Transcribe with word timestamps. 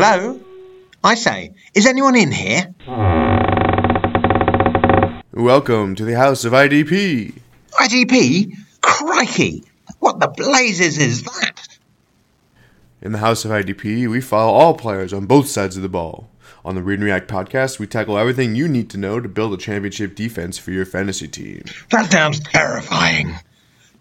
Hello? 0.00 0.38
I 1.02 1.16
say, 1.16 1.54
is 1.74 1.84
anyone 1.84 2.14
in 2.14 2.30
here? 2.30 2.72
Welcome 5.32 5.96
to 5.96 6.04
the 6.04 6.14
House 6.14 6.44
of 6.44 6.52
IDP. 6.52 7.34
IDP? 7.72 8.52
Crikey! 8.80 9.64
What 9.98 10.20
the 10.20 10.28
blazes 10.28 10.98
is 10.98 11.24
that? 11.24 11.66
In 13.02 13.10
the 13.10 13.18
House 13.18 13.44
of 13.44 13.50
IDP, 13.50 14.08
we 14.08 14.20
follow 14.20 14.52
all 14.52 14.74
players 14.74 15.12
on 15.12 15.26
both 15.26 15.48
sides 15.48 15.74
of 15.74 15.82
the 15.82 15.88
ball. 15.88 16.30
On 16.64 16.76
the 16.76 16.82
Read 16.84 17.00
and 17.00 17.04
React 17.04 17.28
podcast, 17.28 17.80
we 17.80 17.88
tackle 17.88 18.18
everything 18.18 18.54
you 18.54 18.68
need 18.68 18.90
to 18.90 18.98
know 18.98 19.18
to 19.18 19.28
build 19.28 19.52
a 19.52 19.56
championship 19.56 20.14
defense 20.14 20.58
for 20.58 20.70
your 20.70 20.86
fantasy 20.86 21.26
team. 21.26 21.64
That 21.90 22.12
sounds 22.12 22.38
terrifying. 22.38 23.34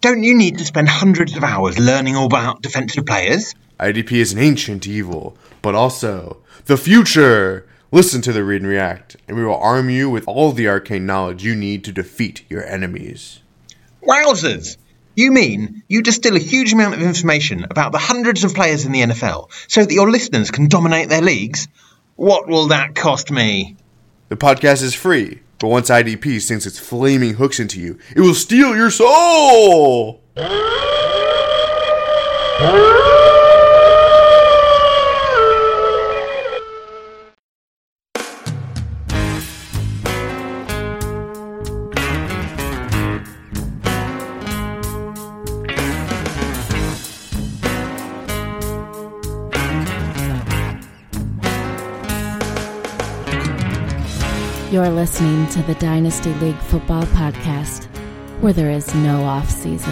Don't 0.02 0.22
you 0.22 0.38
need 0.38 0.60
to 0.60 0.66
spend 0.66 0.90
hundreds 0.90 1.36
of 1.36 1.44
hours 1.44 1.80
learning 1.80 2.16
all 2.16 2.28
about 2.28 2.62
defensive 2.62 3.08
players? 3.08 3.56
IDP 3.80 4.14
is 4.14 4.34
an 4.34 4.40
ancient 4.40 4.88
evil, 4.88 5.38
but 5.62 5.76
also 5.76 6.38
the 6.66 6.78
future. 6.78 7.68
Listen 7.92 8.22
to 8.22 8.34
the 8.34 8.44
Read 8.44 8.62
and 8.62 8.70
React, 8.70 9.18
and 9.28 9.38
we 9.38 9.46
will 9.46 9.56
arm 9.56 9.90
you 9.90 10.10
with 10.10 10.28
all 10.28 10.52
the 10.52 10.68
arcane 10.68 11.06
knowledge 11.06 11.44
you 11.44 11.56
need 11.56 11.84
to 11.86 11.92
defeat 11.92 12.44
your 12.50 12.66
enemies. 12.66 13.40
Wowzers! 14.04 14.78
You 15.16 15.32
mean 15.32 15.84
you 15.88 16.02
distill 16.02 16.36
a 16.36 16.40
huge 16.40 16.74
amount 16.74 16.96
of 16.96 17.02
information 17.02 17.64
about 17.64 17.92
the 17.92 17.98
hundreds 17.98 18.44
of 18.44 18.54
players 18.54 18.86
in 18.86 18.92
the 18.92 19.02
NFL 19.02 19.50
so 19.68 19.84
that 19.84 19.94
your 19.94 20.12
listeners 20.12 20.52
can 20.52 20.68
dominate 20.68 21.10
their 21.10 21.22
leagues? 21.22 21.68
What 22.16 22.48
will 22.48 22.68
that 22.68 22.94
cost 22.94 23.32
me? 23.32 23.78
The 24.30 24.38
podcast 24.38 24.84
is 24.84 24.94
free, 24.94 25.40
but 25.60 25.70
once 25.70 25.90
IDP 25.90 26.42
sinks 26.42 26.66
its 26.66 26.78
flaming 26.78 27.36
hooks 27.36 27.60
into 27.60 27.80
you, 27.80 27.98
it 28.16 28.22
will 28.22 28.36
steal 28.36 28.76
your 28.76 28.92
soul! 28.92 30.22
You're 54.78 54.90
listening 54.90 55.48
to 55.48 55.64
the 55.64 55.74
Dynasty 55.74 56.32
League 56.36 56.60
Football 56.60 57.02
Podcast, 57.06 57.86
where 58.42 58.54
there 58.54 58.70
is 58.70 58.94
no 58.94 59.24
off 59.24 59.50
season. 59.50 59.92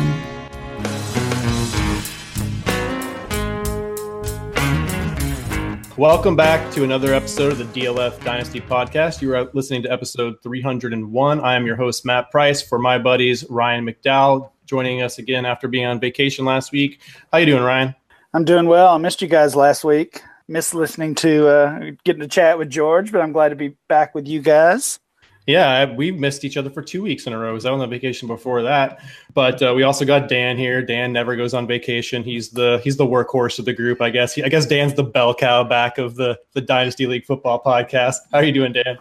Welcome 5.97 6.35
back 6.35 6.71
to 6.73 6.83
another 6.83 7.15
episode 7.15 7.53
of 7.53 7.57
the 7.57 7.63
DLF 7.63 8.23
Dynasty 8.23 8.61
Podcast. 8.61 9.23
You 9.23 9.33
are 9.33 9.49
listening 9.53 9.81
to 9.81 9.91
episode 9.91 10.35
301. 10.43 11.39
I 11.39 11.55
am 11.55 11.65
your 11.65 11.77
host, 11.77 12.05
Matt 12.05 12.29
Price, 12.29 12.61
for 12.61 12.77
my 12.77 12.99
buddies 12.99 13.43
Ryan 13.49 13.87
McDowell, 13.87 14.51
joining 14.67 15.01
us 15.01 15.17
again 15.17 15.47
after 15.47 15.67
being 15.67 15.87
on 15.87 15.99
vacation 15.99 16.45
last 16.45 16.71
week. 16.71 17.01
How 17.31 17.39
you 17.39 17.47
doing, 17.47 17.63
Ryan? 17.63 17.95
I'm 18.35 18.45
doing 18.45 18.67
well. 18.67 18.89
I 18.89 18.99
missed 18.99 19.19
you 19.23 19.27
guys 19.27 19.55
last 19.55 19.83
week. 19.83 20.21
Missed 20.47 20.75
listening 20.75 21.15
to 21.15 21.47
uh, 21.47 21.91
getting 22.03 22.21
to 22.21 22.27
chat 22.27 22.57
with 22.59 22.69
George, 22.69 23.11
but 23.11 23.21
I'm 23.21 23.31
glad 23.31 23.49
to 23.49 23.55
be 23.55 23.75
back 23.89 24.13
with 24.13 24.27
you 24.27 24.41
guys. 24.41 24.99
Yeah, 25.47 25.93
we 25.93 26.11
missed 26.11 26.43
each 26.43 26.57
other 26.57 26.71
for 26.71 26.81
two 26.81 27.03
weeks 27.03 27.27
in 27.27 27.33
a 27.33 27.37
row. 27.37 27.49
I 27.49 27.51
was 27.53 27.65
on 27.65 27.87
vacation 27.89 28.27
before 28.27 28.63
that, 28.63 28.99
but 29.33 29.61
uh, 29.61 29.73
we 29.75 29.83
also 29.83 30.03
got 30.03 30.27
Dan 30.27 30.57
here. 30.57 30.81
Dan 30.81 31.13
never 31.13 31.35
goes 31.35 31.53
on 31.53 31.67
vacation. 31.67 32.23
He's 32.23 32.49
the 32.49 32.81
he's 32.83 32.97
the 32.97 33.05
workhorse 33.05 33.59
of 33.59 33.65
the 33.65 33.73
group, 33.73 34.01
I 34.01 34.09
guess. 34.09 34.33
He, 34.33 34.43
I 34.43 34.49
guess 34.49 34.65
Dan's 34.65 34.95
the 34.95 35.03
bell 35.03 35.35
cow 35.35 35.63
back 35.63 35.97
of 35.97 36.15
the 36.15 36.39
the 36.53 36.61
Dynasty 36.61 37.05
League 37.05 37.25
Football 37.25 37.61
podcast. 37.63 38.15
How 38.31 38.39
are 38.39 38.43
you 38.43 38.51
doing, 38.51 38.73
Dan? 38.73 38.97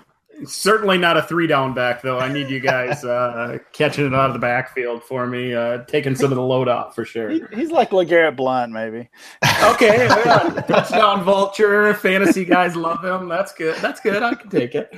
Certainly 0.47 0.99
not 0.99 1.17
a 1.17 1.22
three 1.22 1.47
down 1.47 1.75
back 1.75 2.03
though. 2.03 2.19
I 2.19 2.33
need 2.33 2.49
you 2.49 2.61
guys 2.61 3.05
uh, 3.05 3.59
catching 3.72 4.06
it 4.06 4.15
out 4.15 4.28
of 4.28 4.33
the 4.33 4.39
backfield 4.39 5.03
for 5.03 5.27
me, 5.27 5.55
uh, 5.55 5.84
taking 5.84 6.15
some 6.15 6.33
of 6.33 6.37
the 6.37 6.43
load 6.43 6.69
off 6.69 6.95
for 6.95 7.05
sure. 7.05 7.31
He, 7.31 7.43
he's 7.53 7.71
like 7.71 7.91
LeGarrette 7.91 8.37
Blunt, 8.37 8.73
maybe. 8.73 9.09
Okay, 9.62 10.06
yeah. 10.06 10.62
touchdown 10.69 11.25
vulture, 11.25 11.94
fantasy 11.94 12.44
guys 12.44 12.77
love 12.77 13.05
him. 13.05 13.28
That's 13.28 13.53
good. 13.53 13.77
That's 13.77 14.00
good. 14.00 14.23
I 14.23 14.34
can 14.34 14.50
take 14.50 14.75
it. 14.75 14.93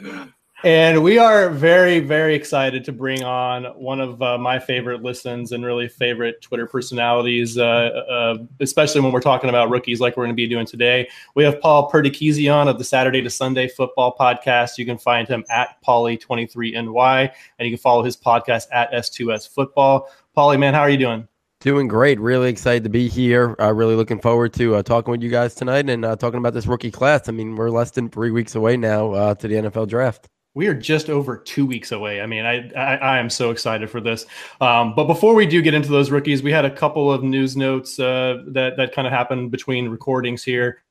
And 0.67 1.05
we 1.05 1.17
are 1.17 1.49
very, 1.49 2.01
very 2.01 2.35
excited 2.35 2.85
to 2.87 2.93
bring 2.93 3.23
on 3.23 3.67
one 3.81 4.01
of 4.01 4.21
uh, 4.21 4.37
my 4.37 4.59
favorite 4.59 5.01
listens 5.01 5.53
and 5.53 5.65
really 5.65 5.87
favorite 5.87 6.43
Twitter 6.43 6.67
personalities, 6.67 7.57
uh, 7.57 7.63
uh, 7.63 8.39
especially 8.59 9.01
when 9.01 9.13
we're 9.13 9.21
talking 9.21 9.49
about 9.49 9.71
rookies 9.71 10.01
like 10.01 10.17
we're 10.17 10.25
going 10.25 10.35
to 10.35 10.35
be 10.35 10.49
doing 10.49 10.67
today. 10.67 11.09
We 11.37 11.45
have 11.45 11.61
Paul 11.61 11.89
Perdichizzi 11.89 12.51
of 12.51 12.79
the 12.79 12.85
Saturday 12.85 13.23
to 13.23 13.31
Sunday 13.31 13.69
Football 13.69 14.17
Podcast. 14.19 14.77
You 14.77 14.85
can 14.85 14.99
find 14.99 15.29
him 15.29 15.45
at 15.51 15.81
Paulie23NY, 15.87 17.33
and 17.61 17.69
you 17.69 17.77
can 17.77 17.81
follow 17.81 18.03
his 18.03 18.17
podcast 18.17 18.67
at 18.73 18.91
S2S 18.91 19.49
Football. 19.49 20.11
Paulie, 20.37 20.59
man, 20.59 20.75
how 20.75 20.81
are 20.81 20.91
you 20.91 20.99
doing? 20.99 21.29
Doing 21.61 21.87
great. 21.87 22.19
Really 22.19 22.51
excited 22.51 22.83
to 22.83 22.91
be 22.91 23.07
here. 23.07 23.55
Uh, 23.61 23.73
really 23.73 23.95
looking 23.95 24.21
forward 24.21 24.53
to 24.55 24.75
uh, 24.75 24.83
talking 24.83 25.13
with 25.13 25.23
you 25.23 25.31
guys 25.31 25.55
tonight 25.55 25.89
and 25.89 26.05
uh, 26.05 26.17
talking 26.17 26.39
about 26.39 26.55
this 26.55 26.67
rookie 26.67 26.91
class. 26.91 27.29
I 27.29 27.33
mean, 27.33 27.55
we're 27.55 27.71
less 27.71 27.93
than 27.93 28.09
three 28.09 28.33
weeks 28.33 28.57
away 28.57 28.77
now 28.77 29.13
uh, 29.13 29.35
to 29.37 29.47
the 29.47 29.55
NFL 29.55 29.87
draft 29.87 30.29
we 30.57 30.69
are 30.69 30.75
just 30.75 31.11
over 31.11 31.37
two 31.37 31.67
weeks 31.67 31.93
away. 31.93 32.23
I 32.23 32.27
mean, 32.27 32.47
I 32.47 32.69
I, 32.75 32.97
I 32.97 33.19
am 33.19 33.29
so 33.29 33.51
excited 33.51 33.91
for 33.91 34.01
this. 34.01 34.25
Um, 34.63 34.95
but 34.95 35.05
before 35.05 35.35
we 35.35 35.47
do 35.47 35.61
get 35.61 35.75
into 35.75 35.91
those 35.91 36.11
rookies, 36.11 36.43
we 36.43 36.51
had 36.51 36.65
a 36.65 36.71
couple 36.71 37.13
of 37.13 37.23
news 37.23 37.59
notes 37.59 38.01
uh, 38.01 38.43
that 38.49 38.79
that 38.79 38.93
kind 38.95 39.07
of 39.07 39.13
happened 39.13 39.51
between 39.51 39.91
recordings 39.91 40.43
here. 40.43 40.83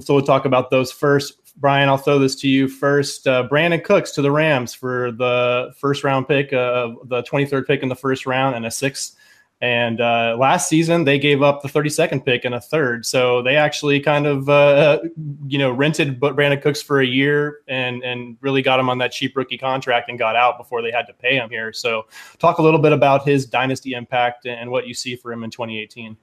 So 0.00 0.14
we'll 0.14 0.22
talk 0.22 0.44
about 0.44 0.70
those 0.70 0.92
first. 0.92 1.56
Brian, 1.56 1.88
I'll 1.88 1.96
throw 1.96 2.18
this 2.18 2.36
to 2.36 2.48
you 2.48 2.68
first. 2.68 3.26
Uh, 3.26 3.48
Brandin 3.50 3.82
Cooks 3.82 4.12
to 4.12 4.22
the 4.22 4.30
Rams 4.30 4.74
for 4.74 5.12
the 5.12 5.72
first 5.78 6.04
round 6.04 6.28
pick, 6.28 6.52
uh, 6.52 6.90
the 7.04 7.22
23rd 7.22 7.66
pick 7.66 7.82
in 7.82 7.88
the 7.88 7.96
first 7.96 8.26
round, 8.26 8.54
and 8.54 8.66
a 8.66 8.70
sixth 8.70 9.16
and 9.62 10.00
uh, 10.00 10.36
last 10.38 10.70
season, 10.70 11.04
they 11.04 11.18
gave 11.18 11.42
up 11.42 11.60
the 11.60 11.68
32nd 11.68 12.24
pick 12.24 12.46
and 12.46 12.54
a 12.54 12.60
third. 12.60 13.04
So 13.04 13.42
they 13.42 13.56
actually 13.56 14.00
kind 14.00 14.26
of, 14.26 14.48
uh, 14.48 15.00
you 15.46 15.58
know, 15.58 15.70
rented 15.70 16.18
Brandin 16.18 16.62
Cooks 16.62 16.80
for 16.80 17.00
a 17.00 17.06
year 17.06 17.58
and 17.68 18.02
and 18.02 18.38
really 18.40 18.62
got 18.62 18.80
him 18.80 18.88
on 18.88 18.96
that 18.98 19.12
cheap 19.12 19.36
rookie 19.36 19.58
contract 19.58 20.08
and 20.08 20.18
got 20.18 20.34
out 20.34 20.56
before 20.56 20.80
they 20.80 20.90
had 20.90 21.06
to 21.08 21.12
pay 21.12 21.36
him 21.36 21.50
here. 21.50 21.74
So 21.74 22.06
talk 22.38 22.56
a 22.56 22.62
little 22.62 22.80
bit 22.80 22.92
about 22.92 23.26
his 23.26 23.44
dynasty 23.44 23.92
impact 23.92 24.46
and 24.46 24.70
what 24.70 24.86
you 24.86 24.94
see 24.94 25.14
for 25.14 25.30
him 25.30 25.44
in 25.44 25.50
2018. 25.50 26.16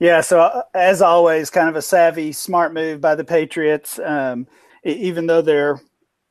Yeah. 0.00 0.20
So 0.20 0.40
uh, 0.40 0.62
as 0.74 1.02
always, 1.02 1.50
kind 1.50 1.68
of 1.68 1.76
a 1.76 1.82
savvy, 1.82 2.32
smart 2.32 2.74
move 2.74 3.00
by 3.00 3.14
the 3.14 3.24
Patriots. 3.24 4.00
Um, 4.00 4.48
even 4.82 5.26
though 5.26 5.42
their 5.42 5.80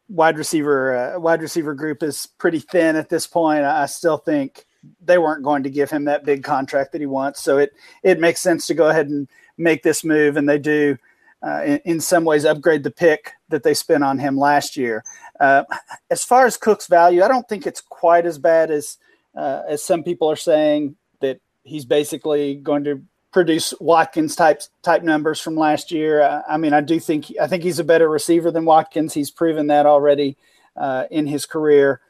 wide 0.09 0.37
receiver 0.37 1.15
uh, 1.15 1.19
wide 1.19 1.41
receiver 1.41 1.73
group 1.73 2.03
is 2.03 2.25
pretty 2.25 2.59
thin 2.59 2.97
at 2.97 3.07
this 3.07 3.25
point, 3.25 3.63
I 3.63 3.85
still 3.85 4.17
think 4.17 4.65
they 5.03 5.17
weren't 5.17 5.43
going 5.43 5.63
to 5.63 5.69
give 5.69 5.89
him 5.89 6.05
that 6.05 6.25
big 6.25 6.43
contract 6.43 6.91
that 6.91 7.01
he 7.01 7.07
wants. 7.07 7.41
So 7.41 7.57
it 7.57 7.73
it 8.03 8.19
makes 8.19 8.41
sense 8.41 8.67
to 8.67 8.73
go 8.73 8.89
ahead 8.89 9.07
and 9.07 9.27
make 9.57 9.83
this 9.83 10.03
move, 10.03 10.37
and 10.37 10.47
they 10.47 10.59
do. 10.59 10.97
Uh, 11.43 11.63
in, 11.65 11.81
in, 11.85 11.99
some 11.99 12.23
ways, 12.23 12.45
upgrade 12.45 12.83
the 12.83 12.91
pick 12.91 13.31
that 13.49 13.63
they 13.63 13.73
spent 13.73 14.03
on 14.03 14.19
him 14.19 14.37
last 14.37 14.77
year. 14.77 15.03
Uh, 15.39 15.63
as 16.11 16.23
far 16.23 16.45
as 16.45 16.55
Cook's 16.55 16.85
value, 16.85 17.23
I 17.23 17.27
don't 17.27 17.49
think 17.49 17.65
it's 17.65 17.81
quite 17.81 18.27
as 18.27 18.37
bad 18.37 18.69
as 18.69 18.99
uh, 19.35 19.63
as 19.67 19.81
some 19.83 20.03
people 20.03 20.29
are 20.29 20.35
saying 20.35 20.95
that 21.19 21.41
he's 21.63 21.83
basically 21.83 22.55
going 22.55 22.83
to 22.83 23.01
produce 23.31 23.73
Watkins 23.79 24.35
type 24.35 24.61
type 24.83 25.03
numbers 25.03 25.39
from 25.39 25.55
last 25.55 25.91
year. 25.91 26.21
Uh, 26.21 26.41
I 26.47 26.57
mean, 26.57 26.73
I 26.73 26.81
do 26.81 26.99
think 26.99 27.33
I 27.41 27.47
think 27.47 27.63
he's 27.63 27.79
a 27.79 27.83
better 27.83 28.09
receiver 28.09 28.51
than 28.51 28.65
Watkins. 28.65 29.13
He's 29.13 29.31
proven 29.31 29.67
that 29.67 29.85
already 29.85 30.37
uh, 30.75 31.05
in 31.09 31.25
his 31.25 31.45
career 31.45 32.01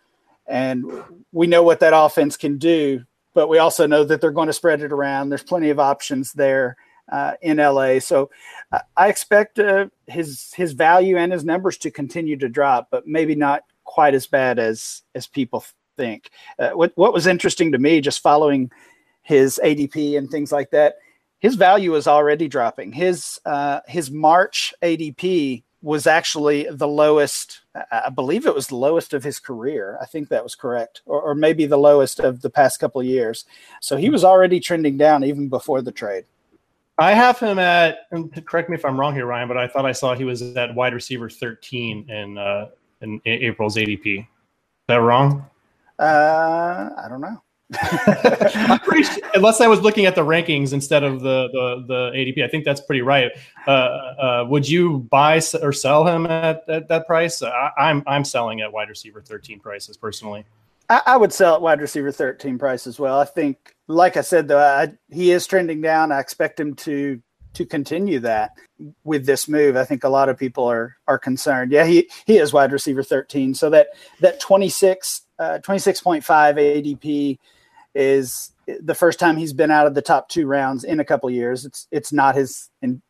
and 0.47 0.85
we 1.31 1.47
know 1.47 1.63
what 1.63 1.79
that 1.79 1.93
offense 1.95 2.37
can 2.37 2.57
do. 2.57 3.03
But 3.33 3.47
we 3.47 3.59
also 3.59 3.87
know 3.87 4.03
that 4.03 4.19
they're 4.19 4.31
going 4.31 4.47
to 4.47 4.53
spread 4.53 4.81
it 4.81 4.91
around. 4.91 5.29
There's 5.29 5.43
plenty 5.43 5.69
of 5.69 5.79
options 5.79 6.33
there 6.33 6.75
uh, 7.11 7.33
in 7.41 7.57
LA, 7.57 7.99
so 7.99 8.29
uh, 8.71 8.79
I 8.97 9.07
expect 9.07 9.59
uh, 9.59 9.87
his 10.07 10.53
his 10.53 10.73
value 10.73 11.17
and 11.17 11.31
his 11.31 11.43
numbers 11.43 11.77
to 11.79 11.91
continue 11.91 12.37
to 12.37 12.49
drop, 12.49 12.87
but 12.91 13.07
maybe 13.07 13.35
not 13.35 13.63
quite 13.83 14.13
as 14.13 14.27
bad 14.27 14.59
as 14.59 15.03
as 15.15 15.27
people 15.27 15.63
think. 15.97 16.29
Uh, 16.59 16.71
what 16.71 16.91
what 16.95 17.13
was 17.13 17.27
interesting 17.27 17.71
to 17.71 17.77
me, 17.77 18.01
just 18.01 18.21
following 18.21 18.71
his 19.21 19.59
ADP 19.63 20.17
and 20.17 20.29
things 20.29 20.51
like 20.51 20.71
that, 20.71 20.95
his 21.39 21.55
value 21.55 21.95
is 21.95 22.07
already 22.07 22.47
dropping. 22.47 22.91
His 22.91 23.39
uh, 23.45 23.81
his 23.87 24.11
March 24.11 24.73
ADP 24.81 25.63
was 25.81 26.07
actually 26.07 26.67
the 26.69 26.87
lowest. 26.87 27.60
I 27.73 28.09
believe 28.09 28.45
it 28.45 28.53
was 28.53 28.67
the 28.67 28.75
lowest 28.75 29.13
of 29.13 29.23
his 29.23 29.39
career. 29.39 29.97
I 30.01 30.05
think 30.05 30.27
that 30.27 30.43
was 30.43 30.55
correct, 30.55 31.01
or, 31.05 31.21
or 31.21 31.35
maybe 31.35 31.65
the 31.65 31.77
lowest 31.77 32.19
of 32.19 32.41
the 32.41 32.49
past 32.49 32.79
couple 32.79 32.99
of 32.99 33.07
years. 33.07 33.45
So 33.79 33.95
he 33.95 34.09
was 34.09 34.25
already 34.25 34.59
trending 34.59 34.97
down 34.97 35.23
even 35.23 35.47
before 35.47 35.81
the 35.81 35.91
trade. 35.91 36.25
I 36.97 37.13
have 37.13 37.39
him 37.39 37.59
at. 37.59 38.07
correct 38.45 38.69
me 38.69 38.75
if 38.75 38.83
I'm 38.83 38.99
wrong 38.99 39.13
here, 39.13 39.25
Ryan, 39.25 39.47
but 39.47 39.57
I 39.57 39.67
thought 39.67 39.85
I 39.85 39.93
saw 39.93 40.13
he 40.13 40.25
was 40.25 40.41
at 40.41 40.75
wide 40.75 40.93
receiver 40.93 41.29
13 41.29 42.09
in 42.09 42.37
uh, 42.37 42.67
in 43.01 43.21
April's 43.25 43.75
ADP. 43.77 44.19
Is 44.19 44.25
that 44.87 44.97
wrong? 44.97 45.45
Uh, 45.97 46.89
I 46.97 47.07
don't 47.07 47.21
know. 47.21 47.41
Sure, 47.73 49.29
unless 49.33 49.61
I 49.61 49.67
was 49.67 49.81
looking 49.81 50.05
at 50.05 50.15
the 50.15 50.23
rankings 50.23 50.73
instead 50.73 51.03
of 51.03 51.21
the 51.21 51.49
the, 51.51 51.85
the 51.87 52.11
ADP, 52.17 52.43
I 52.43 52.47
think 52.47 52.65
that's 52.65 52.81
pretty 52.81 53.01
right. 53.01 53.31
Uh, 53.67 53.71
uh, 53.71 54.45
would 54.49 54.67
you 54.67 54.99
buy 54.99 55.41
or 55.61 55.71
sell 55.71 56.05
him 56.05 56.25
at, 56.25 56.67
at 56.69 56.87
that 56.89 57.07
price? 57.07 57.41
I, 57.41 57.71
I'm 57.77 58.03
I'm 58.07 58.23
selling 58.23 58.61
at 58.61 58.71
wide 58.71 58.89
receiver 58.89 59.21
13 59.21 59.59
prices 59.59 59.97
personally. 59.97 60.45
I, 60.89 61.01
I, 61.05 61.17
would 61.17 61.31
sell 61.31 61.55
at 61.55 61.61
wide 61.61 61.79
receiver 61.79 62.11
13 62.11 62.57
price 62.57 62.85
as 62.85 62.99
well. 62.99 63.19
I 63.19 63.25
think, 63.25 63.75
like 63.87 64.17
I 64.17 64.21
said, 64.21 64.49
though, 64.49 64.59
I, 64.59 64.91
he 65.09 65.31
is 65.31 65.47
trending 65.47 65.79
down. 65.79 66.11
I 66.11 66.19
expect 66.19 66.59
him 66.59 66.75
to 66.75 67.21
to 67.53 67.65
continue 67.65 68.19
that 68.19 68.51
with 69.03 69.25
this 69.25 69.47
move. 69.47 69.75
I 69.75 69.83
think 69.83 70.03
a 70.03 70.09
lot 70.09 70.29
of 70.29 70.37
people 70.37 70.65
are 70.65 70.97
are 71.07 71.19
concerned. 71.19 71.71
Yeah, 71.71 71.85
he 71.85 72.09
he 72.25 72.37
is 72.37 72.53
wide 72.53 72.71
receiver 72.71 73.03
13. 73.03 73.53
So 73.53 73.69
that 73.69 73.87
that 74.19 74.39
26 74.39 75.23
uh, 75.39 75.59
26.5 75.63 76.21
ADP 76.23 77.39
is 77.93 78.51
the 78.81 78.95
first 78.95 79.19
time 79.19 79.37
he's 79.37 79.53
been 79.53 79.71
out 79.71 79.87
of 79.87 79.95
the 79.95 80.01
top 80.01 80.29
two 80.29 80.47
rounds 80.47 80.83
in 80.83 80.99
a 80.99 81.05
couple 81.05 81.29
years. 81.29 81.65
It's 81.65 81.87
it's 81.91 82.13
not 82.13 82.35
his 82.35 82.69
in, 82.81 83.01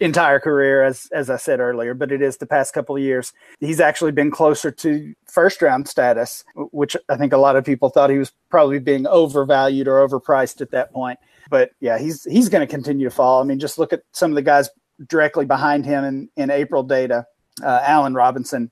entire 0.00 0.38
career 0.38 0.82
as 0.84 1.08
as 1.12 1.30
I 1.30 1.36
said 1.36 1.60
earlier, 1.60 1.94
but 1.94 2.12
it 2.12 2.22
is 2.22 2.36
the 2.36 2.46
past 2.46 2.74
couple 2.74 2.96
of 2.96 3.02
years. 3.02 3.32
He's 3.60 3.80
actually 3.80 4.12
been 4.12 4.30
closer 4.30 4.70
to 4.70 5.14
first 5.26 5.62
round 5.62 5.88
status, 5.88 6.44
which 6.54 6.96
I 7.08 7.16
think 7.16 7.32
a 7.32 7.38
lot 7.38 7.56
of 7.56 7.64
people 7.64 7.88
thought 7.88 8.10
he 8.10 8.18
was 8.18 8.32
probably 8.50 8.78
being 8.78 9.06
overvalued 9.06 9.88
or 9.88 10.06
overpriced 10.06 10.60
at 10.60 10.70
that 10.72 10.92
point. 10.92 11.18
But 11.50 11.70
yeah, 11.80 11.98
he's 11.98 12.24
he's 12.24 12.48
going 12.48 12.66
to 12.66 12.72
continue 12.72 13.08
to 13.08 13.14
fall. 13.14 13.40
I 13.40 13.44
mean, 13.44 13.58
just 13.58 13.78
look 13.78 13.92
at 13.92 14.02
some 14.12 14.30
of 14.30 14.36
the 14.36 14.42
guys 14.42 14.70
directly 15.06 15.46
behind 15.46 15.86
him 15.86 16.04
in, 16.04 16.28
in 16.36 16.50
April 16.50 16.82
data. 16.82 17.26
Uh, 17.62 17.80
Allen 17.82 18.14
Robinson, 18.14 18.70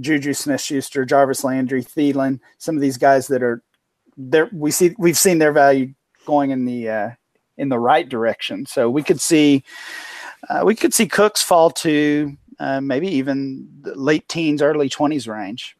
Juju 0.00 0.32
Smith-Schuster, 0.32 1.04
Jarvis 1.04 1.44
Landry, 1.44 1.82
Thielen, 1.82 2.40
some 2.58 2.76
of 2.76 2.80
these 2.80 2.96
guys 2.96 3.26
that 3.28 3.42
are 3.42 3.62
there. 4.16 4.48
We 4.52 4.70
see 4.70 4.94
we've 4.98 5.18
seen 5.18 5.38
their 5.38 5.52
value 5.52 5.94
going 6.26 6.50
in 6.50 6.64
the 6.64 6.88
uh, 6.88 7.10
in 7.56 7.68
the 7.68 7.78
right 7.78 8.08
direction. 8.08 8.66
So 8.66 8.90
we 8.90 9.02
could 9.02 9.20
see 9.20 9.64
uh, 10.48 10.62
we 10.64 10.74
could 10.74 10.94
see 10.94 11.06
Cooks 11.06 11.42
fall 11.42 11.70
to 11.70 12.36
uh, 12.58 12.80
maybe 12.80 13.08
even 13.08 13.68
late 13.82 14.28
teens, 14.28 14.62
early 14.62 14.88
twenties 14.88 15.28
range. 15.28 15.76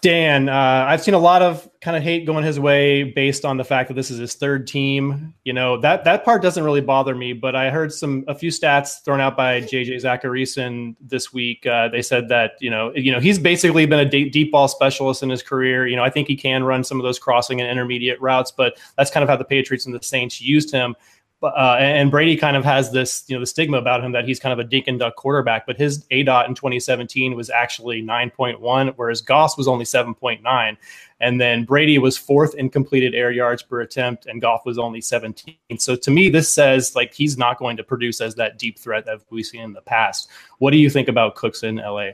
Dan, 0.00 0.48
uh, 0.48 0.86
I've 0.88 1.00
seen 1.02 1.14
a 1.14 1.18
lot 1.18 1.40
of 1.40 1.68
kind 1.80 1.96
of 1.96 2.02
hate 2.02 2.26
going 2.26 2.42
his 2.42 2.58
way 2.58 3.04
based 3.04 3.44
on 3.44 3.56
the 3.56 3.64
fact 3.64 3.86
that 3.88 3.94
this 3.94 4.10
is 4.10 4.18
his 4.18 4.34
third 4.34 4.66
team. 4.66 5.34
You 5.44 5.52
know 5.52 5.80
that 5.80 6.02
that 6.02 6.24
part 6.24 6.42
doesn't 6.42 6.64
really 6.64 6.80
bother 6.80 7.14
me, 7.14 7.32
but 7.32 7.54
I 7.54 7.70
heard 7.70 7.92
some 7.92 8.24
a 8.26 8.34
few 8.34 8.50
stats 8.50 9.04
thrown 9.04 9.20
out 9.20 9.36
by 9.36 9.60
JJ 9.60 10.02
Zachariason 10.02 10.96
this 11.00 11.32
week. 11.32 11.64
Uh, 11.64 11.88
they 11.88 12.02
said 12.02 12.28
that 12.28 12.52
you 12.60 12.70
know 12.70 12.92
you 12.96 13.12
know 13.12 13.20
he's 13.20 13.38
basically 13.38 13.86
been 13.86 14.00
a 14.00 14.08
deep, 14.08 14.32
deep 14.32 14.50
ball 14.50 14.66
specialist 14.66 15.22
in 15.22 15.30
his 15.30 15.44
career. 15.44 15.86
You 15.86 15.94
know 15.94 16.02
I 16.02 16.10
think 16.10 16.26
he 16.26 16.36
can 16.36 16.64
run 16.64 16.82
some 16.82 16.98
of 16.98 17.04
those 17.04 17.20
crossing 17.20 17.60
and 17.60 17.70
intermediate 17.70 18.20
routes, 18.20 18.50
but 18.50 18.78
that's 18.96 19.12
kind 19.12 19.22
of 19.22 19.28
how 19.28 19.36
the 19.36 19.44
Patriots 19.44 19.86
and 19.86 19.94
the 19.94 20.02
Saints 20.02 20.40
used 20.40 20.72
him 20.72 20.96
uh, 21.42 21.76
and 21.78 22.10
Brady 22.10 22.36
kind 22.36 22.56
of 22.56 22.64
has 22.64 22.90
this, 22.90 23.24
you 23.28 23.36
know, 23.36 23.40
the 23.40 23.46
stigma 23.46 23.78
about 23.78 24.02
him 24.02 24.10
that 24.12 24.26
he's 24.26 24.40
kind 24.40 24.52
of 24.52 24.58
a 24.58 24.64
dink 24.68 24.88
and 24.88 24.98
duck 24.98 25.14
quarterback. 25.14 25.66
But 25.66 25.76
his 25.76 26.04
aDOT 26.06 26.48
in 26.48 26.54
2017 26.54 27.36
was 27.36 27.48
actually 27.48 28.02
9.1, 28.02 28.94
whereas 28.96 29.20
Goff 29.20 29.56
was 29.56 29.68
only 29.68 29.84
7.9. 29.84 30.76
And 31.20 31.40
then 31.40 31.64
Brady 31.64 31.98
was 31.98 32.16
fourth 32.16 32.54
in 32.54 32.70
completed 32.70 33.14
air 33.14 33.30
yards 33.30 33.62
per 33.62 33.80
attempt, 33.80 34.26
and 34.26 34.40
Goff 34.40 34.66
was 34.66 34.78
only 34.78 35.00
17. 35.00 35.56
So 35.78 35.94
to 35.96 36.10
me, 36.10 36.28
this 36.28 36.52
says 36.52 36.96
like 36.96 37.14
he's 37.14 37.38
not 37.38 37.58
going 37.58 37.76
to 37.76 37.84
produce 37.84 38.20
as 38.20 38.34
that 38.36 38.58
deep 38.58 38.78
threat 38.78 39.04
that 39.06 39.20
we've 39.30 39.46
seen 39.46 39.62
in 39.62 39.72
the 39.72 39.80
past. 39.80 40.28
What 40.58 40.72
do 40.72 40.78
you 40.78 40.90
think 40.90 41.08
about 41.08 41.34
Cooks 41.36 41.62
in 41.62 41.76
LA? 41.76 42.10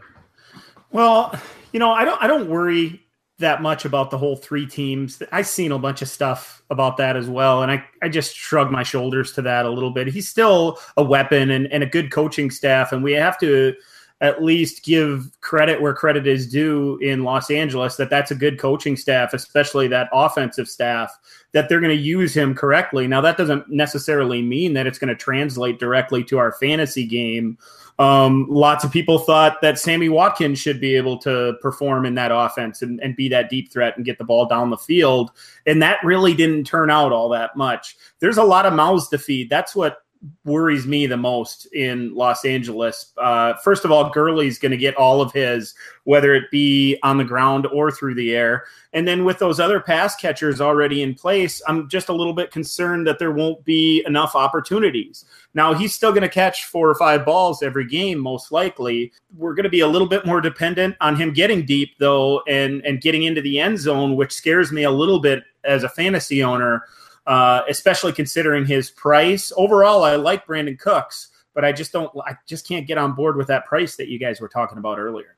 Well, 0.90 1.38
you 1.72 1.80
know, 1.80 1.90
I 1.90 2.04
don't 2.04 2.22
I 2.22 2.26
don't 2.26 2.48
worry 2.48 3.03
that 3.38 3.62
much 3.62 3.84
about 3.84 4.10
the 4.10 4.18
whole 4.18 4.36
three 4.36 4.66
teams. 4.66 5.22
I've 5.32 5.46
seen 5.46 5.72
a 5.72 5.78
bunch 5.78 6.02
of 6.02 6.08
stuff 6.08 6.62
about 6.70 6.96
that 6.98 7.16
as 7.16 7.28
well. 7.28 7.62
And 7.62 7.72
I, 7.72 7.84
I 8.00 8.08
just 8.08 8.36
shrug 8.36 8.70
my 8.70 8.82
shoulders 8.82 9.32
to 9.32 9.42
that 9.42 9.66
a 9.66 9.70
little 9.70 9.90
bit. 9.90 10.06
He's 10.06 10.28
still 10.28 10.78
a 10.96 11.02
weapon 11.02 11.50
and, 11.50 11.66
and 11.72 11.82
a 11.82 11.86
good 11.86 12.12
coaching 12.12 12.50
staff. 12.50 12.92
And 12.92 13.02
we 13.02 13.12
have 13.12 13.38
to 13.40 13.74
at 14.20 14.42
least 14.42 14.84
give 14.84 15.28
credit 15.40 15.82
where 15.82 15.94
credit 15.94 16.26
is 16.26 16.48
due 16.48 16.96
in 16.98 17.24
Los 17.24 17.50
Angeles 17.50 17.96
that 17.96 18.08
that's 18.08 18.30
a 18.30 18.36
good 18.36 18.58
coaching 18.58 18.96
staff, 18.96 19.34
especially 19.34 19.88
that 19.88 20.08
offensive 20.12 20.68
staff, 20.68 21.18
that 21.54 21.68
they're 21.68 21.80
going 21.80 21.96
to 21.96 22.02
use 22.02 22.36
him 22.36 22.54
correctly. 22.54 23.06
Now, 23.06 23.22
that 23.22 23.38
doesn't 23.38 23.70
necessarily 23.70 24.42
mean 24.42 24.74
that 24.74 24.86
it's 24.86 24.98
going 24.98 25.08
to 25.08 25.16
translate 25.16 25.78
directly 25.78 26.22
to 26.24 26.38
our 26.38 26.52
fantasy 26.52 27.06
game 27.06 27.56
um, 27.98 28.46
lots 28.48 28.82
of 28.82 28.90
people 28.90 29.18
thought 29.18 29.60
that 29.62 29.78
Sammy 29.78 30.08
Watkins 30.08 30.58
should 30.58 30.80
be 30.80 30.96
able 30.96 31.18
to 31.18 31.54
perform 31.62 32.06
in 32.06 32.14
that 32.16 32.32
offense 32.32 32.82
and, 32.82 33.00
and 33.00 33.14
be 33.14 33.28
that 33.28 33.48
deep 33.48 33.70
threat 33.70 33.96
and 33.96 34.04
get 34.04 34.18
the 34.18 34.24
ball 34.24 34.46
down 34.46 34.70
the 34.70 34.76
field. 34.76 35.30
And 35.66 35.80
that 35.82 36.02
really 36.02 36.34
didn't 36.34 36.64
turn 36.64 36.90
out 36.90 37.12
all 37.12 37.28
that 37.30 37.56
much. 37.56 37.96
There's 38.18 38.38
a 38.38 38.42
lot 38.42 38.66
of 38.66 38.72
mouths 38.72 39.08
to 39.08 39.18
feed. 39.18 39.48
That's 39.48 39.76
what 39.76 39.98
worries 40.44 40.86
me 40.86 41.06
the 41.06 41.16
most 41.16 41.66
in 41.74 42.14
Los 42.14 42.44
Angeles. 42.44 43.12
Uh, 43.18 43.54
first 43.62 43.84
of 43.84 43.90
all, 43.90 44.10
Gurley's 44.10 44.58
going 44.58 44.72
to 44.72 44.78
get 44.78 44.96
all 44.96 45.20
of 45.20 45.32
his, 45.32 45.74
whether 46.04 46.34
it 46.34 46.50
be 46.50 46.98
on 47.02 47.18
the 47.18 47.24
ground 47.24 47.66
or 47.66 47.90
through 47.90 48.14
the 48.14 48.34
air. 48.34 48.64
And 48.92 49.06
then 49.08 49.24
with 49.24 49.38
those 49.38 49.60
other 49.60 49.80
pass 49.80 50.16
catchers 50.16 50.60
already 50.60 51.02
in 51.02 51.14
place, 51.14 51.60
I'm 51.66 51.88
just 51.88 52.08
a 52.08 52.14
little 52.14 52.32
bit 52.32 52.50
concerned 52.50 53.06
that 53.06 53.18
there 53.18 53.32
won't 53.32 53.64
be 53.64 54.04
enough 54.06 54.34
opportunities. 54.34 55.24
Now, 55.54 55.74
he's 55.74 55.94
still 55.94 56.10
going 56.10 56.22
to 56.22 56.28
catch 56.28 56.66
four 56.66 56.88
or 56.88 56.94
five 56.94 57.24
balls 57.24 57.62
every 57.62 57.86
game, 57.86 58.18
most 58.18 58.52
likely. 58.52 59.12
We're 59.36 59.54
going 59.54 59.64
to 59.64 59.70
be 59.70 59.80
a 59.80 59.88
little 59.88 60.08
bit 60.08 60.26
more 60.26 60.40
dependent 60.40 60.96
on 61.00 61.16
him 61.16 61.32
getting 61.32 61.64
deep, 61.66 61.98
though, 61.98 62.42
and, 62.48 62.84
and 62.84 63.00
getting 63.00 63.24
into 63.24 63.40
the 63.40 63.60
end 63.60 63.78
zone, 63.78 64.16
which 64.16 64.32
scares 64.32 64.72
me 64.72 64.84
a 64.84 64.90
little 64.90 65.20
bit 65.20 65.44
as 65.64 65.82
a 65.82 65.88
fantasy 65.88 66.42
owner 66.42 66.84
uh, 67.26 67.62
especially 67.68 68.12
considering 68.12 68.66
his 68.66 68.90
price. 68.90 69.52
Overall, 69.56 70.04
I 70.04 70.16
like 70.16 70.46
Brandin 70.46 70.78
Cooks, 70.78 71.28
but 71.54 71.64
I 71.64 71.72
just 71.72 71.92
don't. 71.92 72.10
I 72.26 72.34
just 72.46 72.66
can't 72.66 72.86
get 72.86 72.98
on 72.98 73.12
board 73.12 73.36
with 73.36 73.46
that 73.48 73.66
price 73.66 73.96
that 73.96 74.08
you 74.08 74.18
guys 74.18 74.40
were 74.40 74.48
talking 74.48 74.78
about 74.78 74.98
earlier. 74.98 75.36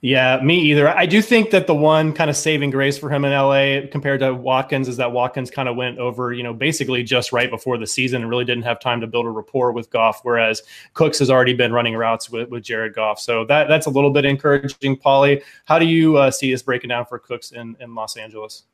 Yeah, 0.00 0.40
me 0.42 0.58
either. 0.60 0.88
I 0.88 1.06
do 1.06 1.20
think 1.20 1.50
that 1.50 1.66
the 1.66 1.74
one 1.74 2.12
kind 2.12 2.30
of 2.30 2.36
saving 2.36 2.70
grace 2.70 2.96
for 2.96 3.10
him 3.10 3.24
in 3.24 3.32
LA 3.32 3.88
compared 3.90 4.20
to 4.20 4.32
Watkins 4.32 4.88
is 4.88 4.96
that 4.96 5.12
Watkins 5.12 5.50
kind 5.50 5.68
of 5.68 5.76
went 5.76 5.98
over, 5.98 6.32
you 6.32 6.42
know, 6.42 6.54
basically 6.54 7.02
just 7.02 7.32
right 7.32 7.50
before 7.50 7.78
the 7.78 7.86
season 7.86 8.22
and 8.22 8.30
really 8.30 8.44
didn't 8.44 8.62
have 8.62 8.80
time 8.80 9.00
to 9.00 9.06
build 9.06 9.26
a 9.26 9.30
rapport 9.30 9.72
with 9.72 9.90
Goff, 9.90 10.20
whereas 10.22 10.62
Cooks 10.94 11.18
has 11.18 11.30
already 11.30 11.54
been 11.54 11.72
running 11.72 11.94
routes 11.94 12.30
with, 12.30 12.48
with 12.48 12.62
Jared 12.62 12.94
Goff. 12.94 13.18
So 13.18 13.44
that 13.46 13.68
that's 13.68 13.86
a 13.86 13.90
little 13.90 14.10
bit 14.10 14.24
encouraging. 14.24 14.96
Paulie. 14.96 15.42
how 15.64 15.78
do 15.78 15.86
you 15.86 16.16
uh, 16.16 16.30
see 16.30 16.50
this 16.50 16.62
breaking 16.62 16.88
down 16.88 17.04
for 17.04 17.18
Cooks 17.18 17.52
in, 17.52 17.76
in 17.80 17.94
Los 17.94 18.16
Angeles? 18.16 18.64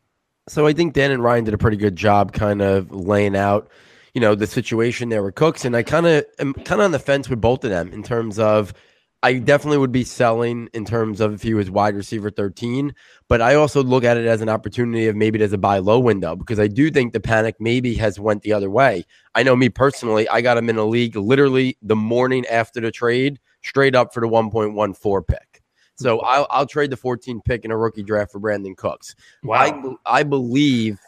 So 0.48 0.66
I 0.66 0.74
think 0.74 0.92
Dan 0.92 1.10
and 1.10 1.22
Ryan 1.22 1.44
did 1.44 1.54
a 1.54 1.58
pretty 1.58 1.78
good 1.78 1.96
job 1.96 2.32
kind 2.32 2.60
of 2.60 2.90
laying 2.92 3.34
out, 3.34 3.70
you 4.12 4.20
know, 4.20 4.34
the 4.34 4.46
situation 4.46 5.08
there 5.08 5.22
with 5.22 5.34
Cooks. 5.36 5.64
And 5.64 5.74
I 5.74 5.82
kind 5.82 6.06
of 6.06 6.24
am 6.38 6.52
kind 6.52 6.80
of 6.80 6.84
on 6.84 6.92
the 6.92 6.98
fence 6.98 7.30
with 7.30 7.40
both 7.40 7.64
of 7.64 7.70
them 7.70 7.92
in 7.92 8.02
terms 8.02 8.38
of 8.38 8.74
I 9.22 9.38
definitely 9.38 9.78
would 9.78 9.90
be 9.90 10.04
selling 10.04 10.68
in 10.74 10.84
terms 10.84 11.22
of 11.22 11.32
if 11.32 11.42
he 11.42 11.54
was 11.54 11.70
wide 11.70 11.96
receiver 11.96 12.28
13, 12.28 12.94
but 13.26 13.40
I 13.40 13.54
also 13.54 13.82
look 13.82 14.04
at 14.04 14.18
it 14.18 14.26
as 14.26 14.42
an 14.42 14.50
opportunity 14.50 15.06
of 15.06 15.16
maybe 15.16 15.38
there's 15.38 15.54
a 15.54 15.58
buy 15.58 15.78
low 15.78 15.98
window 15.98 16.36
because 16.36 16.60
I 16.60 16.66
do 16.68 16.90
think 16.90 17.14
the 17.14 17.20
panic 17.20 17.56
maybe 17.58 17.94
has 17.94 18.20
went 18.20 18.42
the 18.42 18.52
other 18.52 18.68
way. 18.68 19.06
I 19.34 19.42
know 19.42 19.56
me 19.56 19.70
personally, 19.70 20.28
I 20.28 20.42
got 20.42 20.58
him 20.58 20.68
in 20.68 20.76
a 20.76 20.84
league 20.84 21.16
literally 21.16 21.78
the 21.80 21.96
morning 21.96 22.44
after 22.48 22.82
the 22.82 22.90
trade, 22.90 23.40
straight 23.62 23.94
up 23.94 24.12
for 24.12 24.20
the 24.20 24.26
1.14 24.26 25.26
pick. 25.26 25.53
So 25.96 26.20
I'll, 26.20 26.46
I'll 26.50 26.66
trade 26.66 26.90
the 26.90 26.96
14 26.96 27.40
pick 27.44 27.64
in 27.64 27.70
a 27.70 27.76
rookie 27.76 28.02
draft 28.02 28.32
for 28.32 28.40
Brandin 28.40 28.76
Cooks. 28.76 29.14
Wow. 29.42 29.98
I, 30.04 30.20
I 30.20 30.22
believe 30.22 30.98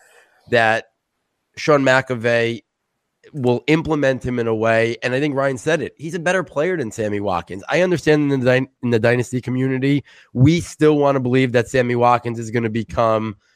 that 0.50 0.93
Sean 1.57 1.83
McVay 1.83 2.62
will 3.33 3.64
implement 3.66 4.25
him 4.25 4.38
in 4.38 4.47
a 4.47 4.55
way, 4.55 4.97
and 5.02 5.12
I 5.12 5.19
think 5.19 5.35
Ryan 5.35 5.59
said 5.59 5.83
it. 5.83 5.95
He's 5.97 6.14
a 6.14 6.21
better 6.21 6.45
player 6.45 6.76
than 6.76 6.93
Sammy 6.93 7.19
Watkins. 7.19 7.64
I 7.69 7.83
understand 7.83 8.33
in 8.33 8.40
the, 8.40 8.69
in 8.83 8.90
the 8.90 9.00
dynasty 9.00 9.40
community, 9.40 10.05
we 10.33 10.61
still 10.61 10.99
want 10.99 11.16
to 11.16 11.21
believe 11.21 11.52
that 11.52 11.69
Sammy 11.69 11.97
Watkins 11.97 12.38
is 12.38 12.50
going 12.50 12.62
to 12.62 12.71
become– 12.71 13.37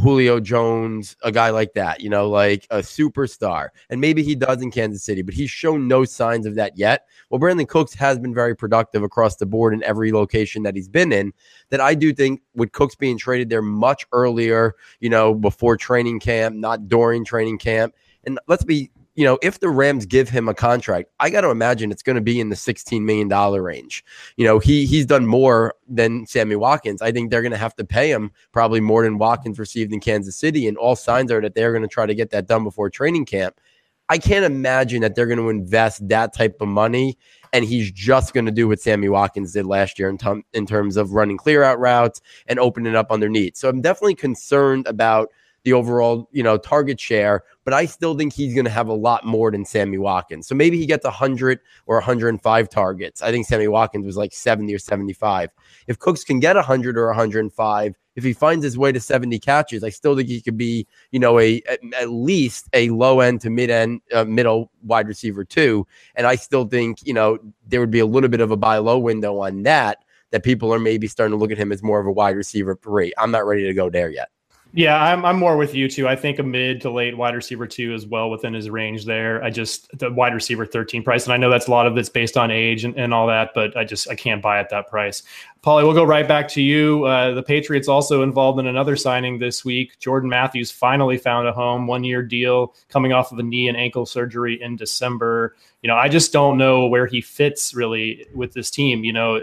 Julio 0.00 0.40
Jones, 0.40 1.16
a 1.22 1.30
guy 1.30 1.50
like 1.50 1.74
that, 1.74 2.00
you 2.00 2.08
know, 2.08 2.28
like 2.28 2.66
a 2.70 2.78
superstar. 2.78 3.68
And 3.90 4.00
maybe 4.00 4.22
he 4.22 4.34
does 4.34 4.62
in 4.62 4.70
Kansas 4.70 5.04
City, 5.04 5.22
but 5.22 5.34
he's 5.34 5.50
shown 5.50 5.86
no 5.86 6.04
signs 6.04 6.46
of 6.46 6.54
that 6.54 6.78
yet. 6.78 7.06
Well, 7.28 7.40
Brandin 7.40 7.68
Cooks 7.68 7.92
has 7.94 8.18
been 8.18 8.34
very 8.34 8.56
productive 8.56 9.02
across 9.02 9.36
the 9.36 9.46
board 9.46 9.74
in 9.74 9.82
every 9.82 10.10
location 10.12 10.62
that 10.62 10.74
he's 10.74 10.88
been 10.88 11.12
in. 11.12 11.32
That 11.68 11.80
I 11.80 11.94
do 11.94 12.14
think 12.14 12.40
with 12.54 12.72
Cooks 12.72 12.94
being 12.94 13.18
traded 13.18 13.50
there 13.50 13.62
much 13.62 14.06
earlier, 14.12 14.74
you 15.00 15.10
know, 15.10 15.34
before 15.34 15.76
training 15.76 16.20
camp, 16.20 16.56
not 16.56 16.88
during 16.88 17.24
training 17.24 17.58
camp. 17.58 17.94
And 18.24 18.38
let's 18.46 18.64
be 18.64 18.90
you 19.14 19.24
know, 19.24 19.38
if 19.42 19.60
the 19.60 19.68
Rams 19.68 20.06
give 20.06 20.28
him 20.28 20.48
a 20.48 20.54
contract, 20.54 21.10
I 21.20 21.28
got 21.28 21.42
to 21.42 21.50
imagine 21.50 21.90
it's 21.90 22.02
going 22.02 22.16
to 22.16 22.22
be 22.22 22.40
in 22.40 22.48
the 22.48 22.56
$16 22.56 23.02
million 23.02 23.28
range. 23.28 24.04
You 24.36 24.46
know, 24.46 24.58
he 24.58 24.86
he's 24.86 25.04
done 25.04 25.26
more 25.26 25.74
than 25.86 26.26
Sammy 26.26 26.56
Watkins. 26.56 27.02
I 27.02 27.12
think 27.12 27.30
they're 27.30 27.42
going 27.42 27.52
to 27.52 27.58
have 27.58 27.76
to 27.76 27.84
pay 27.84 28.10
him 28.10 28.30
probably 28.52 28.80
more 28.80 29.02
than 29.02 29.18
Watkins 29.18 29.58
received 29.58 29.92
in 29.92 30.00
Kansas 30.00 30.36
City. 30.36 30.66
And 30.66 30.78
all 30.78 30.96
signs 30.96 31.30
are 31.30 31.42
that 31.42 31.54
they're 31.54 31.72
going 31.72 31.82
to 31.82 31.88
try 31.88 32.06
to 32.06 32.14
get 32.14 32.30
that 32.30 32.46
done 32.46 32.64
before 32.64 32.88
training 32.88 33.26
camp. 33.26 33.60
I 34.08 34.18
can't 34.18 34.44
imagine 34.44 35.02
that 35.02 35.14
they're 35.14 35.26
going 35.26 35.38
to 35.38 35.48
invest 35.48 36.06
that 36.08 36.34
type 36.34 36.60
of 36.60 36.68
money 36.68 37.16
and 37.52 37.64
he's 37.64 37.90
just 37.92 38.32
going 38.32 38.46
to 38.46 38.52
do 38.52 38.66
what 38.68 38.80
Sammy 38.80 39.08
Watkins 39.08 39.52
did 39.52 39.66
last 39.66 39.98
year 39.98 40.08
in, 40.08 40.42
in 40.54 40.66
terms 40.66 40.96
of 40.96 41.12
running 41.12 41.36
clear 41.36 41.62
out 41.62 41.78
routes 41.78 42.20
and 42.46 42.58
opening 42.58 42.96
up 42.96 43.10
underneath. 43.10 43.56
So 43.56 43.68
I'm 43.68 43.82
definitely 43.82 44.14
concerned 44.14 44.86
about 44.86 45.30
the 45.64 45.72
overall, 45.72 46.28
you 46.32 46.42
know, 46.42 46.56
target 46.56 46.98
share, 46.98 47.44
but 47.64 47.72
I 47.72 47.86
still 47.86 48.16
think 48.16 48.32
he's 48.32 48.54
going 48.54 48.64
to 48.64 48.70
have 48.70 48.88
a 48.88 48.94
lot 48.94 49.24
more 49.24 49.50
than 49.50 49.64
Sammy 49.64 49.98
Watkins. 49.98 50.46
So 50.46 50.54
maybe 50.54 50.78
he 50.78 50.86
gets 50.86 51.04
100 51.04 51.60
or 51.86 51.96
105 51.96 52.68
targets. 52.68 53.22
I 53.22 53.30
think 53.30 53.46
Sammy 53.46 53.68
Watkins 53.68 54.04
was 54.04 54.16
like 54.16 54.32
70 54.32 54.74
or 54.74 54.78
75. 54.78 55.50
If 55.86 55.98
Cooks 55.98 56.24
can 56.24 56.40
get 56.40 56.56
100 56.56 56.98
or 56.98 57.06
105, 57.06 57.94
if 58.14 58.24
he 58.24 58.32
finds 58.32 58.64
his 58.64 58.76
way 58.76 58.92
to 58.92 59.00
70 59.00 59.38
catches, 59.38 59.84
I 59.84 59.88
still 59.88 60.16
think 60.16 60.28
he 60.28 60.40
could 60.40 60.56
be, 60.56 60.86
you 61.12 61.18
know, 61.18 61.38
a 61.38 61.62
at, 61.68 61.80
at 61.98 62.10
least 62.10 62.68
a 62.72 62.90
low 62.90 63.20
end 63.20 63.40
to 63.42 63.50
mid 63.50 63.70
end, 63.70 64.00
uh, 64.12 64.24
middle 64.24 64.70
wide 64.82 65.08
receiver 65.08 65.44
too. 65.44 65.86
And 66.14 66.26
I 66.26 66.34
still 66.34 66.66
think, 66.66 66.98
you 67.06 67.14
know, 67.14 67.38
there 67.66 67.80
would 67.80 67.90
be 67.90 68.00
a 68.00 68.06
little 68.06 68.28
bit 68.28 68.40
of 68.40 68.50
a 68.50 68.56
buy 68.56 68.78
low 68.78 68.98
window 68.98 69.38
on 69.38 69.62
that. 69.62 69.98
That 70.30 70.44
people 70.44 70.72
are 70.72 70.78
maybe 70.78 71.08
starting 71.08 71.32
to 71.32 71.36
look 71.36 71.50
at 71.50 71.58
him 71.58 71.72
as 71.72 71.82
more 71.82 72.00
of 72.00 72.06
a 72.06 72.12
wide 72.12 72.36
receiver 72.36 72.74
three. 72.74 73.12
I'm 73.18 73.30
not 73.30 73.44
ready 73.44 73.64
to 73.64 73.74
go 73.74 73.90
there 73.90 74.08
yet. 74.08 74.30
Yeah, 74.74 75.02
I'm, 75.02 75.24
I'm 75.24 75.38
more 75.38 75.58
with 75.58 75.74
you 75.74 75.86
too. 75.86 76.08
I 76.08 76.16
think 76.16 76.38
a 76.38 76.42
mid 76.42 76.80
to 76.80 76.90
late 76.90 77.16
wide 77.16 77.34
receiver 77.34 77.66
two 77.66 77.92
is 77.94 78.06
well 78.06 78.30
within 78.30 78.54
his 78.54 78.70
range 78.70 79.04
there. 79.04 79.44
I 79.44 79.50
just 79.50 79.96
the 79.98 80.10
wide 80.10 80.32
receiver 80.32 80.64
13 80.64 81.02
price, 81.02 81.24
and 81.24 81.32
I 81.34 81.36
know 81.36 81.50
that's 81.50 81.66
a 81.66 81.70
lot 81.70 81.86
of 81.86 81.98
it's 81.98 82.08
based 82.08 82.38
on 82.38 82.50
age 82.50 82.84
and, 82.84 82.96
and 82.96 83.12
all 83.12 83.26
that, 83.26 83.50
but 83.54 83.76
I 83.76 83.84
just 83.84 84.08
I 84.08 84.14
can't 84.14 84.40
buy 84.40 84.58
at 84.58 84.70
that 84.70 84.88
price. 84.88 85.24
Paulie, 85.64 85.84
we'll 85.84 85.94
go 85.94 86.02
right 86.02 86.26
back 86.26 86.48
to 86.48 86.60
you. 86.60 87.04
Uh, 87.04 87.34
the 87.34 87.42
Patriots 87.42 87.86
also 87.86 88.24
involved 88.24 88.58
in 88.58 88.66
another 88.66 88.96
signing 88.96 89.38
this 89.38 89.64
week. 89.64 89.96
Jordan 90.00 90.28
Matthews 90.28 90.72
finally 90.72 91.16
found 91.16 91.46
a 91.46 91.52
home, 91.52 91.86
one 91.86 92.02
year 92.02 92.20
deal 92.20 92.74
coming 92.88 93.12
off 93.12 93.30
of 93.30 93.38
a 93.38 93.44
knee 93.44 93.68
and 93.68 93.76
ankle 93.76 94.04
surgery 94.04 94.60
in 94.60 94.74
December. 94.74 95.54
You 95.80 95.86
know, 95.86 95.96
I 95.96 96.08
just 96.08 96.32
don't 96.32 96.58
know 96.58 96.88
where 96.88 97.06
he 97.06 97.20
fits 97.20 97.74
really 97.74 98.26
with 98.34 98.52
this 98.54 98.72
team. 98.72 99.04
You 99.04 99.12
know, 99.12 99.40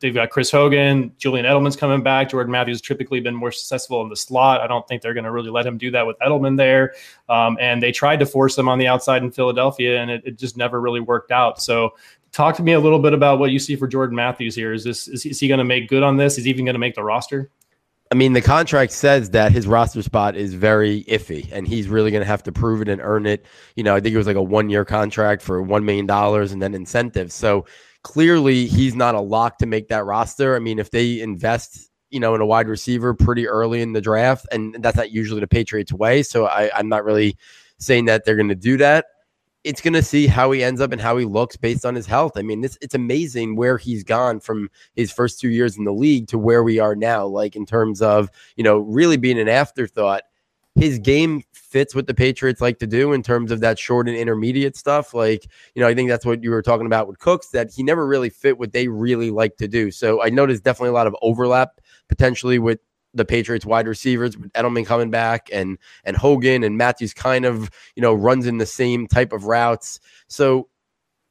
they've 0.00 0.14
got 0.14 0.30
Chris 0.30 0.50
Hogan, 0.50 1.12
Julian 1.18 1.46
Edelman's 1.46 1.76
coming 1.76 2.02
back. 2.02 2.30
Jordan 2.30 2.50
Matthews 2.50 2.80
typically 2.80 3.20
been 3.20 3.34
more 3.36 3.52
successful 3.52 4.02
in 4.02 4.08
the 4.08 4.16
slot. 4.16 4.60
I 4.60 4.66
don't 4.66 4.86
think 4.88 5.02
they're 5.02 5.14
going 5.14 5.24
to 5.24 5.32
really 5.32 5.50
let 5.50 5.66
him 5.66 5.78
do 5.78 5.92
that 5.92 6.04
with 6.04 6.18
Edelman 6.18 6.56
there. 6.56 6.94
Um, 7.28 7.56
and 7.60 7.80
they 7.80 7.92
tried 7.92 8.18
to 8.20 8.26
force 8.26 8.58
him 8.58 8.68
on 8.68 8.80
the 8.80 8.88
outside 8.88 9.22
in 9.22 9.30
Philadelphia, 9.30 10.00
and 10.00 10.10
it, 10.10 10.22
it 10.24 10.36
just 10.36 10.56
never 10.56 10.80
really 10.80 11.00
worked 11.00 11.30
out. 11.30 11.62
So 11.62 11.94
talk 12.32 12.56
to 12.56 12.62
me 12.62 12.72
a 12.72 12.80
little 12.80 12.98
bit 12.98 13.12
about 13.12 13.38
what 13.38 13.50
you 13.50 13.58
see 13.58 13.76
for 13.76 13.86
Jordan 13.86 14.16
Matthews 14.16 14.54
here. 14.54 14.72
Is 14.72 14.84
this 14.84 15.08
is, 15.08 15.26
is 15.26 15.40
he 15.40 15.48
going 15.48 15.58
to 15.58 15.64
make 15.64 15.88
good 15.88 16.02
on 16.02 16.16
this? 16.16 16.38
Is 16.38 16.44
he 16.44 16.50
even 16.50 16.64
going 16.64 16.74
to 16.74 16.80
make 16.80 16.94
the 16.94 17.02
roster? 17.02 17.50
I 18.12 18.16
mean, 18.16 18.32
the 18.32 18.42
contract 18.42 18.90
says 18.90 19.30
that 19.30 19.52
his 19.52 19.68
roster 19.68 20.02
spot 20.02 20.34
is 20.34 20.52
very 20.52 21.04
iffy, 21.04 21.48
and 21.52 21.66
he's 21.66 21.86
really 21.86 22.10
going 22.10 22.22
to 22.22 22.26
have 22.26 22.42
to 22.42 22.52
prove 22.52 22.82
it 22.82 22.88
and 22.88 23.00
earn 23.00 23.24
it. 23.24 23.46
You 23.76 23.84
know, 23.84 23.94
I 23.94 24.00
think 24.00 24.14
it 24.14 24.18
was 24.18 24.26
like 24.26 24.36
a 24.36 24.42
one-year 24.42 24.84
contract 24.84 25.42
for 25.42 25.62
one 25.62 25.84
million 25.84 26.06
dollars 26.06 26.50
and 26.50 26.60
then 26.60 26.74
incentives. 26.74 27.34
So 27.34 27.66
clearly, 28.02 28.66
he's 28.66 28.96
not 28.96 29.14
a 29.14 29.20
lock 29.20 29.58
to 29.58 29.66
make 29.66 29.88
that 29.88 30.04
roster. 30.04 30.56
I 30.56 30.58
mean, 30.58 30.80
if 30.80 30.90
they 30.90 31.20
invest, 31.20 31.88
you 32.10 32.18
know, 32.18 32.34
in 32.34 32.40
a 32.40 32.46
wide 32.46 32.66
receiver 32.66 33.14
pretty 33.14 33.46
early 33.46 33.80
in 33.80 33.92
the 33.92 34.00
draft, 34.00 34.48
and 34.50 34.74
that's 34.80 34.96
not 34.96 35.12
usually 35.12 35.40
the 35.40 35.46
Patriots' 35.46 35.92
way. 35.92 36.24
So 36.24 36.46
I, 36.46 36.68
I'm 36.76 36.88
not 36.88 37.04
really 37.04 37.36
saying 37.78 38.06
that 38.06 38.24
they're 38.24 38.36
going 38.36 38.48
to 38.48 38.56
do 38.56 38.76
that 38.78 39.06
it's 39.62 39.80
going 39.80 39.94
to 39.94 40.02
see 40.02 40.26
how 40.26 40.50
he 40.52 40.64
ends 40.64 40.80
up 40.80 40.92
and 40.92 41.00
how 41.00 41.16
he 41.18 41.24
looks 41.24 41.56
based 41.56 41.84
on 41.84 41.94
his 41.94 42.06
health. 42.06 42.32
I 42.36 42.42
mean, 42.42 42.62
this 42.62 42.78
it's 42.80 42.94
amazing 42.94 43.56
where 43.56 43.76
he's 43.76 44.02
gone 44.02 44.40
from 44.40 44.70
his 44.94 45.12
first 45.12 45.40
two 45.40 45.50
years 45.50 45.76
in 45.76 45.84
the 45.84 45.92
league 45.92 46.28
to 46.28 46.38
where 46.38 46.62
we 46.62 46.78
are 46.78 46.96
now. 46.96 47.26
Like 47.26 47.56
in 47.56 47.66
terms 47.66 48.00
of 48.00 48.30
you 48.56 48.64
know 48.64 48.78
really 48.78 49.16
being 49.16 49.38
an 49.38 49.48
afterthought, 49.48 50.22
his 50.76 50.98
game 50.98 51.42
fits 51.52 51.94
what 51.94 52.06
the 52.06 52.14
Patriots 52.14 52.60
like 52.60 52.78
to 52.78 52.86
do 52.86 53.12
in 53.12 53.22
terms 53.22 53.52
of 53.52 53.60
that 53.60 53.78
short 53.78 54.08
and 54.08 54.16
intermediate 54.16 54.76
stuff. 54.76 55.12
Like 55.12 55.46
you 55.74 55.82
know, 55.82 55.88
I 55.88 55.94
think 55.94 56.08
that's 56.08 56.24
what 56.24 56.42
you 56.42 56.50
were 56.50 56.62
talking 56.62 56.86
about 56.86 57.06
with 57.06 57.18
Cooks 57.18 57.48
that 57.48 57.70
he 57.70 57.82
never 57.82 58.06
really 58.06 58.30
fit 58.30 58.58
what 58.58 58.72
they 58.72 58.88
really 58.88 59.30
like 59.30 59.56
to 59.58 59.68
do. 59.68 59.90
So 59.90 60.22
I 60.22 60.30
noticed 60.30 60.64
definitely 60.64 60.90
a 60.90 60.94
lot 60.94 61.06
of 61.06 61.16
overlap 61.20 61.80
potentially 62.08 62.58
with 62.58 62.80
the 63.14 63.24
Patriots 63.24 63.66
wide 63.66 63.88
receivers 63.88 64.36
with 64.36 64.52
Edelman 64.52 64.86
coming 64.86 65.10
back 65.10 65.48
and 65.52 65.78
and 66.04 66.16
Hogan 66.16 66.62
and 66.62 66.76
Matthews 66.78 67.14
kind 67.14 67.44
of 67.44 67.70
you 67.96 68.02
know 68.02 68.14
runs 68.14 68.46
in 68.46 68.58
the 68.58 68.66
same 68.66 69.06
type 69.06 69.32
of 69.32 69.44
routes. 69.44 70.00
So 70.28 70.68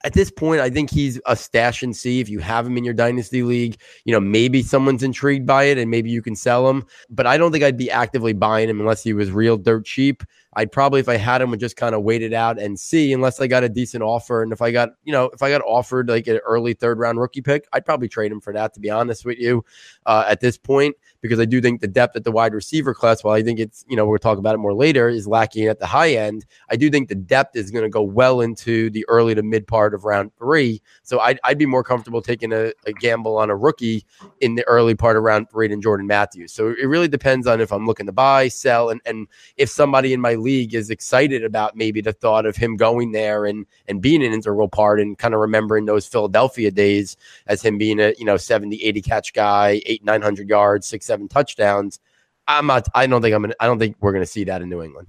at 0.04 0.14
this 0.14 0.32
point, 0.32 0.62
I 0.62 0.70
think 0.70 0.90
he's 0.90 1.20
a 1.26 1.36
stash 1.36 1.84
and 1.84 1.96
see 1.96 2.20
if 2.20 2.30
you 2.30 2.40
have 2.40 2.66
him 2.66 2.78
in 2.78 2.84
your 2.84 2.94
dynasty 2.94 3.44
league. 3.44 3.78
You 4.06 4.14
know, 4.14 4.20
maybe 4.20 4.64
someone's 4.64 5.04
intrigued 5.04 5.46
by 5.46 5.64
it 5.64 5.78
and 5.78 5.92
maybe 5.92 6.10
you 6.10 6.22
can 6.22 6.36
sell 6.36 6.70
him. 6.70 6.86
But 7.10 7.28
I 7.28 7.38
don't 7.38 7.52
think 7.52 7.64
I'd 7.64 7.78
be 7.78 7.92
actively 7.92 8.34
buying 8.34 8.70
him 8.70 8.80
unless 8.80 9.04
he 9.04 9.14
was 9.14 9.32
real 9.32 9.58
dirt 9.58 9.86
cheap. 9.86 10.24
I'd 10.54 10.72
probably, 10.72 11.00
if 11.00 11.08
I 11.08 11.16
had 11.16 11.42
him, 11.42 11.52
would 11.52 11.60
just 11.60 11.76
kind 11.76 11.94
of 11.94 12.02
wait 12.04 12.24
it 12.24 12.34
out 12.34 12.60
and 12.60 12.80
see, 12.80 13.14
unless 13.14 13.40
I 13.40 13.46
got 13.46 13.64
a 13.64 13.70
decent 13.70 14.04
offer. 14.04 14.42
And 14.42 14.52
if 14.52 14.62
I 14.62 14.72
got, 14.72 14.90
you 15.04 15.14
know, 15.14 15.26
if 15.26 15.44
I 15.44 15.50
got 15.52 15.62
offered 15.62 16.10
like 16.10 16.26
an 16.28 16.38
early 16.38 16.74
third 16.74 16.98
round 16.98 17.20
rookie 17.20 17.42
pick, 17.42 17.68
I'd 17.72 17.86
probably 17.86 18.08
trade 18.08 18.32
him 18.32 18.42
for 18.42 18.52
that. 18.54 18.74
To 18.74 18.80
be 18.80 18.90
honest 18.90 19.26
with 19.26 19.38
you, 19.38 19.64
uh, 20.08 20.26
at 20.28 20.40
this 20.40 20.58
point, 20.58 20.96
because 21.22 21.40
I 21.40 21.46
do 21.46 21.62
think 21.62 21.82
the 21.82 21.88
depth 21.88 22.16
at 22.16 22.24
the 22.24 22.32
wide 22.32 22.54
receiver 22.54 22.94
class, 22.94 23.24
while 23.24 23.36
I 23.36 23.44
think 23.44 23.60
it's, 23.60 23.86
you 23.88 23.96
know, 23.96 24.08
we'll 24.08 24.18
talk 24.18 24.40
about 24.40 24.56
it 24.56 24.60
more 24.60 24.74
later, 24.74 25.08
is 25.08 25.28
lacking 25.28 25.68
at 25.68 25.80
the 25.80 25.86
high 25.86 26.14
end. 26.14 26.46
I 26.72 26.78
do 26.78 26.90
think 26.90 27.10
the 27.10 27.16
depth 27.16 27.56
is 27.56 27.70
going 27.70 27.84
to 27.84 27.90
go 27.90 28.02
well 28.02 28.42
into 28.42 28.90
the 28.90 29.06
early 29.08 29.36
to 29.36 29.44
mid 29.44 29.68
part 29.68 29.89
of 29.94 30.06
round 30.06 30.32
three. 30.38 30.82
So 31.04 31.20
I'd, 31.20 31.40
I'd 31.44 31.58
be 31.58 31.66
more 31.66 31.84
comfortable 31.84 32.22
taking 32.22 32.52
a, 32.54 32.72
a 32.86 32.94
gamble 32.94 33.38
on 33.38 33.50
a 33.50 33.56
rookie 33.56 34.06
in 34.42 34.56
the 34.56 34.64
early 34.68 34.96
part 34.96 35.18
of 35.18 35.24
round 35.24 35.50
three 35.50 35.68
than 35.68 35.82
Jordan 35.82 36.08
Matthews. 36.08 36.54
So 36.54 36.70
it 36.70 36.86
really 36.86 37.08
depends 37.08 37.48
on 37.48 37.62
if 37.62 37.72
I'm 37.72 37.86
looking 37.86 38.06
to 38.06 38.12
buy, 38.12 38.48
sell, 38.48 38.90
and 38.90 39.02
and 39.06 39.28
if 39.58 39.70
somebody 39.70 40.14
in 40.14 40.22
my 40.22 40.36
league 40.36 40.74
is 40.74 40.90
excited 40.90 41.44
about 41.44 41.76
maybe 41.76 42.02
the 42.02 42.14
thought 42.14 42.46
of 42.46 42.56
him 42.56 42.76
going 42.76 43.12
there 43.12 43.46
and 43.46 43.66
and 43.88 44.02
being 44.02 44.24
an 44.24 44.34
integral 44.34 44.70
part 44.70 45.00
and 45.00 45.18
kind 45.18 45.34
of 45.34 45.40
remembering 45.40 45.86
those 45.86 46.08
Philadelphia 46.08 46.72
days 46.72 47.18
as 47.48 47.62
him 47.62 47.78
being 47.78 48.00
a 48.00 48.14
you 48.18 48.26
know 48.26 48.38
70 48.38 48.84
80 48.84 49.02
catch 49.02 49.34
guy, 49.34 49.82
8 49.86 50.04
900 50.04 50.50
yards, 50.50 50.88
6 50.88 51.06
7 51.06 51.28
touchdowns. 51.28 52.00
I'm 52.48 52.66
not 52.66 52.88
I 52.96 53.06
don't 53.08 53.22
think 53.22 53.36
I'm 53.36 53.42
gonna, 53.44 53.56
I 53.60 53.68
don't 53.68 53.80
think 53.80 53.98
we're 54.00 54.12
going 54.12 54.24
to 54.24 54.32
see 54.32 54.44
that 54.46 54.62
in 54.62 54.70
New 54.70 54.82
England. 54.82 55.08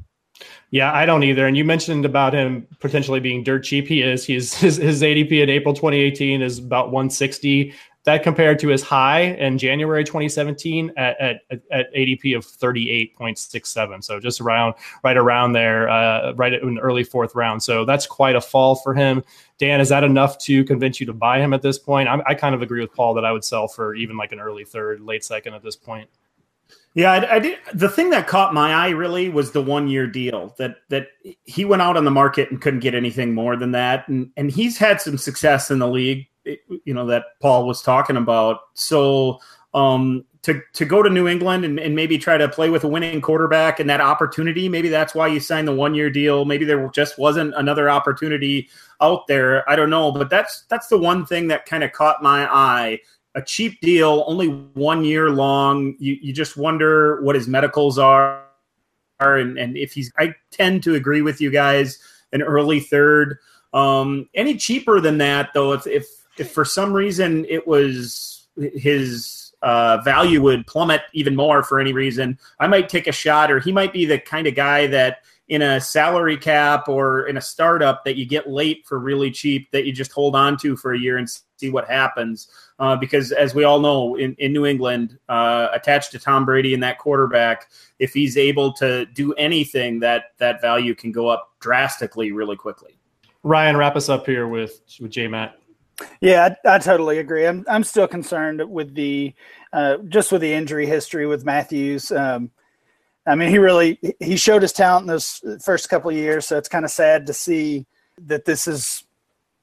Yeah, 0.70 0.92
I 0.92 1.04
don't 1.04 1.22
either. 1.24 1.46
And 1.46 1.56
you 1.56 1.64
mentioned 1.64 2.04
about 2.04 2.32
him 2.32 2.66
potentially 2.78 3.20
being 3.20 3.42
dirt 3.42 3.64
cheap. 3.64 3.86
He 3.88 4.02
is. 4.02 4.24
He's 4.24 4.54
his, 4.60 4.76
his 4.76 5.02
ADP 5.02 5.42
in 5.42 5.50
April 5.50 5.74
2018 5.74 6.42
is 6.42 6.58
about 6.58 6.86
160. 6.86 7.74
That 8.04 8.22
compared 8.22 8.58
to 8.60 8.68
his 8.68 8.82
high 8.82 9.20
in 9.20 9.58
January 9.58 10.04
2017 10.04 10.90
at, 10.96 11.20
at, 11.20 11.42
at 11.70 11.94
ADP 11.94 12.34
of 12.34 12.46
38.67. 12.46 14.02
So 14.02 14.18
just 14.18 14.40
around 14.40 14.74
right 15.04 15.18
around 15.18 15.52
there, 15.52 15.86
uh, 15.90 16.32
right 16.32 16.54
in 16.54 16.78
early 16.78 17.04
fourth 17.04 17.34
round. 17.34 17.62
So 17.62 17.84
that's 17.84 18.06
quite 18.06 18.36
a 18.36 18.40
fall 18.40 18.76
for 18.76 18.94
him. 18.94 19.22
Dan, 19.58 19.82
is 19.82 19.90
that 19.90 20.02
enough 20.02 20.38
to 20.38 20.64
convince 20.64 20.98
you 20.98 21.04
to 21.06 21.12
buy 21.12 21.40
him 21.40 21.52
at 21.52 21.60
this 21.60 21.78
point? 21.78 22.08
I'm, 22.08 22.22
I 22.26 22.34
kind 22.34 22.54
of 22.54 22.62
agree 22.62 22.80
with 22.80 22.94
Paul 22.94 23.12
that 23.14 23.24
I 23.26 23.32
would 23.32 23.44
sell 23.44 23.68
for 23.68 23.94
even 23.94 24.16
like 24.16 24.32
an 24.32 24.40
early 24.40 24.64
third, 24.64 25.02
late 25.02 25.22
second 25.22 25.52
at 25.52 25.62
this 25.62 25.76
point. 25.76 26.08
Yeah, 26.94 27.12
I, 27.12 27.36
I, 27.36 27.38
did. 27.38 27.58
The 27.72 27.88
thing 27.88 28.10
that 28.10 28.26
caught 28.26 28.52
my 28.52 28.72
eye 28.72 28.88
really 28.88 29.28
was 29.28 29.52
the 29.52 29.62
one 29.62 29.86
year 29.86 30.08
deal 30.08 30.54
that 30.58 30.76
that 30.88 31.08
he 31.44 31.64
went 31.64 31.82
out 31.82 31.96
on 31.96 32.04
the 32.04 32.10
market 32.10 32.50
and 32.50 32.60
couldn't 32.60 32.80
get 32.80 32.94
anything 32.96 33.32
more 33.32 33.56
than 33.56 33.70
that, 33.72 34.08
and 34.08 34.30
and 34.36 34.50
he's 34.50 34.76
had 34.76 35.00
some 35.00 35.16
success 35.16 35.70
in 35.70 35.78
the 35.78 35.86
league, 35.86 36.26
you 36.44 36.92
know, 36.92 37.06
that 37.06 37.26
Paul 37.40 37.66
was 37.66 37.80
talking 37.80 38.16
about. 38.16 38.60
So 38.74 39.38
um, 39.72 40.24
to 40.42 40.60
to 40.72 40.84
go 40.84 41.00
to 41.00 41.10
New 41.10 41.28
England 41.28 41.64
and, 41.64 41.78
and 41.78 41.94
maybe 41.94 42.18
try 42.18 42.36
to 42.36 42.48
play 42.48 42.70
with 42.70 42.82
a 42.82 42.88
winning 42.88 43.20
quarterback 43.20 43.78
and 43.78 43.88
that 43.88 44.00
opportunity, 44.00 44.68
maybe 44.68 44.88
that's 44.88 45.14
why 45.14 45.28
you 45.28 45.38
signed 45.38 45.68
the 45.68 45.74
one 45.74 45.94
year 45.94 46.10
deal. 46.10 46.44
Maybe 46.44 46.64
there 46.64 46.88
just 46.88 47.18
wasn't 47.18 47.54
another 47.54 47.88
opportunity 47.88 48.68
out 49.00 49.28
there. 49.28 49.68
I 49.70 49.76
don't 49.76 49.90
know, 49.90 50.10
but 50.10 50.28
that's 50.28 50.62
that's 50.68 50.88
the 50.88 50.98
one 50.98 51.24
thing 51.24 51.46
that 51.48 51.66
kind 51.66 51.84
of 51.84 51.92
caught 51.92 52.20
my 52.20 52.52
eye 52.52 52.98
a 53.34 53.42
cheap 53.42 53.80
deal, 53.80 54.24
only 54.26 54.48
one 54.48 55.04
year 55.04 55.30
long. 55.30 55.94
You, 55.98 56.16
you 56.20 56.32
just 56.32 56.56
wonder 56.56 57.22
what 57.22 57.36
his 57.36 57.46
medicals 57.48 57.98
are. 57.98 58.44
And, 59.20 59.58
and 59.58 59.76
if 59.76 59.92
he's, 59.92 60.12
I 60.18 60.34
tend 60.50 60.82
to 60.84 60.94
agree 60.94 61.22
with 61.22 61.40
you 61.40 61.50
guys, 61.50 61.98
an 62.32 62.42
early 62.42 62.80
third. 62.80 63.38
Um, 63.72 64.28
any 64.34 64.56
cheaper 64.56 65.00
than 65.00 65.18
that, 65.18 65.50
though, 65.54 65.72
if, 65.72 65.86
if, 65.86 66.06
if 66.38 66.50
for 66.50 66.64
some 66.64 66.92
reason 66.92 67.44
it 67.48 67.66
was 67.66 68.48
his 68.56 69.52
uh, 69.62 69.98
value 70.04 70.42
would 70.42 70.66
plummet 70.66 71.02
even 71.12 71.36
more 71.36 71.62
for 71.62 71.78
any 71.78 71.92
reason, 71.92 72.38
I 72.58 72.66
might 72.66 72.88
take 72.88 73.06
a 73.06 73.12
shot, 73.12 73.52
or 73.52 73.60
he 73.60 73.72
might 73.72 73.92
be 73.92 74.06
the 74.06 74.18
kind 74.18 74.46
of 74.46 74.54
guy 74.54 74.86
that 74.88 75.18
in 75.50 75.62
a 75.62 75.80
salary 75.80 76.36
cap 76.36 76.88
or 76.88 77.26
in 77.26 77.36
a 77.36 77.40
startup 77.40 78.04
that 78.04 78.16
you 78.16 78.24
get 78.24 78.48
late 78.48 78.86
for 78.86 79.00
really 79.00 79.32
cheap 79.32 79.68
that 79.72 79.84
you 79.84 79.92
just 79.92 80.12
hold 80.12 80.36
on 80.36 80.56
to 80.56 80.76
for 80.76 80.94
a 80.94 80.98
year 80.98 81.18
and 81.18 81.28
see 81.56 81.70
what 81.70 81.88
happens. 81.88 82.48
Uh, 82.80 82.96
because 82.96 83.30
as 83.30 83.54
we 83.54 83.62
all 83.62 83.78
know, 83.78 84.16
in, 84.16 84.34
in 84.38 84.54
New 84.54 84.64
England, 84.64 85.18
uh, 85.28 85.68
attached 85.74 86.10
to 86.12 86.18
Tom 86.18 86.46
Brady 86.46 86.72
and 86.72 86.82
that 86.82 86.98
quarterback, 86.98 87.70
if 87.98 88.14
he's 88.14 88.38
able 88.38 88.72
to 88.72 89.04
do 89.04 89.34
anything, 89.34 90.00
that 90.00 90.32
that 90.38 90.62
value 90.62 90.94
can 90.94 91.12
go 91.12 91.28
up 91.28 91.50
drastically 91.60 92.32
really 92.32 92.56
quickly. 92.56 92.98
Ryan, 93.42 93.76
wrap 93.76 93.96
us 93.96 94.08
up 94.08 94.24
here 94.24 94.48
with 94.48 94.80
with 94.98 95.10
J 95.10 95.28
Matt. 95.28 95.58
Yeah, 96.22 96.54
I, 96.64 96.76
I, 96.76 96.78
totally 96.78 97.18
agree. 97.18 97.46
I'm 97.46 97.66
I'm 97.68 97.84
still 97.84 98.08
concerned 98.08 98.62
with 98.66 98.94
the 98.94 99.34
uh, 99.74 99.98
just 100.08 100.32
with 100.32 100.40
the 100.40 100.52
injury 100.52 100.86
history 100.86 101.26
with 101.26 101.44
Matthews. 101.44 102.10
Um, 102.10 102.50
I 103.26 103.34
mean, 103.34 103.50
he 103.50 103.58
really 103.58 103.98
he 104.20 104.38
showed 104.38 104.62
his 104.62 104.72
talent 104.72 105.02
in 105.02 105.08
those 105.08 105.42
first 105.62 105.90
couple 105.90 106.08
of 106.08 106.16
years, 106.16 106.46
so 106.46 106.56
it's 106.56 106.70
kind 106.70 106.86
of 106.86 106.90
sad 106.90 107.26
to 107.26 107.34
see 107.34 107.86
that 108.22 108.46
this 108.46 108.66
is 108.66 109.04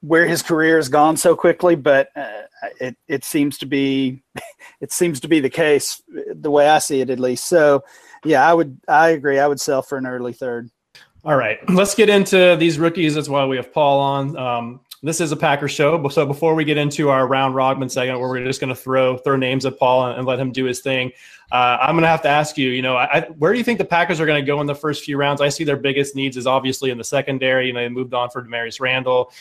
where 0.01 0.27
his 0.27 0.41
career 0.41 0.77
has 0.77 0.89
gone 0.89 1.17
so 1.17 1.35
quickly. 1.35 1.75
But 1.75 2.09
uh, 2.15 2.43
it 2.79 2.97
it 3.07 3.23
seems 3.23 3.57
to 3.59 3.65
be 3.65 4.23
it 4.81 4.91
seems 4.91 5.19
to 5.21 5.27
be 5.27 5.39
the 5.39 5.49
case 5.49 6.01
the 6.33 6.51
way 6.51 6.69
I 6.69 6.79
see 6.79 7.01
it 7.01 7.09
at 7.09 7.19
least. 7.19 7.45
So 7.45 7.83
Yeah, 8.23 8.47
I 8.47 8.53
would. 8.53 8.79
I 8.87 9.09
agree. 9.09 9.39
I 9.39 9.47
would 9.47 9.59
sell 9.59 9.81
for 9.81 9.97
an 9.97 10.07
early 10.07 10.33
third. 10.33 10.69
All 11.23 11.35
right, 11.35 11.57
let's 11.69 11.93
get 11.93 12.09
into 12.09 12.55
these 12.57 12.79
rookies. 12.79 13.15
That's 13.15 13.27
why 13.27 13.45
we 13.45 13.57
have 13.57 13.73
Paul 13.73 13.99
on. 13.99 14.37
Um, 14.37 14.79
this 15.03 15.19
is 15.19 15.31
a 15.31 15.35
Packer 15.35 15.67
show, 15.67 16.07
so 16.07 16.25
before 16.25 16.55
we 16.55 16.63
get 16.63 16.77
into 16.77 17.09
our 17.09 17.27
round 17.27 17.53
robin 17.53 17.89
segment, 17.89 18.19
where 18.19 18.29
we're 18.29 18.45
just 18.45 18.59
going 18.59 18.69
to 18.69 18.75
throw 18.75 19.17
throw 19.17 19.35
names 19.35 19.65
at 19.65 19.77
Paul 19.77 20.07
and, 20.07 20.19
and, 20.19 20.27
let 20.27 20.39
him 20.39 20.51
do 20.51 20.65
his 20.65 20.79
thing, 20.79 21.11
uh, 21.51 21.77
I'm 21.81 21.95
going 21.95 22.03
to 22.03 22.09
have 22.09 22.21
to 22.23 22.29
ask 22.29 22.57
you. 22.57 22.69
You 22.69 22.81
know, 22.81 22.97
I, 22.97 23.21
where 23.37 23.53
do 23.53 23.57
you 23.57 23.63
think 23.63 23.77
the 23.77 23.85
Packers 23.85 24.19
are 24.19 24.25
going 24.25 24.43
to 24.43 24.45
go 24.45 24.59
in 24.61 24.67
the 24.67 24.75
first 24.75 25.03
few 25.03 25.17
rounds? 25.17 25.41
I 25.41 25.49
see 25.49 25.63
their 25.63 25.77
biggest 25.77 26.15
needs 26.15 26.37
is 26.37 26.47
obviously 26.47 26.89
in 26.89 26.97
the 26.97 27.03
secondary. 27.03 27.67
You 27.67 27.73
know, 27.73 27.81
they 27.81 27.89
moved 27.89 28.13
on 28.13 28.29
for 28.29 28.43
Damarious 28.43 28.79
Randall. 28.79 29.31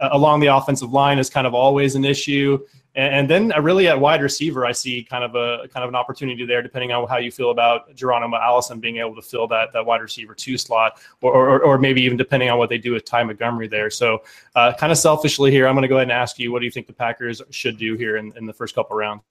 Uh, 0.00 0.10
along 0.12 0.40
the 0.40 0.46
offensive 0.46 0.92
line 0.92 1.18
is 1.18 1.28
kind 1.28 1.46
of 1.46 1.54
always 1.54 1.94
an 1.94 2.04
issue. 2.04 2.58
And, 2.96 3.28
then 3.28 3.52
uh, 3.52 3.60
really 3.60 3.88
at 3.88 4.00
wide 4.00 4.22
receiver, 4.22 4.64
I 4.64 4.72
see 4.72 5.04
kind 5.04 5.22
of 5.22 5.34
a 5.34 5.68
kind 5.68 5.84
of 5.84 5.90
an 5.90 5.94
opportunity 5.94 6.46
there, 6.46 6.62
depending 6.62 6.92
on 6.92 7.06
how 7.06 7.18
you 7.18 7.30
feel 7.30 7.50
about 7.50 7.94
Geronimo 7.94 8.38
Allison 8.38 8.80
being 8.80 8.96
able 8.96 9.14
to 9.16 9.20
fill 9.20 9.46
that 9.48 9.70
that 9.74 9.84
wide 9.84 10.00
receiver 10.00 10.34
two 10.34 10.56
slot, 10.56 10.98
or, 11.20 11.34
or, 11.34 11.60
or 11.60 11.78
maybe 11.78 12.00
even 12.00 12.16
depending 12.16 12.48
on 12.48 12.56
what 12.56 12.70
they 12.70 12.78
do 12.78 12.92
with 12.92 13.04
Ty 13.04 13.24
Montgomery 13.24 13.68
there. 13.68 13.90
So, 13.90 14.22
uh, 14.54 14.72
kind 14.78 14.90
of 14.90 14.96
selfishly 14.96 15.50
here, 15.50 15.68
I'm 15.68 15.74
going 15.74 15.82
to 15.82 15.88
go 15.88 15.96
ahead 15.96 16.04
and 16.04 16.12
ask 16.12 16.38
you, 16.38 16.50
what 16.52 16.60
do 16.60 16.64
you 16.64 16.70
think 16.70 16.86
the 16.86 16.94
Packers 16.94 17.42
should 17.50 17.76
do 17.76 17.96
here 17.96 18.16
in, 18.16 18.32
in 18.34 18.46
the 18.46 18.54
first 18.54 18.74
couple 18.74 18.96
rounds? 18.96 19.22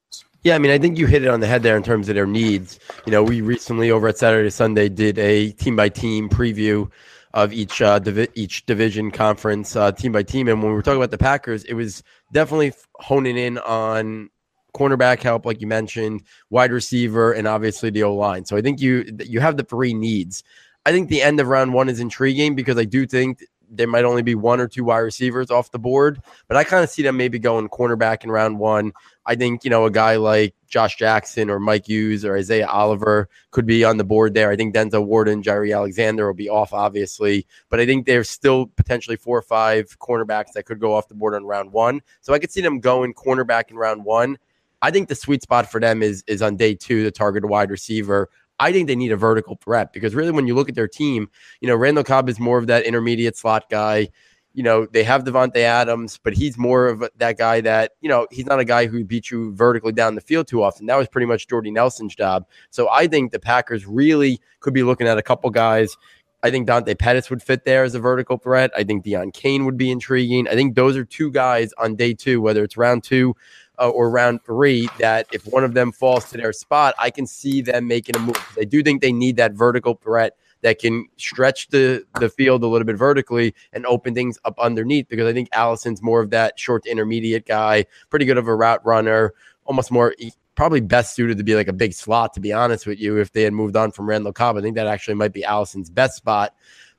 Yeah, 0.45 0.53
I 0.53 0.59
mean, 0.59 0.69
I 0.69 0.77
think 0.77 0.99
you 0.99 1.07
hit 1.07 1.23
it 1.23 1.27
on 1.27 1.39
the 1.39 1.47
head 1.47 1.63
there 1.63 1.75
in 1.75 1.81
terms 1.81 2.07
of 2.07 2.13
their 2.13 2.27
needs. 2.27 2.79
You 3.07 3.11
know, 3.11 3.23
we 3.23 3.41
recently 3.41 3.89
over 3.89 4.07
at 4.07 4.19
Saturday 4.19 4.51
Sunday 4.51 4.89
did 4.89 5.17
a 5.17 5.49
team 5.53 5.75
by 5.75 5.89
team 5.89 6.29
preview 6.29 6.87
of 7.33 7.51
each 7.51 7.81
uh, 7.81 7.97
divi- 7.97 8.27
each 8.35 8.63
division 8.67 9.09
conference 9.09 9.75
uh, 9.75 9.91
team 9.91 10.11
by 10.11 10.21
team. 10.21 10.47
And 10.47 10.61
when 10.61 10.69
we 10.69 10.75
were 10.75 10.83
talking 10.83 10.99
about 10.99 11.09
the 11.09 11.17
Packers, 11.17 11.63
it 11.63 11.73
was 11.73 12.03
definitely 12.31 12.73
honing 12.93 13.39
in 13.39 13.57
on 13.57 14.29
cornerback 14.75 15.23
help, 15.23 15.47
like 15.47 15.61
you 15.61 15.67
mentioned, 15.67 16.21
wide 16.51 16.71
receiver, 16.71 17.31
and 17.31 17.47
obviously 17.47 17.89
the 17.89 18.03
O 18.03 18.13
line. 18.13 18.45
So 18.45 18.55
I 18.55 18.61
think 18.61 18.79
you 18.79 19.03
you 19.25 19.39
have 19.39 19.57
the 19.57 19.63
three 19.63 19.95
needs. 19.95 20.43
I 20.85 20.91
think 20.91 21.09
the 21.09 21.23
end 21.23 21.39
of 21.39 21.47
round 21.47 21.73
one 21.73 21.89
is 21.89 21.99
intriguing 21.99 22.53
because 22.53 22.77
I 22.77 22.85
do 22.85 23.07
think 23.07 23.43
there 23.67 23.87
might 23.87 24.05
only 24.05 24.21
be 24.21 24.35
one 24.35 24.59
or 24.59 24.67
two 24.67 24.83
wide 24.83 24.99
receivers 24.99 25.49
off 25.49 25.71
the 25.71 25.79
board, 25.79 26.21
but 26.47 26.55
I 26.55 26.63
kind 26.63 26.83
of 26.83 26.89
see 26.91 27.01
them 27.01 27.17
maybe 27.17 27.39
going 27.39 27.67
cornerback 27.69 28.23
in 28.23 28.29
round 28.29 28.59
one. 28.59 28.93
I 29.25 29.35
think, 29.35 29.63
you 29.63 29.69
know, 29.69 29.85
a 29.85 29.91
guy 29.91 30.17
like 30.17 30.53
Josh 30.67 30.97
Jackson 30.97 31.49
or 31.49 31.59
Mike 31.59 31.87
Hughes 31.87 32.23
or 32.23 32.37
Isaiah 32.37 32.67
Oliver 32.67 33.27
could 33.51 33.65
be 33.65 33.83
on 33.83 33.97
the 33.97 34.03
board 34.03 34.33
there. 34.33 34.51
I 34.51 34.55
think 34.55 34.75
Denzel 34.75 35.05
Ward, 35.05 35.27
Jaire 35.27 35.75
Alexander 35.75 36.27
will 36.27 36.33
be 36.35 36.49
off, 36.49 36.73
obviously, 36.73 37.47
but 37.69 37.79
I 37.79 37.85
think 37.85 38.05
there's 38.05 38.29
still 38.29 38.67
potentially 38.67 39.15
four 39.17 39.37
or 39.37 39.41
five 39.41 39.97
cornerbacks 39.99 40.51
that 40.53 40.65
could 40.65 40.79
go 40.79 40.93
off 40.93 41.07
the 41.07 41.15
board 41.15 41.33
on 41.33 41.45
round 41.45 41.71
one. 41.71 42.01
So 42.21 42.33
I 42.33 42.39
could 42.39 42.51
see 42.51 42.61
them 42.61 42.79
going 42.79 43.13
cornerback 43.13 43.71
in 43.71 43.77
round 43.77 44.05
one. 44.05 44.37
I 44.81 44.91
think 44.91 45.09
the 45.09 45.15
sweet 45.15 45.41
spot 45.41 45.71
for 45.71 45.79
them 45.79 46.03
is 46.03 46.23
is 46.27 46.41
on 46.41 46.57
day 46.57 46.75
two, 46.75 47.03
the 47.03 47.11
target 47.11 47.45
wide 47.45 47.71
receiver. 47.71 48.29
I 48.59 48.71
think 48.71 48.87
they 48.87 48.95
need 48.95 49.11
a 49.11 49.17
vertical 49.17 49.57
threat 49.63 49.91
because 49.91 50.13
really, 50.13 50.31
when 50.31 50.47
you 50.47 50.55
look 50.55 50.69
at 50.69 50.75
their 50.75 50.87
team, 50.87 51.29
you 51.59 51.67
know, 51.67 51.75
Randall 51.75 52.03
Cobb 52.03 52.29
is 52.29 52.39
more 52.39 52.57
of 52.57 52.67
that 52.67 52.85
intermediate 52.85 53.35
slot 53.35 53.69
guy. 53.69 54.09
You 54.55 54.63
know, 54.63 54.85
they 54.85 55.03
have 55.03 55.23
Davante 55.25 55.57
Adams, 55.57 56.19
but 56.23 56.33
he's 56.33 56.57
more 56.57 56.87
of 56.87 57.03
that 57.17 57.37
guy 57.37 57.61
that, 57.61 57.91
you 58.01 58.09
know, 58.09 58.25
he's 58.31 58.45
not 58.45 58.59
a 58.59 58.65
guy 58.65 58.87
who 58.87 59.03
beats 59.03 59.29
you 59.29 59.53
vertically 59.53 59.91
down 59.91 60.15
the 60.15 60.21
field 60.21 60.47
too 60.47 60.63
often. 60.63 60.85
That 60.85 60.97
was 60.97 61.07
pretty 61.07 61.27
much 61.27 61.47
Jordy 61.47 61.71
Nelson's 61.71 62.15
job. 62.15 62.45
So 62.69 62.89
I 62.89 63.05
think 63.07 63.31
the 63.31 63.39
Packers 63.39 63.85
really 63.85 64.39
could 64.61 64.73
be 64.73 64.81
looking 64.81 65.07
at 65.07 65.17
a 65.17 65.21
couple 65.21 65.49
guys. 65.49 65.97
I 66.41 66.51
think 66.51 66.67
Dante 66.67 66.93
Pettis 66.95 67.29
would 67.29 67.41
fit 67.41 67.65
there 67.65 67.83
as 67.83 67.95
a 67.95 67.99
vertical 67.99 68.37
threat. 68.37 68.71
I 68.77 68.83
think 68.83 69.03
Deon 69.03 69.33
Cain 69.33 69.65
would 69.65 69.77
be 69.77 69.91
intriguing. 69.91 70.47
I 70.47 70.53
think 70.53 70.75
those 70.75 70.95
are 70.95 71.03
two 71.03 71.31
guys 71.31 71.73
on 71.77 71.95
day 71.95 72.13
two, 72.13 72.39
whether 72.39 72.63
it's 72.63 72.77
round 72.77 73.03
two 73.03 73.35
uh, 73.79 73.89
or 73.89 74.09
round 74.09 74.43
three 74.45 74.87
that 74.99 75.27
if 75.33 75.45
one 75.47 75.63
of 75.63 75.73
them 75.73 75.91
falls 75.91 76.29
to 76.29 76.37
their 76.37 76.53
spot, 76.53 76.93
I 76.99 77.09
can 77.09 77.25
see 77.25 77.61
them 77.61 77.87
making 77.87 78.15
a 78.15 78.19
move. 78.19 78.55
I 78.59 78.63
do 78.63 78.83
think 78.83 79.01
they 79.01 79.11
need 79.11 79.37
that 79.37 79.53
vertical 79.53 79.95
threat 79.95 80.37
that 80.65 80.79
can 80.79 81.07
stretch 81.17 81.67
the 81.67 82.03
the 82.19 82.27
field 82.27 82.63
a 82.63 82.67
little 82.67 82.87
bit 82.87 82.95
vertically 82.95 83.53
and 83.71 83.85
open 83.85 84.15
things 84.15 84.39
up 84.45 84.57
underneath 84.59 85.07
because 85.07 85.27
I 85.27 85.31
think 85.31 85.47
Allison's 85.53 86.01
more 86.01 86.21
of 86.21 86.31
that 86.31 86.59
short 86.59 86.85
to 86.85 86.89
intermediate 86.89 87.45
guy, 87.45 87.85
pretty 88.09 88.25
good 88.25 88.39
of 88.39 88.47
a 88.47 88.55
route 88.55 88.83
runner, 88.83 89.35
almost 89.65 89.91
more 89.91 90.15
probably 90.55 90.81
best 90.81 91.15
suited 91.15 91.37
to 91.37 91.43
be 91.43 91.53
like 91.53 91.67
a 91.67 91.73
big 91.73 91.93
slot 91.93 92.33
to 92.33 92.39
be 92.39 92.51
honest 92.51 92.87
with 92.87 92.99
you 92.99 93.19
if 93.19 93.31
they 93.31 93.43
had 93.43 93.53
moved 93.53 93.75
on 93.75 93.91
from 93.91 94.09
Randall 94.09 94.33
Cobb. 94.33 94.57
I 94.57 94.61
think 94.61 94.75
that 94.75 94.87
actually 94.87 95.13
might 95.13 95.33
be 95.33 95.43
Allison's 95.43 95.91
best 95.91 96.17
spot. 96.17 96.55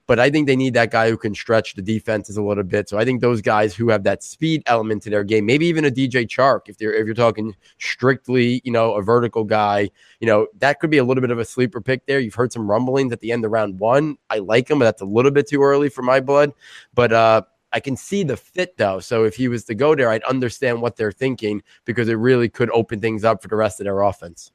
But 0.07 0.21
I 0.21 0.31
think 0.31 0.47
they 0.47 0.57
need 0.57 0.75
that 0.75 0.91
guy 0.91 1.11
who 1.11 1.17
can 1.17 1.35
stretch 1.35 1.75
the 1.75 1.83
defenses 1.83 2.37
a 2.37 2.43
little 2.43 2.63
bit. 2.63 2.89
So 2.89 2.97
I 2.97 3.05
think 3.05 3.21
those 3.21 3.41
guys 3.41 3.75
who 3.75 3.89
have 3.91 4.05
that 4.05 4.23
speed 4.23 4.63
element 4.67 5.03
to 5.03 5.11
their 5.11 5.25
game, 5.25 5.47
maybe 5.47 5.67
even 5.67 5.85
a 5.85 5.91
DJ 5.91 6.27
Chark, 6.27 6.69
if 6.69 6.79
they're 6.79 6.95
if 6.95 7.07
you're 7.07 7.15
talking 7.15 7.57
strictly, 7.79 8.61
you 8.65 8.73
know, 8.73 8.95
a 8.95 9.03
vertical 9.03 9.45
guy, 9.45 9.91
you 10.21 10.27
know, 10.27 10.47
that 10.59 10.81
could 10.81 10.91
be 10.91 10.99
a 10.99 11.05
little 11.05 11.21
bit 11.21 11.31
of 11.31 11.39
a 11.39 11.45
sleeper 11.45 11.81
pick 11.81 12.07
there. 12.07 12.21
You've 12.21 12.35
heard 12.35 12.53
some 12.53 12.71
rumblings 12.71 13.13
at 13.13 13.21
the 13.21 13.33
end 13.33 13.45
of 13.45 13.51
round 13.51 13.81
one. 13.81 14.17
I 14.31 14.39
like 14.39 14.71
him, 14.71 14.79
but 14.79 14.85
that's 14.85 15.03
a 15.03 15.07
little 15.07 15.31
bit 15.33 15.49
too 15.49 15.63
early 15.63 15.89
for 15.89 16.03
my 16.03 16.21
blood. 16.21 16.53
But 16.95 17.13
uh 17.13 17.43
I 17.73 17.81
can 17.81 17.97
see 17.97 18.23
the 18.23 18.37
fit 18.37 18.77
though. 18.79 19.01
So 19.01 19.25
if 19.25 19.37
he 19.37 19.49
was 19.49 19.65
to 19.65 19.75
go 19.75 19.95
there, 19.95 20.11
I'd 20.11 20.23
understand 20.23 20.81
what 20.81 20.97
they're 20.97 21.13
thinking 21.13 21.63
because 21.85 22.09
it 22.09 22.15
really 22.15 22.49
could 22.49 22.71
open 22.71 23.01
things 23.01 23.25
up 23.25 23.43
for 23.43 23.49
the 23.49 23.57
rest 23.57 23.81
of 23.81 23.85
their 23.85 24.01
offense. 24.01 24.53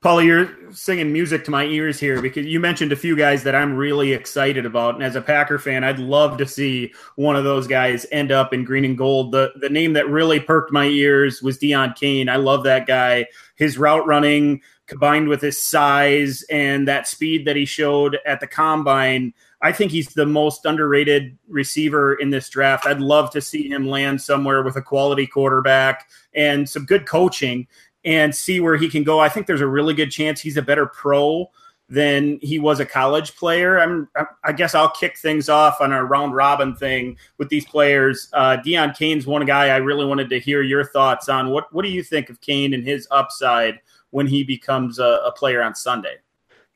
Paulie, 0.00 0.26
you're 0.26 0.72
singing 0.72 1.12
music 1.12 1.44
to 1.44 1.50
my 1.50 1.64
ears 1.64 1.98
here 1.98 2.22
because 2.22 2.46
you 2.46 2.60
mentioned 2.60 2.92
a 2.92 2.96
few 2.96 3.16
guys 3.16 3.42
that 3.42 3.56
I'm 3.56 3.74
really 3.74 4.12
excited 4.12 4.64
about. 4.64 4.94
And 4.94 5.02
as 5.02 5.16
a 5.16 5.20
Packer 5.20 5.58
fan, 5.58 5.82
I'd 5.82 5.98
love 5.98 6.38
to 6.38 6.46
see 6.46 6.92
one 7.16 7.34
of 7.34 7.42
those 7.42 7.66
guys 7.66 8.06
end 8.12 8.30
up 8.30 8.54
in 8.54 8.62
green 8.62 8.84
and 8.84 8.96
gold. 8.96 9.32
The 9.32 9.50
the 9.60 9.68
name 9.68 9.94
that 9.94 10.08
really 10.08 10.38
perked 10.38 10.72
my 10.72 10.84
ears 10.84 11.42
was 11.42 11.58
Deon 11.58 11.96
Cain. 11.96 12.28
I 12.28 12.36
love 12.36 12.62
that 12.62 12.86
guy. 12.86 13.26
His 13.56 13.76
route 13.76 14.06
running 14.06 14.60
combined 14.86 15.28
with 15.28 15.40
his 15.40 15.60
size 15.60 16.44
and 16.48 16.86
that 16.86 17.08
speed 17.08 17.44
that 17.46 17.56
he 17.56 17.64
showed 17.64 18.18
at 18.24 18.38
the 18.38 18.46
combine. 18.46 19.34
I 19.60 19.72
think 19.72 19.90
he's 19.90 20.14
the 20.14 20.24
most 20.24 20.64
underrated 20.64 21.36
receiver 21.48 22.14
in 22.14 22.30
this 22.30 22.48
draft. 22.48 22.86
I'd 22.86 23.00
love 23.00 23.30
to 23.32 23.40
see 23.40 23.68
him 23.68 23.88
land 23.88 24.22
somewhere 24.22 24.62
with 24.62 24.76
a 24.76 24.82
quality 24.82 25.26
quarterback 25.26 26.08
and 26.34 26.68
some 26.68 26.84
good 26.86 27.04
coaching 27.04 27.66
and 28.08 28.34
see 28.34 28.58
where 28.58 28.78
he 28.78 28.88
can 28.88 29.04
go. 29.04 29.20
I 29.20 29.28
think 29.28 29.46
there's 29.46 29.60
a 29.60 29.66
really 29.66 29.92
good 29.92 30.10
chance 30.10 30.40
he's 30.40 30.56
a 30.56 30.62
better 30.62 30.86
pro 30.86 31.50
than 31.90 32.38
he 32.40 32.58
was 32.58 32.80
a 32.80 32.86
college 32.86 33.36
player. 33.36 33.78
I'm, 33.78 34.08
I 34.44 34.52
guess 34.52 34.74
I'll 34.74 34.90
kick 34.90 35.18
things 35.18 35.50
off 35.50 35.82
on 35.82 35.92
a 35.92 36.02
round 36.02 36.34
robin 36.34 36.74
thing 36.74 37.18
with 37.36 37.50
these 37.50 37.66
players. 37.66 38.30
Uh, 38.32 38.56
Deon 38.64 38.96
Cain's 38.96 39.26
one 39.26 39.44
guy 39.44 39.68
I 39.68 39.76
really 39.76 40.06
wanted 40.06 40.30
to 40.30 40.40
hear 40.40 40.62
your 40.62 40.86
thoughts 40.86 41.28
on. 41.28 41.50
What 41.50 41.70
What 41.74 41.84
do 41.84 41.90
you 41.90 42.02
think 42.02 42.30
of 42.30 42.40
Cain 42.40 42.72
and 42.72 42.82
his 42.82 43.06
upside 43.10 43.78
when 44.08 44.26
he 44.26 44.42
becomes 44.42 44.98
a, 44.98 45.20
a 45.26 45.32
player 45.32 45.62
on 45.62 45.74
Sunday? 45.74 46.16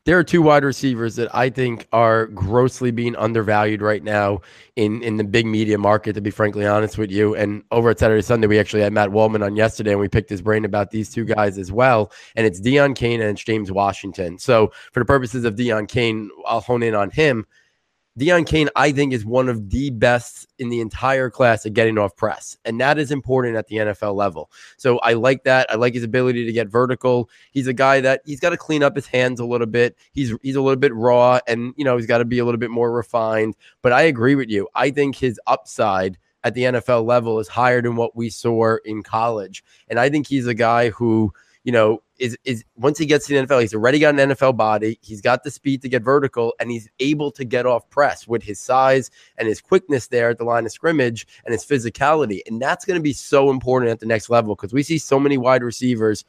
There 0.04 0.18
are 0.18 0.24
two 0.24 0.42
wide 0.42 0.64
receivers 0.64 1.14
that 1.14 1.32
I 1.32 1.48
think 1.48 1.86
are 1.92 2.26
grossly 2.26 2.90
being 2.90 3.14
undervalued 3.14 3.80
right 3.80 4.02
now 4.02 4.40
in, 4.74 5.00
in 5.00 5.16
the 5.16 5.22
big 5.22 5.46
media 5.46 5.78
market, 5.78 6.14
to 6.14 6.20
be 6.20 6.32
frankly 6.32 6.66
honest 6.66 6.98
with 6.98 7.12
you. 7.12 7.36
And 7.36 7.62
over 7.70 7.90
at 7.90 8.00
Saturday 8.00 8.22
Sunday, 8.22 8.48
we 8.48 8.58
actually 8.58 8.82
had 8.82 8.92
Matt 8.92 9.12
Waldman 9.12 9.44
on 9.44 9.54
yesterday 9.54 9.92
and 9.92 10.00
we 10.00 10.08
picked 10.08 10.28
his 10.28 10.42
brain 10.42 10.64
about 10.64 10.90
these 10.90 11.08
two 11.08 11.24
guys 11.24 11.56
as 11.56 11.70
well. 11.70 12.10
And 12.34 12.44
it's 12.44 12.60
Deon 12.60 12.96
Cain 12.96 13.20
and 13.20 13.30
it's 13.30 13.44
James 13.44 13.70
Washington. 13.70 14.38
So 14.38 14.72
for 14.90 14.98
the 14.98 15.06
purposes 15.06 15.44
of 15.44 15.54
Deon 15.54 15.86
Cain, 15.86 16.30
I'll 16.46 16.60
hone 16.60 16.82
in 16.82 16.96
on 16.96 17.10
him. 17.10 17.46
Deon 18.18 18.46
Cain, 18.46 18.68
I 18.76 18.92
think, 18.92 19.14
is 19.14 19.24
one 19.24 19.48
of 19.48 19.70
the 19.70 19.88
best 19.90 20.46
in 20.58 20.68
the 20.68 20.80
entire 20.80 21.30
class 21.30 21.64
at 21.64 21.72
getting 21.72 21.96
off 21.96 22.14
press. 22.14 22.58
And 22.64 22.78
that 22.80 22.98
is 22.98 23.10
important 23.10 23.56
at 23.56 23.68
the 23.68 23.76
NFL 23.76 24.14
level. 24.14 24.50
So 24.76 24.98
I 24.98 25.14
like 25.14 25.44
that. 25.44 25.70
I 25.70 25.76
like 25.76 25.94
his 25.94 26.02
ability 26.02 26.44
to 26.44 26.52
get 26.52 26.68
vertical. 26.68 27.30
He's 27.52 27.66
a 27.66 27.72
guy 27.72 28.00
that 28.02 28.20
he's 28.26 28.40
got 28.40 28.50
to 28.50 28.58
clean 28.58 28.82
up 28.82 28.96
his 28.96 29.06
hands 29.06 29.40
a 29.40 29.46
little 29.46 29.66
bit. 29.66 29.96
He's 30.12 30.34
he's 30.42 30.56
a 30.56 30.60
little 30.60 30.78
bit 30.78 30.94
raw 30.94 31.40
and 31.46 31.72
you 31.78 31.84
know, 31.84 31.96
he's 31.96 32.06
got 32.06 32.18
to 32.18 32.26
be 32.26 32.38
a 32.38 32.44
little 32.44 32.60
bit 32.60 32.70
more 32.70 32.92
refined. 32.92 33.56
But 33.80 33.92
I 33.92 34.02
agree 34.02 34.34
with 34.34 34.50
you. 34.50 34.68
I 34.74 34.90
think 34.90 35.16
his 35.16 35.40
upside 35.46 36.18
at 36.44 36.54
the 36.54 36.64
NFL 36.64 37.06
level 37.06 37.38
is 37.38 37.48
higher 37.48 37.80
than 37.80 37.96
what 37.96 38.14
we 38.14 38.28
saw 38.28 38.76
in 38.84 39.02
college. 39.02 39.64
And 39.88 39.98
I 39.98 40.10
think 40.10 40.26
he's 40.26 40.46
a 40.46 40.54
guy 40.54 40.90
who 40.90 41.32
you 41.64 41.72
know, 41.72 42.02
is 42.18 42.36
is 42.44 42.64
once 42.76 42.98
he 42.98 43.06
gets 43.06 43.26
to 43.26 43.34
the 43.34 43.46
NFL, 43.46 43.60
he's 43.60 43.74
already 43.74 43.98
got 43.98 44.18
an 44.18 44.30
NFL 44.30 44.56
body. 44.56 44.98
He's 45.02 45.20
got 45.20 45.44
the 45.44 45.50
speed 45.50 45.82
to 45.82 45.88
get 45.88 46.02
vertical, 46.02 46.54
and 46.60 46.70
he's 46.70 46.88
able 47.00 47.30
to 47.32 47.44
get 47.44 47.66
off 47.66 47.88
press 47.90 48.26
with 48.26 48.42
his 48.42 48.60
size 48.60 49.10
and 49.38 49.48
his 49.48 49.60
quickness 49.60 50.08
there 50.08 50.30
at 50.30 50.38
the 50.38 50.44
line 50.44 50.66
of 50.66 50.72
scrimmage 50.72 51.26
and 51.44 51.52
his 51.52 51.64
physicality. 51.64 52.40
And 52.46 52.60
that's 52.60 52.84
going 52.84 52.98
to 52.98 53.02
be 53.02 53.12
so 53.12 53.50
important 53.50 53.90
at 53.90 54.00
the 54.00 54.06
next 54.06 54.30
level 54.30 54.54
because 54.54 54.72
we 54.72 54.82
see 54.82 54.98
so 54.98 55.18
many 55.18 55.38
wide 55.38 55.62
receivers 55.62 56.24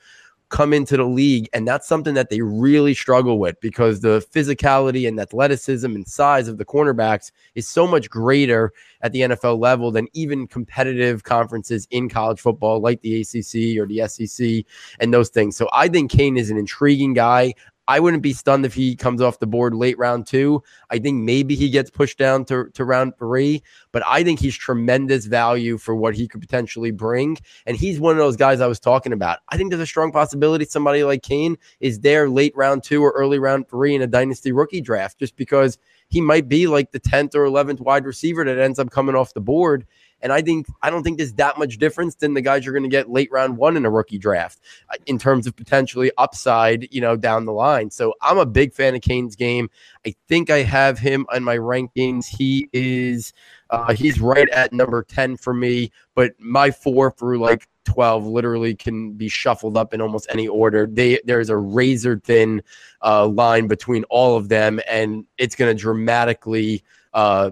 come 0.53 0.71
into 0.71 0.95
the 0.95 1.03
league. 1.03 1.49
And 1.51 1.67
that's 1.67 1.87
something 1.87 2.13
that 2.13 2.29
they 2.29 2.39
really 2.41 2.93
struggle 2.93 3.39
with 3.39 3.59
because 3.59 4.01
the 4.01 4.23
physicality 4.31 5.07
and 5.07 5.19
athleticism 5.19 5.87
and 5.95 6.07
size 6.07 6.47
of 6.47 6.59
the 6.59 6.63
cornerbacks 6.63 7.31
is 7.55 7.67
so 7.67 7.87
much 7.87 8.07
greater 8.07 8.71
at 9.01 9.11
the 9.13 9.21
NFL 9.21 9.57
level 9.57 9.89
than 9.89 10.07
even 10.13 10.45
competitive 10.45 11.23
conferences 11.23 11.87
in 11.89 12.07
college 12.07 12.39
football, 12.39 12.79
like 12.79 13.01
the 13.01 13.21
ACC 13.21 13.81
or 13.81 13.87
the 13.87 14.07
SEC 14.07 14.63
and 14.99 15.11
those 15.11 15.29
things. 15.29 15.57
So 15.57 15.67
I 15.73 15.87
think 15.87 16.11
Cain 16.11 16.37
is 16.37 16.51
an 16.51 16.57
intriguing 16.57 17.13
guy. 17.13 17.55
I 17.87 17.99
wouldn't 17.99 18.23
be 18.23 18.33
stunned 18.33 18.65
if 18.65 18.73
he 18.73 18.95
comes 18.95 19.21
off 19.21 19.39
the 19.39 19.47
board 19.47 19.75
late 19.75 19.97
round 19.97 20.25
two. 20.25 20.63
I 20.89 20.99
think 20.99 21.23
maybe 21.23 21.55
he 21.55 21.69
gets 21.69 21.89
pushed 21.89 22.17
down 22.17 22.45
to, 22.45 22.69
to 22.73 22.85
round 22.85 23.17
three, 23.17 23.61
but 23.91 24.03
I 24.07 24.23
think 24.23 24.39
he's 24.39 24.55
tremendous 24.55 25.25
value 25.25 25.77
for 25.77 25.95
what 25.95 26.15
he 26.15 26.27
could 26.27 26.41
potentially 26.41 26.91
bring. 26.91 27.37
And 27.65 27.75
he's 27.75 27.99
one 27.99 28.13
of 28.13 28.19
those 28.19 28.37
guys 28.37 28.61
I 28.61 28.67
was 28.67 28.79
talking 28.79 29.13
about. 29.13 29.39
I 29.49 29.57
think 29.57 29.69
there's 29.69 29.81
a 29.81 29.85
strong 29.85 30.11
possibility 30.11 30.65
somebody 30.65 31.03
like 31.03 31.23
Cain 31.23 31.57
is 31.79 31.99
there 31.99 32.29
late 32.29 32.55
round 32.55 32.83
two 32.83 33.03
or 33.03 33.11
early 33.11 33.39
round 33.39 33.67
three 33.67 33.95
in 33.95 34.01
a 34.01 34.07
dynasty 34.07 34.51
rookie 34.51 34.81
draft, 34.81 35.19
just 35.19 35.35
because 35.35 35.77
he 36.09 36.21
might 36.21 36.47
be 36.47 36.67
like 36.67 36.91
the 36.91 36.99
10th 36.99 37.35
or 37.35 37.45
11th 37.45 37.79
wide 37.79 38.05
receiver 38.05 38.45
that 38.45 38.59
ends 38.59 38.79
up 38.79 38.91
coming 38.91 39.15
off 39.15 39.33
the 39.33 39.41
board. 39.41 39.85
And 40.23 40.33
I 40.33 40.41
think 40.41 40.65
I 40.81 40.89
don't 40.89 41.03
think 41.03 41.17
there's 41.17 41.33
that 41.33 41.59
much 41.59 41.77
difference 41.77 42.15
than 42.15 42.33
the 42.33 42.41
guys 42.41 42.65
you're 42.65 42.73
going 42.73 42.83
to 42.83 42.89
get 42.89 43.11
late 43.11 43.29
round 43.31 43.57
one 43.57 43.77
in 43.77 43.85
a 43.85 43.91
rookie 43.91 44.17
draft 44.17 44.59
uh, 44.89 44.95
in 45.05 45.19
terms 45.19 45.45
of 45.45 45.55
potentially 45.55 46.11
upside, 46.17 46.87
you 46.91 47.01
know, 47.01 47.15
down 47.15 47.45
the 47.45 47.51
line. 47.51 47.91
So 47.91 48.13
I'm 48.21 48.37
a 48.37 48.45
big 48.45 48.73
fan 48.73 48.95
of 48.95 49.01
Cain's 49.01 49.35
game. 49.35 49.69
I 50.07 50.15
think 50.27 50.49
I 50.49 50.63
have 50.63 50.97
him 50.97 51.25
on 51.31 51.43
my 51.43 51.57
rankings. 51.57 52.25
He 52.25 52.69
is 52.73 53.33
uh, 53.69 53.93
he's 53.93 54.19
right 54.19 54.49
at 54.49 54.71
number 54.71 55.03
10 55.03 55.37
for 55.37 55.53
me, 55.53 55.91
but 56.15 56.33
my 56.39 56.71
four 56.71 57.11
through 57.11 57.39
like 57.39 57.67
12 57.85 58.25
literally 58.25 58.75
can 58.75 59.13
be 59.13 59.27
shuffled 59.27 59.75
up 59.75 59.93
in 59.93 60.01
almost 60.01 60.27
any 60.29 60.47
order. 60.47 60.87
They 60.87 61.19
there's 61.25 61.49
a 61.49 61.57
razor 61.57 62.21
thin 62.23 62.63
uh, 63.01 63.27
line 63.27 63.67
between 63.67 64.03
all 64.05 64.37
of 64.37 64.49
them, 64.49 64.79
and 64.89 65.25
it's 65.37 65.55
going 65.55 65.75
to 65.75 65.81
dramatically 65.81 66.83
uh, 67.13 67.51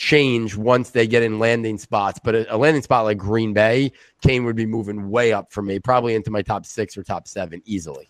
change 0.00 0.56
once 0.56 0.90
they 0.90 1.06
get 1.06 1.22
in 1.22 1.38
landing 1.38 1.76
spots. 1.76 2.18
But 2.24 2.34
a, 2.34 2.54
a, 2.54 2.56
landing 2.56 2.82
spot 2.82 3.04
like 3.04 3.18
Green 3.18 3.52
Bay, 3.52 3.92
Cain 4.22 4.44
would 4.44 4.56
be 4.56 4.64
moving 4.64 5.10
way 5.10 5.32
up 5.32 5.52
for 5.52 5.60
me, 5.60 5.78
probably 5.78 6.14
into 6.14 6.30
my 6.30 6.40
top 6.40 6.64
six 6.64 6.96
or 6.96 7.04
top 7.04 7.28
seven 7.28 7.60
easily. 7.66 8.08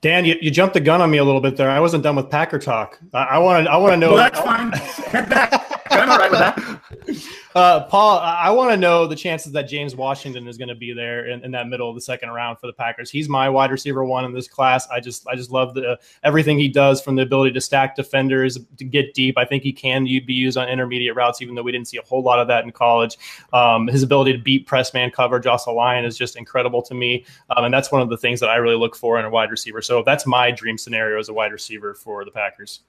Dan, 0.00 0.24
you, 0.24 0.36
you 0.40 0.50
jumped 0.50 0.74
the 0.74 0.80
gun 0.80 1.00
on 1.02 1.10
me 1.10 1.18
a 1.18 1.24
little 1.24 1.42
bit 1.42 1.56
there. 1.56 1.70
I 1.70 1.80
wasn't 1.80 2.02
done 2.02 2.16
with 2.16 2.30
Packer 2.30 2.58
talk. 2.58 2.98
I 3.12 3.38
want 3.38 3.66
to 3.66 3.70
I 3.70 3.76
want 3.76 3.92
to 3.92 3.96
know. 3.98 4.14
Well, 4.14 4.30
that's 4.30 4.40
fine. 4.40 4.72
I'm 5.90 6.10
all 6.10 6.18
right 6.18 6.30
with 6.30 6.40
that. 6.40 7.38
Uh, 7.54 7.84
Paul, 7.84 8.18
I 8.18 8.50
want 8.50 8.70
to 8.70 8.76
know 8.76 9.06
the 9.06 9.16
chances 9.16 9.52
that 9.52 9.68
James 9.68 9.94
Washington 9.94 10.48
is 10.48 10.56
going 10.56 10.68
to 10.68 10.74
be 10.74 10.92
there 10.92 11.26
in, 11.26 11.44
in, 11.44 11.50
that 11.50 11.68
middle 11.68 11.88
of 11.88 11.94
the 11.94 12.00
second 12.00 12.30
round 12.30 12.58
for 12.58 12.66
the 12.66 12.72
Packers. 12.72 13.10
He's 13.10 13.28
my 13.28 13.48
wide 13.50 13.70
receiver 13.70 14.04
one 14.04 14.24
in 14.24 14.32
this 14.32 14.48
class. 14.48 14.88
I 14.88 15.00
just, 15.00 15.26
I 15.28 15.36
just 15.36 15.50
love 15.50 15.74
the 15.74 15.98
everything 16.22 16.58
he 16.58 16.68
does 16.68 17.02
from 17.02 17.14
the 17.14 17.22
ability 17.22 17.52
to 17.52 17.60
stack 17.60 17.94
defenders 17.94 18.58
to 18.78 18.84
get 18.84 19.12
deep. 19.12 19.36
I 19.36 19.44
think 19.44 19.62
he 19.62 19.72
can 19.72 20.04
be 20.04 20.32
used 20.32 20.56
on 20.56 20.68
intermediate 20.68 21.14
routes, 21.14 21.42
even 21.42 21.54
though 21.54 21.62
we 21.62 21.72
didn't 21.72 21.88
see 21.88 21.98
a 21.98 22.02
whole 22.02 22.22
lot 22.22 22.38
of 22.38 22.48
that 22.48 22.64
in 22.64 22.72
college. 22.72 23.18
Um, 23.52 23.86
his 23.86 24.02
ability 24.02 24.32
to 24.32 24.38
beat 24.38 24.66
press 24.66 24.94
man 24.94 25.10
coverage 25.10 25.46
off 25.46 25.66
the 25.66 25.72
line 25.72 26.04
is 26.04 26.16
just 26.16 26.36
incredible 26.36 26.80
to 26.82 26.94
me, 26.94 27.26
um, 27.50 27.64
and 27.64 27.74
that's 27.74 27.92
one 27.92 28.00
of 28.00 28.08
the 28.08 28.16
things 28.16 28.40
that 28.40 28.48
I 28.48 28.56
really 28.56 28.76
look 28.76 28.96
for 28.96 29.18
in 29.18 29.26
a 29.26 29.30
wide 29.30 29.50
receiver. 29.50 29.82
So 29.82 30.02
that's 30.02 30.26
my 30.26 30.50
dream 30.50 30.78
scenario 30.78 31.18
as 31.18 31.28
a 31.28 31.34
wide 31.34 31.52
receiver 31.52 31.92
for 31.94 32.24
the 32.24 32.30
Packers. 32.30 32.80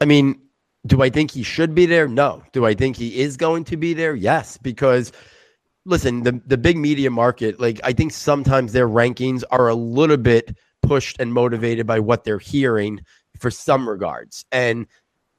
I 0.00 0.04
mean, 0.04 0.40
do 0.86 1.02
I 1.02 1.10
think 1.10 1.30
he 1.30 1.42
should 1.42 1.74
be 1.74 1.86
there? 1.86 2.08
No. 2.08 2.42
Do 2.52 2.66
I 2.66 2.74
think 2.74 2.96
he 2.96 3.20
is 3.20 3.36
going 3.36 3.64
to 3.64 3.76
be 3.76 3.94
there? 3.94 4.14
Yes, 4.14 4.56
because 4.56 5.12
listen, 5.84 6.22
the 6.22 6.40
the 6.46 6.58
big 6.58 6.76
media 6.76 7.10
market, 7.10 7.60
like 7.60 7.80
I 7.84 7.92
think 7.92 8.12
sometimes 8.12 8.72
their 8.72 8.88
rankings 8.88 9.44
are 9.50 9.68
a 9.68 9.74
little 9.74 10.16
bit 10.16 10.56
pushed 10.82 11.20
and 11.20 11.32
motivated 11.32 11.86
by 11.86 12.00
what 12.00 12.24
they're 12.24 12.38
hearing 12.38 13.00
for 13.38 13.50
some 13.50 13.88
regards. 13.88 14.44
And 14.50 14.86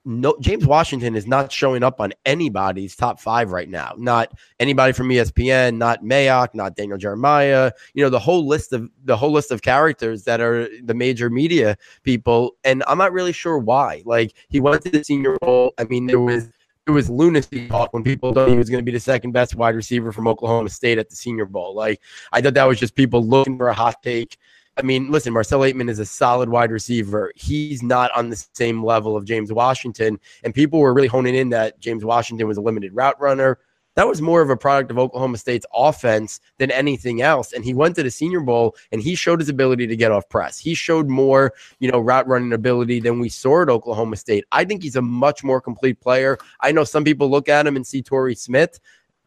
no 0.05 0.35
James 0.39 0.65
Washington 0.65 1.15
is 1.15 1.27
not 1.27 1.51
showing 1.51 1.83
up 1.83 2.01
on 2.01 2.13
anybody's 2.25 2.95
top 2.95 3.19
five 3.19 3.51
right 3.51 3.69
now. 3.69 3.93
Not 3.97 4.33
anybody 4.59 4.93
from 4.93 5.09
ESPN, 5.09 5.77
not 5.77 6.03
Mayock, 6.03 6.53
not 6.53 6.75
Daniel 6.75 6.97
Jeremiah. 6.97 7.71
You 7.93 8.03
know, 8.03 8.09
the 8.09 8.19
whole 8.19 8.45
list 8.45 8.73
of 8.73 8.89
the 9.05 9.15
whole 9.15 9.31
list 9.31 9.51
of 9.51 9.61
characters 9.61 10.23
that 10.23 10.41
are 10.41 10.67
the 10.83 10.93
major 10.93 11.29
media 11.29 11.77
people. 12.03 12.55
And 12.63 12.83
I'm 12.87 12.97
not 12.97 13.13
really 13.13 13.31
sure 13.31 13.57
why. 13.57 14.03
Like 14.05 14.33
he 14.49 14.59
went 14.59 14.81
to 14.83 14.89
the 14.89 15.03
senior 15.03 15.37
bowl. 15.41 15.73
I 15.77 15.85
mean, 15.85 16.07
there 16.07 16.19
was 16.19 16.49
it 16.85 16.91
was 16.91 17.09
lunacy 17.09 17.69
talk 17.69 17.93
when 17.93 18.03
people 18.03 18.33
thought 18.33 18.49
he 18.49 18.57
was 18.57 18.69
going 18.69 18.81
to 18.81 18.85
be 18.85 18.91
the 18.91 18.99
second 18.99 19.31
best 19.31 19.55
wide 19.55 19.75
receiver 19.75 20.11
from 20.11 20.27
Oklahoma 20.27 20.69
State 20.69 20.97
at 20.97 21.09
the 21.09 21.15
Senior 21.15 21.45
Bowl. 21.45 21.73
Like 21.73 22.01
I 22.33 22.41
thought 22.41 22.55
that 22.55 22.65
was 22.65 22.79
just 22.79 22.95
people 22.95 23.25
looking 23.25 23.57
for 23.57 23.69
a 23.69 23.73
hot 23.73 24.03
take. 24.03 24.37
I 24.75 24.81
mean, 24.81 25.11
listen, 25.11 25.33
Marcel 25.33 25.59
Ateman 25.59 25.89
is 25.89 25.99
a 25.99 26.05
solid 26.05 26.49
wide 26.49 26.71
receiver. 26.71 27.31
He's 27.35 27.83
not 27.83 28.11
on 28.17 28.29
the 28.29 28.45
same 28.53 28.83
level 28.83 29.15
of 29.15 29.25
James 29.25 29.53
Washington. 29.53 30.19
And 30.43 30.53
people 30.53 30.79
were 30.79 30.93
really 30.93 31.07
honing 31.07 31.35
in 31.35 31.49
that 31.49 31.79
James 31.79 32.03
Washington 32.03 32.47
was 32.47 32.57
a 32.57 32.61
limited 32.61 32.95
route 32.95 33.19
runner. 33.21 33.59
That 33.95 34.07
was 34.07 34.23
more 34.23 34.41
of 34.41 34.49
a 34.49 34.57
product 34.57 34.89
of 34.89 34.97
Oklahoma 34.97 35.37
State's 35.37 35.67
offense 35.71 36.39
than 36.57 36.71
anything 36.71 37.21
else. 37.21 37.53
And 37.53 37.63
he 37.63 37.75
went 37.75 37.95
to 37.97 38.03
the 38.03 38.09
Senior 38.09 38.39
Bowl 38.39 38.75
and 38.91 38.99
he 38.99 39.13
showed 39.13 39.39
his 39.39 39.49
ability 39.49 39.85
to 39.85 39.95
get 39.95 40.11
off 40.11 40.27
press. 40.29 40.57
He 40.57 40.73
showed 40.73 41.07
more, 41.07 41.53
you 41.79 41.91
know, 41.91 41.99
route 41.99 42.27
running 42.27 42.53
ability 42.53 43.01
than 43.01 43.19
we 43.19 43.29
saw 43.29 43.61
at 43.61 43.69
Oklahoma 43.69 44.15
State. 44.15 44.45
I 44.51 44.65
think 44.65 44.81
he's 44.81 44.95
a 44.95 45.01
much 45.03 45.43
more 45.43 45.61
complete 45.61 45.99
player. 46.01 46.39
I 46.61 46.71
know 46.71 46.83
some 46.83 47.03
people 47.03 47.29
look 47.29 47.47
at 47.47 47.67
him 47.67 47.75
and 47.75 47.85
see 47.85 48.01
Torrey 48.01 48.33
Smith. 48.33 48.79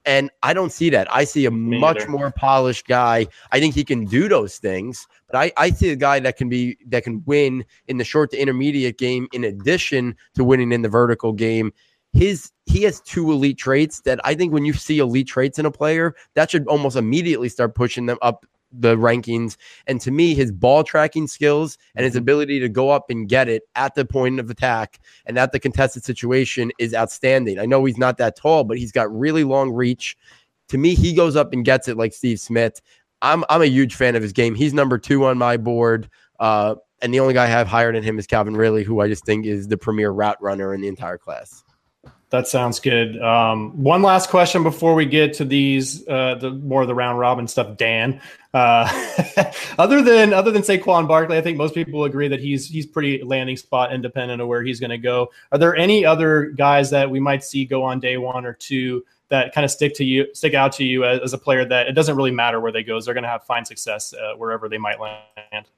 And 0.06 0.30
I 0.44 0.54
don't 0.54 0.70
see 0.70 0.88
that. 0.90 1.12
I 1.12 1.24
see 1.24 1.46
a 1.46 1.50
Me 1.50 1.80
much 1.80 2.02
either. 2.02 2.08
more 2.08 2.30
polished 2.30 2.86
guy. 2.86 3.26
I 3.50 3.58
think 3.58 3.74
he 3.74 3.82
can 3.84 4.04
do 4.04 4.28
those 4.28 4.56
things, 4.58 5.06
but 5.28 5.36
I, 5.36 5.52
I 5.56 5.70
see 5.70 5.90
a 5.90 5.96
guy 5.96 6.20
that 6.20 6.36
can 6.36 6.48
be 6.48 6.78
that 6.86 7.02
can 7.02 7.24
win 7.26 7.64
in 7.88 7.98
the 7.98 8.04
short 8.04 8.30
to 8.30 8.40
intermediate 8.40 8.98
game 8.98 9.26
in 9.32 9.42
addition 9.42 10.14
to 10.36 10.44
winning 10.44 10.70
in 10.70 10.82
the 10.82 10.88
vertical 10.88 11.32
game. 11.32 11.72
His 12.12 12.52
he 12.66 12.84
has 12.84 13.00
two 13.00 13.32
elite 13.32 13.58
traits 13.58 14.00
that 14.02 14.20
I 14.24 14.34
think 14.34 14.52
when 14.52 14.64
you 14.64 14.72
see 14.74 15.00
elite 15.00 15.26
traits 15.26 15.58
in 15.58 15.66
a 15.66 15.72
player, 15.72 16.14
that 16.34 16.52
should 16.52 16.68
almost 16.68 16.96
immediately 16.96 17.48
start 17.48 17.74
pushing 17.74 18.06
them 18.06 18.18
up 18.22 18.46
the 18.72 18.96
rankings. 18.96 19.56
And 19.86 20.00
to 20.00 20.10
me, 20.10 20.34
his 20.34 20.52
ball 20.52 20.84
tracking 20.84 21.26
skills 21.26 21.78
and 21.94 22.04
his 22.04 22.12
mm-hmm. 22.12 22.18
ability 22.18 22.60
to 22.60 22.68
go 22.68 22.90
up 22.90 23.10
and 23.10 23.28
get 23.28 23.48
it 23.48 23.62
at 23.74 23.94
the 23.94 24.04
point 24.04 24.40
of 24.40 24.50
attack 24.50 25.00
and 25.24 25.38
at 25.38 25.52
the 25.52 25.60
contested 25.60 26.04
situation 26.04 26.72
is 26.78 26.94
outstanding. 26.94 27.58
I 27.58 27.66
know 27.66 27.84
he's 27.84 27.98
not 27.98 28.18
that 28.18 28.36
tall, 28.36 28.64
but 28.64 28.78
he's 28.78 28.92
got 28.92 29.14
really 29.16 29.44
long 29.44 29.72
reach. 29.72 30.16
To 30.68 30.78
me, 30.78 30.94
he 30.94 31.14
goes 31.14 31.36
up 31.36 31.52
and 31.52 31.64
gets 31.64 31.88
it 31.88 31.96
like 31.96 32.12
Steve 32.12 32.40
Smith. 32.40 32.80
I'm 33.22 33.44
I'm 33.48 33.62
a 33.62 33.66
huge 33.66 33.94
fan 33.94 34.14
of 34.14 34.22
his 34.22 34.32
game. 34.32 34.54
He's 34.54 34.74
number 34.74 34.98
two 34.98 35.24
on 35.24 35.38
my 35.38 35.56
board. 35.56 36.10
Uh, 36.38 36.74
and 37.02 37.12
the 37.12 37.20
only 37.20 37.34
guy 37.34 37.44
I 37.44 37.48
have 37.48 37.66
higher 37.66 37.92
than 37.92 38.02
him 38.02 38.18
is 38.18 38.26
Calvin 38.26 38.56
Ridley, 38.56 38.82
who 38.82 39.00
I 39.00 39.08
just 39.08 39.24
think 39.24 39.46
is 39.46 39.68
the 39.68 39.76
premier 39.76 40.10
route 40.10 40.40
runner 40.42 40.74
in 40.74 40.80
the 40.80 40.88
entire 40.88 41.18
class. 41.18 41.62
That 42.30 42.48
sounds 42.48 42.80
good. 42.80 43.20
Um, 43.22 43.70
one 43.82 44.02
last 44.02 44.30
question 44.30 44.64
before 44.64 44.94
we 44.94 45.06
get 45.06 45.32
to 45.34 45.44
these, 45.44 46.06
uh, 46.08 46.34
the 46.34 46.50
more 46.50 46.82
of 46.82 46.88
the 46.88 46.94
round 46.94 47.20
robin 47.20 47.46
stuff. 47.46 47.76
Dan, 47.76 48.20
uh, 48.56 49.52
other 49.78 50.00
than 50.00 50.32
other 50.32 50.50
than 50.50 50.62
Saquon 50.62 51.06
Barkley, 51.06 51.36
I 51.36 51.42
think 51.42 51.58
most 51.58 51.74
people 51.74 52.04
agree 52.04 52.26
that 52.28 52.40
he's 52.40 52.66
he's 52.66 52.86
pretty 52.86 53.22
landing 53.22 53.58
spot 53.58 53.92
independent 53.92 54.40
of 54.40 54.48
where 54.48 54.62
he's 54.62 54.80
going 54.80 54.90
to 54.90 54.98
go. 54.98 55.30
Are 55.52 55.58
there 55.58 55.76
any 55.76 56.06
other 56.06 56.46
guys 56.56 56.88
that 56.90 57.10
we 57.10 57.20
might 57.20 57.44
see 57.44 57.66
go 57.66 57.82
on 57.82 58.00
day 58.00 58.16
one 58.16 58.46
or 58.46 58.54
two 58.54 59.04
that 59.28 59.52
kind 59.52 59.64
of 59.66 59.70
stick 59.70 59.92
to 59.96 60.04
you, 60.04 60.26
stick 60.32 60.54
out 60.54 60.72
to 60.72 60.84
you 60.84 61.04
as, 61.04 61.20
as 61.20 61.32
a 61.34 61.38
player 61.38 61.66
that 61.66 61.86
it 61.88 61.92
doesn't 61.92 62.16
really 62.16 62.30
matter 62.30 62.58
where 62.60 62.72
they 62.72 62.82
go, 62.82 62.98
they're 62.98 63.12
going 63.12 63.24
to 63.24 63.28
have 63.28 63.44
find 63.44 63.66
success 63.66 64.14
uh, 64.14 64.34
wherever 64.36 64.70
they 64.70 64.78
might 64.78 65.00
land. 65.00 65.68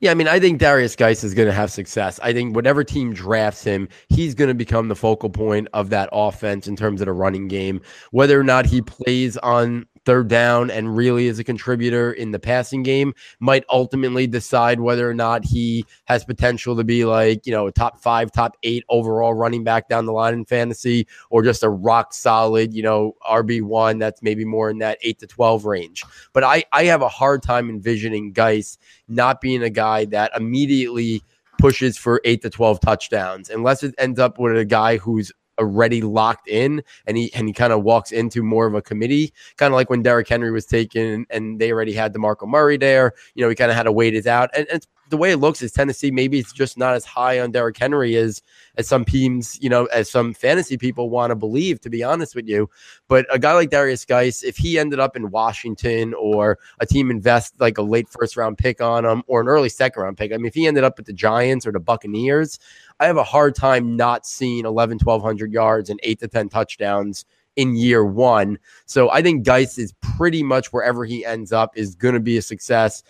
Yeah, 0.00 0.10
I 0.10 0.14
mean, 0.14 0.28
I 0.28 0.40
think 0.40 0.58
Darius 0.58 0.96
Guice 0.96 1.24
is 1.24 1.34
going 1.34 1.48
to 1.48 1.52
have 1.52 1.70
success. 1.70 2.18
I 2.22 2.32
think 2.32 2.56
whatever 2.56 2.84
team 2.84 3.12
drafts 3.12 3.64
him, 3.64 3.88
he's 4.08 4.34
going 4.34 4.48
to 4.48 4.54
become 4.54 4.88
the 4.88 4.96
focal 4.96 5.28
point 5.28 5.68
of 5.74 5.90
that 5.90 6.08
offense 6.10 6.68
in 6.68 6.76
terms 6.76 7.00
of 7.00 7.06
the 7.06 7.12
running 7.12 7.48
game. 7.48 7.82
Whether 8.12 8.38
or 8.38 8.44
not 8.44 8.66
he 8.66 8.80
plays 8.80 9.36
on 9.38 9.86
third 10.04 10.28
down 10.28 10.70
and 10.70 10.96
really 10.96 11.26
is 11.26 11.38
a 11.38 11.44
contributor 11.44 12.12
in 12.12 12.30
the 12.30 12.38
passing 12.38 12.82
game 12.82 13.14
might 13.40 13.64
ultimately 13.70 14.26
decide 14.26 14.80
whether 14.80 15.08
or 15.08 15.14
not 15.14 15.44
he 15.44 15.84
has 16.04 16.24
potential 16.24 16.76
to 16.76 16.84
be 16.84 17.04
like, 17.04 17.46
you 17.46 17.52
know, 17.52 17.66
a 17.66 17.72
top 17.72 17.98
five, 17.98 18.30
top 18.30 18.56
eight 18.62 18.84
overall 18.88 19.34
running 19.34 19.64
back 19.64 19.88
down 19.88 20.06
the 20.06 20.12
line 20.12 20.34
in 20.34 20.44
fantasy 20.44 21.06
or 21.30 21.42
just 21.42 21.62
a 21.62 21.68
rock 21.68 22.12
solid, 22.12 22.74
you 22.74 22.82
know, 22.82 23.14
RB1 23.28 23.98
that's 23.98 24.22
maybe 24.22 24.44
more 24.44 24.70
in 24.70 24.78
that 24.78 24.98
eight 25.02 25.18
to 25.18 25.26
12 25.26 25.64
range. 25.64 26.04
But 26.32 26.44
I, 26.44 26.64
I 26.72 26.84
have 26.84 27.02
a 27.02 27.08
hard 27.08 27.42
time 27.42 27.68
envisioning 27.68 28.32
Guice 28.32 28.78
not 29.08 29.40
being 29.40 29.62
a 29.62 29.70
guy 29.70 30.04
that 30.06 30.32
immediately 30.36 31.22
pushes 31.58 31.96
for 31.96 32.20
eight 32.24 32.42
to 32.42 32.50
12 32.50 32.80
touchdowns 32.80 33.48
unless 33.48 33.82
it 33.82 33.94
ends 33.98 34.18
up 34.18 34.38
with 34.38 34.56
a 34.56 34.64
guy 34.64 34.96
who's 34.96 35.32
already 35.58 36.02
locked 36.02 36.48
in 36.48 36.82
and 37.06 37.16
he 37.16 37.32
and 37.34 37.46
he 37.46 37.52
kind 37.52 37.72
of 37.72 37.82
walks 37.82 38.12
into 38.12 38.42
more 38.42 38.66
of 38.66 38.74
a 38.74 38.82
committee, 38.82 39.32
kind 39.56 39.72
of 39.72 39.76
like 39.76 39.90
when 39.90 40.02
Derrick 40.02 40.28
Henry 40.28 40.50
was 40.50 40.66
taken 40.66 41.26
and 41.30 41.60
they 41.60 41.72
already 41.72 41.92
had 41.92 42.12
DeMarco 42.14 42.48
Murray 42.48 42.76
there. 42.76 43.12
You 43.34 43.44
know, 43.44 43.48
he 43.48 43.54
kind 43.54 43.70
of 43.70 43.76
had 43.76 43.84
to 43.84 43.92
wait 43.92 44.14
it 44.14 44.26
out. 44.26 44.50
And, 44.56 44.66
and 44.72 44.86
the 45.14 45.18
way 45.18 45.30
it 45.30 45.36
looks 45.36 45.62
is 45.62 45.70
Tennessee 45.70 46.10
maybe 46.10 46.40
it's 46.40 46.52
just 46.52 46.76
not 46.76 46.94
as 46.94 47.04
high 47.04 47.38
on 47.38 47.52
Derrick 47.52 47.78
Henry 47.78 48.16
as 48.16 48.42
as 48.76 48.88
some 48.88 49.04
teams, 49.04 49.56
you 49.62 49.68
know, 49.68 49.84
as 49.86 50.10
some 50.10 50.34
fantasy 50.34 50.76
people 50.76 51.08
want 51.08 51.30
to 51.30 51.36
believe, 51.36 51.80
to 51.82 51.88
be 51.88 52.02
honest 52.02 52.34
with 52.34 52.48
you. 52.48 52.68
But 53.06 53.24
a 53.32 53.38
guy 53.38 53.52
like 53.52 53.70
Darius 53.70 54.04
Guice, 54.04 54.42
if 54.42 54.56
he 54.56 54.76
ended 54.76 54.98
up 54.98 55.14
in 55.14 55.30
Washington 55.30 56.14
or 56.14 56.58
a 56.80 56.86
team 56.86 57.12
invest 57.12 57.60
like 57.60 57.78
a 57.78 57.82
late 57.82 58.08
first 58.08 58.36
round 58.36 58.58
pick 58.58 58.80
on 58.80 59.04
him 59.04 59.22
or 59.28 59.40
an 59.40 59.46
early 59.46 59.68
second 59.68 60.02
round 60.02 60.16
pick, 60.16 60.32
I 60.32 60.36
mean, 60.36 60.46
if 60.46 60.54
he 60.54 60.66
ended 60.66 60.82
up 60.82 60.96
with 60.96 61.06
the 61.06 61.12
Giants 61.12 61.64
or 61.64 61.70
the 61.70 61.78
Buccaneers, 61.78 62.58
I 62.98 63.06
have 63.06 63.16
a 63.16 63.22
hard 63.22 63.54
time 63.54 63.94
not 63.94 64.26
seeing 64.26 64.64
11, 64.64 64.98
1200 65.04 65.52
yards 65.52 65.90
and 65.90 66.00
eight 66.02 66.18
to 66.18 66.26
10 66.26 66.48
touchdowns 66.48 67.24
in 67.54 67.76
year 67.76 68.04
one. 68.04 68.58
So 68.86 69.10
I 69.10 69.22
think 69.22 69.44
Guice 69.44 69.78
is 69.78 69.94
pretty 70.16 70.42
much 70.42 70.72
wherever 70.72 71.04
he 71.04 71.24
ends 71.24 71.52
up 71.52 71.76
is 71.76 71.94
going 71.94 72.14
to 72.14 72.20
be 72.20 72.36
a 72.36 72.42
success. 72.42 73.04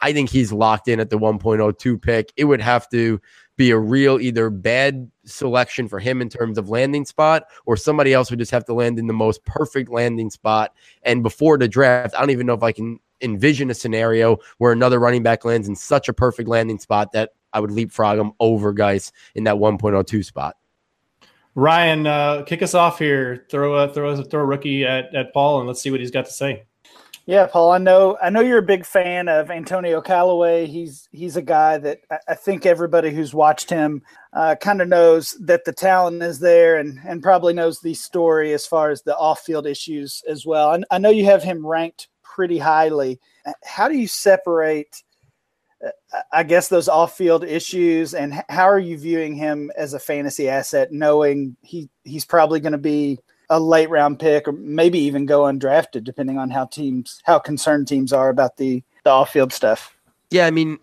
I 0.00 0.12
think 0.12 0.30
he's 0.30 0.52
locked 0.52 0.88
in 0.88 1.00
at 1.00 1.10
the 1.10 1.18
1.02 1.18 2.00
pick. 2.00 2.32
It 2.36 2.44
would 2.44 2.60
have 2.60 2.88
to 2.90 3.20
be 3.56 3.70
a 3.70 3.78
real 3.78 4.18
either 4.20 4.48
bad 4.48 5.10
selection 5.26 5.86
for 5.86 5.98
him 5.98 6.22
in 6.22 6.28
terms 6.28 6.56
of 6.56 6.70
landing 6.70 7.04
spot 7.04 7.44
or 7.66 7.76
somebody 7.76 8.14
else 8.14 8.30
would 8.30 8.38
just 8.38 8.50
have 8.50 8.64
to 8.64 8.72
land 8.72 8.98
in 8.98 9.06
the 9.06 9.12
most 9.12 9.44
perfect 9.44 9.90
landing 9.90 10.30
spot. 10.30 10.74
And 11.02 11.22
before 11.22 11.58
the 11.58 11.68
draft, 11.68 12.14
I 12.14 12.20
don't 12.20 12.30
even 12.30 12.46
know 12.46 12.54
if 12.54 12.62
I 12.62 12.72
can 12.72 12.98
envision 13.20 13.70
a 13.70 13.74
scenario 13.74 14.38
where 14.58 14.72
another 14.72 14.98
running 14.98 15.22
back 15.22 15.44
lands 15.44 15.68
in 15.68 15.76
such 15.76 16.08
a 16.08 16.12
perfect 16.14 16.48
landing 16.48 16.78
spot 16.78 17.12
that 17.12 17.32
I 17.52 17.60
would 17.60 17.70
leapfrog 17.70 18.18
him 18.18 18.32
over 18.40 18.72
guys 18.72 19.12
in 19.34 19.44
that 19.44 19.56
1.02 19.56 20.24
spot. 20.24 20.56
Ryan, 21.54 22.06
uh, 22.06 22.42
kick 22.44 22.62
us 22.62 22.74
off 22.74 22.98
here. 22.98 23.46
Throw 23.50 23.74
a 23.74 23.92
throw 23.92 24.10
a 24.10 24.24
throw 24.24 24.40
a 24.40 24.46
rookie 24.46 24.84
at, 24.84 25.14
at 25.14 25.34
Paul 25.34 25.58
and 25.58 25.66
let's 25.66 25.82
see 25.82 25.90
what 25.90 26.00
he's 26.00 26.12
got 26.12 26.26
to 26.26 26.32
say. 26.32 26.64
Yeah, 27.30 27.46
Paul. 27.46 27.70
I 27.70 27.78
know. 27.78 28.18
I 28.20 28.28
know 28.28 28.40
you're 28.40 28.58
a 28.58 28.62
big 28.62 28.84
fan 28.84 29.28
of 29.28 29.52
Antonio 29.52 30.00
Callaway. 30.00 30.66
He's 30.66 31.08
he's 31.12 31.36
a 31.36 31.42
guy 31.42 31.78
that 31.78 32.00
I 32.26 32.34
think 32.34 32.66
everybody 32.66 33.12
who's 33.12 33.32
watched 33.32 33.70
him 33.70 34.02
uh, 34.32 34.56
kind 34.60 34.82
of 34.82 34.88
knows 34.88 35.38
that 35.42 35.64
the 35.64 35.72
talent 35.72 36.24
is 36.24 36.40
there, 36.40 36.78
and 36.80 36.98
and 37.06 37.22
probably 37.22 37.52
knows 37.52 37.78
the 37.78 37.94
story 37.94 38.52
as 38.52 38.66
far 38.66 38.90
as 38.90 39.02
the 39.02 39.16
off-field 39.16 39.68
issues 39.68 40.24
as 40.28 40.44
well. 40.44 40.70
I, 40.70 40.82
I 40.90 40.98
know 40.98 41.10
you 41.10 41.24
have 41.26 41.44
him 41.44 41.64
ranked 41.64 42.08
pretty 42.24 42.58
highly. 42.58 43.20
How 43.64 43.86
do 43.86 43.96
you 43.96 44.08
separate? 44.08 45.00
Uh, 45.86 45.90
I 46.32 46.42
guess 46.42 46.66
those 46.66 46.88
off-field 46.88 47.44
issues, 47.44 48.12
and 48.12 48.42
how 48.48 48.64
are 48.64 48.80
you 48.80 48.98
viewing 48.98 49.36
him 49.36 49.70
as 49.76 49.94
a 49.94 50.00
fantasy 50.00 50.48
asset, 50.48 50.90
knowing 50.90 51.56
he 51.62 51.90
he's 52.02 52.24
probably 52.24 52.58
going 52.58 52.72
to 52.72 52.78
be 52.78 53.20
a 53.50 53.60
late 53.60 53.90
round 53.90 54.18
pick 54.18 54.48
or 54.48 54.52
maybe 54.52 54.98
even 54.98 55.26
go 55.26 55.42
undrafted 55.42 56.04
depending 56.04 56.38
on 56.38 56.50
how 56.50 56.64
teams 56.64 57.20
how 57.24 57.38
concerned 57.38 57.86
teams 57.88 58.12
are 58.12 58.30
about 58.30 58.56
the 58.56 58.82
the 59.04 59.10
off 59.10 59.32
field 59.32 59.52
stuff. 59.52 59.96
Yeah, 60.30 60.46
I 60.46 60.50
mean, 60.50 60.78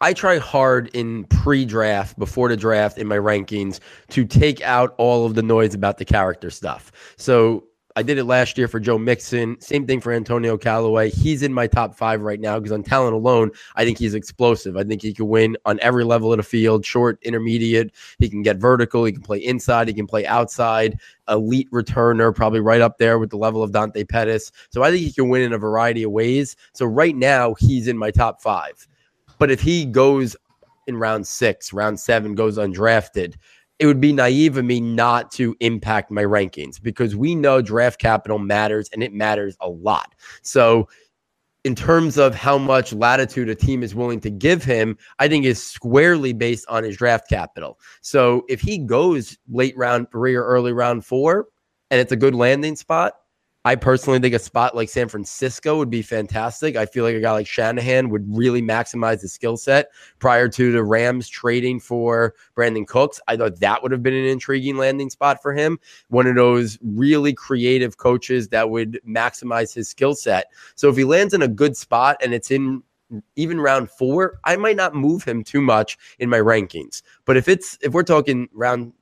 I 0.00 0.12
try 0.12 0.38
hard 0.38 0.88
in 0.94 1.24
pre-draft, 1.24 2.18
before 2.18 2.48
the 2.48 2.56
draft, 2.56 2.98
in 2.98 3.06
my 3.08 3.16
rankings 3.16 3.80
to 4.10 4.24
take 4.24 4.60
out 4.62 4.94
all 4.98 5.26
of 5.26 5.34
the 5.34 5.42
noise 5.42 5.74
about 5.74 5.98
the 5.98 6.04
character 6.04 6.50
stuff. 6.50 6.92
So 7.16 7.64
I 7.96 8.02
did 8.02 8.18
it 8.18 8.24
last 8.24 8.56
year 8.56 8.68
for 8.68 8.80
Joe 8.80 8.98
Mixon. 8.98 9.60
Same 9.60 9.86
thing 9.86 10.00
for 10.00 10.12
Antonio 10.12 10.56
Callaway. 10.56 11.10
He's 11.10 11.42
in 11.42 11.52
my 11.52 11.66
top 11.66 11.94
five 11.94 12.20
right 12.22 12.40
now 12.40 12.58
because 12.58 12.72
on 12.72 12.82
talent 12.82 13.14
alone, 13.14 13.50
I 13.76 13.84
think 13.84 13.98
he's 13.98 14.14
explosive. 14.14 14.76
I 14.76 14.84
think 14.84 15.02
he 15.02 15.12
can 15.12 15.28
win 15.28 15.56
on 15.64 15.78
every 15.80 16.04
level 16.04 16.32
of 16.32 16.38
the 16.38 16.42
field, 16.42 16.84
short, 16.84 17.18
intermediate. 17.22 17.92
He 18.18 18.28
can 18.28 18.42
get 18.42 18.56
vertical. 18.56 19.04
He 19.04 19.12
can 19.12 19.22
play 19.22 19.38
inside. 19.38 19.88
He 19.88 19.94
can 19.94 20.06
play 20.06 20.26
outside. 20.26 20.98
Elite 21.28 21.70
returner, 21.70 22.34
probably 22.34 22.60
right 22.60 22.80
up 22.80 22.98
there 22.98 23.18
with 23.18 23.30
the 23.30 23.36
level 23.36 23.62
of 23.62 23.72
Dante 23.72 24.04
Pettis. 24.04 24.52
So 24.70 24.82
I 24.82 24.90
think 24.90 25.02
he 25.02 25.12
can 25.12 25.28
win 25.28 25.42
in 25.42 25.52
a 25.52 25.58
variety 25.58 26.02
of 26.02 26.12
ways. 26.12 26.56
So 26.72 26.86
right 26.86 27.16
now, 27.16 27.54
he's 27.54 27.88
in 27.88 27.98
my 27.98 28.10
top 28.10 28.42
five. 28.42 28.86
But 29.38 29.50
if 29.50 29.60
he 29.60 29.84
goes 29.84 30.36
in 30.86 30.96
round 30.96 31.26
six, 31.26 31.72
round 31.72 31.98
seven, 31.98 32.34
goes 32.34 32.58
undrafted, 32.58 33.34
it 33.82 33.86
would 33.86 34.00
be 34.00 34.12
naive 34.12 34.56
of 34.56 34.64
me 34.64 34.80
not 34.80 35.32
to 35.32 35.56
impact 35.58 36.08
my 36.08 36.22
rankings 36.22 36.80
because 36.80 37.16
we 37.16 37.34
know 37.34 37.60
draft 37.60 37.98
capital 37.98 38.38
matters 38.38 38.88
and 38.92 39.02
it 39.02 39.12
matters 39.12 39.56
a 39.60 39.68
lot. 39.68 40.14
So, 40.42 40.88
in 41.64 41.74
terms 41.74 42.16
of 42.16 42.32
how 42.32 42.58
much 42.58 42.92
latitude 42.92 43.48
a 43.48 43.56
team 43.56 43.82
is 43.82 43.92
willing 43.92 44.20
to 44.20 44.30
give 44.30 44.62
him, 44.62 44.96
I 45.18 45.26
think 45.26 45.44
is 45.44 45.60
squarely 45.60 46.32
based 46.32 46.64
on 46.68 46.84
his 46.84 46.96
draft 46.96 47.28
capital. 47.28 47.80
So, 48.02 48.44
if 48.48 48.60
he 48.60 48.78
goes 48.78 49.36
late 49.50 49.76
round 49.76 50.12
three 50.12 50.36
or 50.36 50.44
early 50.44 50.72
round 50.72 51.04
four 51.04 51.48
and 51.90 52.00
it's 52.00 52.12
a 52.12 52.16
good 52.16 52.36
landing 52.36 52.76
spot, 52.76 53.14
I 53.64 53.76
personally 53.76 54.18
think 54.18 54.34
a 54.34 54.40
spot 54.40 54.74
like 54.74 54.88
San 54.88 55.08
Francisco 55.08 55.78
would 55.78 55.90
be 55.90 56.02
fantastic. 56.02 56.74
I 56.74 56.84
feel 56.84 57.04
like 57.04 57.14
a 57.14 57.20
guy 57.20 57.30
like 57.30 57.46
Shanahan 57.46 58.08
would 58.08 58.24
really 58.28 58.60
maximize 58.60 59.20
the 59.20 59.28
skill 59.28 59.56
set 59.56 59.90
prior 60.18 60.48
to 60.48 60.72
the 60.72 60.82
Rams 60.82 61.28
trading 61.28 61.78
for 61.78 62.34
Brandin 62.56 62.88
Cooks. 62.88 63.20
I 63.28 63.36
thought 63.36 63.60
that 63.60 63.82
would 63.82 63.92
have 63.92 64.02
been 64.02 64.14
an 64.14 64.24
intriguing 64.24 64.76
landing 64.78 65.10
spot 65.10 65.40
for 65.40 65.52
him. 65.52 65.78
One 66.08 66.26
of 66.26 66.34
those 66.34 66.76
really 66.82 67.32
creative 67.34 67.98
coaches 67.98 68.48
that 68.48 68.70
would 68.70 69.00
maximize 69.06 69.72
his 69.72 69.88
skill 69.88 70.16
set. 70.16 70.46
So 70.74 70.88
if 70.88 70.96
he 70.96 71.04
lands 71.04 71.32
in 71.32 71.42
a 71.42 71.48
good 71.48 71.76
spot 71.76 72.16
and 72.20 72.34
it's 72.34 72.50
in 72.50 72.82
even 73.36 73.60
round 73.60 73.90
four, 73.90 74.40
I 74.44 74.56
might 74.56 74.76
not 74.76 74.94
move 74.94 75.22
him 75.22 75.44
too 75.44 75.60
much 75.60 75.98
in 76.18 76.28
my 76.28 76.38
rankings. 76.38 77.02
But 77.26 77.36
if 77.36 77.46
it's 77.46 77.78
if 77.80 77.92
we're 77.92 78.02
talking 78.02 78.48
round 78.52 78.92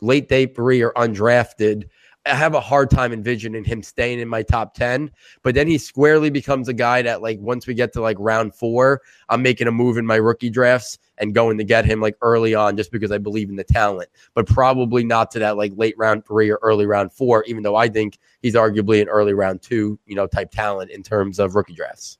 late 0.00 0.28
day 0.28 0.46
three 0.46 0.82
or 0.82 0.92
undrafted, 0.94 1.84
I 2.28 2.34
have 2.34 2.54
a 2.54 2.60
hard 2.60 2.90
time 2.90 3.12
envisioning 3.12 3.64
him 3.64 3.82
staying 3.82 4.20
in 4.20 4.28
my 4.28 4.42
top 4.42 4.74
10. 4.74 5.10
But 5.42 5.54
then 5.54 5.66
he 5.66 5.78
squarely 5.78 6.30
becomes 6.30 6.68
a 6.68 6.72
guy 6.72 7.02
that, 7.02 7.22
like, 7.22 7.38
once 7.40 7.66
we 7.66 7.74
get 7.74 7.92
to 7.94 8.00
like 8.00 8.16
round 8.20 8.54
four, 8.54 9.02
I'm 9.28 9.42
making 9.42 9.66
a 9.66 9.72
move 9.72 9.96
in 9.96 10.06
my 10.06 10.16
rookie 10.16 10.50
drafts 10.50 10.98
and 11.18 11.34
going 11.34 11.58
to 11.58 11.64
get 11.64 11.84
him 11.84 12.00
like 12.00 12.16
early 12.22 12.54
on 12.54 12.76
just 12.76 12.92
because 12.92 13.10
I 13.10 13.18
believe 13.18 13.48
in 13.48 13.56
the 13.56 13.64
talent, 13.64 14.08
but 14.34 14.46
probably 14.46 15.04
not 15.04 15.30
to 15.32 15.38
that 15.40 15.56
like 15.56 15.72
late 15.76 15.96
round 15.98 16.24
three 16.26 16.50
or 16.50 16.58
early 16.62 16.86
round 16.86 17.12
four, 17.12 17.44
even 17.44 17.62
though 17.62 17.76
I 17.76 17.88
think 17.88 18.18
he's 18.40 18.54
arguably 18.54 19.02
an 19.02 19.08
early 19.08 19.34
round 19.34 19.62
two, 19.62 19.98
you 20.06 20.14
know, 20.14 20.26
type 20.26 20.50
talent 20.50 20.90
in 20.90 21.02
terms 21.02 21.38
of 21.38 21.54
rookie 21.54 21.74
drafts. 21.74 22.18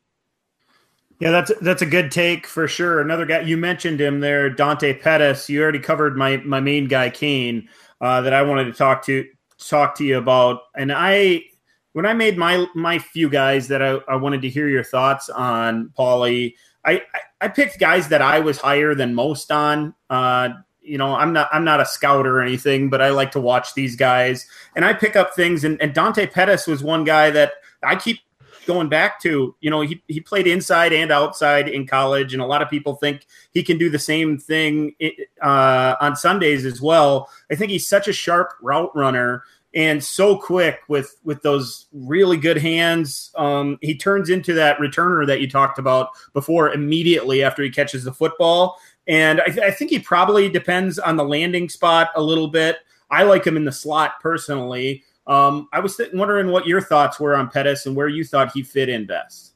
Yeah, 1.20 1.32
that's 1.32 1.52
that's 1.60 1.82
a 1.82 1.86
good 1.86 2.12
take 2.12 2.46
for 2.46 2.68
sure. 2.68 3.00
Another 3.00 3.26
guy 3.26 3.40
you 3.40 3.56
mentioned 3.56 4.00
him 4.00 4.20
there, 4.20 4.48
Dante 4.48 4.94
Pettis. 4.94 5.48
You 5.48 5.62
already 5.62 5.80
covered 5.80 6.16
my 6.16 6.36
my 6.38 6.60
main 6.60 6.86
guy, 6.86 7.10
Cain, 7.10 7.68
uh, 8.00 8.20
that 8.20 8.32
I 8.32 8.42
wanted 8.42 8.66
to 8.66 8.72
talk 8.72 9.04
to 9.06 9.26
talk 9.58 9.94
to 9.96 10.04
you 10.04 10.18
about. 10.18 10.60
And 10.76 10.92
I, 10.92 11.44
when 11.92 12.06
I 12.06 12.12
made 12.12 12.38
my 12.38 12.66
my 12.74 12.98
few 12.98 13.28
guys 13.28 13.68
that 13.68 13.82
I, 13.82 13.98
I 14.08 14.16
wanted 14.16 14.42
to 14.42 14.48
hear 14.48 14.68
your 14.68 14.84
thoughts 14.84 15.28
on, 15.28 15.92
Paulie, 15.98 16.54
I, 16.84 17.02
I 17.40 17.48
picked 17.48 17.78
guys 17.78 18.08
that 18.08 18.22
I 18.22 18.40
was 18.40 18.58
higher 18.58 18.94
than 18.94 19.14
most 19.14 19.50
on. 19.50 19.94
Uh, 20.08 20.50
you 20.80 20.96
know, 20.96 21.14
I'm 21.14 21.32
not 21.32 21.48
I'm 21.52 21.64
not 21.64 21.80
a 21.80 21.86
scout 21.86 22.26
or 22.26 22.40
anything, 22.40 22.88
but 22.88 23.02
I 23.02 23.10
like 23.10 23.32
to 23.32 23.40
watch 23.40 23.74
these 23.74 23.94
guys 23.94 24.46
and 24.74 24.84
I 24.84 24.94
pick 24.94 25.16
up 25.16 25.34
things. 25.34 25.64
And, 25.64 25.80
and 25.82 25.92
Dante 25.92 26.26
Pettis 26.26 26.66
was 26.66 26.82
one 26.82 27.04
guy 27.04 27.30
that 27.30 27.52
I 27.82 27.96
keep 27.96 28.20
going 28.68 28.88
back 28.88 29.18
to, 29.22 29.56
you 29.60 29.70
know, 29.70 29.80
he, 29.80 30.00
he 30.06 30.20
played 30.20 30.46
inside 30.46 30.92
and 30.92 31.10
outside 31.10 31.68
in 31.68 31.86
college, 31.86 32.34
and 32.34 32.42
a 32.42 32.46
lot 32.46 32.62
of 32.62 32.68
people 32.68 32.94
think 32.94 33.26
he 33.52 33.64
can 33.64 33.78
do 33.78 33.90
the 33.90 33.98
same 33.98 34.38
thing 34.38 34.94
uh, 35.42 35.96
on 36.00 36.14
Sundays 36.14 36.64
as 36.64 36.80
well. 36.80 37.28
I 37.50 37.56
think 37.56 37.72
he's 37.72 37.88
such 37.88 38.06
a 38.06 38.12
sharp 38.12 38.52
route 38.62 38.94
runner 38.94 39.42
and 39.74 40.02
so 40.02 40.36
quick 40.36 40.80
with 40.88 41.18
with 41.24 41.42
those 41.42 41.86
really 41.92 42.36
good 42.36 42.58
hands. 42.58 43.30
Um, 43.36 43.78
he 43.80 43.96
turns 43.96 44.30
into 44.30 44.52
that 44.54 44.78
returner 44.78 45.26
that 45.26 45.40
you 45.40 45.50
talked 45.50 45.78
about 45.78 46.10
before 46.32 46.72
immediately 46.72 47.42
after 47.42 47.62
he 47.62 47.70
catches 47.70 48.04
the 48.04 48.12
football. 48.12 48.78
And 49.06 49.40
I, 49.40 49.46
th- 49.46 49.58
I 49.58 49.70
think 49.70 49.90
he 49.90 49.98
probably 49.98 50.50
depends 50.50 50.98
on 50.98 51.16
the 51.16 51.24
landing 51.24 51.68
spot 51.68 52.10
a 52.14 52.22
little 52.22 52.48
bit. 52.48 52.78
I 53.10 53.22
like 53.22 53.46
him 53.46 53.56
in 53.56 53.64
the 53.64 53.72
slot 53.72 54.20
personally. 54.20 55.02
Um, 55.28 55.68
I 55.72 55.80
was 55.80 55.96
th- 55.96 56.12
wondering 56.12 56.48
what 56.48 56.66
your 56.66 56.80
thoughts 56.80 57.20
were 57.20 57.36
on 57.36 57.48
Pettis 57.50 57.86
and 57.86 57.94
where 57.94 58.08
you 58.08 58.24
thought 58.24 58.50
he 58.52 58.62
fit 58.62 58.88
in 58.88 59.06
best. 59.06 59.54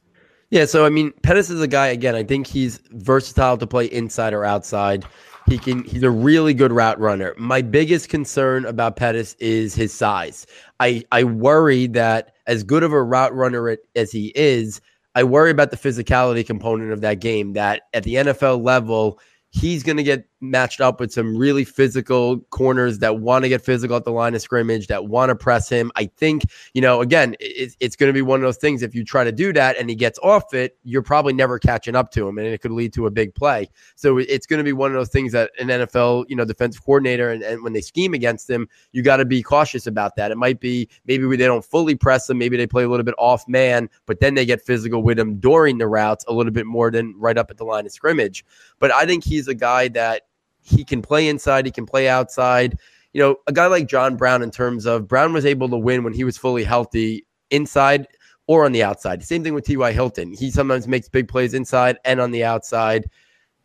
Yeah, 0.51 0.65
so 0.65 0.85
I 0.85 0.89
mean, 0.89 1.11
Pettis 1.23 1.49
is 1.49 1.61
a 1.61 1.67
guy 1.67 1.87
again. 1.87 2.13
I 2.13 2.23
think 2.23 2.45
he's 2.45 2.79
versatile 2.91 3.57
to 3.57 3.65
play 3.65 3.85
inside 3.85 4.33
or 4.33 4.45
outside. 4.45 5.03
He 5.47 5.57
can. 5.57 5.83
He's 5.83 6.03
a 6.03 6.11
really 6.11 6.53
good 6.53 6.71
route 6.71 6.99
runner. 6.99 7.33
My 7.37 7.63
biggest 7.63 8.07
concern 8.07 8.65
about 8.65 8.95
Pettis 8.95 9.35
is 9.39 9.73
his 9.73 9.91
size. 9.91 10.45
I 10.79 11.03
I 11.11 11.23
worry 11.23 11.87
that 11.87 12.35
as 12.45 12.63
good 12.63 12.83
of 12.83 12.93
a 12.93 13.01
route 13.01 13.33
runner 13.33 13.77
as 13.95 14.11
he 14.11 14.31
is, 14.35 14.79
I 15.15 15.23
worry 15.23 15.49
about 15.49 15.71
the 15.71 15.77
physicality 15.77 16.45
component 16.45 16.91
of 16.91 17.01
that 17.01 17.19
game. 17.19 17.53
That 17.53 17.83
at 17.93 18.03
the 18.03 18.15
NFL 18.15 18.63
level, 18.63 19.19
he's 19.49 19.81
going 19.81 19.97
to 19.97 20.03
get 20.03 20.27
matched 20.43 20.81
up 20.81 20.99
with 20.99 21.11
some 21.11 21.35
really 21.35 21.63
physical 21.63 22.39
corners 22.49 22.99
that 22.99 23.19
want 23.19 23.43
to 23.43 23.49
get 23.49 23.61
physical 23.61 23.95
at 23.95 24.03
the 24.03 24.11
line 24.11 24.35
of 24.35 24.41
scrimmage, 24.41 24.87
that 24.87 25.05
want 25.05 25.29
to 25.29 25.35
press 25.35 25.69
him. 25.69 25.91
I 25.95 26.05
think, 26.05 26.43
you 26.73 26.81
know, 26.81 27.01
again, 27.01 27.35
it's, 27.39 27.75
it's 27.79 27.95
going 27.95 28.09
to 28.09 28.13
be 28.13 28.21
one 28.21 28.39
of 28.39 28.43
those 28.43 28.57
things. 28.57 28.83
If 28.83 28.93
you 28.93 29.03
try 29.03 29.23
to 29.23 29.31
do 29.31 29.53
that 29.53 29.77
and 29.77 29.89
he 29.89 29.95
gets 29.95 30.19
off 30.19 30.53
it, 30.53 30.77
you're 30.83 31.01
probably 31.01 31.33
never 31.33 31.57
catching 31.57 31.95
up 31.95 32.11
to 32.11 32.27
him 32.27 32.37
and 32.37 32.47
it 32.47 32.61
could 32.61 32.71
lead 32.71 32.93
to 32.93 33.07
a 33.07 33.11
big 33.11 33.33
play. 33.33 33.69
So 33.95 34.17
it's 34.17 34.45
going 34.45 34.59
to 34.59 34.63
be 34.63 34.73
one 34.73 34.91
of 34.91 34.95
those 34.95 35.09
things 35.09 35.31
that 35.31 35.51
an 35.59 35.67
NFL, 35.67 36.25
you 36.27 36.35
know, 36.35 36.45
defensive 36.45 36.83
coordinator 36.83 37.31
and, 37.31 37.41
and 37.41 37.63
when 37.63 37.73
they 37.73 37.81
scheme 37.81 38.13
against 38.13 38.49
him, 38.49 38.67
you 38.91 39.01
got 39.01 39.17
to 39.17 39.25
be 39.25 39.41
cautious 39.41 39.87
about 39.87 40.15
that. 40.17 40.31
It 40.31 40.37
might 40.37 40.59
be 40.59 40.89
maybe 41.05 41.25
they 41.35 41.45
don't 41.45 41.65
fully 41.65 41.95
press 41.95 42.29
him, 42.29 42.37
maybe 42.37 42.57
they 42.57 42.67
play 42.67 42.83
a 42.83 42.89
little 42.89 43.05
bit 43.05 43.15
off 43.17 43.47
man, 43.47 43.89
but 44.05 44.19
then 44.19 44.35
they 44.35 44.45
get 44.45 44.61
physical 44.61 45.01
with 45.01 45.17
him 45.17 45.39
during 45.39 45.77
the 45.77 45.87
routes 45.87 46.25
a 46.27 46.33
little 46.33 46.51
bit 46.51 46.65
more 46.65 46.91
than 46.91 47.15
right 47.17 47.37
up 47.37 47.49
at 47.49 47.57
the 47.57 47.63
line 47.63 47.85
of 47.85 47.91
scrimmage. 47.91 48.43
But 48.79 48.91
I 48.91 49.05
think 49.05 49.23
he's 49.23 49.47
a 49.47 49.55
guy 49.55 49.87
that 49.89 50.23
he 50.63 50.83
can 50.83 51.01
play 51.01 51.27
inside, 51.27 51.65
he 51.65 51.71
can 51.71 51.85
play 51.85 52.07
outside. 52.07 52.77
You 53.13 53.21
know, 53.21 53.35
a 53.47 53.51
guy 53.51 53.67
like 53.67 53.87
John 53.87 54.15
Brown, 54.15 54.41
in 54.41 54.49
terms 54.49 54.85
of 54.85 55.07
Brown 55.07 55.33
was 55.33 55.45
able 55.45 55.69
to 55.69 55.77
win 55.77 56.03
when 56.03 56.13
he 56.13 56.23
was 56.23 56.37
fully 56.37 56.63
healthy 56.63 57.25
inside 57.51 58.07
or 58.47 58.65
on 58.65 58.71
the 58.71 58.83
outside. 58.83 59.23
Same 59.23 59.43
thing 59.43 59.53
with 59.53 59.65
T.Y. 59.65 59.91
Hilton. 59.91 60.33
He 60.33 60.51
sometimes 60.51 60.87
makes 60.87 61.07
big 61.07 61.27
plays 61.27 61.53
inside 61.53 61.97
and 62.03 62.19
on 62.19 62.31
the 62.31 62.43
outside. 62.43 63.09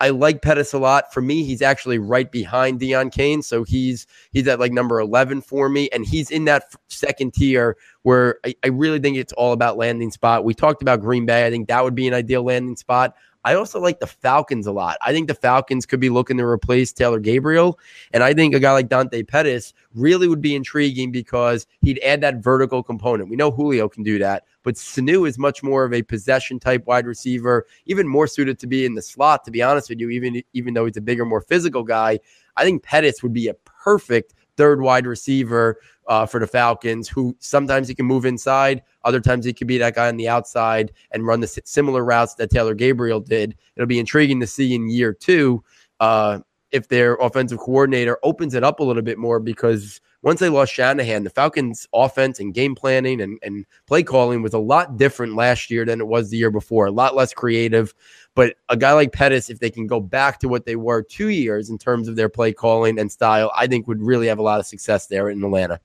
I 0.00 0.10
like 0.10 0.42
Pettis 0.42 0.72
a 0.72 0.78
lot. 0.78 1.12
For 1.12 1.20
me, 1.20 1.42
he's 1.42 1.60
actually 1.60 1.98
right 1.98 2.30
behind 2.30 2.80
Deon 2.80 3.12
Cain. 3.12 3.42
so 3.42 3.64
he's 3.64 4.06
he's 4.30 4.46
at 4.46 4.60
like 4.60 4.72
number 4.72 5.00
eleven 5.00 5.40
for 5.40 5.68
me, 5.68 5.88
and 5.92 6.06
he's 6.06 6.30
in 6.30 6.44
that 6.44 6.64
second 6.88 7.34
tier 7.34 7.76
where 8.02 8.38
I, 8.46 8.54
I 8.64 8.68
really 8.68 9.00
think 9.00 9.16
it's 9.16 9.32
all 9.32 9.52
about 9.52 9.76
landing 9.76 10.12
spot. 10.12 10.44
We 10.44 10.54
talked 10.54 10.82
about 10.82 11.00
Green 11.00 11.26
Bay. 11.26 11.46
I 11.46 11.50
think 11.50 11.66
that 11.68 11.82
would 11.82 11.96
be 11.96 12.06
an 12.06 12.14
ideal 12.14 12.44
landing 12.44 12.76
spot. 12.76 13.14
I 13.48 13.54
also 13.54 13.80
like 13.80 13.98
the 13.98 14.06
Falcons 14.06 14.66
a 14.66 14.72
lot. 14.72 14.98
I 15.00 15.14
think 15.14 15.26
the 15.26 15.34
Falcons 15.34 15.86
could 15.86 16.00
be 16.00 16.10
looking 16.10 16.36
to 16.36 16.44
replace 16.44 16.92
Taylor 16.92 17.18
Gabriel. 17.18 17.78
And 18.12 18.22
I 18.22 18.34
think 18.34 18.54
a 18.54 18.60
guy 18.60 18.72
like 18.72 18.90
Dante 18.90 19.22
Pettis 19.22 19.72
really 19.94 20.28
would 20.28 20.42
be 20.42 20.54
intriguing 20.54 21.10
because 21.10 21.66
he'd 21.80 21.98
add 22.00 22.20
that 22.20 22.44
vertical 22.44 22.82
component. 22.82 23.30
We 23.30 23.36
know 23.36 23.50
Julio 23.50 23.88
can 23.88 24.02
do 24.02 24.18
that, 24.18 24.44
but 24.64 24.74
Sanu 24.74 25.26
is 25.26 25.38
much 25.38 25.62
more 25.62 25.86
of 25.86 25.94
a 25.94 26.02
possession 26.02 26.60
type 26.60 26.86
wide 26.86 27.06
receiver, 27.06 27.64
even 27.86 28.06
more 28.06 28.26
suited 28.26 28.58
to 28.58 28.66
be 28.66 28.84
in 28.84 28.92
the 28.92 29.00
slot, 29.00 29.46
to 29.46 29.50
be 29.50 29.62
honest 29.62 29.88
with 29.88 29.98
you, 29.98 30.10
even, 30.10 30.42
even 30.52 30.74
though 30.74 30.84
he's 30.84 30.98
a 30.98 31.00
bigger, 31.00 31.24
more 31.24 31.40
physical 31.40 31.82
guy. 31.82 32.20
I 32.58 32.64
think 32.64 32.82
Pettis 32.82 33.22
would 33.22 33.32
be 33.32 33.48
a 33.48 33.54
perfect 33.54 34.34
third 34.58 34.82
wide 34.82 35.06
receiver 35.06 35.80
uh, 36.08 36.26
for 36.26 36.40
the 36.40 36.46
Falcons, 36.46 37.08
who 37.08 37.34
sometimes 37.38 37.86
he 37.88 37.94
can 37.94 38.04
move 38.04 38.26
inside, 38.26 38.82
other 39.04 39.20
times 39.20 39.44
he 39.44 39.52
could 39.52 39.68
be 39.68 39.78
that 39.78 39.94
guy 39.94 40.08
on 40.08 40.16
the 40.16 40.28
outside 40.28 40.92
and 41.12 41.26
run 41.26 41.40
the 41.40 41.46
similar 41.64 42.04
routes 42.04 42.34
that 42.34 42.50
Taylor 42.50 42.74
Gabriel 42.74 43.20
did. 43.20 43.56
It'll 43.76 43.86
be 43.86 44.00
intriguing 44.00 44.40
to 44.40 44.46
see 44.46 44.74
in 44.74 44.90
year 44.90 45.14
two 45.14 45.62
uh, 46.00 46.40
if 46.70 46.88
their 46.88 47.14
offensive 47.16 47.58
coordinator 47.58 48.18
opens 48.22 48.54
it 48.54 48.64
up 48.64 48.80
a 48.80 48.84
little 48.84 49.02
bit 49.02 49.18
more 49.18 49.40
because 49.40 50.00
once 50.22 50.40
they 50.40 50.48
lost 50.48 50.72
Shanahan, 50.72 51.24
the 51.24 51.30
Falcons' 51.30 51.86
offense 51.92 52.40
and 52.40 52.52
game 52.52 52.74
planning 52.74 53.20
and, 53.20 53.38
and 53.42 53.64
play 53.86 54.02
calling 54.02 54.42
was 54.42 54.52
a 54.52 54.58
lot 54.58 54.96
different 54.96 55.36
last 55.36 55.70
year 55.70 55.84
than 55.84 56.00
it 56.00 56.08
was 56.08 56.30
the 56.30 56.36
year 56.36 56.50
before, 56.50 56.86
a 56.86 56.90
lot 56.90 57.14
less 57.14 57.32
creative. 57.32 57.94
But 58.34 58.56
a 58.68 58.76
guy 58.76 58.92
like 58.92 59.12
Pettis, 59.12 59.48
if 59.48 59.60
they 59.60 59.70
can 59.70 59.86
go 59.86 60.00
back 60.00 60.40
to 60.40 60.48
what 60.48 60.66
they 60.66 60.76
were 60.76 61.02
two 61.02 61.28
years 61.28 61.70
in 61.70 61.78
terms 61.78 62.08
of 62.08 62.16
their 62.16 62.28
play 62.28 62.52
calling 62.52 62.98
and 62.98 63.10
style, 63.10 63.50
I 63.56 63.66
think 63.66 63.86
would 63.86 64.02
really 64.02 64.26
have 64.26 64.38
a 64.38 64.42
lot 64.42 64.60
of 64.60 64.66
success 64.66 65.06
there 65.06 65.28
in 65.28 65.42
Atlanta. 65.42 65.80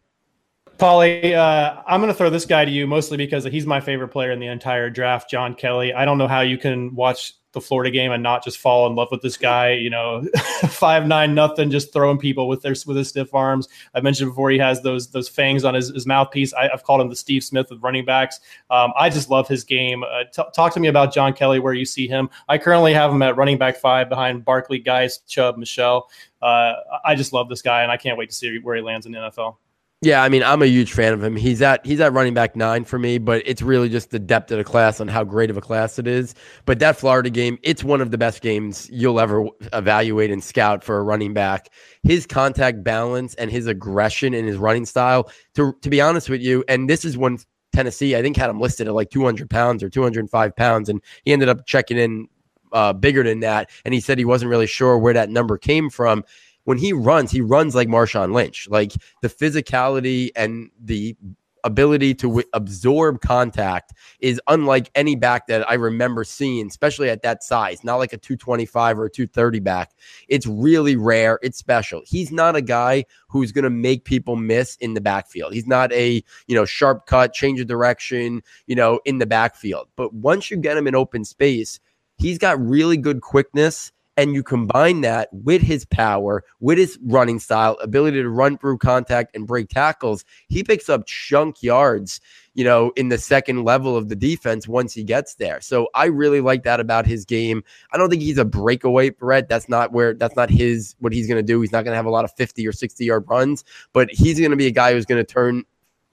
Paulie, 0.78 1.34
uh, 1.34 1.82
I'm 1.88 2.02
going 2.02 2.12
to 2.12 2.18
throw 2.18 2.30
this 2.30 2.46
guy 2.46 2.66
to 2.66 2.72
you 2.72 2.88
mostly 2.88 3.18
because 3.18 3.46
he's 3.46 3.66
my 3.66 3.80
favorite 3.80 4.10
player 4.10 4.32
in 4.32 4.40
the 4.40 4.48
entire 4.48 4.90
draft, 4.90 5.30
John 5.30 5.54
Kelly. 5.56 5.94
I 5.94 6.04
don't 6.04 6.18
know 6.18 6.28
how 6.28 6.42
you 6.42 6.58
can 6.58 6.94
watch 6.96 7.34
the 7.54 7.62
Florida 7.62 7.92
game 7.92 8.12
and 8.12 8.22
not 8.22 8.44
just 8.44 8.58
fall 8.58 8.88
in 8.88 8.96
love 8.96 9.10
with 9.12 9.22
this 9.22 9.38
guy. 9.38 9.72
You 9.72 9.90
know, 9.90 10.28
five 10.68 11.08
nine 11.08 11.34
nothing, 11.34 11.70
just 11.72 11.94
throwing 11.94 12.18
people 12.18 12.48
with 12.48 12.62
their 12.62 12.76
with 12.86 12.98
his 12.98 13.10
stiff 13.10 13.34
arms. 13.34 13.70
I 13.94 14.02
mentioned 14.02 14.32
before 14.32 14.50
he 14.50 14.58
has 14.58 14.82
those 14.82 15.10
those 15.12 15.30
fangs 15.30 15.64
on 15.64 15.76
his, 15.76 15.90
his 15.90 16.06
mouthpiece. 16.06 16.54
I, 16.54 16.68
have 16.70 16.84
called 16.84 17.02
him 17.02 17.10
the 17.10 17.16
Steve 17.16 17.44
Smith 17.44 17.72
of 17.72 17.84
running 17.84 18.06
backs. 18.06 18.40
Um, 18.70 18.92
I 18.98 19.10
just 19.10 19.30
love 19.30 19.48
his 19.48 19.64
game. 19.64 20.04
Uh, 20.04 20.24
t- 20.34 20.50
talk 20.54 20.74
to 20.74 20.80
me 20.80 20.88
about 20.88 21.14
John 21.14 21.34
Kelly, 21.34 21.60
where 21.60 21.74
you 21.74 21.86
see 21.86 22.08
him. 22.08 22.30
I 22.50 22.58
currently 22.58 22.94
have 22.94 23.12
him 23.12 23.22
at 23.22 23.38
running 23.38 23.58
back 23.58 23.78
five 23.78 24.10
behind 24.10 24.44
Barkley, 24.44 24.80
Guice, 24.80 25.20
Chubb, 25.28 25.58
Michel. 25.58 26.10
Uh, 26.42 26.74
I 27.06 27.16
just 27.16 27.32
love 27.32 27.48
this 27.48 27.62
guy, 27.62 27.84
and 27.84 27.92
I 27.92 27.98
can't 27.98 28.18
wait 28.18 28.30
to 28.30 28.36
see 28.36 28.60
where 28.60 28.76
he 28.76 28.82
lands 28.82 29.06
in 29.06 29.12
the 29.12 29.20
NFL. 29.20 29.56
Yeah, 30.04 30.22
I 30.22 30.28
mean, 30.28 30.44
I'm 30.44 30.62
a 30.62 30.66
huge 30.66 30.92
fan 30.92 31.14
of 31.14 31.24
him. 31.24 31.38
He's 31.38 31.62
at 31.62 31.86
he's 31.86 32.02
at 32.02 32.12
running 32.12 32.34
back 32.34 32.58
nine 32.58 32.84
for 32.84 33.00
me, 33.00 33.20
but 33.20 33.42
it's 33.46 33.62
really 33.62 33.88
just 33.88 34.10
the 34.10 34.20
depth 34.20 34.52
of 34.52 34.58
the 34.58 34.64
class 34.66 35.00
and 35.00 35.10
how 35.10 35.24
great 35.24 35.50
of 35.50 35.56
a 35.56 35.62
class 35.62 35.98
it 35.98 36.08
is. 36.08 36.36
But 36.66 36.80
that 36.80 36.98
Florida 36.98 37.30
game, 37.30 37.58
it's 37.64 37.86
one 37.86 38.02
of 38.02 38.12
the 38.12 38.18
best 38.18 38.42
games 38.42 38.90
you'll 38.92 39.18
ever 39.18 39.48
evaluate 39.72 40.30
and 40.30 40.44
scout 40.44 40.84
for 40.84 40.98
a 40.98 41.04
running 41.04 41.34
back. 41.34 41.70
His 42.04 42.28
contact 42.28 42.84
balance 42.84 43.34
and 43.36 43.50
his 43.50 43.66
aggression 43.66 44.34
and 44.34 44.46
his 44.46 44.58
running 44.58 44.86
style. 44.86 45.32
To 45.56 45.74
to 45.82 45.90
be 45.90 46.02
honest 46.02 46.28
with 46.30 46.42
you, 46.42 46.66
and 46.68 46.90
this 46.90 47.06
is 47.06 47.18
when 47.18 47.38
Tennessee, 47.72 48.14
I 48.18 48.22
think, 48.22 48.36
had 48.36 48.50
him 48.50 48.60
listed 48.60 48.88
at 48.88 48.94
like 48.94 49.10
200 49.10 49.50
pounds 49.50 49.84
or 49.84 49.90
205 49.90 50.56
pounds, 50.58 50.90
and 50.90 51.02
he 51.24 51.32
ended 51.32 51.48
up 51.48 51.66
checking 51.66 51.98
in 51.98 52.28
uh, 52.74 52.92
bigger 52.92 53.24
than 53.24 53.40
that. 53.40 53.70
And 53.86 53.94
he 53.94 54.02
said 54.02 54.18
he 54.18 54.26
wasn't 54.26 54.50
really 54.50 54.68
sure 54.68 54.98
where 54.98 55.14
that 55.14 55.30
number 55.30 55.58
came 55.58 55.90
from 55.90 56.26
when 56.66 56.78
he 56.78 56.94
runs, 56.94 57.32
he 57.32 57.42
runs 57.42 57.76
like 57.76 57.88
Marshawn 57.88 58.34
Lynch. 58.34 58.68
Like 58.70 58.94
the 59.22 59.30
physicality 59.30 60.30
and 60.36 60.70
the 60.82 61.16
ability 61.64 62.14
to 62.14 62.28
w- 62.28 62.48
absorb 62.54 63.22
contact 63.22 63.94
is 64.20 64.42
unlike 64.48 64.92
any 64.96 65.16
back 65.16 65.48
that 65.48 65.70
I 65.70 65.76
remember 65.76 66.24
seeing, 66.24 66.68
especially 66.68 67.10
at 67.10 67.22
that 67.22 67.44
size, 67.44 67.84
not 67.84 67.96
like 67.96 68.14
a 68.14 68.18
225 68.18 69.00
or 69.00 69.06
a 69.06 69.10
230 69.10 69.60
back. 69.60 69.92
It's 70.28 70.46
really 70.46 70.96
rare. 70.96 71.40
It's 71.42 71.58
special. 71.58 72.02
He's 72.06 72.32
not 72.32 72.56
a 72.56 72.62
guy 72.62 73.06
who's 73.30 73.52
going 73.52 73.64
to 73.64 73.70
make 73.70 74.04
people 74.04 74.36
miss 74.36 74.76
in 74.78 74.94
the 74.94 75.02
backfield. 75.02 75.54
He's 75.54 75.68
not 75.68 75.92
a, 75.94 76.24
you 76.48 76.56
know, 76.56 76.66
sharp 76.66 77.06
cut, 77.06 77.34
change 77.34 77.60
of 77.60 77.68
direction, 77.68 78.42
you 78.68 78.76
know, 78.76 79.00
in 79.06 79.20
the 79.20 79.26
backfield. 79.26 79.88
But 79.96 80.14
once 80.14 80.52
you 80.52 80.58
get 80.58 80.78
him 80.78 80.88
in 80.88 80.96
open 80.96 81.24
space, 81.24 81.80
he's 82.18 82.38
got 82.38 82.60
really 82.60 82.98
good 82.98 83.22
quickness 83.22 83.92
and 84.16 84.34
you 84.34 84.44
combine 84.44 85.02
that 85.02 85.30
with 85.32 85.62
his 85.62 85.86
power, 85.86 86.44
with 86.60 86.78
his 86.78 87.00
running 87.04 87.40
style, 87.40 87.78
ability 87.82 88.22
to 88.22 88.30
run 88.30 88.58
through 88.58 88.78
contact 88.78 89.36
and 89.36 89.48
break 89.48 89.70
tackles, 89.70 90.24
he 90.50 90.64
picks 90.64 90.88
up 90.88 91.06
chunk 91.08 91.64
yards, 91.64 92.22
you 92.54 92.64
know, 92.64 92.92
in 92.96 93.10
the 93.10 93.18
second 93.18 93.64
level 93.64 93.98
of 93.98 94.10
the 94.10 94.16
defense 94.16 94.68
once 94.68 94.94
he 94.94 95.04
gets 95.04 95.36
there. 95.36 95.60
So 95.62 95.88
I 95.96 96.06
really 96.06 96.42
like 96.42 96.64
that 96.64 96.80
about 96.80 97.08
his 97.08 97.26
game. 97.26 97.64
I 97.92 97.98
don't 97.98 98.10
think 98.10 98.22
he's 98.22 98.38
a 98.38 98.46
breakaway 98.46 99.10
threat. 99.10 99.50
That's 99.50 99.68
not 99.68 99.92
where 99.92 100.14
that's 100.14 100.36
not 100.36 100.50
his 100.50 100.96
what 101.00 101.12
he's 101.12 101.28
going 101.28 101.40
to 101.40 101.44
do. 101.44 101.60
He's 101.62 101.72
not 101.72 101.84
going 101.84 101.94
to 101.94 101.98
have 101.98 102.06
a 102.06 102.12
lot 102.12 102.26
of 102.26 102.32
50 102.34 102.68
or 102.68 102.72
60 102.72 103.04
yard 103.04 103.26
runs, 103.28 103.64
but 103.94 104.12
he's 104.12 104.40
going 104.40 104.52
to 104.52 104.58
be 104.58 104.68
a 104.68 104.72
guy 104.72 104.94
who's 104.94 105.06
going 105.06 105.24
to 105.24 105.34
turn 105.34 105.64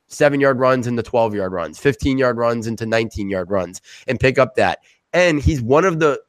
seven 0.06 0.40
yard 0.40 0.58
runs 0.58 0.86
into 0.86 1.02
12 1.02 1.34
yard 1.34 1.52
runs, 1.52 1.78
15 1.78 2.18
yard 2.18 2.38
runs 2.38 2.66
into 2.66 2.86
19 2.86 3.28
yard 3.28 3.50
runs 3.50 3.80
and 4.08 4.18
pick 4.18 4.38
up 4.38 4.54
that. 4.56 4.80
And 5.12 5.40
he's 5.40 5.60
one 5.60 5.84
of 5.84 5.98
the 5.98 6.20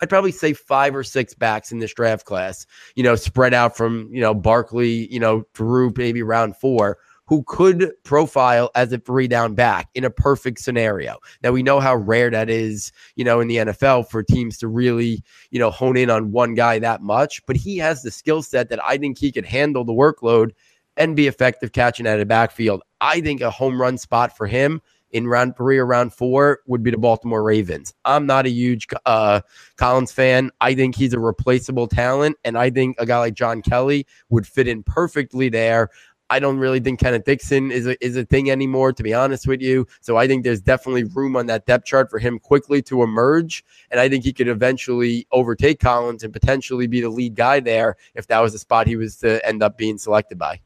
I'd 0.00 0.08
probably 0.08 0.32
say 0.32 0.52
five 0.52 0.94
or 0.94 1.02
six 1.02 1.34
backs 1.34 1.72
in 1.72 1.78
this 1.78 1.92
draft 1.92 2.24
class, 2.24 2.66
you 2.94 3.02
know, 3.02 3.16
spread 3.16 3.54
out 3.54 3.76
from, 3.76 4.08
you 4.12 4.20
know, 4.20 4.34
Barkley, 4.34 5.12
you 5.12 5.18
know, 5.18 5.44
through 5.54 5.92
maybe 5.96 6.22
round 6.22 6.56
four, 6.56 6.98
who 7.26 7.44
could 7.46 7.92
profile 8.04 8.70
as 8.74 8.90
a 8.92 8.98
three 8.98 9.28
down 9.28 9.54
back 9.54 9.88
in 9.94 10.02
a 10.04 10.10
perfect 10.10 10.60
scenario. 10.60 11.18
Now 11.42 11.52
we 11.52 11.62
know 11.62 11.78
how 11.78 11.94
rare 11.94 12.30
that 12.30 12.48
is, 12.48 12.90
you 13.16 13.24
know, 13.24 13.40
in 13.40 13.48
the 13.48 13.56
NFL 13.56 14.08
for 14.08 14.22
teams 14.22 14.56
to 14.58 14.68
really, 14.68 15.22
you 15.50 15.58
know, 15.58 15.70
hone 15.70 15.96
in 15.96 16.08
on 16.08 16.32
one 16.32 16.54
guy 16.54 16.78
that 16.78 17.02
much, 17.02 17.44
but 17.44 17.56
he 17.56 17.76
has 17.78 18.02
the 18.02 18.10
skill 18.10 18.42
set 18.42 18.70
that 18.70 18.82
I 18.84 18.96
think 18.96 19.18
he 19.18 19.30
could 19.30 19.44
handle 19.44 19.84
the 19.84 19.92
workload 19.92 20.52
and 20.96 21.14
be 21.14 21.26
effective 21.26 21.72
catching 21.72 22.06
at 22.06 22.18
a 22.18 22.26
backfield. 22.26 22.82
I 23.00 23.20
think 23.20 23.40
a 23.40 23.50
home 23.50 23.80
run 23.80 23.98
spot 23.98 24.36
for 24.36 24.46
him 24.46 24.80
in 25.10 25.26
round 25.26 25.56
three 25.56 25.78
or 25.78 25.86
round 25.86 26.12
four 26.12 26.60
would 26.66 26.82
be 26.82 26.90
the 26.90 26.98
Baltimore 26.98 27.42
Ravens. 27.42 27.94
I'm 28.04 28.26
not 28.26 28.46
a 28.46 28.50
huge 28.50 28.86
uh, 29.06 29.40
Collins 29.76 30.12
fan. 30.12 30.50
I 30.60 30.74
think 30.74 30.94
he's 30.94 31.14
a 31.14 31.20
replaceable 31.20 31.86
talent, 31.86 32.36
and 32.44 32.58
I 32.58 32.70
think 32.70 32.96
a 32.98 33.06
guy 33.06 33.18
like 33.18 33.34
John 33.34 33.62
Kelly 33.62 34.06
would 34.28 34.46
fit 34.46 34.68
in 34.68 34.82
perfectly 34.82 35.48
there. 35.48 35.90
I 36.30 36.40
don't 36.40 36.58
really 36.58 36.80
think 36.80 37.00
Kenneth 37.00 37.24
Dixon 37.24 37.70
is 37.70 37.86
a, 37.86 38.04
is 38.04 38.16
a 38.16 38.24
thing 38.24 38.50
anymore, 38.50 38.92
to 38.92 39.02
be 39.02 39.14
honest 39.14 39.46
with 39.46 39.62
you. 39.62 39.86
So 40.02 40.18
I 40.18 40.26
think 40.26 40.44
there's 40.44 40.60
definitely 40.60 41.04
room 41.04 41.36
on 41.36 41.46
that 41.46 41.64
depth 41.64 41.86
chart 41.86 42.10
for 42.10 42.18
him 42.18 42.38
quickly 42.38 42.82
to 42.82 43.02
emerge. 43.02 43.64
And 43.90 43.98
I 43.98 44.10
think 44.10 44.24
he 44.24 44.34
could 44.34 44.48
eventually 44.48 45.26
overtake 45.32 45.80
Collins 45.80 46.22
and 46.22 46.32
potentially 46.32 46.86
be 46.86 47.00
the 47.00 47.08
lead 47.08 47.34
guy 47.34 47.60
there 47.60 47.96
if 48.14 48.26
that 48.26 48.40
was 48.40 48.52
the 48.52 48.58
spot 48.58 48.86
he 48.86 48.96
was 48.96 49.16
to 49.16 49.44
end 49.46 49.62
up 49.62 49.78
being 49.78 49.96
selected 49.96 50.38
by. 50.38 50.60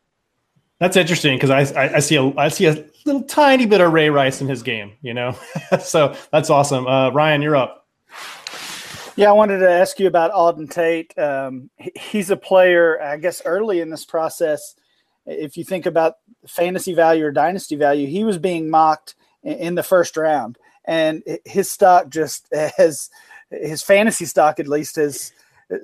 That's 0.83 0.97
interesting 0.97 1.37
because 1.37 1.51
I, 1.51 1.81
I, 1.81 1.95
I 1.95 1.99
see 2.01 2.17
a 2.17 2.37
I 2.37 2.49
see 2.49 2.67
a 2.67 2.85
little 3.05 3.23
tiny 3.23 3.67
bit 3.67 3.81
of 3.81 3.93
Ray 3.93 4.11
Rice 4.11 4.41
in 4.41 4.49
his 4.49 4.65
game, 4.65 4.95
you 5.01 5.15
know. 5.15 5.39
so 5.81 6.17
that's 6.33 6.51
awesome. 6.51 6.89
Uh, 6.89 7.11
Ryan, 7.11 7.41
you're 7.41 7.55
up. 7.55 7.87
Yeah, 9.15 9.29
I 9.29 9.33
wanted 9.33 9.59
to 9.59 9.71
ask 9.71 10.01
you 10.01 10.09
about 10.09 10.33
Auden 10.33 10.69
Tate. 10.69 11.17
Um, 11.17 11.71
he's 11.95 12.31
a 12.31 12.37
player, 12.37 13.01
I 13.01 13.17
guess, 13.19 13.43
early 13.45 13.79
in 13.79 13.91
this 13.91 14.05
process. 14.05 14.75
If 15.25 15.57
you 15.57 15.63
think 15.63 15.87
about 15.87 16.15
fantasy 16.49 16.95
value 16.95 17.27
or 17.27 17.31
dynasty 17.31 17.77
value, 17.77 18.09
he 18.09 18.25
was 18.25 18.39
being 18.39 18.69
mocked 18.69 19.15
in 19.45 19.77
the 19.77 19.85
first 19.85 20.17
round, 20.17 20.59
and 20.85 21.23
his 21.45 21.71
stock 21.71 22.09
just 22.09 22.53
has 22.77 23.09
his 23.53 23.85
fantasy 23.85 24.25
stock 24.25 24.59
at 24.59 24.67
least 24.67 24.97
has 24.97 25.33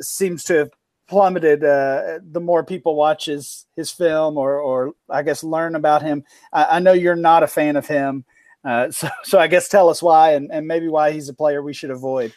seems 0.01 0.43
to 0.43 0.55
have 0.55 0.71
plummeted 1.09 1.65
uh, 1.65 2.19
the 2.23 2.41
more 2.41 2.63
people 2.63 2.95
watch 2.95 3.27
his 3.27 3.67
his 3.75 3.91
film 3.91 4.37
or 4.37 4.59
or 4.59 4.93
I 5.09 5.23
guess 5.23 5.43
learn 5.43 5.75
about 5.75 6.03
him. 6.03 6.25
I, 6.53 6.77
I 6.77 6.79
know 6.79 6.93
you're 6.93 7.17
not 7.17 7.43
a 7.43 7.49
fan 7.49 7.77
of 7.77 7.87
him, 7.87 8.25
uh, 8.65 8.91
so 8.93 9.09
so 9.25 9.39
I 9.39 9.49
guess 9.49 9.69
tell 9.69 9.89
us 9.89 10.03
why 10.03 10.35
and, 10.35 10.51
and 10.53 10.67
maybe 10.67 10.89
why 10.89 11.13
he's 11.13 11.29
a 11.29 11.35
player 11.35 11.63
we 11.63 11.75
should 11.75 11.91
avoid. 11.91 12.33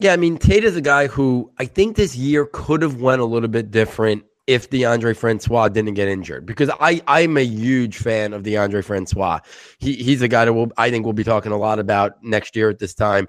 Yeah, 0.00 0.12
I 0.12 0.16
mean 0.16 0.36
Tate 0.36 0.64
is 0.64 0.76
a 0.76 0.80
guy 0.80 1.06
who 1.06 1.50
I 1.58 1.64
think 1.64 1.96
this 1.96 2.14
year 2.14 2.46
could 2.52 2.82
have 2.82 3.00
went 3.00 3.20
a 3.20 3.24
little 3.24 3.48
bit 3.48 3.70
different 3.70 4.24
if 4.46 4.70
Deondre 4.70 5.14
Francois 5.14 5.68
didn't 5.68 5.94
get 5.94 6.08
injured 6.08 6.46
because 6.46 6.70
I 6.80 7.02
I'm 7.06 7.36
a 7.36 7.44
huge 7.44 7.98
fan 7.98 8.32
of 8.32 8.42
Deondre 8.42 8.84
Francois. 8.84 9.40
He 9.78 9.94
he's 9.94 10.22
a 10.22 10.28
guy 10.28 10.44
that 10.44 10.52
will 10.52 10.72
I 10.76 10.90
think 10.90 11.04
we'll 11.04 11.12
be 11.12 11.24
talking 11.24 11.52
a 11.52 11.58
lot 11.58 11.78
about 11.78 12.22
next 12.22 12.56
year 12.56 12.70
at 12.70 12.78
this 12.78 12.94
time. 12.94 13.28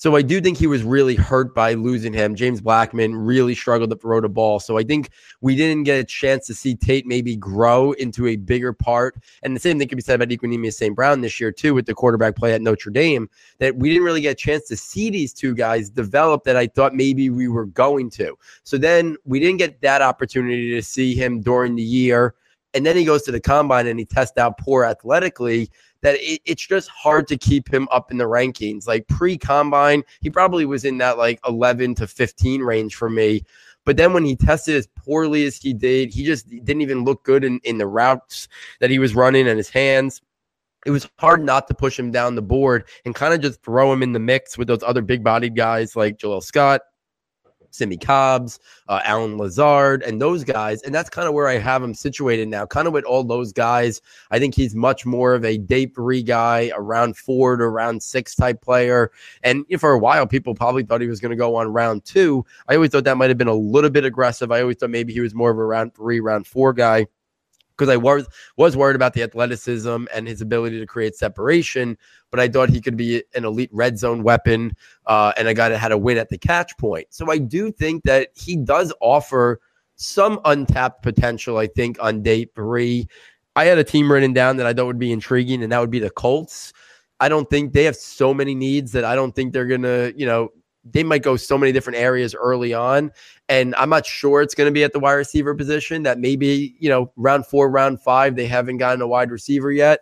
So 0.00 0.16
I 0.16 0.22
do 0.22 0.40
think 0.40 0.56
he 0.56 0.66
was 0.66 0.82
really 0.82 1.14
hurt 1.14 1.54
by 1.54 1.74
losing 1.74 2.14
him. 2.14 2.34
James 2.34 2.62
Blackman 2.62 3.14
really 3.14 3.54
struggled 3.54 3.90
to 3.90 3.96
throw 3.96 4.18
the 4.22 4.30
ball. 4.30 4.58
So 4.58 4.78
I 4.78 4.82
think 4.82 5.10
we 5.42 5.54
didn't 5.54 5.84
get 5.84 6.00
a 6.00 6.04
chance 6.04 6.46
to 6.46 6.54
see 6.54 6.74
Tate 6.74 7.04
maybe 7.04 7.36
grow 7.36 7.92
into 7.92 8.26
a 8.26 8.36
bigger 8.36 8.72
part. 8.72 9.16
And 9.42 9.54
the 9.54 9.60
same 9.60 9.78
thing 9.78 9.88
can 9.88 9.96
be 9.96 10.02
said 10.02 10.14
about 10.14 10.30
Equanimeous 10.30 10.72
St. 10.72 10.96
Brown 10.96 11.20
this 11.20 11.38
year, 11.38 11.52
too, 11.52 11.74
with 11.74 11.84
the 11.84 11.92
quarterback 11.92 12.34
play 12.34 12.54
at 12.54 12.62
Notre 12.62 12.90
Dame, 12.90 13.28
that 13.58 13.76
we 13.76 13.90
didn't 13.90 14.04
really 14.04 14.22
get 14.22 14.32
a 14.32 14.34
chance 14.34 14.66
to 14.68 14.76
see 14.76 15.10
these 15.10 15.34
two 15.34 15.54
guys 15.54 15.90
develop 15.90 16.44
that 16.44 16.56
I 16.56 16.66
thought 16.66 16.94
maybe 16.94 17.28
we 17.28 17.48
were 17.48 17.66
going 17.66 18.08
to. 18.12 18.38
So 18.62 18.78
then 18.78 19.18
we 19.26 19.38
didn't 19.38 19.58
get 19.58 19.82
that 19.82 20.00
opportunity 20.00 20.70
to 20.70 20.82
see 20.82 21.14
him 21.14 21.42
during 21.42 21.76
the 21.76 21.82
year. 21.82 22.34
And 22.72 22.86
then 22.86 22.96
he 22.96 23.04
goes 23.04 23.22
to 23.24 23.32
the 23.32 23.40
combine 23.40 23.86
and 23.86 23.98
he 23.98 24.06
tests 24.06 24.38
out 24.38 24.56
poor 24.56 24.84
athletically 24.84 25.70
that 26.02 26.16
it, 26.16 26.40
it's 26.44 26.66
just 26.66 26.88
hard 26.88 27.28
to 27.28 27.36
keep 27.36 27.72
him 27.72 27.88
up 27.90 28.10
in 28.10 28.18
the 28.18 28.24
rankings. 28.24 28.86
Like 28.86 29.06
pre 29.08 29.36
combine, 29.36 30.02
he 30.20 30.30
probably 30.30 30.64
was 30.64 30.84
in 30.84 30.98
that 30.98 31.18
like 31.18 31.40
11 31.46 31.94
to 31.96 32.06
15 32.06 32.62
range 32.62 32.94
for 32.94 33.10
me. 33.10 33.42
But 33.84 33.96
then 33.96 34.12
when 34.12 34.24
he 34.24 34.36
tested 34.36 34.76
as 34.76 34.88
poorly 34.96 35.46
as 35.46 35.56
he 35.56 35.72
did, 35.72 36.12
he 36.12 36.24
just 36.24 36.48
didn't 36.48 36.82
even 36.82 37.04
look 37.04 37.24
good 37.24 37.44
in, 37.44 37.60
in 37.64 37.78
the 37.78 37.86
routes 37.86 38.48
that 38.78 38.90
he 38.90 38.98
was 38.98 39.14
running 39.14 39.48
and 39.48 39.56
his 39.56 39.70
hands. 39.70 40.20
It 40.86 40.90
was 40.90 41.08
hard 41.18 41.44
not 41.44 41.68
to 41.68 41.74
push 41.74 41.98
him 41.98 42.10
down 42.10 42.34
the 42.34 42.42
board 42.42 42.84
and 43.04 43.14
kind 43.14 43.34
of 43.34 43.40
just 43.40 43.62
throw 43.62 43.92
him 43.92 44.02
in 44.02 44.12
the 44.12 44.18
mix 44.18 44.56
with 44.56 44.68
those 44.68 44.82
other 44.82 45.02
big 45.02 45.22
bodied 45.22 45.56
guys 45.56 45.96
like 45.96 46.18
Jaleel 46.18 46.42
Scott, 46.42 46.82
Simmie 47.70 47.96
Cobbs, 47.96 48.58
uh, 48.88 49.00
Allen 49.04 49.38
Lazard, 49.38 50.02
and 50.02 50.20
those 50.20 50.44
guys. 50.44 50.82
And 50.82 50.94
that's 50.94 51.10
kind 51.10 51.28
of 51.28 51.34
where 51.34 51.48
I 51.48 51.58
have 51.58 51.82
him 51.82 51.94
situated 51.94 52.48
now, 52.48 52.66
kind 52.66 52.86
of 52.86 52.92
with 52.92 53.04
all 53.04 53.24
those 53.24 53.52
guys. 53.52 54.00
I 54.30 54.38
think 54.38 54.54
he's 54.54 54.74
much 54.74 55.06
more 55.06 55.34
of 55.34 55.44
a 55.44 55.58
day 55.58 55.86
three 55.86 56.22
guy, 56.22 56.70
around 56.74 57.16
four 57.16 57.56
to 57.56 57.68
round 57.68 58.02
six 58.02 58.34
type 58.34 58.60
player. 58.60 59.10
And 59.42 59.64
for 59.78 59.92
a 59.92 59.98
while, 59.98 60.26
people 60.26 60.54
probably 60.54 60.84
thought 60.84 61.00
he 61.00 61.08
was 61.08 61.20
going 61.20 61.30
to 61.30 61.36
go 61.36 61.56
on 61.56 61.72
round 61.72 62.04
two. 62.04 62.44
I 62.68 62.74
always 62.74 62.90
thought 62.90 63.04
that 63.04 63.16
might 63.16 63.30
have 63.30 63.38
been 63.38 63.48
a 63.48 63.54
little 63.54 63.90
bit 63.90 64.04
aggressive. 64.04 64.52
I 64.52 64.60
always 64.60 64.76
thought 64.76 64.90
maybe 64.90 65.12
he 65.12 65.20
was 65.20 65.34
more 65.34 65.50
of 65.50 65.58
a 65.58 65.64
round 65.64 65.94
three, 65.94 66.20
round 66.20 66.46
four 66.46 66.72
guy 66.72 67.06
because 67.80 67.92
I 67.92 67.96
was 67.96 68.28
was 68.58 68.76
worried 68.76 68.96
about 68.96 69.14
the 69.14 69.22
athleticism 69.22 70.04
and 70.14 70.28
his 70.28 70.42
ability 70.42 70.78
to 70.78 70.86
create 70.86 71.16
separation. 71.16 71.96
But 72.30 72.38
I 72.38 72.48
thought 72.48 72.68
he 72.68 72.80
could 72.80 72.96
be 72.96 73.24
an 73.34 73.46
elite 73.46 73.70
red 73.72 73.98
zone 73.98 74.22
weapon 74.22 74.76
uh, 75.06 75.32
and 75.38 75.48
I 75.48 75.54
got 75.54 75.72
had 75.72 75.90
a 75.90 75.98
win 75.98 76.18
at 76.18 76.28
the 76.28 76.36
catch 76.36 76.76
point. 76.76 77.06
So 77.10 77.30
I 77.30 77.38
do 77.38 77.72
think 77.72 78.04
that 78.04 78.28
he 78.34 78.56
does 78.56 78.92
offer 79.00 79.60
some 79.96 80.40
untapped 80.44 81.02
potential. 81.02 81.56
I 81.56 81.66
think 81.66 81.96
on 82.02 82.22
day 82.22 82.44
three, 82.54 83.08
I 83.56 83.64
had 83.64 83.78
a 83.78 83.84
team 83.84 84.12
written 84.12 84.34
down 84.34 84.58
that 84.58 84.66
I 84.66 84.74
thought 84.74 84.86
would 84.86 84.98
be 84.98 85.12
intriguing, 85.12 85.62
and 85.62 85.72
that 85.72 85.80
would 85.80 85.90
be 85.90 85.98
the 85.98 86.10
Colts. 86.10 86.72
I 87.18 87.28
don't 87.28 87.48
think 87.50 87.72
they 87.72 87.84
have 87.84 87.96
so 87.96 88.32
many 88.32 88.54
needs 88.54 88.92
that 88.92 89.04
I 89.04 89.14
don't 89.14 89.34
think 89.34 89.52
they're 89.52 89.66
gonna, 89.66 90.12
you 90.16 90.24
know, 90.26 90.50
they 90.84 91.02
might 91.02 91.22
go 91.22 91.36
so 91.36 91.58
many 91.58 91.72
different 91.72 91.98
areas 91.98 92.34
early 92.34 92.72
on. 92.72 93.10
And 93.48 93.74
I'm 93.76 93.90
not 93.90 94.06
sure 94.06 94.42
it's 94.42 94.54
going 94.54 94.68
to 94.68 94.72
be 94.72 94.84
at 94.84 94.92
the 94.92 95.00
wide 95.00 95.12
receiver 95.14 95.54
position 95.54 96.02
that 96.04 96.18
maybe, 96.18 96.74
you 96.78 96.88
know, 96.88 97.12
round 97.16 97.46
four, 97.46 97.70
round 97.70 98.00
five, 98.00 98.36
they 98.36 98.46
haven't 98.46 98.78
gotten 98.78 99.02
a 99.02 99.06
wide 99.08 99.30
receiver 99.30 99.70
yet. 99.70 100.00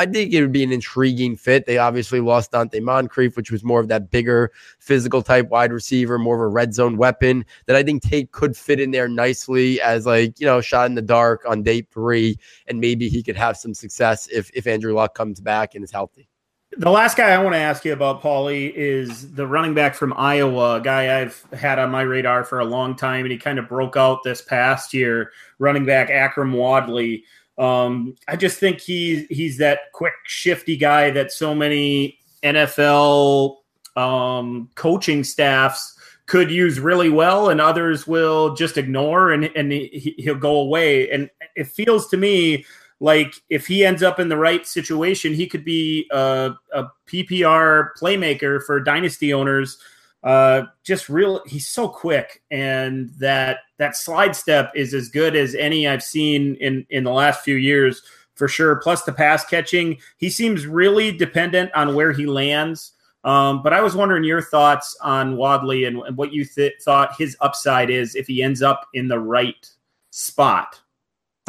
I 0.00 0.06
think 0.06 0.32
it 0.32 0.40
would 0.40 0.52
be 0.52 0.62
an 0.62 0.70
intriguing 0.70 1.36
fit. 1.36 1.66
They 1.66 1.78
obviously 1.78 2.20
lost 2.20 2.52
Donte 2.52 2.80
Moncrief, 2.80 3.36
which 3.36 3.50
was 3.50 3.64
more 3.64 3.80
of 3.80 3.88
that 3.88 4.12
bigger 4.12 4.52
physical 4.78 5.22
type 5.22 5.48
wide 5.48 5.72
receiver, 5.72 6.18
more 6.18 6.36
of 6.36 6.40
a 6.40 6.46
red 6.46 6.72
zone 6.72 6.96
weapon 6.96 7.44
that 7.66 7.74
I 7.74 7.82
think 7.82 8.02
Tate 8.02 8.30
could 8.30 8.56
fit 8.56 8.78
in 8.78 8.92
there 8.92 9.08
nicely 9.08 9.80
as 9.80 10.06
like, 10.06 10.38
you 10.38 10.46
know, 10.46 10.60
shot 10.60 10.86
in 10.86 10.94
the 10.94 11.02
dark 11.02 11.44
on 11.48 11.64
day 11.64 11.82
three. 11.82 12.38
And 12.68 12.80
maybe 12.80 13.08
he 13.08 13.24
could 13.24 13.36
have 13.36 13.56
some 13.56 13.74
success 13.74 14.28
if 14.28 14.50
if 14.54 14.68
Andrew 14.68 14.94
Luck 14.94 15.16
comes 15.16 15.40
back 15.40 15.74
and 15.74 15.82
is 15.82 15.90
healthy. 15.90 16.28
The 16.76 16.90
last 16.90 17.16
guy 17.16 17.30
I 17.30 17.42
want 17.42 17.54
to 17.54 17.60
ask 17.60 17.84
you 17.84 17.94
about, 17.94 18.22
Paulie, 18.22 18.72
is 18.74 19.32
the 19.32 19.46
running 19.46 19.72
back 19.72 19.94
from 19.94 20.12
Iowa, 20.16 20.76
a 20.76 20.80
guy 20.80 21.20
I've 21.20 21.42
had 21.52 21.78
on 21.78 21.90
my 21.90 22.02
radar 22.02 22.44
for 22.44 22.60
a 22.60 22.64
long 22.64 22.94
time, 22.94 23.24
and 23.24 23.32
he 23.32 23.38
kind 23.38 23.58
of 23.58 23.68
broke 23.68 23.96
out 23.96 24.22
this 24.22 24.42
past 24.42 24.92
year. 24.92 25.32
Running 25.58 25.86
back 25.86 26.10
Akrum 26.10 26.52
Wadley. 26.52 27.24
Um, 27.56 28.14
I 28.28 28.36
just 28.36 28.58
think 28.58 28.80
he 28.80 29.26
he's 29.30 29.56
that 29.58 29.80
quick, 29.92 30.12
shifty 30.24 30.76
guy 30.76 31.10
that 31.10 31.32
so 31.32 31.54
many 31.54 32.18
NFL 32.42 33.56
um, 33.96 34.70
coaching 34.74 35.24
staffs 35.24 35.98
could 36.26 36.50
use 36.50 36.78
really 36.78 37.08
well, 37.08 37.48
and 37.48 37.60
others 37.60 38.06
will 38.06 38.54
just 38.54 38.76
ignore, 38.76 39.32
and 39.32 39.44
and 39.56 39.72
he, 39.72 40.14
he'll 40.18 40.34
go 40.34 40.56
away. 40.56 41.10
And 41.10 41.30
it 41.56 41.66
feels 41.66 42.08
to 42.10 42.18
me 42.18 42.66
like 43.00 43.34
if 43.48 43.66
he 43.66 43.84
ends 43.84 44.02
up 44.02 44.18
in 44.18 44.28
the 44.28 44.36
right 44.36 44.66
situation, 44.66 45.32
he 45.32 45.46
could 45.46 45.64
be 45.64 46.06
a, 46.10 46.54
a 46.72 46.84
PPR 47.06 47.90
playmaker 48.00 48.62
for 48.64 48.80
dynasty 48.80 49.32
owners. 49.32 49.78
Uh, 50.24 50.62
just 50.82 51.08
real, 51.08 51.42
he's 51.46 51.68
so 51.68 51.88
quick, 51.88 52.42
and 52.50 53.10
that 53.18 53.58
that 53.78 53.96
slide 53.96 54.34
step 54.34 54.72
is 54.74 54.92
as 54.92 55.08
good 55.08 55.36
as 55.36 55.54
any 55.54 55.86
I've 55.86 56.02
seen 56.02 56.56
in 56.56 56.84
in 56.90 57.04
the 57.04 57.12
last 57.12 57.42
few 57.42 57.54
years 57.54 58.02
for 58.34 58.48
sure. 58.48 58.76
Plus 58.76 59.02
the 59.02 59.12
pass 59.12 59.44
catching, 59.44 59.98
he 60.16 60.28
seems 60.28 60.66
really 60.66 61.12
dependent 61.12 61.72
on 61.74 61.94
where 61.94 62.12
he 62.12 62.26
lands. 62.26 62.92
Um, 63.24 63.62
but 63.62 63.72
I 63.72 63.80
was 63.80 63.94
wondering 63.94 64.24
your 64.24 64.40
thoughts 64.40 64.96
on 65.02 65.36
Wadley 65.36 65.84
and, 65.84 65.98
and 66.02 66.16
what 66.16 66.32
you 66.32 66.44
th- 66.44 66.74
thought 66.82 67.16
his 67.18 67.36
upside 67.40 67.90
is 67.90 68.14
if 68.14 68.26
he 68.26 68.42
ends 68.42 68.62
up 68.62 68.88
in 68.94 69.08
the 69.08 69.18
right 69.18 69.68
spot. 70.10 70.80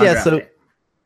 Yeah, 0.02 0.22
so 0.24 0.42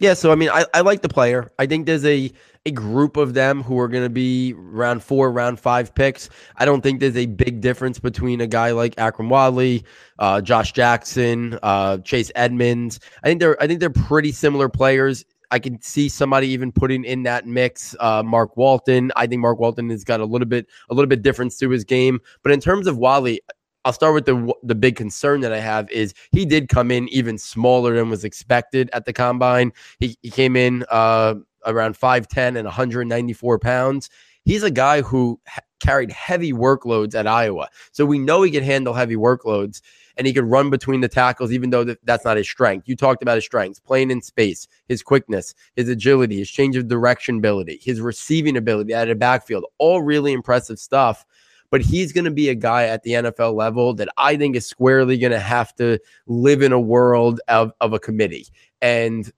yeah, 0.04 0.14
so 0.14 0.34
I 0.34 0.36
mean, 0.36 0.50
I, 0.50 0.66
I 0.74 0.82
like 0.82 1.02
the 1.02 1.08
player. 1.08 1.50
I 1.60 1.66
think 1.66 1.86
there's 1.86 2.04
a 2.04 2.30
a 2.66 2.72
group 2.72 3.16
of 3.16 3.34
them 3.34 3.64
who 3.64 3.80
are 3.80 3.88
going 3.88 4.04
to 4.04 4.10
be 4.10 4.54
round 4.54 5.02
four, 5.02 5.32
round 5.32 5.62
five 5.62 5.96
picks. 5.96 6.30
I 6.58 6.66
don't 6.66 6.82
think 6.82 7.00
there's 7.00 7.16
a 7.16 7.26
big 7.26 7.62
difference 7.62 8.00
between 8.00 8.42
a 8.42 8.48
guy 8.48 8.72
like 8.72 8.96
Akrum 8.96 9.30
Wadley, 9.30 9.86
uh, 10.20 10.42
Josh 10.42 10.74
Jackson, 10.74 11.58
uh, 11.64 12.00
Chase 12.00 12.32
Edmonds. 12.36 13.00
I 13.24 13.28
think 13.28 13.40
they're 13.40 13.62
I 13.64 13.66
think 13.66 13.80
they're 13.80 13.90
pretty 13.90 14.34
similar 14.34 14.68
players. 14.68 15.24
I 15.52 15.60
can 15.60 15.82
see 15.82 16.10
somebody 16.10 16.48
even 16.50 16.74
putting 16.74 17.06
in 17.06 17.24
that 17.24 17.48
mix. 17.48 17.96
Uh, 18.02 18.24
Mark 18.24 18.58
Walton. 18.58 19.10
I 19.16 19.26
think 19.26 19.40
Mark 19.42 19.58
Walton 19.58 19.90
has 19.90 20.04
got 20.04 20.20
a 20.20 20.26
little 20.26 20.48
bit 20.48 20.68
a 20.90 20.94
little 20.94 21.08
bit 21.08 21.22
difference 21.22 21.58
to 21.60 21.70
his 21.70 21.86
game. 21.86 22.20
But 22.44 22.52
in 22.52 22.60
terms 22.60 22.88
of 22.88 22.98
Wadley, 22.98 23.40
I'll 23.86 23.94
start 23.94 24.14
with 24.14 24.26
the 24.26 24.54
the 24.64 24.76
big 24.76 24.96
concern 24.96 25.42
that 25.42 25.52
I 25.52 25.60
have 25.60 25.90
is 25.92 26.14
he 26.32 26.46
did 26.46 26.70
come 26.70 26.90
in 26.92 27.10
even 27.10 27.38
smaller 27.38 27.96
than 27.96 28.10
was 28.10 28.24
expected 28.24 28.90
at 28.94 29.06
the 29.06 29.14
combine. 29.14 29.74
He, 30.00 30.18
he 30.22 30.30
came 30.30 30.56
in 30.56 30.86
uh, 30.90 31.36
around 31.66 31.98
5'10 31.98 32.58
and 32.58 32.66
194 32.66 33.60
pounds. 33.60 34.10
He's 34.46 34.64
a 34.64 34.72
guy 34.72 35.02
who 35.02 35.40
ha- 35.48 35.62
carried 35.80 36.12
heavy 36.12 36.54
workloads 36.54 37.16
at 37.16 37.28
Iowa. 37.28 37.68
So 37.92 38.06
we 38.06 38.20
know 38.20 38.42
he 38.42 38.52
can 38.52 38.64
handle 38.64 38.94
heavy 38.94 39.16
workloads 39.16 39.82
and 40.16 40.28
he 40.28 40.34
could 40.34 40.46
run 40.46 40.70
between 40.70 41.02
the 41.02 41.08
tackles, 41.08 41.52
even 41.52 41.70
though 41.70 41.84
th- 41.86 41.98
that's 42.04 42.26
not 42.26 42.38
his 42.38 42.50
strength. 42.50 42.88
You 42.88 42.96
talked 42.96 43.22
about 43.22 43.36
his 43.36 43.46
strengths, 43.46 43.80
playing 43.80 44.12
in 44.12 44.22
space, 44.22 44.68
his 44.88 45.02
quickness, 45.02 45.54
his 45.76 45.90
agility, 45.90 46.38
his 46.38 46.50
change 46.50 46.76
of 46.76 46.88
direction 46.88 47.38
ability, 47.38 47.80
his 47.84 48.00
receiving 48.00 48.56
ability 48.56 48.94
at 48.94 49.10
a 49.10 49.16
backfield, 49.16 49.66
all 49.78 50.02
really 50.02 50.32
impressive 50.32 50.80
stuff 50.80 51.26
but 51.74 51.82
he's 51.82 52.14
going 52.14 52.24
to 52.24 52.30
be 52.30 52.50
a 52.50 52.54
guy 52.54 52.84
at 52.84 53.02
the 53.02 53.14
NFL 53.14 53.56
level 53.56 53.96
that 53.96 54.08
I 54.16 54.38
think 54.38 54.56
is 54.56 54.64
squarely 54.64 55.18
going 55.18 55.32
to 55.32 55.40
have 55.40 55.74
to 55.78 55.98
live 56.28 56.62
in 56.62 56.72
a 56.72 56.80
world 56.80 57.42
of, 57.48 57.72
of 57.82 57.94
a 57.94 58.00
committee. 58.00 58.46
And 58.80 59.34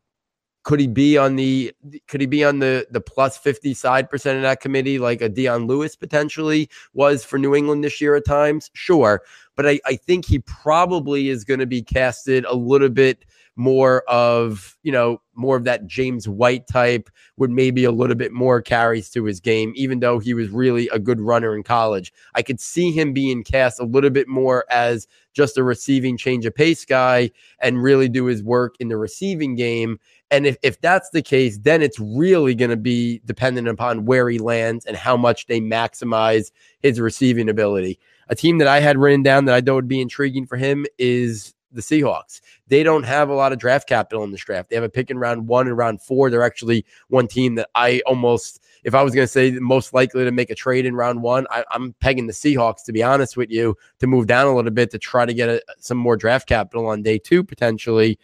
could 0.64 0.82
he 0.82 0.88
be 0.88 1.18
on 1.18 1.38
the 1.38 1.72
could 2.10 2.20
he 2.20 2.28
be 2.28 2.44
on 2.44 2.60
the 2.60 2.86
the 2.92 3.00
plus 3.00 3.38
50 3.38 3.74
side 3.74 4.10
percent 4.10 4.36
of 4.36 4.42
that 4.42 4.60
committee 4.60 5.00
like 5.00 5.22
a 5.22 5.30
Dion 5.30 5.66
Lewis 5.66 5.96
potentially 5.96 6.70
was 6.94 7.24
for 7.24 7.40
New 7.40 7.56
England 7.56 7.86
this 7.86 8.02
year 8.02 8.16
at 8.16 8.26
times? 8.26 8.70
Sure. 8.74 9.22
But 9.56 9.66
I, 9.66 9.80
I 9.86 9.96
think 9.96 10.26
he 10.26 10.40
probably 10.40 11.30
is 11.30 11.46
going 11.46 11.62
to 11.62 11.66
be 11.66 11.82
casted 11.82 12.44
a 12.44 12.56
little 12.56 12.90
bit 12.90 13.24
more 13.56 14.03
of, 14.10 14.78
you 14.84 14.91
know, 14.91 15.22
more 15.34 15.56
of 15.56 15.64
that 15.64 15.88
James 15.88 16.28
White 16.28 16.68
type 16.68 17.10
with 17.38 17.49
maybe 17.49 17.84
a 17.84 17.91
little 17.91 18.16
bit 18.16 18.32
more 18.32 18.62
carries 18.62 19.10
to 19.12 19.24
his 19.24 19.39
game, 19.39 19.72
even 19.76 19.99
though 19.99 20.20
he 20.20 20.34
was 20.34 20.49
really 20.49 20.89
a 20.89 20.99
good 20.99 21.22
runner 21.22 21.56
in 21.56 21.64
college. 21.64 22.12
I 22.34 22.41
could 22.41 22.60
see 22.60 22.91
him 22.91 23.14
being 23.14 23.43
cast 23.43 23.80
a 23.80 23.86
little 23.86 24.10
bit 24.10 24.28
more 24.28 24.66
as 24.70 25.08
just 25.34 25.58
a 25.58 25.64
receiving 25.64 26.18
change 26.18 26.45
of 26.45 26.56
pace 26.56 26.86
guy 26.86 27.32
and 27.60 27.82
really 27.82 28.10
do 28.10 28.26
his 28.26 28.43
work 28.43 28.76
in 28.80 28.89
the 28.89 28.97
receiving 28.97 29.56
game. 29.56 29.99
And 30.32 30.45
if, 30.45 30.58
if 30.64 30.80
that's 30.82 31.10
the 31.12 31.22
case, 31.22 31.58
then 31.58 31.82
it's 31.82 31.99
really 31.99 32.56
going 32.56 32.72
to 32.72 32.78
be 32.78 33.22
dependent 33.26 33.68
upon 33.68 34.06
where 34.06 34.30
he 34.30 34.39
lands 34.39 34.86
and 34.86 34.97
how 34.97 35.16
much 35.16 35.47
they 35.47 35.62
maximize 35.62 36.51
his 36.82 36.99
receiving 36.99 37.49
ability. 37.49 37.99
A 38.28 38.36
team 38.36 38.58
that 38.58 38.68
I 38.68 38.80
had 38.80 38.97
written 38.97 39.24
down 39.24 39.45
that 39.45 39.56
I 39.56 39.62
thought 39.62 39.76
would 39.76 39.88
be 39.88 40.01
intriguing 40.01 40.45
for 40.45 40.58
him 40.58 40.86
is 40.97 41.55
the 41.76 41.82
Seahawks. 41.82 42.41
They 42.67 42.84
don't 42.84 43.03
have 43.03 43.30
a 43.30 43.36
lot 43.36 43.51
of 43.51 43.59
draft 43.59 43.88
capital 43.88 44.23
in 44.23 44.32
this 44.32 44.43
draft. 44.43 44.69
They 44.69 44.76
have 44.76 44.84
a 44.84 44.89
pick 44.89 45.11
in 45.11 45.17
round 45.17 45.47
one 45.47 45.67
and 45.67 45.78
round 45.78 46.01
four. 46.01 46.30
They're 46.30 46.43
actually 46.43 46.86
one 47.09 47.28
team 47.28 47.55
that 47.55 47.69
I 47.76 48.01
almost, 48.05 48.63
if 48.84 48.95
I 48.95 49.03
was 49.03 49.13
going 49.13 49.26
to 49.26 49.32
say 49.32 49.51
most 49.51 49.93
likely 49.93 50.23
to 50.23 50.32
make 50.32 50.49
a 50.49 50.55
trade 50.55 50.86
in 50.86 50.95
round 50.95 51.21
one, 51.21 51.45
I, 51.51 51.63
am 51.73 51.93
pegging 51.99 52.28
the 52.28 52.34
Seahawks, 52.34 52.84
to 52.86 52.93
be 52.93 53.03
honest 53.03 53.38
with 53.38 53.51
you, 53.51 53.76
to 53.99 54.07
move 54.07 54.28
down 54.28 54.47
a 54.47 54.55
little 54.55 54.71
bit 54.71 54.91
to 54.91 54.99
try 54.99 55.26
to 55.26 55.34
get 55.34 55.49
a, 55.49 55.61
some 55.80 55.97
more 55.97 56.17
draft 56.17 56.47
capital 56.47 56.88
on 56.88 57.03
day 57.03 57.19
two 57.19 57.43
potentially. 57.43 58.17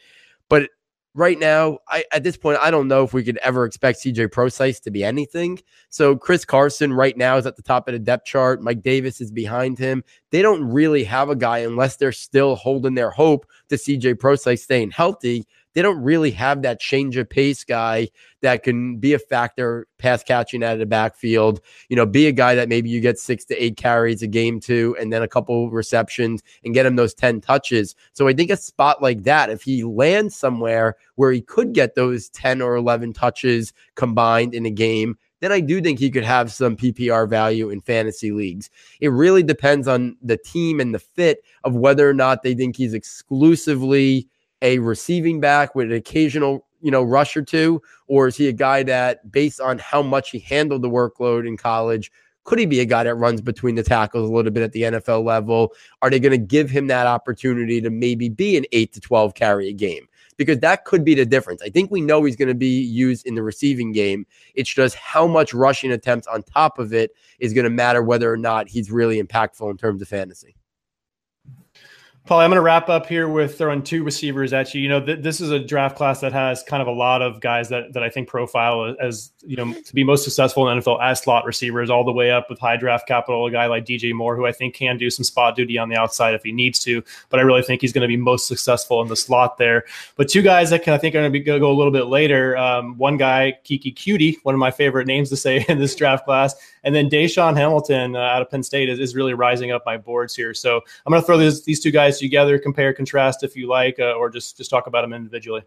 But 0.49 0.69
right 1.13 1.37
now, 1.39 1.79
I 1.87 2.03
at 2.11 2.23
this 2.23 2.37
point, 2.37 2.59
I 2.61 2.71
don't 2.71 2.87
know 2.87 3.03
if 3.03 3.13
we 3.13 3.23
could 3.23 3.37
ever 3.37 3.65
expect 3.65 3.99
CJ 3.99 4.31
Prosise 4.31 4.79
to 4.81 4.91
be 4.91 5.03
anything. 5.03 5.59
So 5.89 6.15
Chris 6.15 6.45
Carson 6.45 6.93
right 6.93 7.17
now 7.17 7.37
is 7.37 7.45
at 7.45 7.55
the 7.55 7.61
top 7.61 7.87
of 7.87 7.93
the 7.93 7.99
depth 7.99 8.25
chart. 8.25 8.61
Mike 8.61 8.81
Davis 8.81 9.21
is 9.21 9.31
behind 9.31 9.77
him. 9.77 10.03
They 10.31 10.41
don't 10.41 10.63
really 10.63 11.03
have 11.03 11.29
a 11.29 11.35
guy 11.35 11.59
unless 11.59 11.97
they're 11.97 12.11
still 12.11 12.55
holding 12.55 12.95
their 12.95 13.11
hope 13.11 13.45
to 13.69 13.75
CJ 13.75 14.19
Prosise 14.19 14.63
staying 14.63 14.91
healthy 14.91 15.45
they 15.73 15.81
don't 15.81 16.01
really 16.01 16.31
have 16.31 16.61
that 16.61 16.79
change 16.79 17.17
of 17.17 17.29
pace 17.29 17.63
guy 17.63 18.09
that 18.41 18.63
can 18.63 18.97
be 18.97 19.13
a 19.13 19.19
factor 19.19 19.87
pass 19.97 20.23
catching 20.23 20.63
out 20.63 20.73
of 20.73 20.79
the 20.79 20.85
backfield. 20.85 21.61
You 21.89 21.95
know, 21.95 22.05
be 22.05 22.27
a 22.27 22.31
guy 22.31 22.55
that 22.55 22.69
maybe 22.69 22.89
you 22.89 22.99
get 22.99 23.19
six 23.19 23.45
to 23.45 23.63
eight 23.63 23.77
carries 23.77 24.21
a 24.21 24.27
game 24.27 24.59
to, 24.61 24.95
and 24.99 25.13
then 25.13 25.21
a 25.21 25.27
couple 25.27 25.69
receptions 25.69 26.41
and 26.63 26.73
get 26.73 26.85
him 26.85 26.95
those 26.95 27.13
10 27.13 27.41
touches. 27.41 27.95
So 28.13 28.27
I 28.27 28.33
think 28.33 28.51
a 28.51 28.57
spot 28.57 29.01
like 29.01 29.23
that, 29.23 29.49
if 29.49 29.63
he 29.63 29.83
lands 29.83 30.35
somewhere 30.35 30.95
where 31.15 31.31
he 31.31 31.41
could 31.41 31.73
get 31.73 31.95
those 31.95 32.29
10 32.29 32.61
or 32.61 32.75
11 32.75 33.13
touches 33.13 33.73
combined 33.95 34.53
in 34.53 34.65
a 34.65 34.71
game, 34.71 35.17
then 35.41 35.51
I 35.51 35.59
do 35.59 35.81
think 35.81 35.99
he 35.99 36.11
could 36.11 36.23
have 36.23 36.51
some 36.51 36.77
PPR 36.77 37.27
value 37.27 37.69
in 37.69 37.81
fantasy 37.81 38.31
leagues. 38.31 38.69
It 38.99 39.09
really 39.09 39.43
depends 39.43 39.87
on 39.87 40.15
the 40.21 40.37
team 40.37 40.79
and 40.79 40.93
the 40.93 40.99
fit 40.99 41.43
of 41.63 41.75
whether 41.75 42.07
or 42.07 42.13
not 42.13 42.43
they 42.43 42.53
think 42.53 42.75
he's 42.75 42.93
exclusively 42.93 44.27
a 44.61 44.79
receiving 44.79 45.39
back 45.39 45.75
with 45.75 45.87
an 45.87 45.93
occasional, 45.93 46.67
you 46.81 46.91
know, 46.91 47.03
rush 47.03 47.35
or 47.35 47.41
two, 47.41 47.81
or 48.07 48.27
is 48.27 48.35
he 48.35 48.47
a 48.47 48.53
guy 48.53 48.83
that, 48.83 49.31
based 49.31 49.59
on 49.61 49.77
how 49.77 50.01
much 50.01 50.31
he 50.31 50.39
handled 50.39 50.81
the 50.81 50.89
workload 50.89 51.47
in 51.47 51.57
college, 51.57 52.11
could 52.43 52.59
he 52.59 52.65
be 52.65 52.79
a 52.79 52.85
guy 52.85 53.03
that 53.03 53.15
runs 53.15 53.39
between 53.39 53.75
the 53.75 53.83
tackles 53.83 54.29
a 54.29 54.33
little 54.33 54.51
bit 54.51 54.63
at 54.63 54.71
the 54.71 54.83
NFL 54.83 55.23
level? 55.23 55.73
Are 56.01 56.09
they 56.09 56.19
going 56.19 56.31
to 56.31 56.37
give 56.37 56.69
him 56.69 56.87
that 56.87 57.07
opportunity 57.07 57.81
to 57.81 57.89
maybe 57.89 58.29
be 58.29 58.57
an 58.57 58.65
eight 58.71 58.93
to 58.93 58.99
12 58.99 59.35
carry 59.35 59.69
a 59.69 59.73
game? 59.73 60.07
Because 60.37 60.59
that 60.59 60.85
could 60.85 61.05
be 61.05 61.13
the 61.13 61.25
difference. 61.25 61.61
I 61.61 61.69
think 61.69 61.91
we 61.91 62.01
know 62.01 62.23
he's 62.23 62.35
going 62.35 62.47
to 62.47 62.55
be 62.55 62.81
used 62.81 63.27
in 63.27 63.35
the 63.35 63.43
receiving 63.43 63.91
game. 63.91 64.25
It's 64.55 64.73
just 64.73 64.95
how 64.95 65.27
much 65.27 65.53
rushing 65.53 65.91
attempts 65.91 66.25
on 66.25 66.41
top 66.41 66.79
of 66.79 66.93
it 66.93 67.11
is 67.39 67.53
going 67.53 67.65
to 67.65 67.69
matter 67.69 68.01
whether 68.01 68.31
or 68.31 68.37
not 68.37 68.67
he's 68.67 68.89
really 68.89 69.21
impactful 69.21 69.69
in 69.69 69.77
terms 69.77 70.01
of 70.01 70.07
fantasy. 70.07 70.55
Paul, 72.27 72.39
I'm 72.39 72.51
going 72.51 72.57
to 72.57 72.61
wrap 72.61 72.87
up 72.87 73.07
here 73.07 73.27
with 73.27 73.57
throwing 73.57 73.81
two 73.81 74.03
receivers 74.03 74.53
at 74.53 74.75
you. 74.75 74.81
You 74.81 74.89
know, 74.89 75.03
th- 75.03 75.23
this 75.23 75.41
is 75.41 75.49
a 75.49 75.57
draft 75.57 75.97
class 75.97 76.21
that 76.21 76.31
has 76.31 76.61
kind 76.61 76.79
of 76.79 76.87
a 76.87 76.91
lot 76.91 77.23
of 77.23 77.41
guys 77.41 77.67
that, 77.69 77.93
that 77.93 78.03
I 78.03 78.09
think 78.09 78.27
profile 78.27 78.95
as, 79.01 79.31
you 79.41 79.57
know, 79.57 79.73
to 79.73 79.93
be 79.95 80.03
most 80.03 80.23
successful 80.23 80.69
in 80.69 80.77
NFL 80.77 81.01
as 81.01 81.19
slot 81.19 81.45
receivers, 81.45 81.89
all 81.89 82.05
the 82.05 82.11
way 82.11 82.29
up 82.29 82.47
with 82.47 82.59
high 82.59 82.77
draft 82.77 83.07
capital, 83.07 83.47
a 83.47 83.51
guy 83.51 83.65
like 83.65 83.85
DJ 83.85 84.13
Moore, 84.13 84.35
who 84.35 84.45
I 84.45 84.51
think 84.51 84.75
can 84.75 84.97
do 84.97 85.09
some 85.09 85.23
spot 85.23 85.55
duty 85.55 85.79
on 85.79 85.89
the 85.89 85.95
outside 85.95 86.35
if 86.35 86.43
he 86.43 86.51
needs 86.51 86.77
to. 86.81 87.03
But 87.29 87.39
I 87.39 87.43
really 87.43 87.63
think 87.63 87.81
he's 87.81 87.91
going 87.91 88.03
to 88.03 88.07
be 88.07 88.17
most 88.17 88.47
successful 88.47 89.01
in 89.01 89.07
the 89.07 89.15
slot 89.15 89.57
there. 89.57 89.85
But 90.15 90.29
two 90.29 90.43
guys 90.43 90.69
that 90.69 90.83
can, 90.83 90.93
I 90.93 90.99
think 90.99 91.15
are 91.15 91.21
going 91.21 91.33
to 91.33 91.39
be 91.39 91.43
go, 91.43 91.55
a 91.55 91.73
little 91.73 91.91
bit 91.91 92.05
later. 92.05 92.55
Um, 92.55 92.99
one 92.99 93.17
guy, 93.17 93.57
Keke 93.65 93.95
Coutee, 93.95 94.37
one 94.43 94.53
of 94.53 94.59
my 94.59 94.69
favorite 94.69 95.07
names 95.07 95.29
to 95.29 95.35
say 95.35 95.65
in 95.69 95.79
this 95.79 95.95
draft 95.95 96.25
class. 96.25 96.53
And 96.83 96.95
then 96.95 97.09
DaeSean 97.09 97.55
Hamilton 97.55 98.15
uh, 98.15 98.19
out 98.19 98.41
of 98.41 98.49
Penn 98.49 98.63
State 98.63 98.89
is, 98.89 98.99
is 98.99 99.15
really 99.15 99.33
rising 99.33 99.71
up 99.71 99.83
my 99.85 99.97
boards 99.97 100.35
here. 100.35 100.53
So 100.53 100.81
I'm 101.05 101.11
going 101.11 101.21
to 101.21 101.25
throw 101.25 101.37
these, 101.37 101.63
these 101.63 101.79
two 101.79 101.91
guys 101.91 102.19
together, 102.19 102.57
compare, 102.57 102.93
contrast 102.93 103.43
if 103.43 103.55
you 103.55 103.67
like, 103.67 103.99
uh, 103.99 104.13
or 104.13 104.29
just 104.29 104.57
just 104.57 104.69
talk 104.69 104.87
about 104.87 105.01
them 105.01 105.13
individually. 105.13 105.61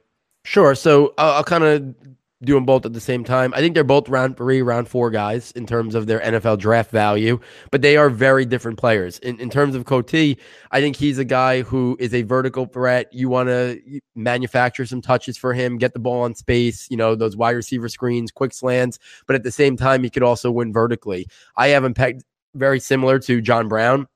Sure. 0.44 0.74
So 0.74 1.14
I'll, 1.18 1.32
I'll 1.34 1.44
kind 1.44 1.64
of 1.64 1.94
do 2.42 2.54
them 2.54 2.64
both 2.64 2.84
at 2.84 2.92
the 2.92 3.00
same 3.00 3.24
time. 3.24 3.52
I 3.54 3.60
think 3.60 3.74
they're 3.74 3.84
both 3.84 4.08
round 4.08 4.36
three, 4.36 4.62
round 4.62 4.88
four 4.88 5.10
guys 5.10 5.52
in 5.52 5.66
terms 5.66 5.94
of 5.94 6.06
their 6.06 6.20
NFL 6.20 6.58
draft 6.58 6.90
value, 6.90 7.38
but 7.70 7.82
they 7.82 7.96
are 7.96 8.10
very 8.10 8.44
different 8.44 8.78
players. 8.78 9.18
In, 9.20 9.38
in 9.40 9.50
terms 9.50 9.74
of 9.74 9.84
Coutee, 9.84 10.38
I 10.70 10.80
think 10.80 10.96
he's 10.96 11.18
a 11.18 11.24
guy 11.24 11.62
who 11.62 11.96
is 12.00 12.12
a 12.14 12.22
vertical 12.22 12.66
threat. 12.66 13.12
You 13.12 13.28
want 13.28 13.48
to 13.48 13.80
manufacture 14.14 14.86
some 14.86 15.00
touches 15.00 15.36
for 15.36 15.54
him, 15.54 15.78
get 15.78 15.92
the 15.92 16.00
ball 16.00 16.22
on 16.22 16.34
space, 16.34 16.88
you 16.90 16.96
know, 16.96 17.14
those 17.14 17.36
wide 17.36 17.52
receiver 17.56 17.88
screens, 17.88 18.30
quick 18.30 18.52
slants, 18.52 18.98
but 19.26 19.36
at 19.36 19.42
the 19.42 19.52
same 19.52 19.76
time, 19.76 20.02
he 20.02 20.10
could 20.10 20.22
also 20.22 20.50
win 20.50 20.72
vertically. 20.72 21.26
I 21.56 21.68
have 21.68 21.84
him 21.84 21.94
pegged 21.94 22.24
very 22.54 22.80
similar 22.80 23.18
to 23.20 23.40
John 23.40 23.68
Brown. 23.68 24.06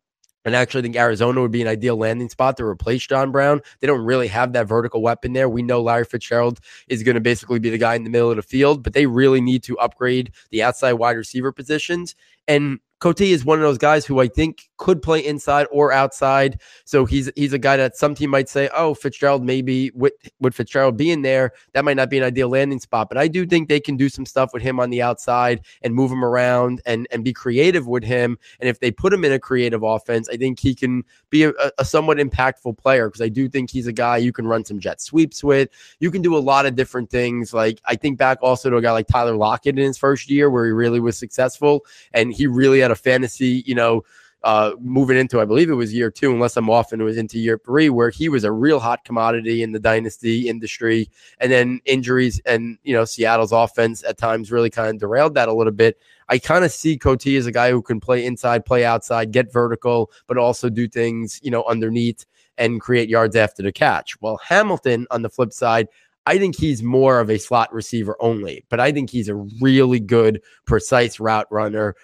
And 0.49 0.57
actually, 0.57 0.79
I 0.79 0.83
think 0.85 0.97
Arizona 0.97 1.43
would 1.43 1.51
be 1.51 1.61
an 1.61 1.69
ideal 1.69 1.99
landing 1.99 2.31
spot 2.31 2.57
to 2.57 2.65
replace 2.65 3.07
John 3.07 3.31
Brown. 3.31 3.61
They 3.81 3.87
don't 3.87 4.01
really 4.01 4.29
have 4.29 4.55
that 4.55 4.67
vertical 4.67 5.03
weapon 5.03 5.35
there. 5.35 5.47
We 5.47 5.61
know 5.61 5.83
Larry 5.83 6.07
Fitzgerald 6.07 6.59
is 6.89 7.03
going 7.03 7.17
to 7.17 7.21
basically 7.21 7.59
be 7.59 7.69
the 7.69 7.77
guy 7.77 7.97
in 7.97 8.05
the 8.05 8.09
middle 8.09 8.31
of 8.31 8.37
the 8.37 8.43
field, 8.43 8.83
but 8.83 8.95
they 8.95 9.05
really 9.05 9.43
need 9.43 9.63
to 9.65 9.79
upgrade 9.79 10.33
the 10.51 10.63
outside 10.63 10.95
wide 10.95 11.19
receiver 11.19 11.53
positions. 11.53 12.15
And 12.49 12.81
Coutee 13.01 13.31
is 13.31 13.45
one 13.45 13.59
of 13.59 13.63
those 13.63 13.79
guys 13.79 14.05
who 14.05 14.19
I 14.19 14.27
think 14.27 14.69
could 14.77 15.03
play 15.03 15.25
inside 15.25 15.67
or 15.71 15.93
outside. 15.93 16.61
So 16.85 17.05
he's 17.05 17.31
he's 17.37 17.53
a 17.53 17.59
guy 17.59 17.77
that 17.77 17.97
some 17.97 18.15
team 18.15 18.31
might 18.31 18.49
say, 18.49 18.69
oh, 18.75 18.95
Fitzgerald 18.95 19.45
maybe 19.45 19.93
with 19.95 20.15
with 20.41 20.55
Fitzgerald 20.55 20.97
being 20.97 21.23
there, 21.23 21.53
that 21.75 21.85
might 21.85 21.97
not 21.97 22.11
be 22.11 22.19
an 22.19 22.25
ideal 22.25 22.49
landing 22.49 22.81
spot. 22.81 23.09
But 23.09 23.19
I 23.19 23.29
do 23.29 23.47
think 23.47 23.69
they 23.69 23.79
can 23.79 23.97
do 23.97 24.09
some 24.09 24.27
stuff 24.27 24.53
with 24.53 24.63
him 24.63 24.81
on 24.81 24.91
the 24.91 25.01
outside 25.01 25.65
and 25.83 25.95
move 25.95 26.11
him 26.11 26.25
around 26.25 26.83
and 26.87 27.07
and 27.13 27.23
be 27.23 27.33
creative 27.33 27.87
with 27.87 28.03
him. 28.03 28.37
And 28.59 28.69
if 28.69 28.81
they 28.81 28.91
put 28.91 29.13
him 29.13 29.25
in 29.25 29.31
a 29.31 29.39
creative 29.39 29.85
offense, 29.85 30.29
I 30.29 30.37
think 30.37 30.59
he 30.59 30.75
can 30.75 31.05
be 31.31 31.45
a, 31.45 31.53
a 31.79 31.85
somewhat 31.85 32.19
impactful 32.19 32.79
player 32.79 33.09
because 33.09 33.21
I 33.21 33.29
do 33.29 33.49
think 33.49 33.71
he's 33.71 33.87
a 33.87 33.93
guy 33.93 34.17
you 34.17 34.33
can 34.33 34.49
run 34.49 34.65
some 34.65 34.81
jet 34.81 35.01
sweeps 35.01 35.45
with. 35.45 35.69
You 36.01 36.11
can 36.11 36.23
do 36.23 36.37
a 36.37 36.39
lot 36.39 36.67
of 36.67 36.75
different 36.75 37.11
things. 37.11 37.55
Like 37.55 37.81
I 37.85 37.95
think 37.95 38.19
back 38.19 38.39
also 38.43 38.71
to 38.71 38.77
a 38.77 38.83
guy 38.83 38.91
like 38.91 39.07
Tyler 39.07 39.37
Lockett 39.37 39.79
in 39.79 39.85
his 39.85 39.99
first 39.99 40.29
year 40.29 40.51
where 40.51 40.67
he 40.67 40.73
really 40.73 41.01
was 41.01 41.17
successful 41.17 41.87
and 42.13 42.33
he 42.39 42.47
really 42.47 42.81
had 42.81 42.91
a 42.91 42.97
fantasy, 42.97 43.63
you 43.67 43.75
know, 43.75 44.05
uh, 44.45 44.73
moving 44.79 45.19
into, 45.19 45.41
I 45.41 45.45
believe 45.45 45.69
it 45.69 45.75
was 45.75 45.93
year 45.93 46.11
two, 46.11 46.33
unless 46.33 46.57
I'm 46.57 46.71
off 46.71 46.93
and 46.93 47.03
it 47.03 47.05
was 47.05 47.17
into 47.17 47.39
year 47.39 47.61
three, 47.65 47.91
where 47.91 48.11
he 48.11 48.29
was 48.29 48.45
a 48.45 48.53
real 48.53 48.79
hot 48.79 49.05
commodity 49.05 49.63
in 49.63 49.73
the 49.73 49.81
dynasty 49.81 50.49
industry. 50.49 51.11
And 51.41 51.51
then 51.51 51.81
injuries 51.85 52.41
and, 52.47 52.79
you 52.85 52.95
know, 52.95 53.05
Seattle's 53.05 53.53
offense 53.53 54.05
at 54.05 54.17
times 54.17 54.53
really 54.53 54.71
kind 54.71 54.91
of 54.91 54.99
derailed 54.99 55.35
that 55.35 55.49
a 55.49 55.53
little 55.53 55.73
bit. 55.73 55.99
I 56.29 56.39
kind 56.39 56.65
of 56.65 56.71
see 56.71 56.97
Coutee 56.97 57.39
as 57.39 57.47
a 57.47 57.53
guy 57.53 57.71
who 57.71 57.83
can 57.83 57.99
play 57.99 58.25
inside, 58.25 58.65
play 58.65 58.85
outside, 58.85 59.33
get 59.33 59.53
vertical, 59.53 60.13
but 60.29 60.39
also 60.39 60.69
do 60.71 60.87
things, 60.87 61.41
you 61.43 61.51
know, 61.51 61.65
underneath 61.65 62.25
and 62.59 62.81
create 62.81 63.09
yards 63.09 63.35
after 63.35 63.63
the 63.63 63.73
catch. 63.73 64.21
Well, 64.21 64.39
Hamilton 64.47 65.07
on 65.11 65.23
the 65.23 65.31
flip 65.31 65.53
side, 65.53 65.89
I 66.27 66.39
think 66.39 66.57
he's 66.57 66.83
more 66.83 67.21
of 67.21 67.31
a 67.31 67.39
slot 67.39 67.73
receiver 67.73 68.17
only, 68.21 68.65
but 68.69 68.79
I 68.79 68.93
think 68.93 69.11
he's 69.11 69.29
a 69.29 69.35
really 69.61 69.99
good, 69.99 70.43
precise 70.67 71.19
route 71.19 71.47
runner 71.51 71.97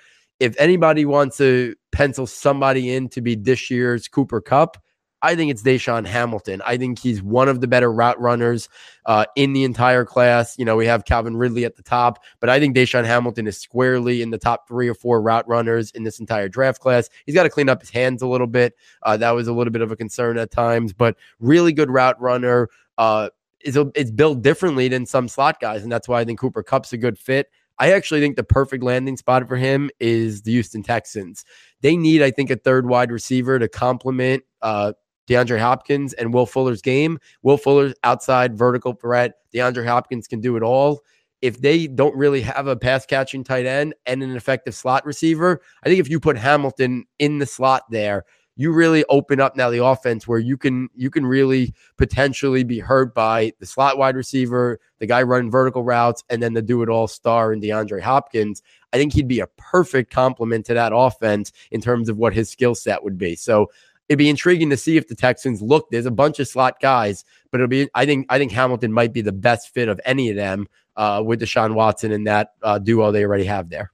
if 0.44 0.54
anybody 0.58 1.06
wants 1.06 1.38
to 1.38 1.74
pencil 1.90 2.26
somebody 2.26 2.94
in 2.94 3.08
to 3.08 3.22
be 3.22 3.34
this 3.34 3.70
year's 3.70 4.08
Cooper 4.08 4.42
Kupp, 4.42 4.76
I 5.22 5.34
think 5.36 5.50
it's 5.50 5.62
DaeSean 5.62 6.06
Hamilton. 6.06 6.60
I 6.66 6.76
think 6.76 6.98
he's 6.98 7.22
one 7.22 7.48
of 7.48 7.62
the 7.62 7.66
better 7.66 7.90
route 7.90 8.20
runners 8.20 8.68
uh, 9.06 9.24
in 9.36 9.54
the 9.54 9.64
entire 9.64 10.04
class. 10.04 10.58
You 10.58 10.66
know, 10.66 10.76
we 10.76 10.84
have 10.84 11.06
Calvin 11.06 11.38
Ridley 11.38 11.64
at 11.64 11.76
the 11.76 11.82
top, 11.82 12.22
but 12.40 12.50
I 12.50 12.60
think 12.60 12.76
DaeSean 12.76 13.06
Hamilton 13.06 13.46
is 13.46 13.58
squarely 13.58 14.20
in 14.20 14.28
the 14.28 14.36
top 14.36 14.68
three 14.68 14.86
or 14.86 14.92
four 14.92 15.22
route 15.22 15.48
runners 15.48 15.90
in 15.92 16.02
this 16.02 16.20
entire 16.20 16.50
draft 16.50 16.82
class. 16.82 17.08
He's 17.24 17.34
got 17.34 17.44
to 17.44 17.48
clean 17.48 17.70
up 17.70 17.80
his 17.80 17.88
hands 17.88 18.20
a 18.20 18.26
little 18.26 18.46
bit. 18.46 18.74
Uh, 19.02 19.16
that 19.16 19.30
was 19.30 19.48
a 19.48 19.52
little 19.54 19.72
bit 19.72 19.80
of 19.80 19.90
a 19.90 19.96
concern 19.96 20.36
at 20.36 20.50
times, 20.50 20.92
but 20.92 21.16
really 21.40 21.72
good 21.72 21.90
route 21.90 22.20
runner. 22.20 22.68
Uh, 22.98 23.30
it's 23.60 24.10
built 24.10 24.42
differently 24.42 24.88
than 24.88 25.06
some 25.06 25.26
slot 25.26 25.58
guys, 25.58 25.82
and 25.82 25.90
that's 25.90 26.06
why 26.06 26.20
I 26.20 26.26
think 26.26 26.38
Cooper 26.38 26.62
Kupp's 26.62 26.92
a 26.92 26.98
good 26.98 27.18
fit. 27.18 27.48
I 27.78 27.92
actually 27.92 28.20
think 28.20 28.36
the 28.36 28.44
perfect 28.44 28.84
landing 28.84 29.16
spot 29.16 29.46
for 29.48 29.56
him 29.56 29.90
is 30.00 30.42
the 30.42 30.52
Houston 30.52 30.82
Texans. 30.82 31.44
They 31.80 31.96
need, 31.96 32.22
I 32.22 32.30
think, 32.30 32.50
a 32.50 32.56
third 32.56 32.86
wide 32.86 33.10
receiver 33.10 33.58
to 33.58 33.68
complement 33.68 34.44
uh, 34.62 34.92
DeAndre 35.28 35.58
Hopkins 35.58 36.12
and 36.12 36.32
Will 36.32 36.46
Fuller's 36.46 36.82
game. 36.82 37.18
Will 37.42 37.56
Fuller's 37.56 37.94
outside 38.04 38.56
vertical 38.56 38.92
threat. 38.92 39.34
DeAndre 39.54 39.86
Hopkins 39.86 40.26
can 40.26 40.40
do 40.40 40.56
it 40.56 40.62
all. 40.62 41.02
If 41.42 41.60
they 41.60 41.86
don't 41.86 42.16
really 42.16 42.40
have 42.40 42.66
a 42.68 42.76
pass 42.76 43.04
catching 43.04 43.44
tight 43.44 43.66
end 43.66 43.94
and 44.06 44.22
an 44.22 44.34
effective 44.34 44.74
slot 44.74 45.04
receiver, 45.04 45.60
I 45.82 45.88
think 45.88 46.00
if 46.00 46.08
you 46.08 46.18
put 46.18 46.38
Hamilton 46.38 47.04
in 47.18 47.38
the 47.38 47.46
slot 47.46 47.82
there, 47.90 48.24
you 48.56 48.72
really 48.72 49.04
open 49.08 49.40
up 49.40 49.56
now 49.56 49.70
the 49.70 49.84
offense 49.84 50.28
where 50.28 50.38
you 50.38 50.56
can 50.56 50.88
you 50.94 51.10
can 51.10 51.26
really 51.26 51.74
potentially 51.96 52.64
be 52.64 52.78
hurt 52.78 53.14
by 53.14 53.52
the 53.58 53.66
slot 53.66 53.98
wide 53.98 54.16
receiver, 54.16 54.80
the 54.98 55.06
guy 55.06 55.22
running 55.22 55.50
vertical 55.50 55.82
routes, 55.82 56.22
and 56.30 56.42
then 56.42 56.54
the 56.54 56.62
do 56.62 56.82
it 56.82 56.88
all 56.88 57.08
star 57.08 57.52
in 57.52 57.60
DeAndre 57.60 58.00
Hopkins. 58.00 58.62
I 58.92 58.96
think 58.96 59.12
he'd 59.12 59.28
be 59.28 59.40
a 59.40 59.48
perfect 59.56 60.12
complement 60.12 60.66
to 60.66 60.74
that 60.74 60.92
offense 60.94 61.52
in 61.70 61.80
terms 61.80 62.08
of 62.08 62.16
what 62.16 62.32
his 62.32 62.48
skill 62.48 62.74
set 62.74 63.02
would 63.02 63.18
be. 63.18 63.34
So 63.34 63.70
it'd 64.08 64.18
be 64.18 64.28
intriguing 64.28 64.70
to 64.70 64.76
see 64.76 64.96
if 64.96 65.08
the 65.08 65.16
Texans 65.16 65.60
look. 65.60 65.90
There's 65.90 66.06
a 66.06 66.10
bunch 66.10 66.38
of 66.38 66.46
slot 66.46 66.80
guys, 66.80 67.24
but 67.50 67.60
it'll 67.60 67.68
be. 67.68 67.88
I 67.94 68.06
think 68.06 68.26
I 68.28 68.38
think 68.38 68.52
Hamilton 68.52 68.92
might 68.92 69.12
be 69.12 69.22
the 69.22 69.32
best 69.32 69.74
fit 69.74 69.88
of 69.88 70.00
any 70.04 70.30
of 70.30 70.36
them 70.36 70.68
uh, 70.96 71.22
with 71.24 71.40
Deshaun 71.40 71.74
Watson 71.74 72.12
and 72.12 72.26
that 72.26 72.52
uh, 72.62 72.78
duo 72.78 73.10
they 73.10 73.24
already 73.24 73.44
have 73.44 73.68
there. 73.68 73.90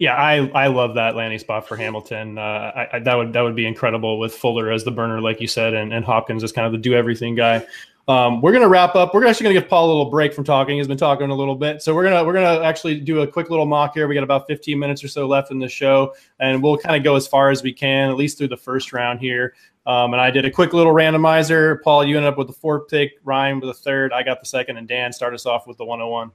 Yeah, 0.00 0.14
I 0.14 0.48
I 0.54 0.68
love 0.68 0.94
that 0.94 1.14
landing 1.14 1.38
spot 1.38 1.68
for 1.68 1.76
Hamilton. 1.76 2.38
Uh, 2.38 2.40
I, 2.74 2.88
I, 2.94 2.98
that 3.00 3.14
would 3.14 3.34
that 3.34 3.42
would 3.42 3.54
be 3.54 3.66
incredible 3.66 4.18
with 4.18 4.34
Fuller 4.34 4.72
as 4.72 4.82
the 4.82 4.90
burner, 4.90 5.20
like 5.20 5.42
you 5.42 5.46
said, 5.46 5.74
and, 5.74 5.92
and 5.92 6.02
Hopkins 6.06 6.42
as 6.42 6.52
kind 6.52 6.64
of 6.64 6.72
the 6.72 6.78
do 6.78 6.94
everything 6.94 7.34
guy. 7.34 7.66
Um, 8.08 8.40
we're 8.40 8.52
gonna 8.52 8.66
wrap 8.66 8.94
up. 8.94 9.12
We're 9.12 9.26
actually 9.26 9.44
gonna 9.44 9.60
give 9.60 9.68
Paul 9.68 9.88
a 9.88 9.90
little 9.90 10.10
break 10.10 10.32
from 10.32 10.42
talking. 10.42 10.78
He's 10.78 10.88
been 10.88 10.96
talking 10.96 11.28
a 11.28 11.34
little 11.34 11.54
bit, 11.54 11.82
so 11.82 11.94
we're 11.94 12.04
gonna 12.04 12.24
we're 12.24 12.32
gonna 12.32 12.64
actually 12.64 12.98
do 12.98 13.20
a 13.20 13.26
quick 13.26 13.50
little 13.50 13.66
mock 13.66 13.92
here. 13.92 14.08
We 14.08 14.14
got 14.14 14.24
about 14.24 14.46
15 14.46 14.78
minutes 14.78 15.04
or 15.04 15.08
so 15.08 15.28
left 15.28 15.50
in 15.50 15.58
the 15.58 15.68
show, 15.68 16.14
and 16.38 16.62
we'll 16.62 16.78
kind 16.78 16.96
of 16.96 17.04
go 17.04 17.14
as 17.14 17.28
far 17.28 17.50
as 17.50 17.62
we 17.62 17.74
can, 17.74 18.08
at 18.08 18.16
least 18.16 18.38
through 18.38 18.48
the 18.48 18.56
first 18.56 18.94
round 18.94 19.20
here. 19.20 19.54
Um, 19.84 20.14
and 20.14 20.20
I 20.20 20.30
did 20.30 20.46
a 20.46 20.50
quick 20.50 20.72
little 20.72 20.94
randomizer. 20.94 21.82
Paul, 21.82 22.06
you 22.06 22.16
ended 22.16 22.32
up 22.32 22.38
with 22.38 22.46
the 22.46 22.54
fourth 22.54 22.88
pick. 22.88 23.18
Ryan 23.22 23.60
with 23.60 23.68
the 23.68 23.74
third. 23.74 24.14
I 24.14 24.22
got 24.22 24.40
the 24.40 24.46
second, 24.46 24.78
and 24.78 24.88
Dan 24.88 25.12
started 25.12 25.34
us 25.34 25.44
off 25.44 25.66
with 25.66 25.76
the 25.76 25.84
101. 25.84 26.30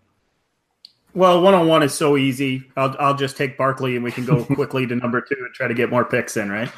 Well, 1.15 1.41
one 1.41 1.53
on 1.53 1.67
one 1.67 1.81
is 1.81 1.93
so 1.93 2.17
easy. 2.17 2.63
I'll 2.75 2.95
I'll 2.99 3.15
just 3.15 3.37
take 3.37 3.57
Barkley 3.57 3.95
and 3.95 4.03
we 4.03 4.11
can 4.11 4.25
go 4.25 4.43
quickly 4.55 4.85
to 4.85 4.95
number 4.95 5.21
two 5.21 5.35
and 5.39 5.53
try 5.53 5.67
to 5.67 5.73
get 5.73 5.89
more 5.89 6.05
picks 6.05 6.37
in, 6.37 6.51
right? 6.51 6.69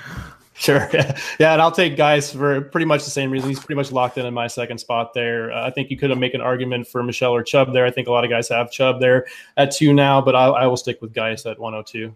Sure. 0.54 0.90
Yeah. 1.40 1.54
And 1.54 1.62
I'll 1.62 1.72
take 1.72 1.98
guys 1.98 2.32
for 2.32 2.62
pretty 2.62 2.86
much 2.86 3.04
the 3.04 3.12
same 3.12 3.30
reason. 3.30 3.50
He's 3.50 3.60
pretty 3.60 3.76
much 3.76 3.92
locked 3.92 4.18
in 4.18 4.26
in 4.26 4.34
my 4.34 4.48
second 4.48 4.80
spot 4.80 5.14
there. 5.14 5.52
Uh, 5.52 5.68
I 5.68 5.72
think 5.72 5.92
you 5.92 5.98
could 5.98 6.10
have 6.10 6.18
make 6.18 6.34
an 6.34 6.42
argument 6.42 6.88
for 6.88 7.04
Michel 7.04 7.34
or 7.34 7.44
Chubb 7.44 7.74
there. 7.74 7.86
I 7.86 7.92
think 7.92 8.08
a 8.08 8.12
lot 8.12 8.24
of 8.24 8.30
guys 8.30 8.50
have 8.50 8.72
Chubb 8.72 9.00
there 9.00 9.28
at 9.56 9.72
two 9.72 9.94
now, 9.94 10.20
but 10.22 10.36
I, 10.36 10.46
I 10.48 10.68
will 10.68 10.78
stick 10.78 11.02
with 11.02 11.14
Guice 11.14 11.46
at 11.46 11.60
102. 11.60 12.16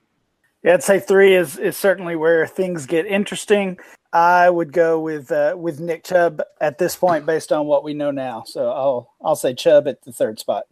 Yeah, 0.64 0.74
I'd 0.74 0.84
say 0.84 1.00
three 1.00 1.36
is, 1.36 1.58
is 1.58 1.78
certainly 1.78 2.16
where 2.16 2.46
things 2.48 2.86
get 2.86 3.06
interesting. 3.06 3.80
I 4.14 4.50
would 4.50 4.74
go 4.74 5.00
with 5.00 5.32
uh, 5.32 5.56
with 5.58 5.80
Nick 5.80 6.04
Chubb 6.04 6.42
at 6.60 6.78
this 6.78 6.96
point 6.96 7.26
based 7.26 7.52
on 7.52 7.66
what 7.66 7.84
we 7.84 7.94
know 7.94 8.12
now. 8.12 8.44
So 8.46 8.70
I'll 8.70 9.14
I'll 9.24 9.36
say 9.36 9.54
Chubb 9.54 9.88
at 9.88 10.02
the 10.04 10.12
third 10.12 10.40
spot. 10.40 10.66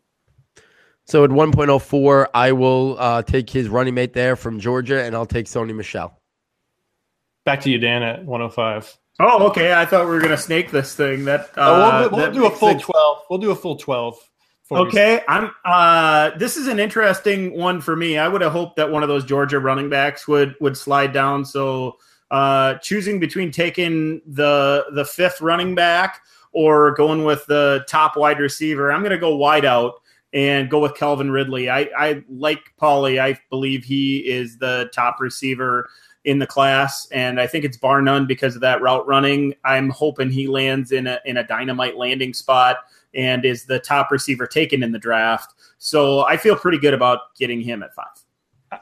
So 1.10 1.24
at 1.24 1.32
1.04, 1.32 2.28
I 2.36 2.52
will 2.52 2.96
uh, 3.00 3.24
take 3.24 3.50
his 3.50 3.68
running 3.68 3.96
mate 3.96 4.14
there 4.14 4.36
from 4.36 4.60
Georgia, 4.60 5.04
and 5.04 5.16
I'll 5.16 5.26
take 5.26 5.48
Sony 5.48 5.74
Michel. 5.74 6.16
Back 7.46 7.62
to 7.62 7.72
you, 7.72 7.80
Dan, 7.80 8.04
at 8.04 8.24
105. 8.26 8.96
Oh, 9.20 9.48
okay. 9.48 9.74
I 9.74 9.86
thought 9.86 10.06
we 10.06 10.12
were 10.12 10.22
gonna 10.22 10.38
snake 10.38 10.70
this 10.70 10.94
thing. 10.94 11.26
That 11.26 11.50
uh, 11.58 11.58
oh, 11.58 12.00
we'll, 12.02 12.10
we'll 12.12 12.20
that 12.20 12.34
do 12.34 12.46
a 12.46 12.52
full 12.52 12.70
sense. 12.70 12.84
12. 12.84 13.24
We'll 13.28 13.40
do 13.40 13.50
a 13.50 13.56
full 13.56 13.76
12. 13.78 14.18
before 14.62 14.84
we- 14.84 14.88
Okay, 14.90 15.22
I'm. 15.28 15.50
Uh, 15.66 16.38
this 16.38 16.58
is 16.58 16.68
an 16.68 16.80
interesting 16.80 17.58
one 17.58 17.82
for 17.82 17.96
me. 17.96 18.20
I 18.20 18.28
would 18.28 18.42
have 18.42 18.52
hoped 18.52 18.76
that 18.76 18.92
one 18.92 19.02
of 19.02 19.10
those 19.10 19.26
Georgia 19.26 19.60
running 19.60 19.90
backs 19.90 20.28
would 20.28 20.56
would 20.62 20.78
slide 20.78 21.12
down. 21.12 21.44
So, 21.44 21.98
uh, 22.30 22.76
choosing 22.76 23.20
between 23.20 23.50
taking 23.52 24.22
the 24.28 24.86
the 24.94 25.06
fifth 25.06 25.42
running 25.42 25.74
back 25.74 26.22
or 26.52 26.94
going 26.94 27.26
with 27.26 27.46
the 27.48 27.84
top 27.90 28.16
wide 28.16 28.40
receiver, 28.40 28.92
I'm 28.92 29.02
going 29.02 29.12
to 29.12 29.18
go 29.18 29.36
wide 29.36 29.66
out 29.66 29.99
and 30.34 30.70
go 30.70 30.80
with 30.80 30.96
Calvin 30.96 31.32
Ridley. 31.32 31.70
I, 31.70 31.90
I 31.98 32.24
like 32.30 32.74
Paulie. 32.80 33.20
I 33.20 33.40
believe 33.50 33.84
he 33.84 34.20
is 34.20 34.58
the 34.58 34.90
top 34.94 35.20
receiver 35.20 35.90
in 36.26 36.40
the 36.40 36.48
class, 36.48 37.08
and 37.12 37.40
I 37.40 37.48
think 37.48 37.66
it's 37.66 37.78
bar 37.78 38.02
none 38.02 38.28
because 38.28 38.56
of 38.56 38.62
that 38.62 38.82
route 38.82 39.08
running. 39.08 39.56
I'm 39.64 39.90
hoping 39.90 40.30
he 40.30 40.48
lands 40.48 40.92
in 40.92 41.08
a 41.08 41.20
in 41.26 41.38
a 41.38 41.48
dynamite 41.48 41.98
landing 41.98 42.34
spot 42.34 42.78
and 43.16 43.46
is 43.46 43.66
the 43.66 43.80
top 43.80 44.12
receiver 44.12 44.46
taken 44.46 44.84
in 44.84 44.92
the 44.92 45.00
draft. 45.00 45.54
So 45.78 46.26
I 46.28 46.38
feel 46.38 46.56
pretty 46.56 46.78
good 46.78 46.94
about 46.94 47.36
getting 47.38 47.62
him 47.62 47.82
at 47.82 47.96
five. 47.96 48.06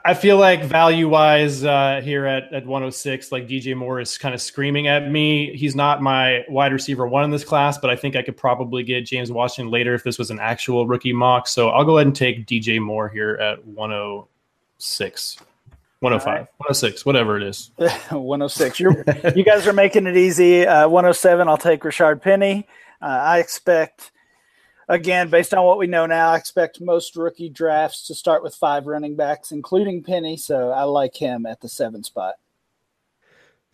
I 0.04 0.14
feel 0.16 0.38
like 0.38 0.64
value 0.64 1.08
wise 1.08 1.64
uh, 1.64 2.02
here 2.04 2.26
at, 2.26 2.52
at 2.52 2.66
106, 2.66 3.32
like 3.32 3.48
DJ 3.48 3.76
Moore 3.76 4.02
is 4.02 4.18
kind 4.18 4.36
of 4.36 4.42
screaming 4.42 4.88
at 4.88 5.10
me. 5.10 5.56
He's 5.56 5.76
not 5.76 6.02
my 6.02 6.44
wide 6.50 6.74
receiver 6.74 7.08
one 7.08 7.24
in 7.24 7.32
this 7.32 7.46
class, 7.46 7.78
but 7.78 7.90
I 7.90 7.96
think 7.96 8.18
I 8.18 8.22
could 8.22 8.36
probably 8.36 8.84
get 8.84 9.06
James 9.06 9.32
Washington 9.32 9.72
later 9.72 9.94
if 9.94 10.04
this 10.04 10.18
was 10.18 10.30
an 10.30 10.40
actual 10.40 10.88
rookie 10.88 11.14
mock. 11.14 11.48
So 11.48 11.70
I'll 11.70 11.86
go 11.86 11.98
ahead 11.98 12.08
and 12.08 12.16
take 12.16 12.46
DJ 12.46 12.82
Moore 12.82 13.08
here 13.08 13.36
at 13.36 13.66
106, 13.66 15.38
105, 16.00 16.36
106, 16.58 17.06
whatever 17.06 17.38
it 17.38 17.44
is. 17.44 17.72
106. 17.78 18.80
You're, 18.82 19.06
you 19.36 19.44
guys 19.46 19.66
are 19.68 19.74
making 19.74 20.06
it 20.06 20.18
easy. 20.18 20.68
Uh, 20.68 20.90
107, 20.90 21.48
I'll 21.48 21.58
take 21.58 21.82
Rashaad 21.82 22.22
Penny. 22.22 22.68
Uh, 23.02 23.06
I 23.06 23.40
expect, 23.40 24.12
again, 24.88 25.30
based 25.30 25.54
on 25.54 25.66
what 25.66 25.78
we 25.78 25.88
know 25.88 26.06
now, 26.06 26.32
I 26.32 26.38
expect 26.38 26.82
most 26.82 27.16
rookie 27.16 27.50
drafts 27.50 28.08
to 28.08 28.16
start 28.16 28.44
with 28.44 28.56
five 28.56 28.86
running 28.86 29.16
backs, 29.16 29.52
including 29.52 30.04
Penny. 30.04 30.38
So 30.38 30.72
I 30.72 30.84
like 30.84 31.16
him 31.16 31.46
at 31.46 31.62
the 31.62 31.70
seven 31.70 32.04
spot. 32.04 32.36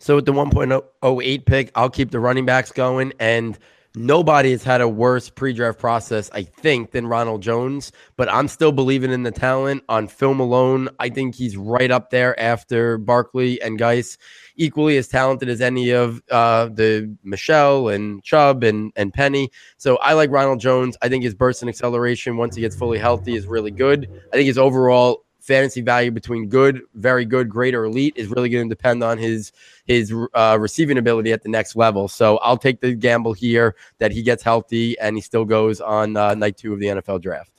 So 0.00 0.16
with 0.16 0.26
the 0.26 0.32
1.08 0.32 1.46
pick, 1.46 1.70
I'll 1.74 1.90
keep 1.90 2.10
the 2.10 2.20
running 2.20 2.44
backs 2.44 2.72
going. 2.72 3.12
And 3.18 3.58
nobody 3.94 4.50
has 4.50 4.64
had 4.64 4.80
a 4.80 4.88
worse 4.88 5.30
pre-draft 5.30 5.78
process, 5.78 6.30
I 6.32 6.42
think, 6.42 6.90
than 6.90 7.06
Ronald 7.06 7.42
Jones. 7.42 7.92
But 8.16 8.28
I'm 8.28 8.48
still 8.48 8.72
believing 8.72 9.12
in 9.12 9.22
the 9.22 9.30
talent 9.30 9.84
on 9.88 10.08
film 10.08 10.40
alone. 10.40 10.88
I 10.98 11.08
think 11.08 11.34
he's 11.34 11.56
right 11.56 11.90
up 11.90 12.10
there 12.10 12.38
after 12.38 12.98
Barkley 12.98 13.62
and 13.62 13.78
Guice, 13.78 14.18
equally 14.56 14.96
as 14.96 15.08
talented 15.08 15.48
as 15.48 15.60
any 15.60 15.90
of 15.90 16.22
uh, 16.30 16.66
the 16.66 17.14
Michel 17.22 17.88
and 17.88 18.22
Chubb 18.22 18.62
and 18.64 18.92
and 18.96 19.12
Penny. 19.12 19.50
So 19.76 19.96
I 19.96 20.12
like 20.14 20.30
Ronald 20.30 20.60
Jones. 20.60 20.96
I 21.02 21.08
think 21.08 21.24
his 21.24 21.34
burst 21.34 21.62
and 21.62 21.68
acceleration 21.68 22.36
once 22.36 22.54
he 22.54 22.62
gets 22.62 22.76
fully 22.76 22.98
healthy 22.98 23.34
is 23.34 23.46
really 23.46 23.70
good. 23.70 24.08
I 24.32 24.36
think 24.36 24.46
his 24.46 24.58
overall 24.58 25.24
fantasy 25.44 25.82
value 25.82 26.10
between 26.10 26.48
good, 26.48 26.80
very 26.94 27.26
good, 27.26 27.50
great, 27.50 27.74
or 27.74 27.84
elite 27.84 28.14
is 28.16 28.28
really 28.28 28.48
going 28.48 28.68
to 28.68 28.74
depend 28.74 29.04
on 29.04 29.18
his 29.18 29.52
his 29.84 30.12
uh, 30.34 30.56
receiving 30.58 30.98
ability 30.98 31.32
at 31.32 31.42
the 31.42 31.48
next 31.48 31.76
level. 31.76 32.08
So 32.08 32.38
I'll 32.38 32.56
take 32.56 32.80
the 32.80 32.94
gamble 32.94 33.34
here 33.34 33.76
that 33.98 34.10
he 34.10 34.22
gets 34.22 34.42
healthy 34.42 34.98
and 34.98 35.16
he 35.16 35.20
still 35.20 35.44
goes 35.44 35.80
on 35.80 36.16
uh, 36.16 36.34
night 36.34 36.56
two 36.56 36.72
of 36.72 36.80
the 36.80 36.86
NFL 36.86 37.20
draft. 37.20 37.50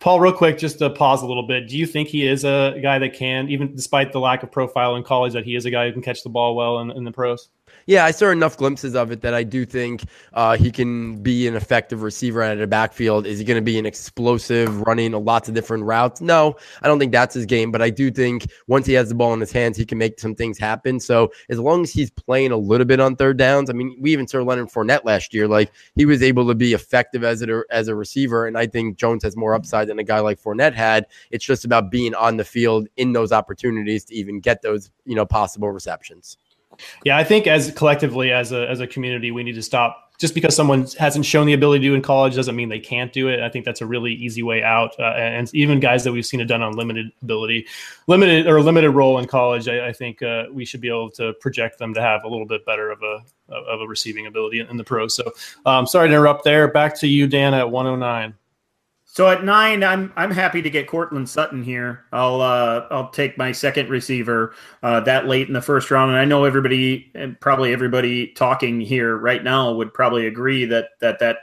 Paul, 0.00 0.20
real 0.20 0.32
quick, 0.32 0.58
just 0.58 0.78
to 0.80 0.90
pause 0.90 1.22
a 1.22 1.26
little 1.26 1.46
bit. 1.46 1.68
Do 1.68 1.76
you 1.76 1.86
think 1.86 2.08
he 2.08 2.26
is 2.26 2.44
a 2.44 2.78
guy 2.82 2.98
that 2.98 3.14
can, 3.14 3.48
even 3.48 3.74
despite 3.74 4.12
the 4.12 4.20
lack 4.20 4.42
of 4.42 4.50
profile 4.50 4.96
in 4.96 5.02
college, 5.02 5.32
that 5.32 5.44
he 5.44 5.54
is 5.54 5.64
a 5.64 5.70
guy 5.70 5.86
who 5.86 5.92
can 5.92 6.02
catch 6.02 6.22
the 6.22 6.28
ball 6.28 6.56
well 6.56 6.80
in, 6.80 6.90
in 6.90 7.04
the 7.04 7.12
pros? 7.12 7.48
Yeah, 7.86 8.04
I 8.04 8.10
saw 8.12 8.30
enough 8.30 8.56
glimpses 8.56 8.94
of 8.94 9.10
it 9.10 9.22
that 9.22 9.34
I 9.34 9.42
do 9.42 9.64
think 9.64 10.04
uh, 10.34 10.56
he 10.56 10.70
can 10.70 11.22
be 11.22 11.48
an 11.48 11.56
effective 11.56 12.02
receiver 12.02 12.42
out 12.42 12.52
of 12.52 12.58
the 12.58 12.66
backfield. 12.66 13.26
Is 13.26 13.38
he 13.38 13.44
going 13.44 13.56
to 13.58 13.64
be 13.64 13.78
an 13.78 13.86
explosive, 13.86 14.82
running 14.82 15.12
lots 15.12 15.48
of 15.48 15.54
different 15.54 15.84
routes? 15.84 16.20
No, 16.20 16.56
I 16.82 16.88
don't 16.88 16.98
think 16.98 17.12
that's 17.12 17.34
his 17.34 17.46
game. 17.46 17.72
But 17.72 17.82
I 17.82 17.90
do 17.90 18.10
think 18.10 18.46
once 18.68 18.86
he 18.86 18.92
has 18.94 19.08
the 19.08 19.14
ball 19.14 19.34
in 19.34 19.40
his 19.40 19.52
hands, 19.52 19.76
he 19.76 19.84
can 19.84 19.98
make 19.98 20.20
some 20.20 20.34
things 20.34 20.58
happen. 20.58 21.00
So 21.00 21.32
as 21.48 21.58
long 21.58 21.82
as 21.82 21.92
he's 21.92 22.10
playing 22.10 22.52
a 22.52 22.56
little 22.56 22.86
bit 22.86 23.00
on 23.00 23.16
third 23.16 23.36
downs, 23.36 23.68
I 23.68 23.72
mean, 23.72 23.96
we 24.00 24.12
even 24.12 24.28
saw 24.28 24.42
Leonard 24.42 24.68
Fournette 24.68 25.04
last 25.04 25.34
year. 25.34 25.48
Like 25.48 25.72
he 25.96 26.04
was 26.04 26.22
able 26.22 26.46
to 26.48 26.54
be 26.54 26.72
effective 26.72 27.24
as 27.24 27.42
a 27.42 27.62
as 27.70 27.88
a 27.88 27.94
receiver, 27.94 28.46
and 28.46 28.56
I 28.56 28.66
think 28.66 28.96
Jones 28.96 29.24
has 29.24 29.36
more 29.36 29.54
upside 29.54 29.88
than 29.88 29.98
a 29.98 30.04
guy 30.04 30.20
like 30.20 30.40
Fournette 30.40 30.74
had. 30.74 31.06
It's 31.30 31.44
just 31.44 31.64
about 31.64 31.90
being 31.90 32.14
on 32.14 32.36
the 32.36 32.44
field 32.44 32.88
in 32.96 33.12
those 33.12 33.32
opportunities 33.32 34.04
to 34.06 34.14
even 34.14 34.40
get 34.40 34.62
those 34.62 34.90
you 35.04 35.16
know 35.16 35.26
possible 35.26 35.70
receptions. 35.70 36.36
Yeah, 37.04 37.16
I 37.16 37.24
think 37.24 37.46
as 37.46 37.70
collectively 37.72 38.32
as 38.32 38.52
a 38.52 38.68
as 38.68 38.80
a 38.80 38.86
community, 38.86 39.30
we 39.30 39.42
need 39.42 39.54
to 39.54 39.62
stop. 39.62 39.98
Just 40.18 40.34
because 40.34 40.54
someone 40.54 40.86
hasn't 41.00 41.24
shown 41.24 41.46
the 41.46 41.52
ability 41.52 41.80
to 41.80 41.88
do 41.88 41.94
in 41.96 42.02
college 42.02 42.36
doesn't 42.36 42.54
mean 42.54 42.68
they 42.68 42.78
can't 42.78 43.12
do 43.12 43.26
it. 43.28 43.40
I 43.40 43.48
think 43.48 43.64
that's 43.64 43.80
a 43.80 43.86
really 43.86 44.12
easy 44.12 44.44
way 44.44 44.62
out. 44.62 44.94
Uh, 44.96 45.14
and 45.14 45.52
even 45.52 45.80
guys 45.80 46.04
that 46.04 46.12
we've 46.12 46.24
seen 46.24 46.38
have 46.38 46.48
done 46.48 46.62
on 46.62 46.74
limited 46.76 47.10
ability, 47.22 47.66
limited 48.06 48.46
or 48.46 48.62
limited 48.62 48.92
role 48.92 49.18
in 49.18 49.26
college, 49.26 49.66
I, 49.66 49.88
I 49.88 49.92
think 49.92 50.22
uh, 50.22 50.44
we 50.52 50.64
should 50.64 50.80
be 50.80 50.88
able 50.88 51.10
to 51.12 51.32
project 51.40 51.78
them 51.78 51.92
to 51.94 52.00
have 52.00 52.22
a 52.22 52.28
little 52.28 52.46
bit 52.46 52.64
better 52.64 52.90
of 52.90 53.02
a 53.02 53.18
of 53.52 53.80
a 53.80 53.86
receiving 53.86 54.26
ability 54.26 54.60
in, 54.60 54.76
the 54.76 54.84
pros. 54.84 55.14
So, 55.14 55.32
um, 55.66 55.86
sorry 55.86 56.08
to 56.08 56.14
interrupt 56.14 56.44
there. 56.44 56.68
Back 56.68 56.98
to 57.00 57.08
you, 57.08 57.26
Dan, 57.26 57.52
at 57.52 57.70
109. 57.70 58.34
So 59.12 59.28
at 59.28 59.44
nine, 59.44 59.84
I'm 59.84 60.10
I'm 60.16 60.30
happy 60.30 60.62
to 60.62 60.70
get 60.70 60.86
Courtland 60.86 61.28
Sutton 61.28 61.62
here. 61.62 62.06
I'll 62.12 62.40
uh, 62.40 62.86
I'll 62.90 63.10
take 63.10 63.36
my 63.36 63.52
second 63.52 63.90
receiver 63.90 64.54
uh, 64.82 65.00
that 65.00 65.26
late 65.26 65.48
in 65.48 65.52
the 65.52 65.60
first 65.60 65.90
round, 65.90 66.12
and 66.12 66.18
I 66.18 66.24
know 66.24 66.44
everybody 66.44 67.10
and 67.14 67.38
probably 67.38 67.74
everybody 67.74 68.28
talking 68.28 68.80
here 68.80 69.18
right 69.18 69.44
now 69.44 69.70
would 69.70 69.92
probably 69.92 70.28
agree 70.28 70.64
that 70.64 70.92
that 71.02 71.18
that 71.18 71.40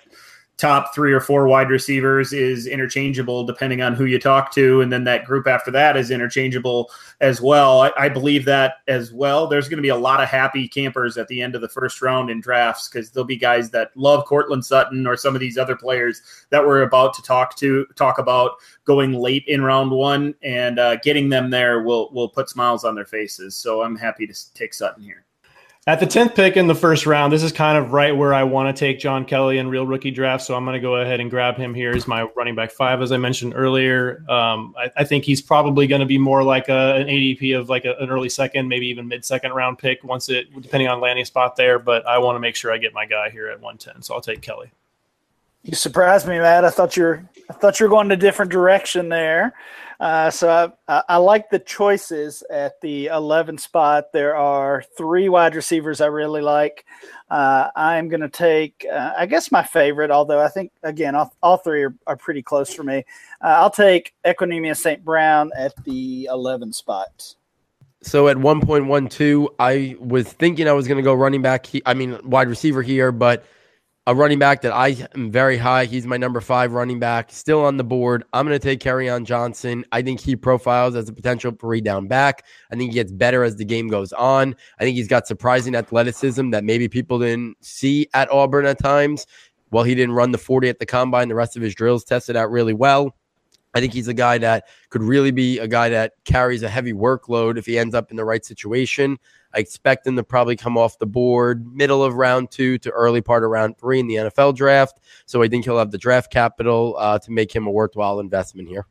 top 0.59 0.93
three 0.93 1.13
or 1.13 1.19
four 1.21 1.47
wide 1.47 1.69
receivers 1.69 2.33
is 2.33 2.67
interchangeable 2.67 3.43
depending 3.45 3.81
on 3.81 3.95
who 3.95 4.05
you 4.05 4.19
talk 4.19 4.51
to, 4.51 4.81
and 4.81 4.91
then 4.91 5.03
that 5.05 5.25
group 5.25 5.47
after 5.47 5.71
that 5.71 5.95
is 5.95 6.11
interchangeable 6.11 6.91
as 7.21 7.41
well. 7.41 7.81
I, 7.81 7.91
I 7.97 8.09
believe 8.09 8.45
that 8.45 8.75
as 8.87 9.13
well. 9.13 9.47
There's 9.47 9.69
going 9.69 9.77
to 9.77 9.83
be 9.83 9.89
a 9.89 9.95
lot 9.95 10.21
of 10.21 10.27
happy 10.27 10.67
campers 10.67 11.17
at 11.17 11.27
the 11.27 11.41
end 11.41 11.55
of 11.55 11.61
the 11.61 11.69
first 11.69 12.01
round 12.01 12.29
in 12.29 12.41
drafts 12.41 12.89
because 12.89 13.09
there'll 13.09 13.25
be 13.25 13.37
guys 13.37 13.69
that 13.71 13.91
love 13.95 14.25
Courtland 14.25 14.65
Sutton 14.65 15.07
or 15.07 15.15
some 15.15 15.35
of 15.35 15.39
these 15.39 15.57
other 15.57 15.75
players 15.75 16.21
that 16.49 16.65
we're 16.65 16.83
about 16.83 17.13
to 17.15 17.21
talk 17.21 17.55
to 17.57 17.85
talk 17.95 18.19
about 18.19 18.51
going 18.83 19.13
late 19.13 19.45
in 19.47 19.63
round 19.63 19.91
one 19.91 20.35
and 20.43 20.79
uh, 20.79 20.97
getting 20.97 21.29
them 21.29 21.49
there 21.49 21.83
will 21.83 22.11
will 22.11 22.29
put 22.29 22.49
smiles 22.49 22.83
on 22.83 22.95
their 22.95 23.05
faces. 23.05 23.55
So 23.55 23.81
I'm 23.81 23.95
happy 23.95 24.27
to 24.27 24.53
take 24.53 24.73
Sutton 24.73 25.03
here. 25.03 25.25
At 25.87 25.99
the 25.99 26.05
10th 26.05 26.35
pick 26.35 26.57
in 26.57 26.67
the 26.67 26.75
first 26.75 27.05
round, 27.05 27.31
this 27.31 27.41
is 27.41 27.51
kind 27.51 27.77
of 27.77 27.93
right 27.93 28.15
where 28.15 28.33
I 28.33 28.43
want 28.43 28.75
to 28.75 28.77
take 28.77 28.99
John 28.99 29.25
Kelly 29.25 29.57
in 29.57 29.69
real 29.69 29.87
rookie 29.87 30.11
draft. 30.11 30.43
So 30.43 30.53
I'm 30.53 30.65
going 30.65 30.75
to 30.75 30.79
go 30.79 30.97
ahead 30.97 31.19
and 31.19 31.31
grab 31.31 31.55
him 31.55 31.73
here 31.73 31.91
as 31.91 32.05
my 32.05 32.23
running 32.35 32.53
back 32.53 32.71
five, 32.71 33.01
as 33.01 33.11
I 33.11 33.17
mentioned 33.17 33.53
earlier. 33.55 34.23
Um, 34.29 34.75
I, 34.77 34.91
I, 34.97 35.03
think 35.05 35.23
he's 35.23 35.41
probably 35.41 35.87
going 35.87 36.01
to 36.01 36.05
be 36.05 36.17
more 36.17 36.43
like 36.43 36.67
a, 36.67 36.95
an 36.97 37.07
ADP 37.07 37.57
of 37.57 37.69
like 37.69 37.85
a, 37.85 37.95
an 37.95 38.09
early 38.09 38.29
second, 38.29 38.67
maybe 38.67 38.87
even 38.87 39.07
mid 39.07 39.23
second 39.23 39.53
round 39.53 39.79
pick 39.79 40.03
once 40.03 40.29
it, 40.29 40.53
depending 40.61 40.89
on 40.89 40.99
landing 40.99 41.25
spot 41.25 41.55
there. 41.55 41.79
But 41.79 42.05
I 42.05 42.19
want 42.19 42.35
to 42.35 42.39
make 42.39 42.55
sure 42.55 42.71
I 42.71 42.77
get 42.77 42.93
my 42.93 43.05
guy 43.05 43.29
here 43.29 43.47
at 43.47 43.59
110. 43.61 44.03
So 44.03 44.13
I'll 44.13 44.21
take 44.21 44.41
Kelly. 44.41 44.71
You 45.63 45.75
surprised 45.75 46.27
me, 46.27 46.39
Matt. 46.39 46.65
I 46.65 46.69
thought 46.69 46.97
you're 46.97 47.27
I 47.49 47.53
thought 47.53 47.79
you 47.79 47.85
were 47.85 47.89
going 47.89 48.11
a 48.11 48.17
different 48.17 48.51
direction 48.51 49.09
there. 49.09 49.55
Uh, 49.99 50.31
so 50.31 50.73
I, 50.87 51.03
I, 51.09 51.17
like 51.17 51.49
the 51.49 51.59
choices 51.59 52.41
at 52.49 52.79
the 52.79 53.07
11 53.07 53.57
spot. 53.57 54.13
There 54.13 54.33
are 54.33 54.81
three 54.97 55.27
wide 55.27 55.55
receivers 55.55 55.99
I 55.99 56.05
really 56.05 56.41
like. 56.41 56.85
Uh, 57.29 57.69
I'm 57.75 58.07
going 58.07 58.21
to 58.21 58.29
take, 58.29 58.85
uh, 58.89 59.11
I 59.17 59.25
guess, 59.25 59.51
my 59.51 59.61
favorite, 59.61 60.09
although 60.09 60.39
I 60.39 60.47
think, 60.47 60.71
again, 60.83 61.15
all, 61.15 61.35
all 61.43 61.57
three 61.57 61.83
are, 61.83 61.93
are 62.07 62.15
pretty 62.15 62.41
close 62.41 62.73
for 62.73 62.83
me. 62.83 63.03
Uh, 63.43 63.47
I'll 63.47 63.69
take 63.69 64.13
Equanimeous 64.25 64.77
St. 64.77 65.03
Brown 65.03 65.51
at 65.57 65.73
the 65.83 66.29
11 66.31 66.71
spot. 66.71 67.35
So 68.01 68.29
at 68.29 68.37
1.12, 68.37 69.47
I 69.59 69.97
was 69.99 70.31
thinking 70.31 70.69
I 70.69 70.71
was 70.71 70.87
going 70.87 70.97
to 70.97 71.03
go 71.03 71.13
running 71.13 71.41
back. 71.41 71.65
He, 71.65 71.81
I 71.85 71.93
mean, 71.93 72.17
wide 72.23 72.47
receiver 72.47 72.81
here, 72.81 73.11
but 73.11 73.43
a 74.09 74.15
running 74.15 74.39
back 74.39 74.63
that 74.63 74.71
I 74.71 75.07
am 75.13 75.29
very 75.31 75.55
high. 75.55 75.85
He's 75.85 76.07
my 76.07 76.17
number 76.17 76.41
five 76.41 76.73
running 76.73 76.97
back, 76.97 77.31
still 77.31 77.63
on 77.63 77.77
the 77.77 77.83
board. 77.83 78.23
I'm 78.33 78.47
going 78.47 78.59
to 78.59 78.75
take 78.75 78.83
on 78.87 79.23
Johnson. 79.23 79.85
I 79.91 80.01
think 80.01 80.19
he 80.19 80.35
profiles 80.35 80.95
as 80.95 81.07
a 81.09 81.13
potential 81.13 81.51
three 81.51 81.79
down 81.79 82.07
back. 82.07 82.43
I 82.71 82.75
think 82.75 82.89
he 82.89 82.95
gets 82.95 83.11
better 83.11 83.43
as 83.43 83.57
the 83.57 83.65
game 83.65 83.87
goes 83.87 84.11
on. 84.13 84.55
I 84.79 84.83
think 84.83 84.97
he's 84.97 85.07
got 85.07 85.27
surprising 85.27 85.75
athleticism 85.75 86.49
that 86.49 86.63
maybe 86.63 86.87
people 86.87 87.19
didn't 87.19 87.63
see 87.63 88.09
at 88.15 88.31
Auburn 88.31 88.65
at 88.65 88.79
times. 88.79 89.27
Well, 89.69 89.83
he 89.83 89.93
didn't 89.93 90.15
run 90.15 90.31
the 90.31 90.39
40 90.39 90.69
at 90.69 90.79
the 90.79 90.87
combine. 90.87 91.27
The 91.27 91.35
rest 91.35 91.55
of 91.55 91.61
his 91.61 91.75
drills 91.75 92.03
tested 92.03 92.35
out 92.35 92.49
really 92.49 92.73
well. 92.73 93.15
I 93.75 93.79
think 93.79 93.93
he's 93.93 94.07
a 94.07 94.15
guy 94.15 94.39
that 94.39 94.69
could 94.89 95.03
really 95.03 95.29
be 95.29 95.59
a 95.59 95.67
guy 95.67 95.89
that 95.89 96.13
carries 96.25 96.63
a 96.63 96.69
heavy 96.69 96.93
workload 96.93 97.59
if 97.59 97.67
he 97.67 97.77
ends 97.77 97.93
up 97.93 98.09
in 98.09 98.17
the 98.17 98.25
right 98.25 98.43
situation. 98.43 99.19
I 99.53 99.59
expect 99.59 100.05
him 100.05 100.15
to 100.15 100.23
probably 100.23 100.55
come 100.55 100.77
off 100.77 100.99
the 100.99 101.05
board 101.05 101.65
middle 101.73 102.03
of 102.03 102.15
round 102.15 102.51
two 102.51 102.77
to 102.79 102.91
early 102.91 103.21
part 103.21 103.43
of 103.43 103.49
round 103.49 103.77
three 103.77 103.99
in 103.99 104.07
the 104.07 104.15
NFL 104.15 104.55
draft. 104.55 104.99
So 105.25 105.41
I 105.41 105.47
think 105.47 105.65
he'll 105.65 105.79
have 105.79 105.91
the 105.91 105.97
draft 105.97 106.31
capital 106.31 106.95
uh, 106.97 107.19
to 107.19 107.31
make 107.31 107.53
him 107.53 107.67
a 107.67 107.71
worthwhile 107.71 108.19
investment 108.19 108.67
here. 108.67 108.85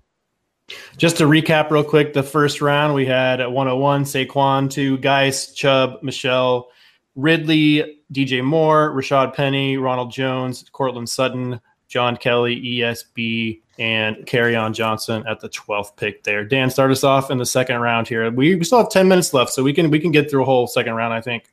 Just 0.96 1.16
to 1.18 1.24
recap 1.24 1.70
real 1.70 1.84
quick, 1.84 2.12
the 2.12 2.22
first 2.22 2.60
round 2.60 2.94
we 2.94 3.06
had 3.06 3.40
at 3.40 3.50
101 3.50 4.04
Saquon, 4.04 4.70
two 4.70 4.98
Guice, 4.98 5.52
Chubb, 5.52 6.02
Michel, 6.02 6.68
Ridley, 7.14 8.00
DJ 8.12 8.44
Moore, 8.44 8.94
Rashaad 8.94 9.34
Penny, 9.34 9.76
Ronald 9.78 10.12
Jones, 10.12 10.68
Courtland 10.72 11.08
Sutton, 11.08 11.60
John 11.88 12.16
Kelly, 12.16 12.60
ESB, 12.60 13.62
and 13.78 14.16
Kerryon 14.26 14.74
Johnson 14.74 15.24
at 15.26 15.40
the 15.40 15.48
12th 15.48 15.96
pick 15.96 16.22
there. 16.22 16.44
Dan, 16.44 16.70
start 16.70 16.90
us 16.90 17.02
off 17.02 17.30
in 17.30 17.38
the 17.38 17.46
second 17.46 17.80
round 17.80 18.06
here. 18.06 18.30
We, 18.30 18.54
we 18.56 18.64
still 18.64 18.78
have 18.78 18.90
10 18.90 19.08
minutes 19.08 19.32
left, 19.32 19.52
so 19.52 19.62
we 19.62 19.72
can 19.72 19.90
we 19.90 19.98
can 19.98 20.10
get 20.10 20.30
through 20.30 20.42
a 20.42 20.44
whole 20.44 20.66
second 20.66 20.94
round, 20.94 21.14
I 21.14 21.20
think. 21.20 21.44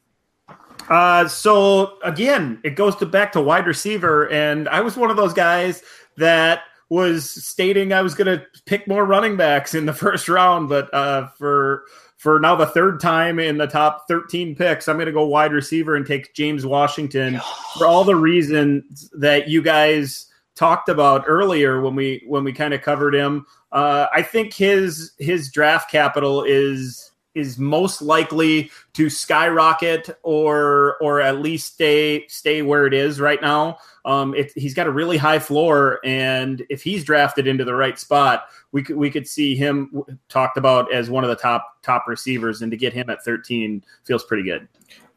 Uh, 0.90 1.28
so 1.28 1.98
again, 2.04 2.60
it 2.64 2.76
goes 2.76 2.96
to 2.98 3.06
back 3.06 3.32
to 3.32 3.42
wide 3.42 3.66
receiver, 3.66 4.30
and 4.30 4.68
I 4.70 4.82
was 4.82 4.98
one 4.98 5.10
of 5.10 5.18
those 5.18 5.34
guys 5.34 5.82
that 6.18 6.64
was 6.90 7.30
stating 7.30 7.94
I 7.94 8.02
was 8.02 8.14
going 8.14 8.38
to 8.38 8.46
pick 8.66 8.88
more 8.88 9.06
running 9.06 9.38
backs 9.38 9.74
in 9.74 9.86
the 9.86 9.94
first 10.06 10.30
round, 10.30 10.70
but 10.70 10.94
uh, 10.94 11.28
for 11.38 11.86
for 12.18 12.40
now 12.40 12.56
the 12.56 12.66
third 12.66 13.00
time 13.00 13.40
in 13.40 13.58
the 13.58 13.68
top 13.68 14.08
13 14.08 14.56
picks, 14.56 14.88
I'm 14.88 14.96
going 14.96 15.08
to 15.08 15.12
go 15.12 15.26
wide 15.26 15.52
receiver 15.52 15.96
and 15.96 16.06
take 16.06 16.34
James 16.34 16.66
Washington 16.66 17.40
for 17.78 17.88
all 17.88 18.04
the 18.04 18.16
reasons 18.16 19.10
that 19.12 19.48
you 19.48 19.62
guys 19.62 20.28
talked 20.56 20.90
about 20.90 21.26
earlier 21.28 21.82
when 21.82 21.96
we 21.96 22.24
when 22.26 22.44
we 22.44 22.54
kind 22.54 22.74
of 22.74 22.82
covered 22.82 23.14
him. 23.14 23.46
Uh, 23.72 24.08
I 24.14 24.22
think 24.22 24.54
his 24.54 25.12
his 25.20 25.52
draft 25.52 25.92
capital 25.92 26.44
is 26.44 27.12
is 27.36 27.60
most 27.60 28.02
likely 28.02 28.72
to 28.94 29.10
skyrocket 29.10 30.10
or 30.24 30.96
or 31.02 31.20
at 31.22 31.42
least 31.42 31.74
stay 31.74 32.26
stay 32.28 32.62
where 32.62 32.88
it 32.88 32.94
is 32.94 33.20
right 33.20 33.42
now. 33.42 33.78
Um, 34.06 34.36
it, 34.36 34.52
he's 34.56 34.74
got 34.74 34.88
a 34.88 34.92
really 34.92 35.18
high 35.18 35.40
floor, 35.40 36.00
and 36.06 36.64
if 36.70 36.84
he's 36.84 37.04
drafted 37.04 37.48
into 37.48 37.66
the 37.66 37.74
right 37.74 37.98
spot, 37.98 38.46
we 38.72 38.84
could 38.84 38.96
we 38.96 39.10
could 39.10 39.28
see 39.28 39.56
him 39.56 40.04
talked 40.30 40.58
about 40.58 40.94
as 40.94 41.10
one 41.10 41.24
of 41.24 41.30
the 41.30 41.36
top 41.36 41.82
top 41.82 42.06
receivers, 42.08 42.62
and 42.62 42.72
to 42.72 42.78
get 42.78 42.94
him 42.94 43.10
at 43.10 43.24
13 43.24 43.84
feels 44.04 44.24
pretty 44.24 44.44
good 44.44 44.68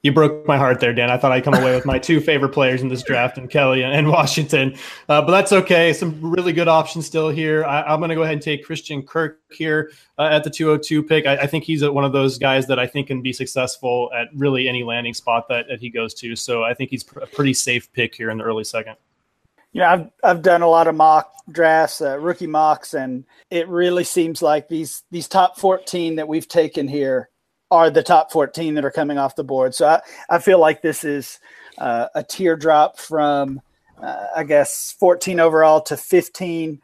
you 0.03 0.12
broke 0.12 0.46
my 0.46 0.57
heart 0.57 0.78
there, 0.78 0.92
Dan. 0.92 1.11
I 1.11 1.16
thought 1.16 1.32
I'd 1.32 1.42
come 1.42 1.55
away 1.55 1.74
with 1.74 1.84
my 1.84 1.99
two 1.99 2.20
favorite 2.20 2.51
players 2.51 2.82
in 2.82 2.88
this 2.88 3.03
draft, 3.03 3.36
and 3.36 3.51
Kelly 3.51 3.82
and, 3.82 4.09
Washington. 4.09 4.74
Uh, 5.09 5.20
but 5.20 5.32
that's 5.32 5.53
okay. 5.53 5.92
Some 5.92 6.18
really 6.20 6.53
good 6.53 6.68
options 6.68 7.07
still 7.07 7.28
here. 7.28 7.64
I, 7.64 7.92
am 7.92 8.01
going 8.01 8.11
to 8.11 8.14
go 8.14 8.22
ahead 8.22 8.34
and 8.34 8.42
take 8.42 8.64
Christian 8.64 9.03
Kirk 9.03 9.40
here 9.51 9.90
uh, 10.18 10.28
at 10.30 10.44
the 10.44 10.51
202 10.51 11.03
pick. 11.03 11.26
I, 11.26 11.38
I 11.38 11.46
think 11.46 11.64
he's 11.64 11.84
one 11.84 12.05
of 12.05 12.12
those 12.12 12.38
guys 12.38 12.66
that 12.68 12.78
I 12.78 12.86
think 12.86 13.09
can 13.09 13.22
be 13.22 13.32
successful 13.32 14.11
at 14.14 14.28
really 14.34 14.68
any 14.68 14.84
landing 14.84 15.14
spot 15.14 15.49
that, 15.49 15.66
that 15.68 15.80
he 15.80 15.90
goes 15.90 16.14
to. 16.14 16.36
So 16.36 16.62
I 16.62 16.74
think 16.74 16.90
he's 16.90 17.05
a 17.20 17.26
pretty 17.26 17.55
safe 17.55 17.92
pick 17.92 18.14
here 18.14 18.30
in 18.30 18.38
the 18.38 18.44
early 18.44 18.64
second. 18.64 18.96
You 19.72 19.80
know, 19.80 19.88
I've 19.88 20.11
I've 20.24 20.42
done 20.42 20.62
a 20.62 20.68
lot 20.68 20.86
of 20.86 20.94
mock 20.94 21.30
drafts, 21.51 22.01
uh, 22.01 22.18
rookie 22.18 22.46
mocks, 22.46 22.94
and 22.94 23.24
it 23.51 23.68
really 23.68 24.05
seems 24.05 24.40
like 24.40 24.68
these 24.68 25.03
these 25.11 25.28
top 25.28 25.59
14 25.59 26.16
that 26.16 26.26
we've 26.26 26.49
taken 26.49 26.88
here 26.88 27.28
are 27.71 27.91
the 27.91 28.03
top 28.03 28.33
14 28.33 28.75
that 28.75 28.85
are 28.85 28.91
coming 28.91 29.19
off 29.19 29.37
the 29.37 29.45
board. 29.45 29.75
So 29.75 29.87
I, 29.87 30.01
I 30.31 30.39
feel 30.39 30.59
like 30.59 30.83
this 30.83 31.05
is 31.05 31.39
uh, 31.77 32.09
a 32.14 32.23
teardrop 32.23 32.99
from, 32.99 33.61
uh, 34.01 34.27
I 34.37 34.45
guess, 34.45 34.93
14 34.99 35.41
overall 35.41 35.81
to 35.83 35.97
15. 35.97 36.81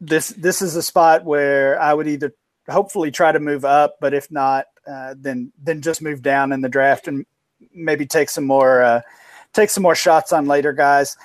This 0.00 0.28
this 0.30 0.62
is 0.62 0.74
a 0.74 0.82
spot 0.82 1.24
where 1.24 1.80
I 1.80 1.94
would 1.94 2.08
either 2.08 2.34
hopefully 2.68 3.10
try 3.10 3.30
to 3.32 3.40
move 3.40 3.64
up, 3.64 3.96
but 4.00 4.14
if 4.14 4.30
not, 4.30 4.66
uh, 4.86 5.14
then 5.16 5.52
then 5.62 5.80
just 5.80 6.02
move 6.02 6.22
down 6.22 6.52
in 6.52 6.60
the 6.60 6.68
draft 6.68 7.06
and 7.06 7.24
maybe 7.72 8.04
take 8.04 8.28
some 8.28 8.44
more 8.44 8.82
uh, 8.82 9.00
take 9.52 9.70
some 9.70 9.82
more 9.82 9.94
shots 9.94 10.32
on 10.32 10.46
later 10.46 10.72
guys. 10.72 11.16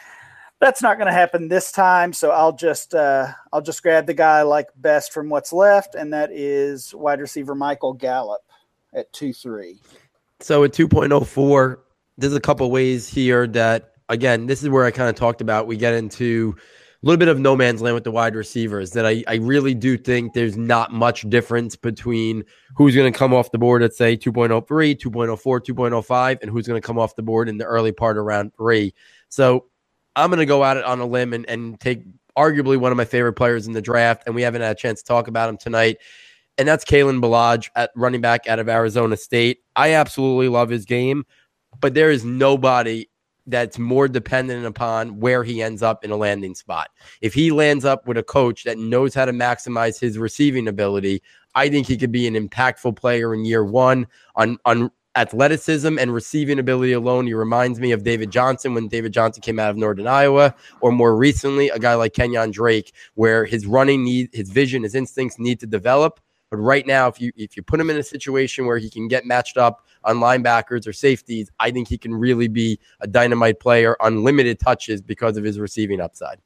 That's 0.60 0.82
not 0.82 0.98
going 0.98 1.08
to 1.08 1.14
happen 1.14 1.48
this 1.48 1.72
time, 1.72 2.14
so 2.14 2.32
I'll 2.32 2.56
just 2.56 2.94
uh, 2.94 3.32
I'll 3.52 3.62
just 3.62 3.82
grab 3.82 4.06
the 4.06 4.14
guy 4.14 4.40
I 4.40 4.44
like 4.44 4.68
best 4.76 5.12
from 5.12 5.30
what's 5.30 5.52
left, 5.52 5.96
and 5.96 6.14
that 6.14 6.32
is 6.32 6.94
wide 6.94 7.20
receiver 7.20 7.56
Michael 7.56 7.94
Gallup 7.94 8.47
at 8.98 9.14
2 9.14 9.32
3. 9.32 9.80
So 10.40 10.64
at 10.64 10.72
2.04, 10.72 11.78
there's 12.18 12.34
a 12.34 12.40
couple 12.40 12.70
ways 12.72 13.08
here 13.08 13.48
that, 13.48 13.94
again, 14.10 14.48
this 14.48 14.64
is 14.64 14.70
where 14.70 14.86
I 14.86 14.92
kind 14.92 15.10
of 15.10 15.16
talked 15.16 15.42
about. 15.42 15.68
We 15.68 15.78
get 15.78 15.94
into 15.94 16.56
a 16.58 17.06
little 17.06 17.18
bit 17.18 17.28
of 17.28 17.40
no 17.40 17.56
man's 17.56 17.82
land 17.82 17.94
with 17.94 18.04
the 18.04 18.12
wide 18.12 18.36
receivers 18.36 18.92
that 18.92 19.06
I, 19.06 19.24
I 19.28 19.36
really 19.36 19.76
do 19.76 19.98
think 19.98 20.34
there's 20.34 20.58
not 20.58 20.92
much 20.92 21.30
difference 21.30 21.76
between 21.76 22.44
who's 22.76 22.96
going 22.96 23.12
to 23.12 23.18
come 23.18 23.34
off 23.34 23.52
the 23.52 23.60
board 23.60 23.84
at, 23.84 23.94
say, 23.94 24.18
2.03, 24.18 24.66
2.04, 24.66 25.38
2.05, 25.38 26.42
and 26.42 26.52
who's 26.52 26.68
going 26.68 26.82
to 26.82 26.86
come 26.86 26.98
off 26.98 27.16
the 27.16 27.24
board 27.24 27.50
in 27.50 27.58
the 27.58 27.66
early 27.66 27.92
part 27.92 28.18
of 28.18 28.26
round 28.26 28.54
three. 28.56 28.94
So 29.30 29.66
I'm 30.16 30.30
going 30.30 30.40
to 30.40 30.46
go 30.46 30.64
at 30.64 30.78
it 30.78 30.86
on 30.86 31.00
a 31.00 31.06
limb 31.06 31.34
and, 31.34 31.48
and 31.48 31.80
take 31.80 32.04
arguably 32.36 32.78
one 32.78 32.92
of 32.92 32.98
my 32.98 33.06
favorite 33.06 33.34
players 33.34 33.68
in 33.68 33.74
the 33.74 33.82
draft, 33.82 34.24
and 34.26 34.34
we 34.34 34.42
haven't 34.42 34.62
had 34.62 34.72
a 34.72 34.80
chance 34.80 35.02
to 35.02 35.08
talk 35.08 35.28
about 35.28 35.50
him 35.50 35.58
tonight 35.58 35.98
and 36.58 36.68
that's 36.68 36.86
Kalen 36.86 37.22
Ballage 37.22 37.70
at 37.76 37.92
running 37.96 38.22
back 38.22 38.48
out 38.48 38.60
of 38.60 38.70
Arizona 38.70 39.18
State. 39.18 39.60
I 39.76 39.94
absolutely 39.94 40.50
love 40.50 40.70
his 40.70 40.86
game, 40.86 41.26
but 41.80 41.94
there 41.94 42.12
is 42.12 42.26
nobody 42.26 43.08
that's 43.48 43.80
more 43.80 44.08
dependent 44.08 44.66
upon 44.66 45.20
where 45.20 45.44
he 45.44 45.62
ends 45.62 45.82
up 45.82 46.04
in 46.04 46.12
a 46.12 46.18
landing 46.18 46.54
spot. 46.54 46.90
If 47.22 47.34
he 47.34 47.52
lands 47.52 47.86
up 47.86 48.06
with 48.06 48.18
a 48.18 48.24
coach 48.24 48.66
that 48.66 48.78
knows 48.78 49.14
how 49.14 49.26
to 49.26 49.32
maximize 49.32 50.00
his 50.00 50.18
receiving 50.18 50.68
ability, 50.68 51.22
I 51.56 51.70
think 51.70 51.88
he 51.88 51.98
could 51.98 52.12
be 52.12 52.28
an 52.28 52.36
impactful 52.36 52.98
player 52.98 53.34
in 53.34 53.46
year 53.46 53.64
one 53.64 54.08
on 54.36 54.58
on 54.66 54.92
athleticism 55.16 55.98
and 55.98 56.14
receiving 56.14 56.60
ability 56.60 56.94
alone. 56.94 57.26
He 57.26 57.34
reminds 57.34 57.80
me 57.80 57.92
of 57.92 58.04
David 58.04 58.32
Johnson 58.32 58.76
when 58.76 58.88
David 58.88 59.12
Johnson 59.14 59.42
came 59.42 59.60
out 59.60 59.72
of 59.72 59.78
Northern 59.78 60.08
Iowa, 60.08 60.54
or 60.82 60.92
more 60.92 61.16
recently, 61.18 61.70
a 61.70 61.80
guy 61.80 61.96
like 61.96 62.14
Kenyan 62.14 62.52
Drake, 62.52 62.94
where 63.16 63.44
his 63.44 63.66
running 63.66 64.04
need, 64.04 64.30
his 64.32 64.50
vision, 64.50 64.84
his 64.84 64.94
instincts 64.94 65.40
need 65.40 65.60
to 65.62 65.66
develop. 65.66 66.20
But 66.50 66.58
right 66.58 66.88
now, 66.88 67.08
if 67.08 67.20
you 67.20 67.32
if 67.36 67.58
you 67.58 67.64
put 67.64 67.80
him 67.80 67.90
in 67.90 67.98
a 67.98 68.04
situation 68.04 68.66
where 68.66 68.78
he 68.78 68.90
can 68.90 69.08
get 69.08 69.26
matched 69.26 69.58
up 69.58 69.86
on 70.04 70.18
linebackers 70.18 70.88
or 70.88 70.94
safeties, 70.94 71.50
I 71.60 71.72
think 71.72 71.88
he 71.88 71.98
can 71.98 72.14
really 72.14 72.48
be 72.48 72.80
a 73.02 73.08
dynamite 73.08 73.60
player 73.60 73.98
on 74.00 74.24
limited 74.24 74.60
touches 74.60 75.02
because 75.02 75.38
of 75.38 75.44
his 75.44 75.60
receiving 75.60 76.00
upside. 76.00 76.40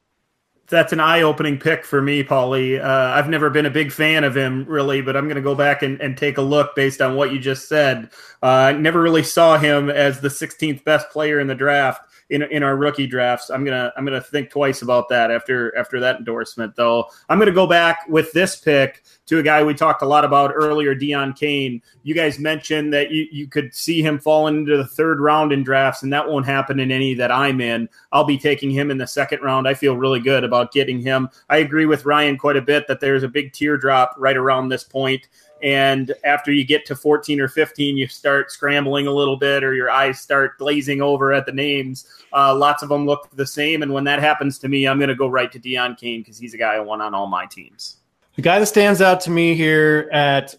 That's 0.68 0.92
an 0.92 1.00
eye-opening 1.00 1.58
pick 1.58 1.84
for 1.84 2.00
me, 2.00 2.24
Paulie. 2.24 2.82
Uh, 2.82 3.12
I've 3.14 3.28
never 3.28 3.50
been 3.50 3.66
a 3.66 3.70
big 3.70 3.92
fan 3.92 4.24
of 4.24 4.34
him, 4.34 4.64
really, 4.64 5.02
but 5.02 5.16
I'm 5.16 5.24
going 5.24 5.36
to 5.36 5.42
go 5.42 5.54
back 5.54 5.82
and, 5.82 6.00
and 6.00 6.16
take 6.16 6.38
a 6.38 6.42
look 6.42 6.74
based 6.74 7.02
on 7.02 7.14
what 7.14 7.30
you 7.30 7.38
just 7.38 7.68
said. 7.68 8.08
Uh, 8.42 8.46
I 8.46 8.72
never 8.72 9.02
really 9.02 9.22
saw 9.22 9.58
him 9.58 9.90
as 9.90 10.20
the 10.20 10.28
16th 10.28 10.82
best 10.84 11.10
player 11.10 11.40
in 11.40 11.46
the 11.46 11.54
draft 11.54 12.11
in 12.32 12.42
in 12.42 12.62
our 12.62 12.76
rookie 12.76 13.06
drafts. 13.06 13.50
I'm 13.50 13.64
gonna 13.64 13.92
I'm 13.96 14.04
gonna 14.04 14.20
think 14.20 14.50
twice 14.50 14.82
about 14.82 15.08
that 15.10 15.30
after 15.30 15.76
after 15.76 16.00
that 16.00 16.16
endorsement. 16.16 16.74
Though 16.74 17.08
I'm 17.28 17.38
gonna 17.38 17.52
go 17.52 17.66
back 17.66 18.06
with 18.08 18.32
this 18.32 18.56
pick 18.56 19.04
to 19.26 19.38
a 19.38 19.42
guy 19.42 19.62
we 19.62 19.74
talked 19.74 20.02
a 20.02 20.06
lot 20.06 20.24
about 20.24 20.52
earlier, 20.54 20.94
Deon 20.94 21.36
Cain. 21.36 21.82
You 22.02 22.14
guys 22.14 22.38
mentioned 22.38 22.92
that 22.94 23.10
you, 23.10 23.26
you 23.30 23.46
could 23.46 23.74
see 23.74 24.02
him 24.02 24.18
falling 24.18 24.56
into 24.56 24.76
the 24.76 24.86
third 24.86 25.20
round 25.20 25.52
in 25.52 25.62
drafts, 25.62 26.02
and 26.02 26.12
that 26.12 26.26
won't 26.26 26.46
happen 26.46 26.80
in 26.80 26.90
any 26.90 27.14
that 27.14 27.30
I'm 27.30 27.60
in. 27.60 27.88
I'll 28.10 28.24
be 28.24 28.38
taking 28.38 28.70
him 28.70 28.90
in 28.90 28.98
the 28.98 29.06
second 29.06 29.42
round. 29.42 29.68
I 29.68 29.74
feel 29.74 29.96
really 29.96 30.20
good 30.20 30.42
about 30.42 30.72
getting 30.72 31.00
him. 31.00 31.28
I 31.50 31.58
agree 31.58 31.86
with 31.86 32.06
Ryan 32.06 32.38
quite 32.38 32.56
a 32.56 32.62
bit 32.62 32.86
that 32.88 33.00
there's 33.00 33.22
a 33.22 33.28
big 33.28 33.52
teardrop 33.52 34.14
right 34.16 34.36
around 34.36 34.68
this 34.68 34.84
point. 34.84 35.28
And 35.62 36.12
after 36.24 36.52
you 36.52 36.64
get 36.64 36.84
to 36.86 36.96
14 36.96 37.40
or 37.40 37.48
15, 37.48 37.96
you 37.96 38.08
start 38.08 38.50
scrambling 38.50 39.06
a 39.06 39.12
little 39.12 39.36
bit 39.36 39.62
or 39.62 39.74
your 39.74 39.90
eyes 39.90 40.20
start 40.20 40.58
glazing 40.58 41.00
over 41.00 41.32
at 41.32 41.46
the 41.46 41.52
names. 41.52 42.06
Uh, 42.32 42.54
lots 42.54 42.82
of 42.82 42.88
them 42.88 43.06
look 43.06 43.28
the 43.36 43.46
same. 43.46 43.82
And 43.82 43.92
when 43.92 44.04
that 44.04 44.18
happens 44.18 44.58
to 44.58 44.68
me, 44.68 44.88
I'm 44.88 44.98
going 44.98 45.08
to 45.08 45.14
go 45.14 45.28
right 45.28 45.52
to 45.52 45.60
Deon 45.60 45.96
Cain 45.96 46.20
because 46.20 46.36
he's 46.36 46.52
a 46.52 46.58
guy 46.58 46.74
I 46.74 46.80
want 46.80 47.00
on 47.00 47.14
all 47.14 47.28
my 47.28 47.46
teams. 47.46 47.98
The 48.34 48.42
guy 48.42 48.58
that 48.58 48.66
stands 48.66 49.00
out 49.00 49.20
to 49.22 49.30
me 49.30 49.54
here 49.54 50.08
at 50.12 50.54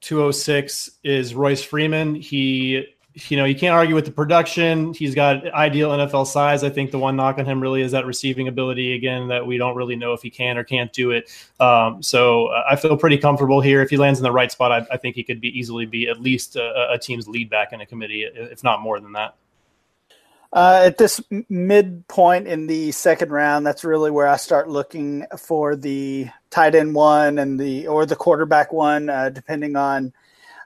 206 0.00 0.90
is 1.04 1.34
Royce 1.34 1.62
Freeman. 1.62 2.14
He 2.14 2.86
you 3.28 3.36
know, 3.36 3.44
you 3.44 3.54
can't 3.54 3.74
argue 3.74 3.94
with 3.94 4.04
the 4.04 4.10
production. 4.10 4.92
He's 4.94 5.14
got 5.14 5.46
ideal 5.52 5.90
NFL 5.90 6.26
size. 6.26 6.62
I 6.62 6.70
think 6.70 6.90
the 6.90 6.98
one 6.98 7.16
knock 7.16 7.38
on 7.38 7.44
him 7.44 7.60
really 7.60 7.82
is 7.82 7.92
that 7.92 8.06
receiving 8.06 8.48
ability 8.48 8.94
again 8.94 9.28
that 9.28 9.46
we 9.46 9.58
don't 9.58 9.76
really 9.76 9.96
know 9.96 10.12
if 10.12 10.22
he 10.22 10.30
can 10.30 10.56
or 10.56 10.64
can't 10.64 10.92
do 10.92 11.10
it. 11.10 11.30
Um, 11.58 12.02
so 12.02 12.46
uh, 12.46 12.64
I 12.70 12.76
feel 12.76 12.96
pretty 12.96 13.18
comfortable 13.18 13.60
here. 13.60 13.82
If 13.82 13.90
he 13.90 13.96
lands 13.96 14.18
in 14.18 14.22
the 14.22 14.32
right 14.32 14.52
spot, 14.52 14.72
I, 14.72 14.86
I 14.92 14.96
think 14.96 15.16
he 15.16 15.24
could 15.24 15.40
be 15.40 15.58
easily 15.58 15.86
be 15.86 16.08
at 16.08 16.20
least 16.20 16.56
a, 16.56 16.92
a, 16.92 16.98
team's 16.98 17.26
lead 17.26 17.50
back 17.50 17.72
in 17.72 17.80
a 17.80 17.86
committee, 17.86 18.22
if 18.22 18.62
not 18.62 18.80
more 18.80 19.00
than 19.00 19.12
that. 19.12 19.34
Uh, 20.52 20.82
at 20.86 20.96
this 20.96 21.20
midpoint 21.48 22.46
in 22.46 22.66
the 22.66 22.90
second 22.92 23.30
round, 23.30 23.66
that's 23.66 23.84
really 23.84 24.10
where 24.10 24.26
I 24.26 24.36
start 24.36 24.68
looking 24.68 25.26
for 25.36 25.76
the 25.76 26.28
tight 26.50 26.74
end 26.74 26.94
one 26.94 27.38
and 27.38 27.60
the 27.60 27.86
or 27.86 28.06
the 28.06 28.16
quarterback 28.16 28.72
one, 28.72 29.10
uh, 29.10 29.28
depending 29.28 29.76
on 29.76 30.12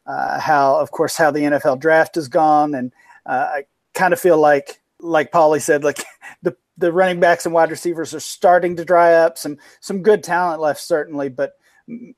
uh, 0.06 0.40
how, 0.40 0.76
of 0.78 0.90
course, 0.90 1.16
how 1.16 1.30
the 1.30 1.40
NFL 1.40 1.80
draft 1.80 2.14
has 2.16 2.28
gone. 2.28 2.74
And 2.74 2.92
uh, 3.26 3.48
I 3.50 3.64
kind 3.94 4.12
of 4.12 4.20
feel 4.20 4.38
like, 4.38 4.80
like 5.00 5.32
Paulie 5.32 5.62
said, 5.62 5.84
like 5.84 6.04
the 6.42 6.56
the 6.78 6.92
running 6.92 7.20
backs 7.20 7.44
and 7.44 7.54
wide 7.54 7.70
receivers 7.70 8.14
are 8.14 8.20
starting 8.20 8.76
to 8.76 8.84
dry 8.84 9.14
up. 9.14 9.38
Some 9.38 9.58
some 9.80 10.02
good 10.02 10.22
talent 10.22 10.60
left, 10.60 10.80
certainly, 10.80 11.28
but 11.28 11.52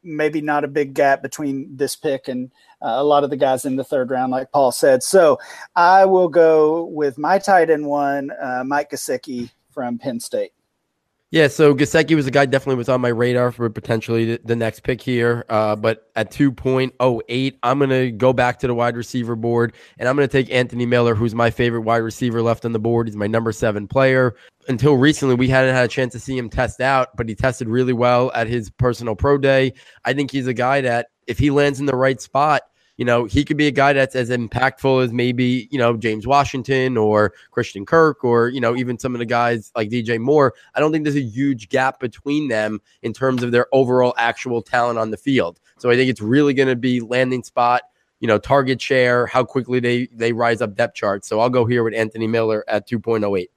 maybe 0.03 0.41
not 0.41 0.65
a 0.65 0.69
big 0.69 0.95
gap 0.95 1.23
between 1.23 1.77
this 1.77 1.97
pick 1.97 2.29
and 2.29 2.51
uh, 2.83 2.97
a 2.97 3.05
lot 3.05 3.25
of 3.25 3.31
the 3.31 3.37
guys 3.37 3.65
in 3.65 3.77
the 3.77 3.85
third 3.85 4.11
round, 4.11 4.31
like 4.31 4.53
Paul 4.53 4.73
said. 4.73 5.03
So 5.03 5.39
I 5.75 6.05
will 6.05 6.29
go 6.29 6.85
with 6.85 7.19
my 7.19 7.39
tight 7.39 7.71
end 7.71 7.87
one, 7.87 8.31
uh, 8.41 8.63
Mike 8.65 8.91
Gesicki 8.91 9.51
from 9.71 9.99
Penn 9.99 10.21
State. 10.21 10.53
Yeah, 11.35 11.49
so 11.49 11.75
Gesicki 11.75 12.15
was 12.15 12.29
a 12.29 12.31
guy 12.31 12.47
definitely 12.47 12.77
was 12.77 12.89
on 12.89 13.01
my 13.01 13.09
radar 13.09 13.51
for 13.51 13.69
potentially 13.69 14.25
the, 14.25 14.41
the 14.45 14.55
next 14.55 14.85
pick 14.85 15.03
here. 15.03 15.45
Uh, 15.49 15.75
but 15.75 16.09
at 16.15 16.31
2.08, 16.31 17.59
I'm 17.61 17.79
going 17.79 17.91
to 17.91 18.13
go 18.13 18.33
back 18.33 18.61
to 18.61 18.69
the 18.69 18.75
wide 18.75 18.97
receiver 18.97 19.35
board 19.35 19.75
and 19.99 20.09
I'm 20.09 20.15
going 20.15 20.29
to 20.29 20.33
take 20.33 20.49
Anthony 20.55 20.87
Miller, 20.87 21.17
who's 21.17 21.35
my 21.35 21.51
favorite 21.51 21.81
wide 21.81 22.05
receiver 22.05 22.41
left 22.41 22.65
on 22.65 22.71
the 22.71 22.79
board. 22.79 23.09
He's 23.09 23.17
my 23.17 23.27
number 23.27 23.51
seven 23.51 23.89
player. 23.89 24.37
Until 24.69 24.95
recently, 24.95 25.35
we 25.35 25.49
hadn't 25.49 25.75
had 25.75 25.87
a 25.87 25.89
chance 25.89 26.13
to 26.13 26.21
see 26.21 26.39
him 26.39 26.49
test 26.49 26.81
out, 26.81 27.09
but 27.17 27.29
he 27.29 27.35
tested 27.35 27.69
really 27.69 27.93
well 27.93 28.31
at 28.37 28.47
his 28.47 28.71
personal 28.71 29.17
pro 29.17 29.37
day. 29.37 29.73
I 30.05 30.13
think 30.13 30.31
he's 30.31 30.47
a 30.47 30.55
guy 30.55 30.83
that, 30.83 31.09
if 31.27 31.41
he 31.41 31.51
lands 31.51 31.81
in 31.81 31.87
the 31.87 31.97
right 31.97 32.21
spot, 32.21 32.63
you 32.97 33.05
know, 33.05 33.25
he 33.25 33.45
could 33.45 33.57
be 33.57 33.67
a 33.67 33.73
guy 33.73 33.93
that's 33.93 34.15
as 34.15 34.31
impactful 34.31 35.05
as 35.05 35.13
maybe, 35.13 35.69
you 35.71 35.79
know, 35.79 35.97
James 35.97 36.27
Washington 36.27 36.97
or 36.97 37.33
Christian 37.51 37.85
Kirk 37.85 38.23
or, 38.23 38.49
you 38.49 38.61
know, 38.61 38.77
even 38.77 38.99
some 38.99 39.15
of 39.15 39.19
the 39.19 39.27
guys 39.27 39.73
like 39.75 39.91
DJ 39.91 40.21
Moore. 40.21 40.55
I 40.75 40.81
don't 40.81 40.93
think 40.93 41.05
there's 41.05 41.17
a 41.17 41.21
huge 41.21 41.69
gap 41.69 41.99
between 41.99 42.49
them 42.49 42.81
in 43.03 43.13
terms 43.13 43.43
of 43.43 43.51
their 43.51 43.67
overall 43.73 44.15
actual 44.17 44.63
talent 44.63 44.99
on 44.99 45.11
the 45.11 45.17
field. 45.17 45.61
So 45.79 45.91
I 45.91 45.97
think 45.97 46.09
it's 46.09 46.21
really 46.21 46.55
going 46.55 46.69
to 46.69 46.77
be 46.77 47.01
landing 47.01 47.43
spot, 47.43 47.83
you 48.21 48.29
know, 48.29 48.39
target 48.39 48.81
share, 48.81 49.27
how 49.27 49.45
quickly 49.45 49.81
they 49.81 50.07
they 50.13 50.33
rise 50.33 50.63
up 50.63 50.77
depth 50.77 50.95
charts. 50.95 51.27
So 51.29 51.41
I'll 51.41 51.51
go 51.51 51.67
here 51.67 51.83
with 51.83 51.95
Anthony 51.95 52.29
Miller 52.29 52.65
at 52.69 52.89
2.08. 52.89 53.49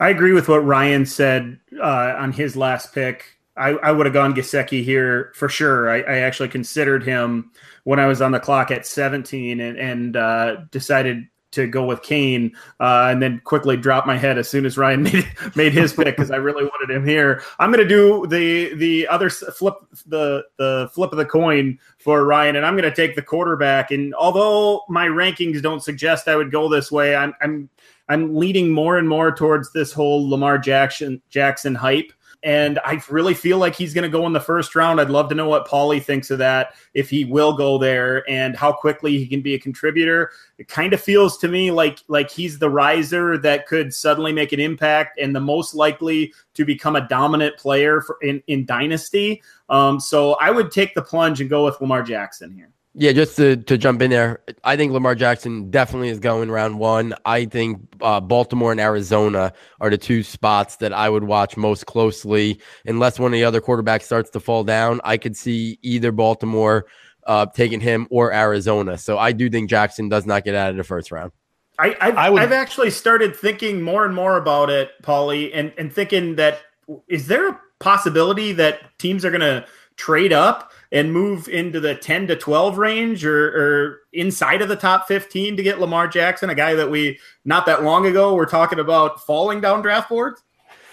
I 0.00 0.10
agree 0.10 0.32
with 0.32 0.46
what 0.48 0.58
Ryan 0.58 1.06
said 1.06 1.58
uh, 1.82 2.14
on 2.16 2.32
his 2.32 2.54
last 2.54 2.94
pick. 2.94 3.38
I, 3.56 3.70
I 3.70 3.90
would 3.90 4.06
have 4.06 4.12
gone 4.12 4.34
Gesicki 4.34 4.84
here 4.84 5.32
for 5.34 5.48
sure. 5.48 5.90
I, 5.90 5.98
I, 6.02 6.18
actually 6.18 6.48
considered 6.48 7.02
him 7.02 7.50
when 7.84 7.98
I 7.98 8.06
was 8.06 8.20
on 8.20 8.32
the 8.32 8.40
clock 8.40 8.70
at 8.70 8.86
17 8.86 9.60
and, 9.60 9.78
and 9.78 10.16
uh, 10.16 10.56
decided 10.70 11.26
to 11.50 11.66
go 11.66 11.84
with 11.84 12.02
Cain 12.02 12.54
uh, 12.80 13.08
and 13.10 13.22
then 13.22 13.40
quickly 13.44 13.76
dropped 13.76 14.06
my 14.06 14.16
head 14.16 14.38
as 14.38 14.48
soon 14.48 14.66
as 14.66 14.76
Ryan 14.76 15.02
made 15.04 15.26
made 15.54 15.72
his 15.72 15.92
pick 15.92 16.16
because 16.16 16.30
I 16.30 16.36
really 16.36 16.64
wanted 16.64 16.94
him 16.94 17.06
here. 17.06 17.42
I'm 17.58 17.72
going 17.72 17.82
to 17.82 17.88
do 17.88 18.26
the 18.26 18.74
the 18.74 19.08
other 19.08 19.30
flip 19.30 19.74
the 20.06 20.44
the 20.56 20.90
flip 20.92 21.12
of 21.12 21.18
the 21.18 21.24
coin 21.24 21.78
for 21.98 22.24
Ryan 22.24 22.56
and 22.56 22.66
I'm 22.66 22.74
going 22.74 22.88
to 22.88 22.94
take 22.94 23.16
the 23.16 23.22
quarterback. 23.22 23.90
And 23.90 24.14
although 24.14 24.82
my 24.88 25.06
rankings 25.06 25.62
don't 25.62 25.82
suggest 25.82 26.28
I 26.28 26.36
would 26.36 26.52
go 26.52 26.68
this 26.68 26.92
way, 26.92 27.16
I'm 27.16 27.34
I'm 27.40 27.70
I'm 28.10 28.34
leading 28.34 28.70
more 28.70 28.98
and 28.98 29.08
more 29.08 29.34
towards 29.34 29.72
this 29.72 29.92
whole 29.92 30.28
Lamar 30.28 30.58
Jackson 30.58 31.22
Jackson 31.30 31.74
hype. 31.74 32.12
And 32.44 32.78
I 32.84 33.02
really 33.10 33.34
feel 33.34 33.58
like 33.58 33.74
he's 33.74 33.92
going 33.92 34.04
to 34.04 34.08
go 34.08 34.24
in 34.26 34.32
the 34.32 34.40
first 34.40 34.76
round. 34.76 35.00
I'd 35.00 35.10
love 35.10 35.28
to 35.30 35.34
know 35.34 35.48
what 35.48 35.66
Paulie 35.66 36.02
thinks 36.02 36.30
of 36.30 36.38
that, 36.38 36.74
if 36.94 37.10
he 37.10 37.24
will 37.24 37.56
go 37.56 37.78
there 37.78 38.28
and 38.30 38.56
how 38.56 38.72
quickly 38.72 39.18
he 39.18 39.26
can 39.26 39.42
be 39.42 39.54
a 39.54 39.58
contributor. 39.58 40.30
It 40.56 40.68
kind 40.68 40.92
of 40.92 41.00
feels 41.00 41.36
to 41.38 41.48
me 41.48 41.72
like 41.72 41.98
like 42.06 42.30
he's 42.30 42.58
the 42.58 42.70
riser 42.70 43.38
that 43.38 43.66
could 43.66 43.92
suddenly 43.92 44.32
make 44.32 44.52
an 44.52 44.60
impact 44.60 45.18
and 45.18 45.34
the 45.34 45.40
most 45.40 45.74
likely 45.74 46.32
to 46.54 46.64
become 46.64 46.94
a 46.94 47.08
dominant 47.08 47.56
player 47.56 48.00
for, 48.02 48.18
in, 48.22 48.42
in 48.46 48.64
Dynasty. 48.64 49.42
Um, 49.68 49.98
so 49.98 50.34
I 50.34 50.50
would 50.50 50.70
take 50.70 50.94
the 50.94 51.02
plunge 51.02 51.40
and 51.40 51.50
go 51.50 51.64
with 51.64 51.80
Lamar 51.80 52.02
Jackson 52.02 52.52
here. 52.52 52.70
Yeah, 53.00 53.12
just 53.12 53.36
to, 53.36 53.56
to 53.56 53.78
jump 53.78 54.02
in 54.02 54.10
there, 54.10 54.40
I 54.64 54.76
think 54.76 54.92
Lamar 54.92 55.14
Jackson 55.14 55.70
definitely 55.70 56.08
is 56.08 56.18
going 56.18 56.50
round 56.50 56.80
one. 56.80 57.14
I 57.24 57.44
think 57.44 57.80
uh, 58.00 58.20
Baltimore 58.20 58.72
and 58.72 58.80
Arizona 58.80 59.52
are 59.80 59.88
the 59.88 59.96
two 59.96 60.24
spots 60.24 60.76
that 60.76 60.92
I 60.92 61.08
would 61.08 61.22
watch 61.22 61.56
most 61.56 61.86
closely. 61.86 62.60
Unless 62.86 63.20
one 63.20 63.32
of 63.32 63.36
the 63.36 63.44
other 63.44 63.60
quarterbacks 63.60 64.02
starts 64.02 64.30
to 64.30 64.40
fall 64.40 64.64
down, 64.64 65.00
I 65.04 65.16
could 65.16 65.36
see 65.36 65.78
either 65.82 66.10
Baltimore 66.10 66.86
uh, 67.24 67.46
taking 67.46 67.78
him 67.78 68.08
or 68.10 68.32
Arizona. 68.32 68.98
So 68.98 69.16
I 69.16 69.30
do 69.30 69.48
think 69.48 69.70
Jackson 69.70 70.08
does 70.08 70.26
not 70.26 70.42
get 70.42 70.56
out 70.56 70.70
of 70.70 70.76
the 70.76 70.82
first 70.82 71.12
round. 71.12 71.30
I, 71.78 71.96
I've, 72.00 72.16
I 72.16 72.30
would, 72.30 72.42
I've 72.42 72.50
actually 72.50 72.90
started 72.90 73.36
thinking 73.36 73.80
more 73.80 74.06
and 74.06 74.14
more 74.14 74.36
about 74.38 74.70
it, 74.70 74.90
Paulie, 75.04 75.52
and, 75.54 75.72
and 75.78 75.92
thinking 75.92 76.34
that 76.34 76.62
is 77.06 77.28
there 77.28 77.48
a 77.48 77.60
possibility 77.78 78.50
that 78.54 78.98
teams 78.98 79.24
are 79.24 79.30
going 79.30 79.42
to 79.42 79.64
trade 79.94 80.32
up 80.32 80.67
and 80.90 81.12
move 81.12 81.48
into 81.48 81.80
the 81.80 81.94
10 81.94 82.28
to 82.28 82.36
12 82.36 82.78
range 82.78 83.24
or, 83.24 83.46
or, 83.48 84.00
inside 84.12 84.62
of 84.62 84.68
the 84.68 84.76
top 84.76 85.06
15 85.06 85.56
to 85.56 85.62
get 85.62 85.78
Lamar 85.78 86.08
Jackson, 86.08 86.48
a 86.48 86.54
guy 86.54 86.74
that 86.74 86.90
we 86.90 87.18
not 87.44 87.66
that 87.66 87.82
long 87.82 88.06
ago 88.06 88.34
were 88.34 88.46
talking 88.46 88.78
about 88.78 89.24
falling 89.24 89.60
down 89.60 89.82
draft 89.82 90.08
boards? 90.08 90.42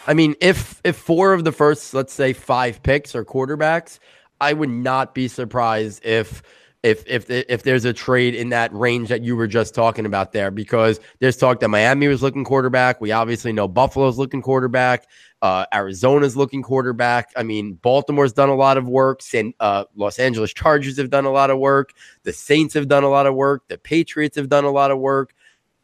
I 0.06 0.14
mean, 0.14 0.36
if 0.42 0.82
if 0.84 0.98
four 0.98 1.34
of 1.34 1.44
the 1.44 1.52
first, 1.52 1.94
let's 1.94 2.14
say 2.14 2.34
five 2.34 2.84
picks 2.84 3.16
are 3.16 3.26
quarterbacks, 3.26 4.00
I 4.42 4.54
would 4.54 4.70
not 4.70 5.16
be 5.16 5.28
surprised 5.28 6.06
if 6.06 6.44
if 6.86 7.04
if 7.08 7.32
if 7.32 7.64
there's 7.64 7.84
a 7.84 7.94
trade 7.94 8.36
in 8.36 8.50
that 8.50 8.72
range 8.72 9.10
that 9.10 9.24
you 9.24 9.36
were 9.36 9.48
just 9.48 9.74
talking 9.74 10.06
about 10.06 10.34
there, 10.34 10.52
because 10.52 11.00
there's 11.20 11.36
talk 11.36 11.60
that 11.62 11.70
Miami 11.70 12.08
was 12.08 12.22
looking 12.22 12.44
quarterback. 12.44 13.02
We 13.02 13.12
obviously 13.12 13.52
know 13.52 13.68
Buffalo's 13.68 14.20
looking 14.20 14.44
quarterback. 14.44 15.08
Uh, 15.42 15.66
Arizona's 15.74 16.38
looking 16.38 16.62
quarterback. 16.62 17.32
I 17.36 17.42
mean, 17.42 17.74
Baltimore's 17.74 18.34
done 18.34 18.50
a 18.50 18.56
lot 18.56 18.78
of 18.78 18.88
work. 18.88 19.24
San, 19.24 19.54
uh, 19.60 19.86
Los 19.96 20.20
Angeles 20.20 20.54
Chargers 20.54 20.98
have 20.98 21.10
done 21.10 21.26
a 21.26 21.32
lot 21.32 21.50
of 21.50 21.58
work. 21.58 21.92
The 22.22 22.34
Saints 22.34 22.76
have 22.76 22.88
done 22.88 23.04
a 23.04 23.10
lot 23.10 23.26
of 23.26 23.34
work. 23.34 23.68
The 23.68 23.80
Patriots 23.80 24.38
have 24.38 24.50
done 24.50 24.64
a 24.64 24.72
lot 24.72 24.92
of 24.92 25.00
work. 25.00 25.34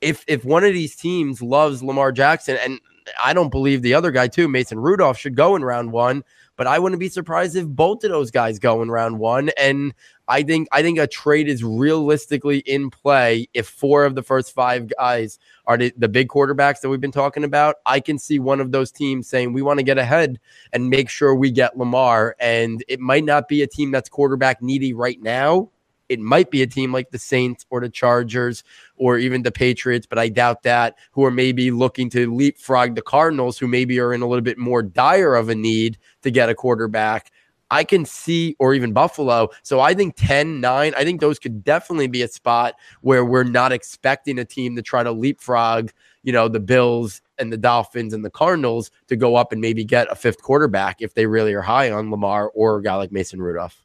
If 0.02 0.24
if 0.28 0.46
one 0.46 0.64
of 0.64 0.74
these 0.74 0.96
teams 0.96 1.42
loves 1.42 1.82
Lamar 1.82 2.12
Jackson, 2.12 2.58
and 2.64 2.80
I 3.24 3.34
don't 3.34 3.50
believe 3.50 3.82
the 3.82 3.96
other 3.96 4.12
guy 4.12 4.28
too, 4.28 4.48
Mason 4.48 4.80
Rudolph 4.80 5.18
should 5.18 5.36
go 5.36 5.56
in 5.56 5.66
round 5.66 5.92
one. 5.92 6.24
But 6.62 6.68
I 6.68 6.78
wouldn't 6.78 7.00
be 7.00 7.10
surprised 7.10 7.56
if 7.56 7.66
both 7.66 8.04
of 8.04 8.12
those 8.12 8.30
guys 8.30 8.60
go 8.60 8.84
in 8.84 8.92
round 8.92 9.18
one. 9.18 9.50
And 9.58 9.96
I 10.28 10.44
think 10.44 10.68
I 10.72 10.84
think 10.84 11.00
a 11.00 11.08
trade 11.08 11.50
is 11.50 11.64
realistically 11.64 12.60
in 12.60 12.92
play 12.92 13.48
if 13.56 13.68
four 13.68 14.06
of 14.06 14.14
the 14.14 14.22
first 14.22 14.54
five 14.54 14.88
guys 14.96 15.40
are 15.66 15.76
the, 15.76 15.92
the 15.98 16.08
big 16.08 16.28
quarterbacks 16.28 16.82
that 16.82 16.90
we've 16.90 17.02
been 17.02 17.12
talking 17.12 17.44
about. 17.44 17.78
I 17.88 18.00
can 18.00 18.20
see 18.20 18.38
one 18.38 18.62
of 18.62 18.72
those 18.72 18.92
teams 18.92 19.28
saying 19.28 19.54
we 19.54 19.64
want 19.64 19.80
to 19.80 19.84
get 19.84 19.98
ahead 19.98 20.40
and 20.72 20.88
make 20.88 21.10
sure 21.10 21.34
we 21.34 21.50
get 21.50 21.80
Lamar. 21.80 22.36
And 22.40 22.86
it 22.88 23.00
might 23.00 23.24
not 23.24 23.48
be 23.48 23.64
a 23.64 23.68
team 23.68 23.90
that's 23.90 24.08
quarterback 24.08 24.62
needy 24.62 24.94
right 24.94 25.20
now. 25.20 25.72
It 26.12 26.20
might 26.20 26.52
be 26.52 26.62
a 26.62 26.68
team 26.68 26.92
like 26.92 27.12
the 27.12 27.18
Saints 27.18 27.66
or 27.70 27.80
the 27.80 27.90
Chargers 27.90 28.66
or 28.98 29.18
even 29.18 29.44
the 29.44 29.52
Patriots, 29.52 30.06
but 30.06 30.20
I 30.20 30.28
doubt 30.28 30.64
that, 30.64 30.98
who 31.12 31.24
are 31.24 31.32
maybe 31.32 31.72
looking 31.72 32.10
to 32.10 32.30
leapfrog 32.34 32.96
the 32.96 33.02
Cardinals, 33.02 33.58
who 33.58 33.68
maybe 33.68 33.98
are 34.00 34.14
in 34.14 34.22
a 34.22 34.28
little 34.28 34.44
bit 34.44 34.58
more 34.58 34.84
dire 34.84 35.36
of 35.36 35.48
a 35.48 35.56
need 35.56 35.98
to 36.24 36.30
get 36.30 36.50
a 36.50 36.56
quarterback. 36.56 37.32
I 37.72 37.86
can 37.86 38.04
see, 38.04 38.58
or 38.60 38.74
even 38.74 38.92
Buffalo. 38.92 39.48
So 39.64 39.80
I 39.80 39.94
think 39.94 40.16
10, 40.18 40.60
9, 40.60 40.94
I 40.94 41.04
think 41.06 41.22
those 41.22 41.40
could 41.40 41.64
definitely 41.64 42.08
be 42.08 42.22
a 42.22 42.28
spot 42.28 42.76
where 43.00 43.24
we're 43.24 43.46
not 43.46 43.72
expecting 43.72 44.38
a 44.38 44.44
team 44.44 44.76
to 44.76 44.82
try 44.82 45.04
to 45.04 45.14
leapfrog, 45.14 45.92
you 46.24 46.34
know, 46.34 46.50
the 46.50 46.60
Bills 46.60 47.22
and 47.38 47.54
the 47.54 47.58
Dolphins 47.58 48.14
and 48.14 48.26
the 48.26 48.30
Cardinals 48.30 48.92
to 49.08 49.16
go 49.16 49.38
up 49.38 49.54
and 49.54 49.62
maybe 49.62 49.86
get 49.86 50.12
a 50.12 50.16
fifth 50.16 50.42
quarterback 50.42 51.02
if 51.02 51.14
they 51.14 51.26
really 51.26 51.54
are 51.54 51.62
high 51.62 51.90
on 51.90 52.12
Lamar 52.12 52.52
or 52.54 52.78
a 52.78 52.84
guy 52.84 52.96
like 52.96 53.14
Mason 53.14 53.42
Rudolph 53.42 53.82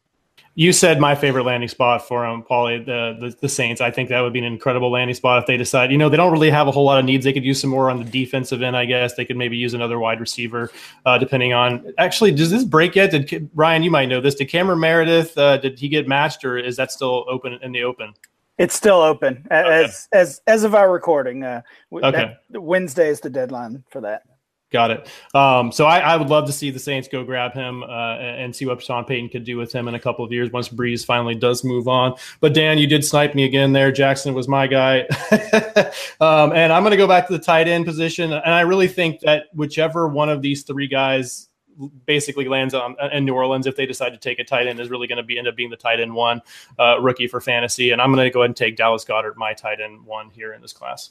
you 0.59 0.73
said 0.73 0.99
my 0.99 1.15
favorite 1.15 1.45
landing 1.45 1.69
spot 1.69 2.09
for 2.09 2.25
him, 2.25 2.43
Paulie, 2.43 2.85
the, 2.85 3.15
the, 3.21 3.37
the 3.43 3.49
Saints. 3.49 3.83
I 3.83 3.91
think 3.91 4.09
that 4.09 4.23
would 4.23 4.33
be 4.33 4.39
an 4.39 4.47
incredible 4.47 4.91
landing 4.91 5.15
spot 5.15 5.43
if 5.43 5.47
they 5.47 5.59
decide. 5.59 5.93
You 5.93 5.99
know, 5.99 6.09
they 6.09 6.17
don't 6.17 6.33
really 6.33 6.49
have 6.49 6.67
a 6.67 6.71
whole 6.71 6.87
lot 6.87 6.99
of 6.99 7.05
needs. 7.05 7.27
They 7.27 7.35
could 7.35 7.45
use 7.45 7.61
some 7.61 7.69
more 7.69 7.91
on 7.91 7.99
the 7.99 8.11
defensive 8.11 8.63
end, 8.63 8.75
I 8.75 8.87
guess. 8.87 9.15
They 9.15 9.27
could 9.27 9.37
maybe 9.37 9.59
use 9.59 9.75
another 9.75 9.99
wide 9.99 10.19
receiver, 10.19 10.73
uh, 11.05 11.19
depending 11.19 11.53
on. 11.53 11.93
Actually, 11.99 12.33
does 12.33 12.51
this 12.51 12.65
break 12.65 12.97
yet? 12.97 13.11
Did 13.11 13.51
Ryan? 13.55 13.83
You 13.83 13.91
might 13.91 14.07
know 14.07 14.23
this. 14.23 14.35
Did 14.35 14.47
Cameron 14.47 14.81
Meredith? 14.81 15.37
Uh, 15.37 15.59
did 15.59 15.79
he 15.79 15.89
get 15.89 16.09
matched, 16.09 16.43
or 16.43 16.57
is 16.57 16.77
that 16.77 16.91
still 16.91 17.27
open 17.29 17.59
in 17.63 17.73
the 17.73 17.83
open? 17.83 18.15
It's 18.57 18.75
still 18.75 19.03
open 19.03 19.47
as 19.51 19.67
okay. 19.67 19.93
as 20.19 20.41
as 20.47 20.65
of 20.65 20.75
our 20.75 20.91
recording. 20.91 21.45
Uh, 21.45 21.61
okay. 21.93 22.35
Wednesday 22.53 23.11
is 23.11 23.21
the 23.21 23.29
deadline 23.29 23.85
for 23.91 24.01
that. 24.01 24.23
Got 24.73 24.91
it. 24.91 25.09
Um, 25.33 25.71
so 25.71 25.87
I, 25.87 26.01
I, 26.01 26.17
would 26.17 26.29
love 26.29 26.47
to 26.47 26.53
see 26.53 26.71
the 26.71 26.81
Saints 26.81 27.07
go 27.07 27.23
grab 27.23 27.55
him 27.55 27.85
uh, 27.85 28.17
and 28.17 28.55
see 28.55 28.67
what 28.67 28.83
Sean 28.83 29.05
Payton 29.05 29.29
could 29.29 29.45
do 29.45 29.57
with 29.57 29.73
him 29.73 29.87
in 29.87 29.95
a 29.95 30.01
couple 30.01 30.25
of 30.25 30.33
years 30.33 30.51
once 30.51 30.69
Brees 30.69 31.07
finally 31.07 31.37
does 31.37 31.63
move 31.63 31.87
on. 31.87 32.15
But 32.41 32.53
Dan, 32.53 32.77
you 32.77 32.89
did 32.89 33.05
snipe 33.05 33.37
me 33.37 33.45
again 33.45 33.73
there. 33.73 33.93
Jackson 33.93 34.35
was 34.35 34.49
my 34.49 34.67
guy, 34.67 35.03
um, 36.21 36.53
and 36.53 36.73
I'm 36.73 36.83
going 36.83 36.91
to 36.91 36.97
go 36.97 37.07
back 37.07 37.29
to 37.29 37.33
the 37.33 37.39
tight 37.39 37.69
end 37.69 37.85
position. 37.85 38.33
And 38.33 38.53
I 38.53 38.63
really 38.63 38.89
think 38.89 39.21
that 39.21 39.45
whichever 39.55 40.09
one 40.09 40.29
of 40.29 40.43
these 40.43 40.65
three 40.65 40.89
guys 40.89 41.49
basically 42.05 42.49
lands 42.49 42.75
on 42.75 42.97
in 43.13 43.25
New 43.25 43.35
Orleans 43.35 43.67
if 43.67 43.77
they 43.77 43.87
decide 43.87 44.11
to 44.11 44.19
take 44.19 44.41
a 44.41 44.45
tight 44.45 44.67
end 44.67 44.81
is 44.81 44.91
really 44.91 45.07
going 45.07 45.19
to 45.19 45.23
be 45.23 45.39
end 45.39 45.47
up 45.47 45.55
being 45.55 45.71
the 45.71 45.77
tight 45.77 46.01
end 46.01 46.13
one 46.13 46.43
uh, 46.79 47.01
rookie 47.01 47.29
for 47.29 47.41
fantasy. 47.41 47.93
And 47.93 48.03
I'm 48.03 48.13
going 48.13 48.25
to 48.25 48.31
go 48.31 48.41
ahead 48.41 48.51
and 48.51 48.57
take 48.57 48.77
Dallas 48.77 49.05
Goedert, 49.05 49.37
my 49.37 49.53
tight 49.53 49.81
end 49.81 50.05
one 50.05 50.31
here 50.31 50.55
in 50.55 50.61
this 50.61 50.73
class. 50.73 51.11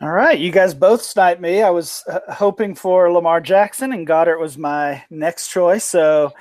All 0.00 0.10
right, 0.10 0.38
you 0.38 0.50
guys 0.50 0.74
both 0.74 1.02
sniped 1.02 1.40
me. 1.40 1.62
I 1.62 1.70
was 1.70 2.02
uh, 2.10 2.18
hoping 2.32 2.74
for 2.74 3.12
Lamar 3.12 3.40
Jackson, 3.40 3.92
and 3.92 4.06
Goedert 4.06 4.40
was 4.40 4.58
my 4.58 5.04
next 5.08 5.48
choice. 5.48 5.84
So 5.84 6.32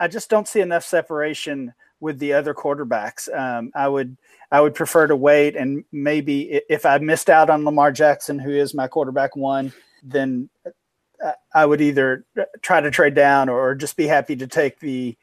I 0.00 0.08
just 0.08 0.30
don't 0.30 0.48
see 0.48 0.60
enough 0.60 0.82
separation 0.82 1.74
with 2.00 2.18
the 2.18 2.32
other 2.32 2.54
quarterbacks. 2.54 3.32
Um, 3.32 3.70
I 3.74 3.86
would 3.86 4.16
I 4.50 4.62
would 4.62 4.74
prefer 4.74 5.06
to 5.06 5.16
wait, 5.16 5.56
and 5.56 5.84
maybe 5.92 6.60
if 6.70 6.86
I 6.86 6.98
missed 6.98 7.28
out 7.28 7.50
on 7.50 7.64
Lamar 7.64 7.92
Jackson, 7.92 8.38
who 8.38 8.50
is 8.50 8.72
my 8.74 8.88
quarterback 8.88 9.36
one, 9.36 9.74
then 10.02 10.48
uh, 11.22 11.32
I 11.54 11.66
would 11.66 11.82
either 11.82 12.24
try 12.62 12.80
to 12.80 12.90
trade 12.90 13.14
down 13.14 13.50
or 13.50 13.74
just 13.74 13.96
be 13.96 14.06
happy 14.06 14.36
to 14.36 14.46
take 14.46 14.80
the 14.80 15.18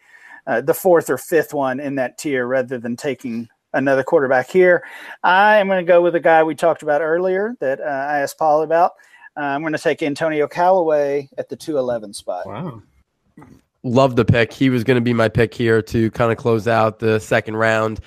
uh, 0.46 0.62
the 0.62 0.76
fourth 0.76 1.10
or 1.10 1.18
fifth 1.18 1.56
one 1.56 1.80
in 1.80 1.96
that 1.96 2.20
tier 2.20 2.46
rather 2.46 2.78
than 2.78 2.96
taking 2.96 3.50
another 3.74 4.04
quarterback 4.04 4.50
here. 4.50 4.84
I 5.24 5.58
am 5.58 5.68
going 5.68 5.84
to 5.84 5.88
go 5.88 6.02
with 6.02 6.16
a 6.16 6.20
guy 6.20 6.44
we 6.44 6.56
talked 6.56 6.84
about 6.84 7.02
earlier 7.02 7.56
that 7.60 7.80
uh, 7.80 7.84
I 7.84 8.20
asked 8.20 8.38
Paul 8.38 8.64
about. 8.64 8.94
Uh, 9.38 9.42
I'm 9.42 9.62
going 9.62 9.74
to 9.74 9.80
take 9.80 10.04
Antonio 10.04 10.48
Callaway 10.48 11.30
at 11.38 11.50
the 11.50 11.56
211 11.56 12.14
spot. 12.14 12.46
Wow. 12.46 12.82
Love 13.84 14.16
the 14.16 14.26
pick. 14.26 14.52
He 14.52 14.70
was 14.70 14.84
going 14.84 14.96
to 14.96 15.02
be 15.02 15.14
my 15.14 15.30
pick 15.30 15.54
here 15.54 15.82
to 15.84 16.12
kind 16.12 16.32
of 16.32 16.38
close 16.38 16.68
out 16.68 17.00
the 17.00 17.20
second 17.20 17.56
round 17.56 18.02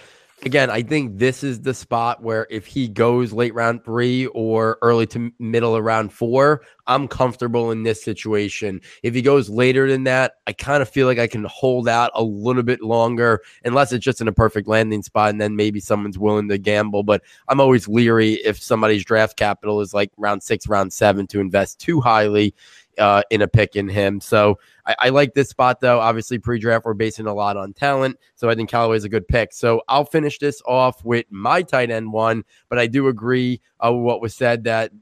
again, 0.45 0.71
I 0.71 0.83
think 0.83 1.19
this 1.19 1.45
is 1.45 1.61
the 1.61 1.75
spot 1.75 2.23
where 2.23 2.47
if 2.51 2.67
he 2.67 2.89
goes 2.89 3.33
late 3.33 3.55
round 3.55 3.85
three 3.85 4.27
or 4.27 4.79
early 4.83 5.07
to 5.09 5.33
middle 5.39 5.77
of 5.77 5.85
round 5.85 6.13
four, 6.13 6.63
I'm 6.87 7.07
comfortable 7.07 7.71
in 7.71 7.83
this 7.83 8.03
situation. 8.03 8.81
If 9.03 9.15
he 9.15 9.23
goes 9.23 9.49
later 9.49 9.89
than 9.89 10.05
that, 10.05 10.35
I 10.47 10.53
kind 10.53 10.83
of 10.83 10.89
feel 10.89 11.07
like 11.07 11.19
I 11.19 11.27
can 11.27 11.45
hold 11.45 11.89
out 11.89 12.11
a 12.15 12.23
little 12.23 12.63
bit 12.63 12.83
longer, 12.83 13.43
unless 13.65 13.93
it's 13.93 14.05
just 14.05 14.21
in 14.21 14.29
a 14.29 14.33
perfect 14.33 14.69
landing 14.69 15.03
spot, 15.03 15.31
and 15.31 15.41
then 15.41 15.55
maybe 15.55 15.81
someone's 15.81 16.19
willing 16.19 16.49
to 16.49 16.59
gamble. 16.59 17.03
But 17.03 17.23
I'm 17.49 17.61
always 17.61 17.87
leery 17.89 18.35
if 18.45 18.61
somebody's 18.61 19.05
draft 19.05 19.37
capital 19.37 19.81
is 19.81 19.95
like 19.95 20.11
round 20.17 20.43
six, 20.43 20.67
round 20.67 20.93
seven 20.93 21.27
to 21.29 21.41
invest 21.41 21.79
too 21.81 22.01
highly 22.01 22.55
uh, 22.99 23.23
in 23.31 23.43
a 23.43 23.49
pick 23.49 23.77
in 23.77 23.89
him. 23.89 24.21
So 24.21 24.59
I, 24.87 24.97
I 24.99 25.09
like 25.11 25.35
this 25.35 25.49
spot 25.49 25.81
though. 25.81 26.01
Obviously, 26.01 26.39
pre-draft 26.39 26.85
we're 26.85 26.95
basing 26.95 27.27
a 27.27 27.35
lot 27.35 27.57
on 27.57 27.73
talent, 27.73 28.19
so 28.35 28.49
I 28.49 28.55
think 28.55 28.71
Callaway 28.71 28.97
is 28.97 29.05
a 29.05 29.09
good 29.09 29.29
pick. 29.29 29.53
So 29.53 29.83
I'll 29.89 30.05
finish 30.05 30.39
this 30.39 30.63
off 30.67 31.05
with 31.05 31.27
my 31.31 31.63
tight 31.63 31.91
end 31.91 32.13
one, 32.13 32.45
but 32.69 32.79
I 32.79 32.87
do 32.87 33.09
agree 33.09 33.61
uh, 33.81 33.93
what 33.93 34.21
was 34.21 34.35
said 34.35 34.65
that 34.65 34.93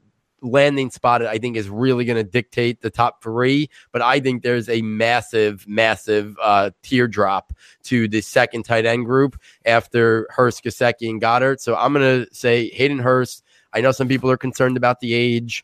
landing 0.41 0.89
spot 0.89 1.23
I 1.23 1.37
think 1.37 1.55
is 1.55 1.69
really 1.69 2.03
going 2.05 2.17
to 2.17 2.23
dictate 2.23 2.81
the 2.81 2.89
top 2.89 3.21
three. 3.21 3.69
But 3.91 4.01
I 4.01 4.19
think 4.19 4.43
there's 4.43 4.69
a 4.69 4.81
massive, 4.81 5.67
massive 5.67 6.35
uh, 6.41 6.71
teardrop 6.81 7.53
to 7.83 8.07
the 8.07 8.21
second 8.21 8.63
tight 8.63 8.85
end 8.85 9.05
group 9.05 9.39
after 9.65 10.27
Hurst, 10.31 10.63
Gesicki, 10.63 11.09
and 11.09 11.21
Goedert. 11.21 11.59
So 11.59 11.75
I'm 11.75 11.93
going 11.93 12.25
to 12.25 12.33
say 12.33 12.69
Hayden 12.69 12.99
Hurst. 12.99 13.43
I 13.73 13.81
know 13.81 13.91
some 13.91 14.07
people 14.07 14.29
are 14.29 14.37
concerned 14.37 14.77
about 14.77 14.99
the 14.99 15.13
age 15.13 15.63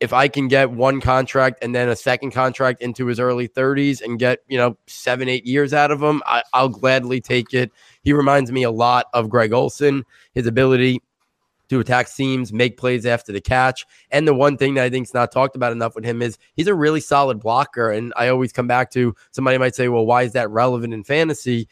if 0.00 0.12
I 0.12 0.28
can 0.28 0.46
get 0.46 0.70
one 0.70 1.00
contract 1.00 1.62
and 1.62 1.74
then 1.74 1.88
a 1.88 1.96
second 1.96 2.30
contract 2.30 2.80
into 2.80 3.06
his 3.06 3.18
early 3.18 3.48
30s 3.48 4.00
and 4.00 4.18
get, 4.18 4.40
you 4.48 4.56
know, 4.56 4.76
seven, 4.86 5.28
eight 5.28 5.44
years 5.44 5.74
out 5.74 5.90
of 5.90 6.00
him, 6.00 6.22
I, 6.24 6.42
will 6.54 6.68
gladly 6.68 7.20
take 7.20 7.52
it. 7.52 7.72
He 8.02 8.12
reminds 8.12 8.52
me 8.52 8.62
a 8.62 8.70
lot 8.70 9.06
of 9.12 9.28
Greg 9.28 9.52
Olsen, 9.52 10.04
his 10.32 10.46
ability 10.46 11.02
to 11.68 11.80
attack 11.80 12.08
seams, 12.08 12.52
make 12.52 12.76
plays 12.76 13.04
after 13.04 13.32
the 13.32 13.40
catch. 13.40 13.84
And 14.10 14.26
the 14.26 14.34
one 14.34 14.56
thing 14.56 14.74
that 14.74 14.84
I 14.84 14.90
think 14.90 15.06
is 15.06 15.14
not 15.14 15.32
talked 15.32 15.56
about 15.56 15.72
enough 15.72 15.94
with 15.94 16.04
him 16.04 16.22
is 16.22 16.38
he's 16.54 16.68
a 16.68 16.74
really 16.74 17.00
solid 17.00 17.40
blocker. 17.40 17.90
And 17.90 18.12
I 18.16 18.28
always 18.28 18.52
come 18.52 18.66
back 18.66 18.90
to 18.92 19.14
somebody 19.32 19.58
might 19.58 19.74
say, 19.74 19.88
well, 19.88 20.06
why 20.06 20.22
is 20.22 20.32
that 20.32 20.48
relevant 20.50 20.94
in 20.94 21.04
fantasy? 21.04 21.68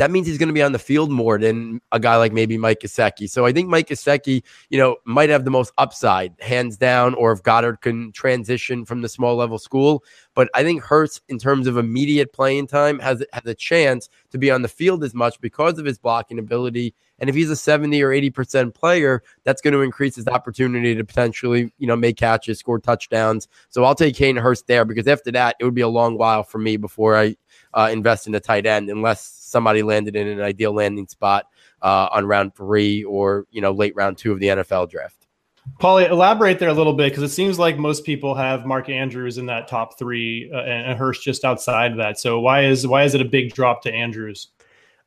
That 0.00 0.10
means 0.10 0.26
he's 0.26 0.38
going 0.38 0.48
to 0.48 0.54
be 0.54 0.62
on 0.62 0.72
the 0.72 0.78
field 0.78 1.10
more 1.10 1.36
than 1.36 1.78
a 1.92 2.00
guy 2.00 2.16
like 2.16 2.32
maybe 2.32 2.56
Mike 2.56 2.80
Gesicki. 2.80 3.28
So 3.28 3.44
I 3.44 3.52
think 3.52 3.68
Mike 3.68 3.88
Gesicki, 3.88 4.42
you 4.70 4.78
know, 4.78 4.96
might 5.04 5.28
have 5.28 5.44
the 5.44 5.50
most 5.50 5.74
upside, 5.76 6.32
hands 6.40 6.78
down, 6.78 7.12
or 7.12 7.32
if 7.32 7.42
Goedert 7.42 7.82
can 7.82 8.10
transition 8.12 8.86
from 8.86 9.02
the 9.02 9.10
small 9.10 9.36
level 9.36 9.58
school. 9.58 10.02
But 10.34 10.48
I 10.54 10.62
think 10.62 10.82
Hurst, 10.82 11.20
in 11.28 11.38
terms 11.38 11.66
of 11.66 11.76
immediate 11.76 12.32
playing 12.32 12.68
time, 12.68 12.98
has, 13.00 13.22
has 13.34 13.44
a 13.44 13.54
chance 13.54 14.08
to 14.30 14.38
be 14.38 14.50
on 14.50 14.62
the 14.62 14.68
field 14.68 15.04
as 15.04 15.12
much 15.12 15.38
because 15.38 15.78
of 15.78 15.84
his 15.84 15.98
blocking 15.98 16.38
ability. 16.38 16.94
And 17.18 17.28
if 17.28 17.36
he's 17.36 17.50
a 17.50 17.56
70 17.56 18.02
or 18.02 18.08
80% 18.08 18.72
player, 18.72 19.22
that's 19.44 19.60
going 19.60 19.74
to 19.74 19.82
increase 19.82 20.16
his 20.16 20.26
opportunity 20.28 20.94
to 20.94 21.04
potentially, 21.04 21.74
you 21.76 21.86
know, 21.86 21.94
make 21.94 22.16
catches, 22.16 22.58
score 22.58 22.78
touchdowns. 22.78 23.48
So 23.68 23.84
I'll 23.84 23.94
take 23.94 24.16
Kane 24.16 24.36
Hurst 24.36 24.66
there 24.66 24.86
because 24.86 25.06
after 25.06 25.30
that, 25.32 25.56
it 25.60 25.64
would 25.66 25.74
be 25.74 25.82
a 25.82 25.88
long 25.88 26.16
while 26.16 26.42
for 26.42 26.56
me 26.56 26.78
before 26.78 27.18
I 27.18 27.36
uh, 27.74 27.88
invest 27.92 28.26
in 28.26 28.34
a 28.34 28.40
tight 28.40 28.66
end 28.66 28.90
unless 28.90 29.22
somebody 29.22 29.82
landed 29.82 30.16
in 30.16 30.26
an 30.26 30.40
ideal 30.40 30.72
landing 30.72 31.06
spot 31.06 31.46
uh, 31.82 32.08
on 32.12 32.26
round 32.26 32.54
three 32.54 33.04
or 33.04 33.46
you 33.50 33.60
know 33.60 33.72
late 33.72 33.94
round 33.96 34.18
two 34.18 34.32
of 34.32 34.40
the 34.40 34.46
NFL 34.46 34.90
draft. 34.90 35.26
Paulie, 35.78 36.08
elaborate 36.08 36.58
there 36.58 36.68
a 36.68 36.74
little 36.74 36.92
bit 36.92 37.10
because 37.10 37.22
it 37.22 37.34
seems 37.34 37.58
like 37.58 37.78
most 37.78 38.04
people 38.04 38.34
have 38.34 38.66
Mark 38.66 38.88
Andrews 38.88 39.38
in 39.38 39.46
that 39.46 39.68
top 39.68 39.98
three 39.98 40.50
uh, 40.52 40.58
and 40.58 40.98
Hurst 40.98 41.22
just 41.22 41.44
outside 41.44 41.92
of 41.92 41.98
that. 41.98 42.18
So 42.18 42.40
why 42.40 42.64
is 42.64 42.86
why 42.86 43.04
is 43.04 43.14
it 43.14 43.20
a 43.20 43.24
big 43.26 43.54
drop 43.54 43.82
to 43.82 43.92
Andrews? 43.92 44.48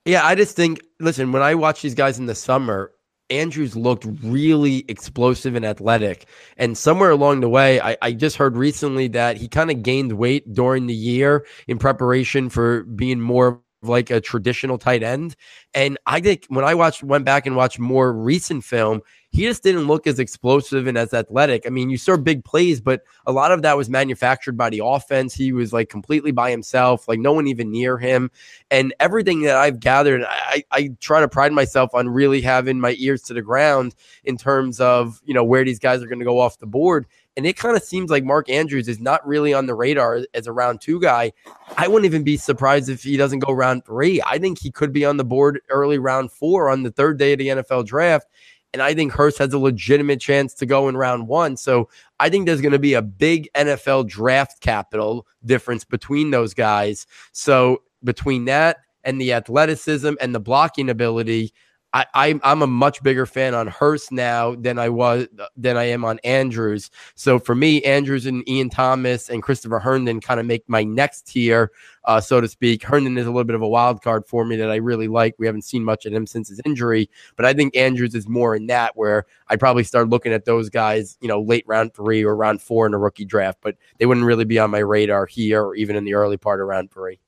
Yeah, 0.06 0.26
I 0.26 0.36
just 0.36 0.56
think 0.56 0.82
listen, 1.00 1.32
when 1.32 1.42
I 1.42 1.56
watch 1.56 1.82
these 1.82 1.96
guys 1.96 2.20
in 2.20 2.26
the 2.26 2.36
summer, 2.36 2.92
Andrews 3.30 3.76
looked 3.76 4.06
really 4.24 4.86
explosive 4.88 5.56
and 5.56 5.66
athletic. 5.66 6.28
And 6.58 6.78
somewhere 6.78 7.10
along 7.10 7.40
the 7.42 7.50
way, 7.50 7.82
I, 7.82 7.98
I 8.02 8.12
just 8.12 8.38
heard 8.38 8.58
recently 8.58 9.08
that 9.10 9.38
he 9.38 9.48
kind 9.48 9.72
of 9.72 9.82
gained 9.84 10.14
weight 10.14 10.54
during 10.54 10.88
the 10.88 10.94
year 10.94 11.46
in 11.68 11.80
preparation 11.80 12.50
for 12.50 12.84
being 12.84 13.20
more 13.20 13.62
like 13.84 14.10
a 14.10 14.22
traditional 14.22 14.78
tight 14.78 15.04
end. 15.04 15.36
And 15.74 15.98
I 16.06 16.20
think 16.20 16.46
when 16.48 16.66
I 16.66 16.76
watched, 16.76 17.04
went 17.04 17.26
back 17.26 17.46
and 17.46 17.56
watched 17.56 17.80
more 17.80 18.14
recent 18.14 18.64
film, 18.64 19.02
he 19.34 19.42
just 19.42 19.64
didn't 19.64 19.88
look 19.88 20.06
as 20.06 20.20
explosive 20.20 20.86
and 20.86 20.96
as 20.96 21.12
athletic. 21.12 21.66
I 21.66 21.72
mean, 21.72 21.90
you 21.90 21.98
saw 21.98 22.18
big 22.18 22.46
plays, 22.46 22.80
but 22.80 23.02
a 23.26 23.32
lot 23.32 23.52
of 23.52 23.64
that 23.64 23.76
was 23.76 23.90
manufactured 23.90 24.56
by 24.56 24.70
the 24.70 24.82
offense. 24.86 25.34
He 25.34 25.52
was 25.52 25.74
like 25.74 25.90
completely 25.90 26.32
by 26.32 26.52
himself, 26.52 27.08
like 27.08 27.20
no 27.20 27.34
one 27.34 27.48
even 27.48 27.72
near 27.72 27.98
him. 27.98 28.30
And 28.70 28.94
everything 29.00 29.42
that 29.42 29.56
I've 29.56 29.80
gathered, 29.80 30.24
I, 30.24 30.64
I 30.72 30.90
try 31.00 31.20
to 31.20 31.28
pride 31.28 31.52
myself 31.52 31.96
on 31.96 32.10
really 32.10 32.42
having 32.42 32.80
my 32.80 32.96
ears 33.00 33.24
to 33.24 33.34
the 33.34 33.42
ground 33.42 33.96
in 34.24 34.38
terms 34.38 34.80
of, 34.80 35.20
you 35.26 35.34
know, 35.34 35.44
where 35.44 35.66
these 35.66 35.80
guys 35.80 36.04
are 36.04 36.08
going 36.08 36.20
to 36.20 36.26
go 36.26 36.40
off 36.40 36.60
the 36.60 36.68
board. 36.68 37.08
And 37.36 37.46
it 37.48 37.58
kind 37.58 37.76
of 37.76 37.84
seems 37.84 38.12
like 38.12 38.24
Mark 38.24 38.50
Andrews 38.50 38.88
is 38.88 39.00
not 39.00 39.26
really 39.28 39.54
on 39.54 39.66
the 39.66 39.74
radar 39.74 40.22
as 40.34 40.46
a 40.46 40.52
round 40.52 40.82
two 40.82 41.00
guy. 41.00 41.34
I 41.78 41.88
wouldn't 41.88 42.06
even 42.06 42.24
be 42.24 42.38
surprised 42.38 42.90
if 42.90 43.04
he 43.04 43.18
doesn't 43.18 43.40
go 43.40 43.54
round 43.54 43.86
three. 43.86 44.22
I 44.26 44.38
think 44.38 44.60
he 44.60 44.70
could 44.70 44.94
be 44.94 45.04
on 45.04 45.18
the 45.18 45.26
board 45.26 45.60
early 45.70 45.98
round 45.98 46.32
four 46.32 46.70
on 46.70 46.84
the 46.84 46.92
third 46.92 47.18
day 47.18 47.34
of 47.34 47.40
the 47.40 47.48
NFL 47.48 47.88
draft. 47.88 48.28
And 48.74 48.82
I 48.82 48.94
think 48.96 49.12
Hurst 49.12 49.38
has 49.38 49.54
a 49.54 49.60
legitimate 49.60 50.20
chance 50.20 50.54
to 50.56 50.66
go 50.66 50.90
in 50.90 50.98
round 50.98 51.28
one. 51.28 51.58
So 51.58 51.90
I 52.20 52.30
think 52.30 52.46
there's 52.46 52.62
going 52.62 52.72
to 52.72 52.80
be 52.80 52.96
a 52.96 53.04
big 53.04 53.48
NFL 53.56 54.08
draft 54.08 54.62
capital 54.62 55.28
difference 55.46 55.84
between 55.84 56.32
those 56.32 56.54
guys. 56.54 57.06
So 57.32 57.84
between 58.04 58.46
that 58.46 58.78
and 59.04 59.22
the 59.22 59.34
athleticism 59.34 60.14
and 60.20 60.34
the 60.34 60.40
blocking 60.40 60.90
ability, 60.90 61.54
I, 61.94 62.06
I 62.16 62.40
I'm 62.44 62.64
a 62.64 62.68
much 62.68 63.04
bigger 63.04 63.26
fan 63.26 63.54
on 63.54 63.68
Hurst 63.68 64.12
now 64.12 64.56
than 64.56 64.80
I 64.80 64.90
was 64.90 65.28
than 65.56 65.78
I 65.78 65.84
am 65.84 66.04
on 66.04 66.20
Andrews. 66.24 66.90
So 67.16 67.38
for 67.38 67.54
me, 67.54 67.84
Andrews 67.84 68.26
and 68.26 68.48
Ian 68.50 68.70
Thomas 68.70 69.30
and 69.30 69.44
Christopher 69.44 69.80
Herndon 69.80 70.20
kind 70.20 70.40
of 70.40 70.46
make 70.48 70.68
my 70.68 70.84
next 70.84 71.28
tier, 71.28 71.72
uh, 72.06 72.20
so 72.20 72.42
to 72.42 72.48
speak. 72.48 72.84
Herndon 72.84 73.18
is 73.18 73.28
a 73.28 73.30
little 73.30 73.44
bit 73.44 73.56
of 73.56 73.62
a 73.62 73.68
wild 73.68 74.02
card 74.02 74.26
for 74.26 74.44
me 74.44 74.56
that 74.56 74.72
I 74.72 74.78
really 74.78 75.08
like. 75.08 75.36
We 75.38 75.46
haven't 75.46 75.66
seen 75.66 75.84
much 75.84 76.06
of 76.06 76.14
him 76.14 76.26
since 76.26 76.50
his 76.50 76.60
injury, 76.66 77.10
but 77.36 77.46
I 77.46 77.54
think 77.54 77.78
Andrews 77.78 78.16
is 78.16 78.28
more 78.28 78.56
in 78.56 78.66
that 78.68 78.98
where 78.98 79.26
I'd 79.50 79.60
probably 79.60 79.84
start 79.84 80.10
looking 80.10 80.34
at 80.34 80.46
those 80.46 80.70
guys, 80.70 81.18
you 81.22 81.28
know, 81.28 81.42
late 81.42 81.66
round 81.68 81.94
three 81.94 82.24
or 82.24 82.36
round 82.36 82.62
four 82.62 82.88
in 82.88 82.96
a 82.96 82.98
rookie 82.98 83.26
draft, 83.26 83.60
but 83.62 83.76
they 84.00 84.08
wouldn't 84.08 84.26
really 84.26 84.46
be 84.46 84.58
on 84.58 84.72
my 84.72 84.80
radar 84.80 85.28
here 85.28 85.64
or 85.64 85.76
even 85.76 85.96
in 85.96 86.06
the 86.06 86.16
early 86.16 86.38
part 86.38 86.60
of 86.60 86.68
round 86.68 86.92
three. 86.92 87.20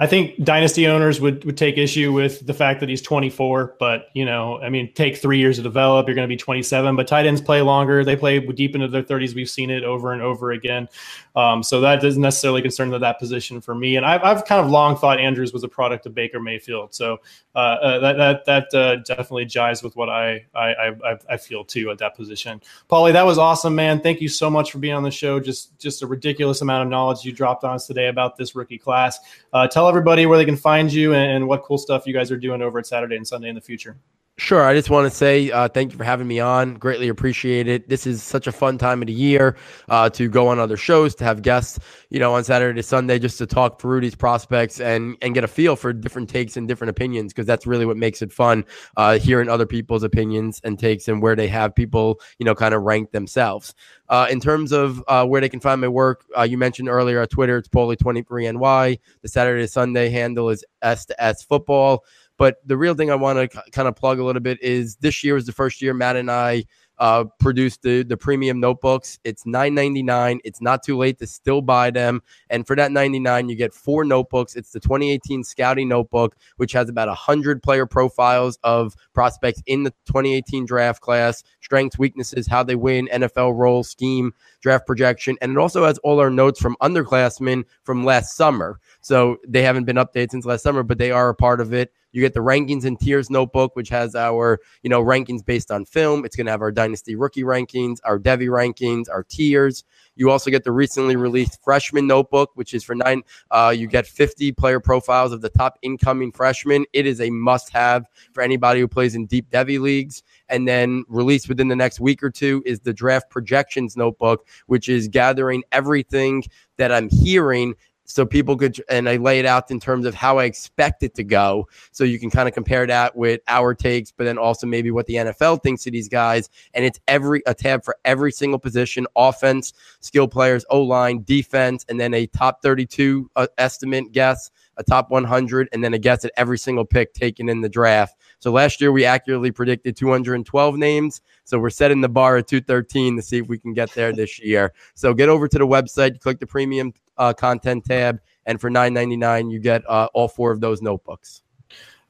I 0.00 0.06
think 0.06 0.44
dynasty 0.44 0.86
owners 0.86 1.20
would, 1.20 1.44
would 1.44 1.56
take 1.56 1.76
issue 1.76 2.12
with 2.12 2.46
the 2.46 2.54
fact 2.54 2.78
that 2.80 2.88
he's 2.88 3.02
24, 3.02 3.76
but 3.80 4.10
you 4.14 4.24
know, 4.24 4.60
I 4.60 4.68
mean, 4.68 4.92
take 4.94 5.16
three 5.16 5.38
years 5.38 5.56
to 5.56 5.62
develop. 5.62 6.06
You're 6.06 6.14
going 6.14 6.28
to 6.28 6.32
be 6.32 6.36
27, 6.36 6.94
but 6.94 7.08
tight 7.08 7.26
ends 7.26 7.40
play 7.40 7.62
longer. 7.62 8.04
They 8.04 8.14
play 8.14 8.38
deep 8.38 8.76
into 8.76 8.86
their 8.86 9.02
30s. 9.02 9.34
We've 9.34 9.50
seen 9.50 9.70
it 9.70 9.82
over 9.82 10.12
and 10.12 10.22
over 10.22 10.52
again. 10.52 10.88
Um, 11.34 11.64
so 11.64 11.80
that 11.80 12.00
doesn't 12.00 12.22
necessarily 12.22 12.62
concern 12.62 12.90
that, 12.90 13.00
that 13.00 13.18
position 13.18 13.60
for 13.60 13.74
me. 13.74 13.96
And 13.96 14.06
I've, 14.06 14.22
I've 14.22 14.44
kind 14.44 14.64
of 14.64 14.70
long 14.70 14.96
thought 14.96 15.18
Andrews 15.18 15.52
was 15.52 15.64
a 15.64 15.68
product 15.68 16.06
of 16.06 16.14
Baker 16.14 16.38
Mayfield. 16.38 16.94
So 16.94 17.18
uh, 17.54 17.58
uh, 17.58 17.98
that 17.98 18.16
that 18.16 18.44
that 18.44 18.78
uh, 18.78 18.96
definitely 19.02 19.44
jives 19.44 19.82
with 19.82 19.96
what 19.96 20.08
I, 20.08 20.46
I 20.54 20.94
I 21.04 21.18
I 21.30 21.36
feel 21.36 21.64
too 21.64 21.90
at 21.90 21.98
that 21.98 22.14
position. 22.14 22.60
Paulie, 22.88 23.12
that 23.12 23.26
was 23.26 23.36
awesome, 23.36 23.74
man. 23.74 24.00
Thank 24.00 24.20
you 24.20 24.28
so 24.28 24.48
much 24.48 24.70
for 24.70 24.78
being 24.78 24.94
on 24.94 25.02
the 25.02 25.10
show. 25.10 25.40
Just 25.40 25.76
just 25.76 26.02
a 26.02 26.06
ridiculous 26.06 26.60
amount 26.60 26.84
of 26.84 26.88
knowledge 26.88 27.24
you 27.24 27.32
dropped 27.32 27.64
on 27.64 27.74
us 27.74 27.88
today 27.88 28.06
about 28.06 28.36
this 28.36 28.54
rookie 28.54 28.78
class. 28.78 29.18
Uh, 29.52 29.66
tell 29.88 29.96
everybody 29.96 30.26
where 30.26 30.36
they 30.36 30.44
can 30.44 30.56
find 30.56 30.92
you 30.92 31.14
and, 31.14 31.32
and 31.32 31.48
what 31.48 31.62
cool 31.62 31.78
stuff 31.78 32.06
you 32.06 32.12
guys 32.12 32.30
are 32.30 32.36
doing 32.36 32.60
over 32.60 32.78
at 32.78 32.86
Saturday 32.86 33.16
and 33.16 33.26
Sunday 33.26 33.48
in 33.48 33.54
the 33.54 33.60
future. 33.60 33.96
Sure. 34.40 34.62
I 34.64 34.72
just 34.72 34.88
want 34.88 35.10
to 35.10 35.14
say 35.14 35.50
uh, 35.50 35.66
thank 35.66 35.90
you 35.90 35.98
for 35.98 36.04
having 36.04 36.28
me 36.28 36.38
on. 36.38 36.74
Greatly 36.74 37.08
appreciate 37.08 37.66
it. 37.66 37.88
This 37.88 38.06
is 38.06 38.22
such 38.22 38.46
a 38.46 38.52
fun 38.52 38.78
time 38.78 39.02
of 39.02 39.08
the 39.08 39.12
year 39.12 39.56
uh, 39.88 40.08
to 40.10 40.28
go 40.28 40.46
on 40.46 40.60
other 40.60 40.76
shows, 40.76 41.16
to 41.16 41.24
have 41.24 41.42
guests, 41.42 41.80
you 42.10 42.20
know, 42.20 42.34
on 42.34 42.44
Saturday 42.44 42.76
to 42.80 42.82
Sunday, 42.84 43.18
just 43.18 43.36
to 43.38 43.46
talk 43.46 43.80
through 43.80 44.00
these 44.00 44.14
prospects 44.14 44.80
and 44.80 45.16
and 45.22 45.34
get 45.34 45.42
a 45.42 45.48
feel 45.48 45.74
for 45.74 45.92
different 45.92 46.30
takes 46.30 46.56
and 46.56 46.68
different 46.68 46.88
opinions, 46.88 47.32
because 47.32 47.46
that's 47.46 47.66
really 47.66 47.84
what 47.84 47.96
makes 47.96 48.22
it 48.22 48.32
fun. 48.32 48.64
Uh, 48.96 49.18
hearing 49.18 49.48
other 49.48 49.66
people's 49.66 50.04
opinions 50.04 50.60
and 50.62 50.78
takes 50.78 51.08
and 51.08 51.20
where 51.20 51.34
they 51.34 51.48
have 51.48 51.74
people, 51.74 52.20
you 52.38 52.44
know, 52.46 52.54
kind 52.54 52.74
of 52.74 52.82
rank 52.82 53.10
themselves. 53.10 53.74
Uh, 54.08 54.28
in 54.30 54.40
terms 54.40 54.70
of 54.70 55.02
uh, 55.08 55.26
where 55.26 55.40
they 55.40 55.48
can 55.48 55.58
find 55.60 55.80
my 55.80 55.88
work, 55.88 56.24
uh, 56.38 56.42
you 56.42 56.56
mentioned 56.56 56.88
earlier 56.88 57.20
on 57.20 57.26
Twitter, 57.26 57.58
it's 57.58 57.68
Paulie23NY. 57.68 59.00
The 59.20 59.28
Saturday 59.28 59.66
Sunday 59.66 60.10
handle 60.10 60.48
is 60.48 60.64
S 60.80 61.06
to 61.06 61.20
S 61.22 61.42
Football. 61.42 62.04
But 62.38 62.56
the 62.64 62.76
real 62.76 62.94
thing 62.94 63.10
I 63.10 63.16
want 63.16 63.50
to 63.50 63.62
kind 63.72 63.88
of 63.88 63.96
plug 63.96 64.18
a 64.18 64.24
little 64.24 64.40
bit 64.40 64.62
is 64.62 64.96
this 64.96 65.22
year 65.22 65.34
was 65.34 65.44
the 65.46 65.52
first 65.52 65.82
year 65.82 65.92
Matt 65.92 66.16
and 66.16 66.30
I 66.30 66.64
uh, 66.98 67.24
produced 67.38 67.82
the 67.82 68.02
the 68.02 68.16
premium 68.16 68.60
notebooks. 68.60 69.18
It's 69.24 69.46
nine 69.46 69.74
ninety 69.74 70.02
nine. 70.02 70.40
It's 70.44 70.60
not 70.60 70.82
too 70.82 70.96
late 70.96 71.18
to 71.18 71.26
still 71.26 71.62
buy 71.62 71.90
them. 71.90 72.22
And 72.50 72.66
for 72.66 72.74
that 72.76 72.92
ninety 72.92 73.20
nine, 73.20 73.48
you 73.48 73.56
get 73.56 73.72
four 73.72 74.04
notebooks. 74.04 74.56
It's 74.56 74.72
the 74.72 74.80
2018 74.80 75.44
Scouting 75.44 75.88
Notebook, 75.88 76.36
which 76.56 76.72
has 76.72 76.88
about 76.88 77.08
hundred 77.16 77.62
player 77.62 77.86
profiles 77.86 78.58
of 78.62 78.94
prospects 79.14 79.62
in 79.66 79.84
the 79.84 79.90
2018 80.06 80.66
draft 80.66 81.00
class, 81.00 81.42
strengths, 81.68 81.98
weaknesses, 81.98 82.46
how 82.46 82.62
they 82.62 82.76
win, 82.76 83.10
NFL 83.12 83.54
role, 83.54 83.84
scheme, 83.84 84.32
draft 84.62 84.86
projection, 84.86 85.36
and 85.42 85.52
it 85.52 85.58
also 85.58 85.84
has 85.84 85.98
all 85.98 86.18
our 86.18 86.30
notes 86.30 86.58
from 86.58 86.78
underclassmen 86.80 87.62
from 87.82 88.06
last 88.06 88.34
summer. 88.34 88.80
So 89.02 89.36
they 89.46 89.62
haven't 89.62 89.84
been 89.84 89.96
updated 89.96 90.30
since 90.30 90.46
last 90.46 90.62
summer, 90.62 90.82
but 90.82 90.96
they 90.96 91.10
are 91.10 91.28
a 91.28 91.34
part 91.34 91.60
of 91.60 91.74
it. 91.74 91.92
You 92.12 92.22
get 92.22 92.32
the 92.32 92.40
rankings 92.40 92.86
and 92.86 92.98
tiers 92.98 93.28
notebook, 93.28 93.76
which 93.76 93.90
has 93.90 94.14
our, 94.14 94.60
you 94.82 94.88
know, 94.88 95.04
rankings 95.04 95.44
based 95.44 95.70
on 95.70 95.84
film. 95.84 96.24
It's 96.24 96.36
going 96.36 96.46
to 96.46 96.50
have 96.52 96.62
our 96.62 96.72
dynasty 96.72 97.16
rookie 97.16 97.42
rankings, 97.42 97.98
our 98.02 98.18
Devy 98.18 98.48
rankings, 98.48 99.10
our 99.10 99.22
tiers. 99.22 99.84
You 100.18 100.30
also 100.30 100.50
get 100.50 100.64
the 100.64 100.72
recently 100.72 101.16
released 101.16 101.62
freshman 101.62 102.06
notebook, 102.06 102.50
which 102.54 102.74
is 102.74 102.82
for 102.82 102.94
nine. 102.94 103.22
Uh, 103.50 103.72
you 103.74 103.86
get 103.86 104.06
50 104.06 104.52
player 104.52 104.80
profiles 104.80 105.32
of 105.32 105.40
the 105.40 105.48
top 105.48 105.78
incoming 105.82 106.32
freshmen. 106.32 106.84
It 106.92 107.06
is 107.06 107.20
a 107.20 107.30
must 107.30 107.72
have 107.72 108.06
for 108.32 108.42
anybody 108.42 108.80
who 108.80 108.88
plays 108.88 109.14
in 109.14 109.26
deep 109.26 109.48
Devy 109.50 109.80
leagues. 109.80 110.24
And 110.48 110.66
then 110.66 111.04
released 111.08 111.48
within 111.48 111.68
the 111.68 111.76
next 111.76 112.00
week 112.00 112.22
or 112.22 112.30
two 112.30 112.62
is 112.66 112.80
the 112.80 112.92
draft 112.92 113.30
projections 113.30 113.96
notebook, 113.96 114.46
which 114.66 114.88
is 114.88 115.06
gathering 115.06 115.62
everything 115.70 116.42
that 116.78 116.90
I'm 116.90 117.08
hearing 117.08 117.74
so 118.08 118.24
people 118.24 118.56
could 118.56 118.82
and 118.88 119.08
I 119.08 119.16
lay 119.16 119.38
it 119.38 119.46
out 119.46 119.70
in 119.70 119.78
terms 119.78 120.06
of 120.06 120.14
how 120.14 120.38
I 120.38 120.44
expect 120.44 121.02
it 121.02 121.14
to 121.16 121.24
go. 121.24 121.68
So 121.92 122.04
you 122.04 122.18
can 122.18 122.30
kind 122.30 122.48
of 122.48 122.54
compare 122.54 122.86
that 122.86 123.14
with 123.14 123.42
our 123.46 123.74
takes, 123.74 124.10
but 124.10 124.24
then 124.24 124.38
also 124.38 124.66
maybe 124.66 124.90
what 124.90 125.06
the 125.06 125.14
NFL 125.14 125.62
thinks 125.62 125.86
of 125.86 125.92
these 125.92 126.08
guys. 126.08 126.48
And 126.72 126.84
it's 126.84 126.98
every 127.06 127.42
a 127.46 127.54
tab 127.54 127.84
for 127.84 127.96
every 128.04 128.32
single 128.32 128.58
position: 128.58 129.06
offense, 129.14 129.74
skill 130.00 130.26
players, 130.26 130.64
O 130.70 130.82
line, 130.82 131.22
defense, 131.24 131.84
and 131.88 132.00
then 132.00 132.14
a 132.14 132.26
top 132.28 132.62
32 132.62 133.30
uh, 133.36 133.46
estimate 133.58 134.10
guess, 134.12 134.50
a 134.78 134.82
top 134.82 135.10
100, 135.10 135.68
and 135.72 135.84
then 135.84 135.92
a 135.92 135.98
guess 135.98 136.24
at 136.24 136.32
every 136.38 136.58
single 136.58 136.86
pick 136.86 137.12
taken 137.12 137.50
in 137.50 137.60
the 137.60 137.68
draft. 137.68 138.16
So 138.38 138.50
last 138.50 138.80
year 138.80 138.90
we 138.90 139.04
accurately 139.04 139.50
predicted 139.50 139.96
212 139.96 140.76
names. 140.76 141.20
So 141.44 141.58
we're 141.58 141.70
setting 141.70 142.00
the 142.00 142.08
bar 142.08 142.38
at 142.38 142.46
213 142.46 143.16
to 143.16 143.22
see 143.22 143.38
if 143.38 143.48
we 143.48 143.58
can 143.58 143.74
get 143.74 143.90
there 143.92 144.12
this 144.12 144.38
year. 144.40 144.72
So 144.94 145.12
get 145.12 145.28
over 145.28 145.48
to 145.48 145.58
the 145.58 145.66
website, 145.66 146.20
click 146.20 146.38
the 146.38 146.46
premium 146.46 146.92
uh, 147.18 147.32
content 147.32 147.84
tab, 147.84 148.20
and 148.46 148.60
for 148.60 148.70
9.99 148.70 149.50
you 149.50 149.58
get 149.58 149.82
uh, 149.88 150.08
all 150.14 150.28
four 150.28 150.50
of 150.52 150.60
those 150.60 150.80
notebooks 150.82 151.42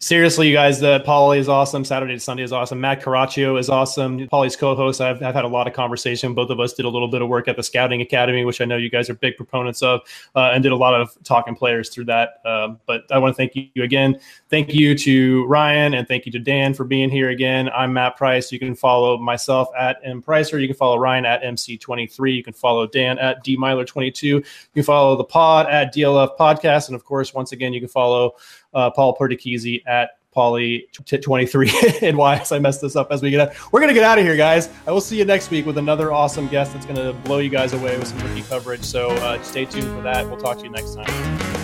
seriously, 0.00 0.48
you 0.48 0.54
guys, 0.54 0.82
uh, 0.82 1.00
Paulie 1.00 1.38
is 1.38 1.48
awesome. 1.48 1.84
Saturday 1.84 2.14
to 2.14 2.20
Sunday 2.20 2.44
is 2.44 2.52
awesome. 2.52 2.80
Matt 2.80 3.02
Caraccio 3.02 3.58
is 3.58 3.68
awesome. 3.68 4.18
Paulie's 4.28 4.54
co-host. 4.54 5.00
I've, 5.00 5.20
I've 5.22 5.34
had 5.34 5.44
a 5.44 5.48
lot 5.48 5.66
of 5.66 5.72
conversation. 5.72 6.34
Both 6.34 6.50
of 6.50 6.60
us 6.60 6.72
did 6.72 6.84
a 6.84 6.88
little 6.88 7.08
bit 7.08 7.20
of 7.20 7.28
work 7.28 7.48
at 7.48 7.56
the 7.56 7.62
Scouting 7.62 8.00
Academy, 8.00 8.44
which 8.44 8.60
I 8.60 8.64
know 8.64 8.76
you 8.76 8.90
guys 8.90 9.10
are 9.10 9.14
big 9.14 9.36
proponents 9.36 9.82
of, 9.82 10.00
uh, 10.36 10.50
and 10.52 10.62
did 10.62 10.72
a 10.72 10.76
lot 10.76 10.94
of 10.94 11.16
talking 11.24 11.54
players 11.56 11.90
through 11.90 12.04
that. 12.06 12.40
Um, 12.44 12.78
but 12.86 13.04
I 13.10 13.18
want 13.18 13.34
to 13.34 13.36
thank 13.36 13.56
you 13.56 13.82
again. 13.82 14.20
Thank 14.48 14.72
you 14.72 14.96
to 14.98 15.44
Ryan 15.46 15.94
and 15.94 16.06
thank 16.06 16.26
you 16.26 16.32
to 16.32 16.38
Dan 16.38 16.74
for 16.74 16.84
being 16.84 17.10
here 17.10 17.30
again. 17.30 17.68
I'm 17.70 17.92
Matt 17.92 18.16
Price. 18.16 18.52
You 18.52 18.58
can 18.60 18.74
follow 18.74 19.18
myself 19.18 19.68
at 19.76 19.98
M 20.04 20.22
Pricer. 20.22 20.60
You 20.60 20.68
can 20.68 20.76
follow 20.76 20.98
Ryan 20.98 21.26
at 21.26 21.42
MC23. 21.42 22.36
You 22.36 22.44
can 22.44 22.52
follow 22.52 22.86
Dan 22.86 23.18
at 23.18 23.42
D 23.42 23.56
Meylor22. 23.56 24.22
You 24.22 24.44
can 24.74 24.84
follow 24.84 25.16
the 25.16 25.24
pod 25.24 25.66
at 25.66 25.92
DLF 25.92 26.36
Podcast, 26.38 26.88
and 26.88 26.94
of 26.94 27.04
course, 27.04 27.34
once 27.34 27.52
again, 27.52 27.72
you 27.72 27.80
can 27.80 27.88
follow 27.88 28.34
uh, 28.74 28.90
Paul 28.90 29.16
Perdichizzi 29.16 29.82
at 29.86 30.10
Paulie 30.34 30.84
23 31.20 31.72
and 32.02 32.16
why 32.16 32.42
I 32.50 32.58
messed 32.58 32.80
this 32.80 32.96
up 32.96 33.10
as 33.10 33.22
we 33.22 33.30
get 33.30 33.40
out. 33.40 33.72
We're 33.72 33.80
going 33.80 33.88
to 33.88 33.94
get 33.94 34.04
out 34.04 34.18
of 34.18 34.24
here, 34.24 34.36
guys. 34.36 34.68
I 34.86 34.92
will 34.92 35.00
see 35.00 35.18
you 35.18 35.24
next 35.24 35.50
week 35.50 35.66
with 35.66 35.78
another 35.78 36.12
awesome 36.12 36.48
guest 36.48 36.72
that's 36.72 36.86
going 36.86 36.96
to 36.96 37.12
blow 37.26 37.38
you 37.38 37.50
guys 37.50 37.72
away 37.72 37.98
with 37.98 38.08
some 38.08 38.18
rookie 38.20 38.42
coverage. 38.42 38.82
So 38.82 39.08
uh, 39.10 39.42
stay 39.42 39.64
tuned 39.64 39.88
for 39.96 40.02
that. 40.02 40.26
We'll 40.26 40.36
talk 40.36 40.58
to 40.58 40.64
you 40.64 40.70
next 40.70 40.94
time. 40.94 41.57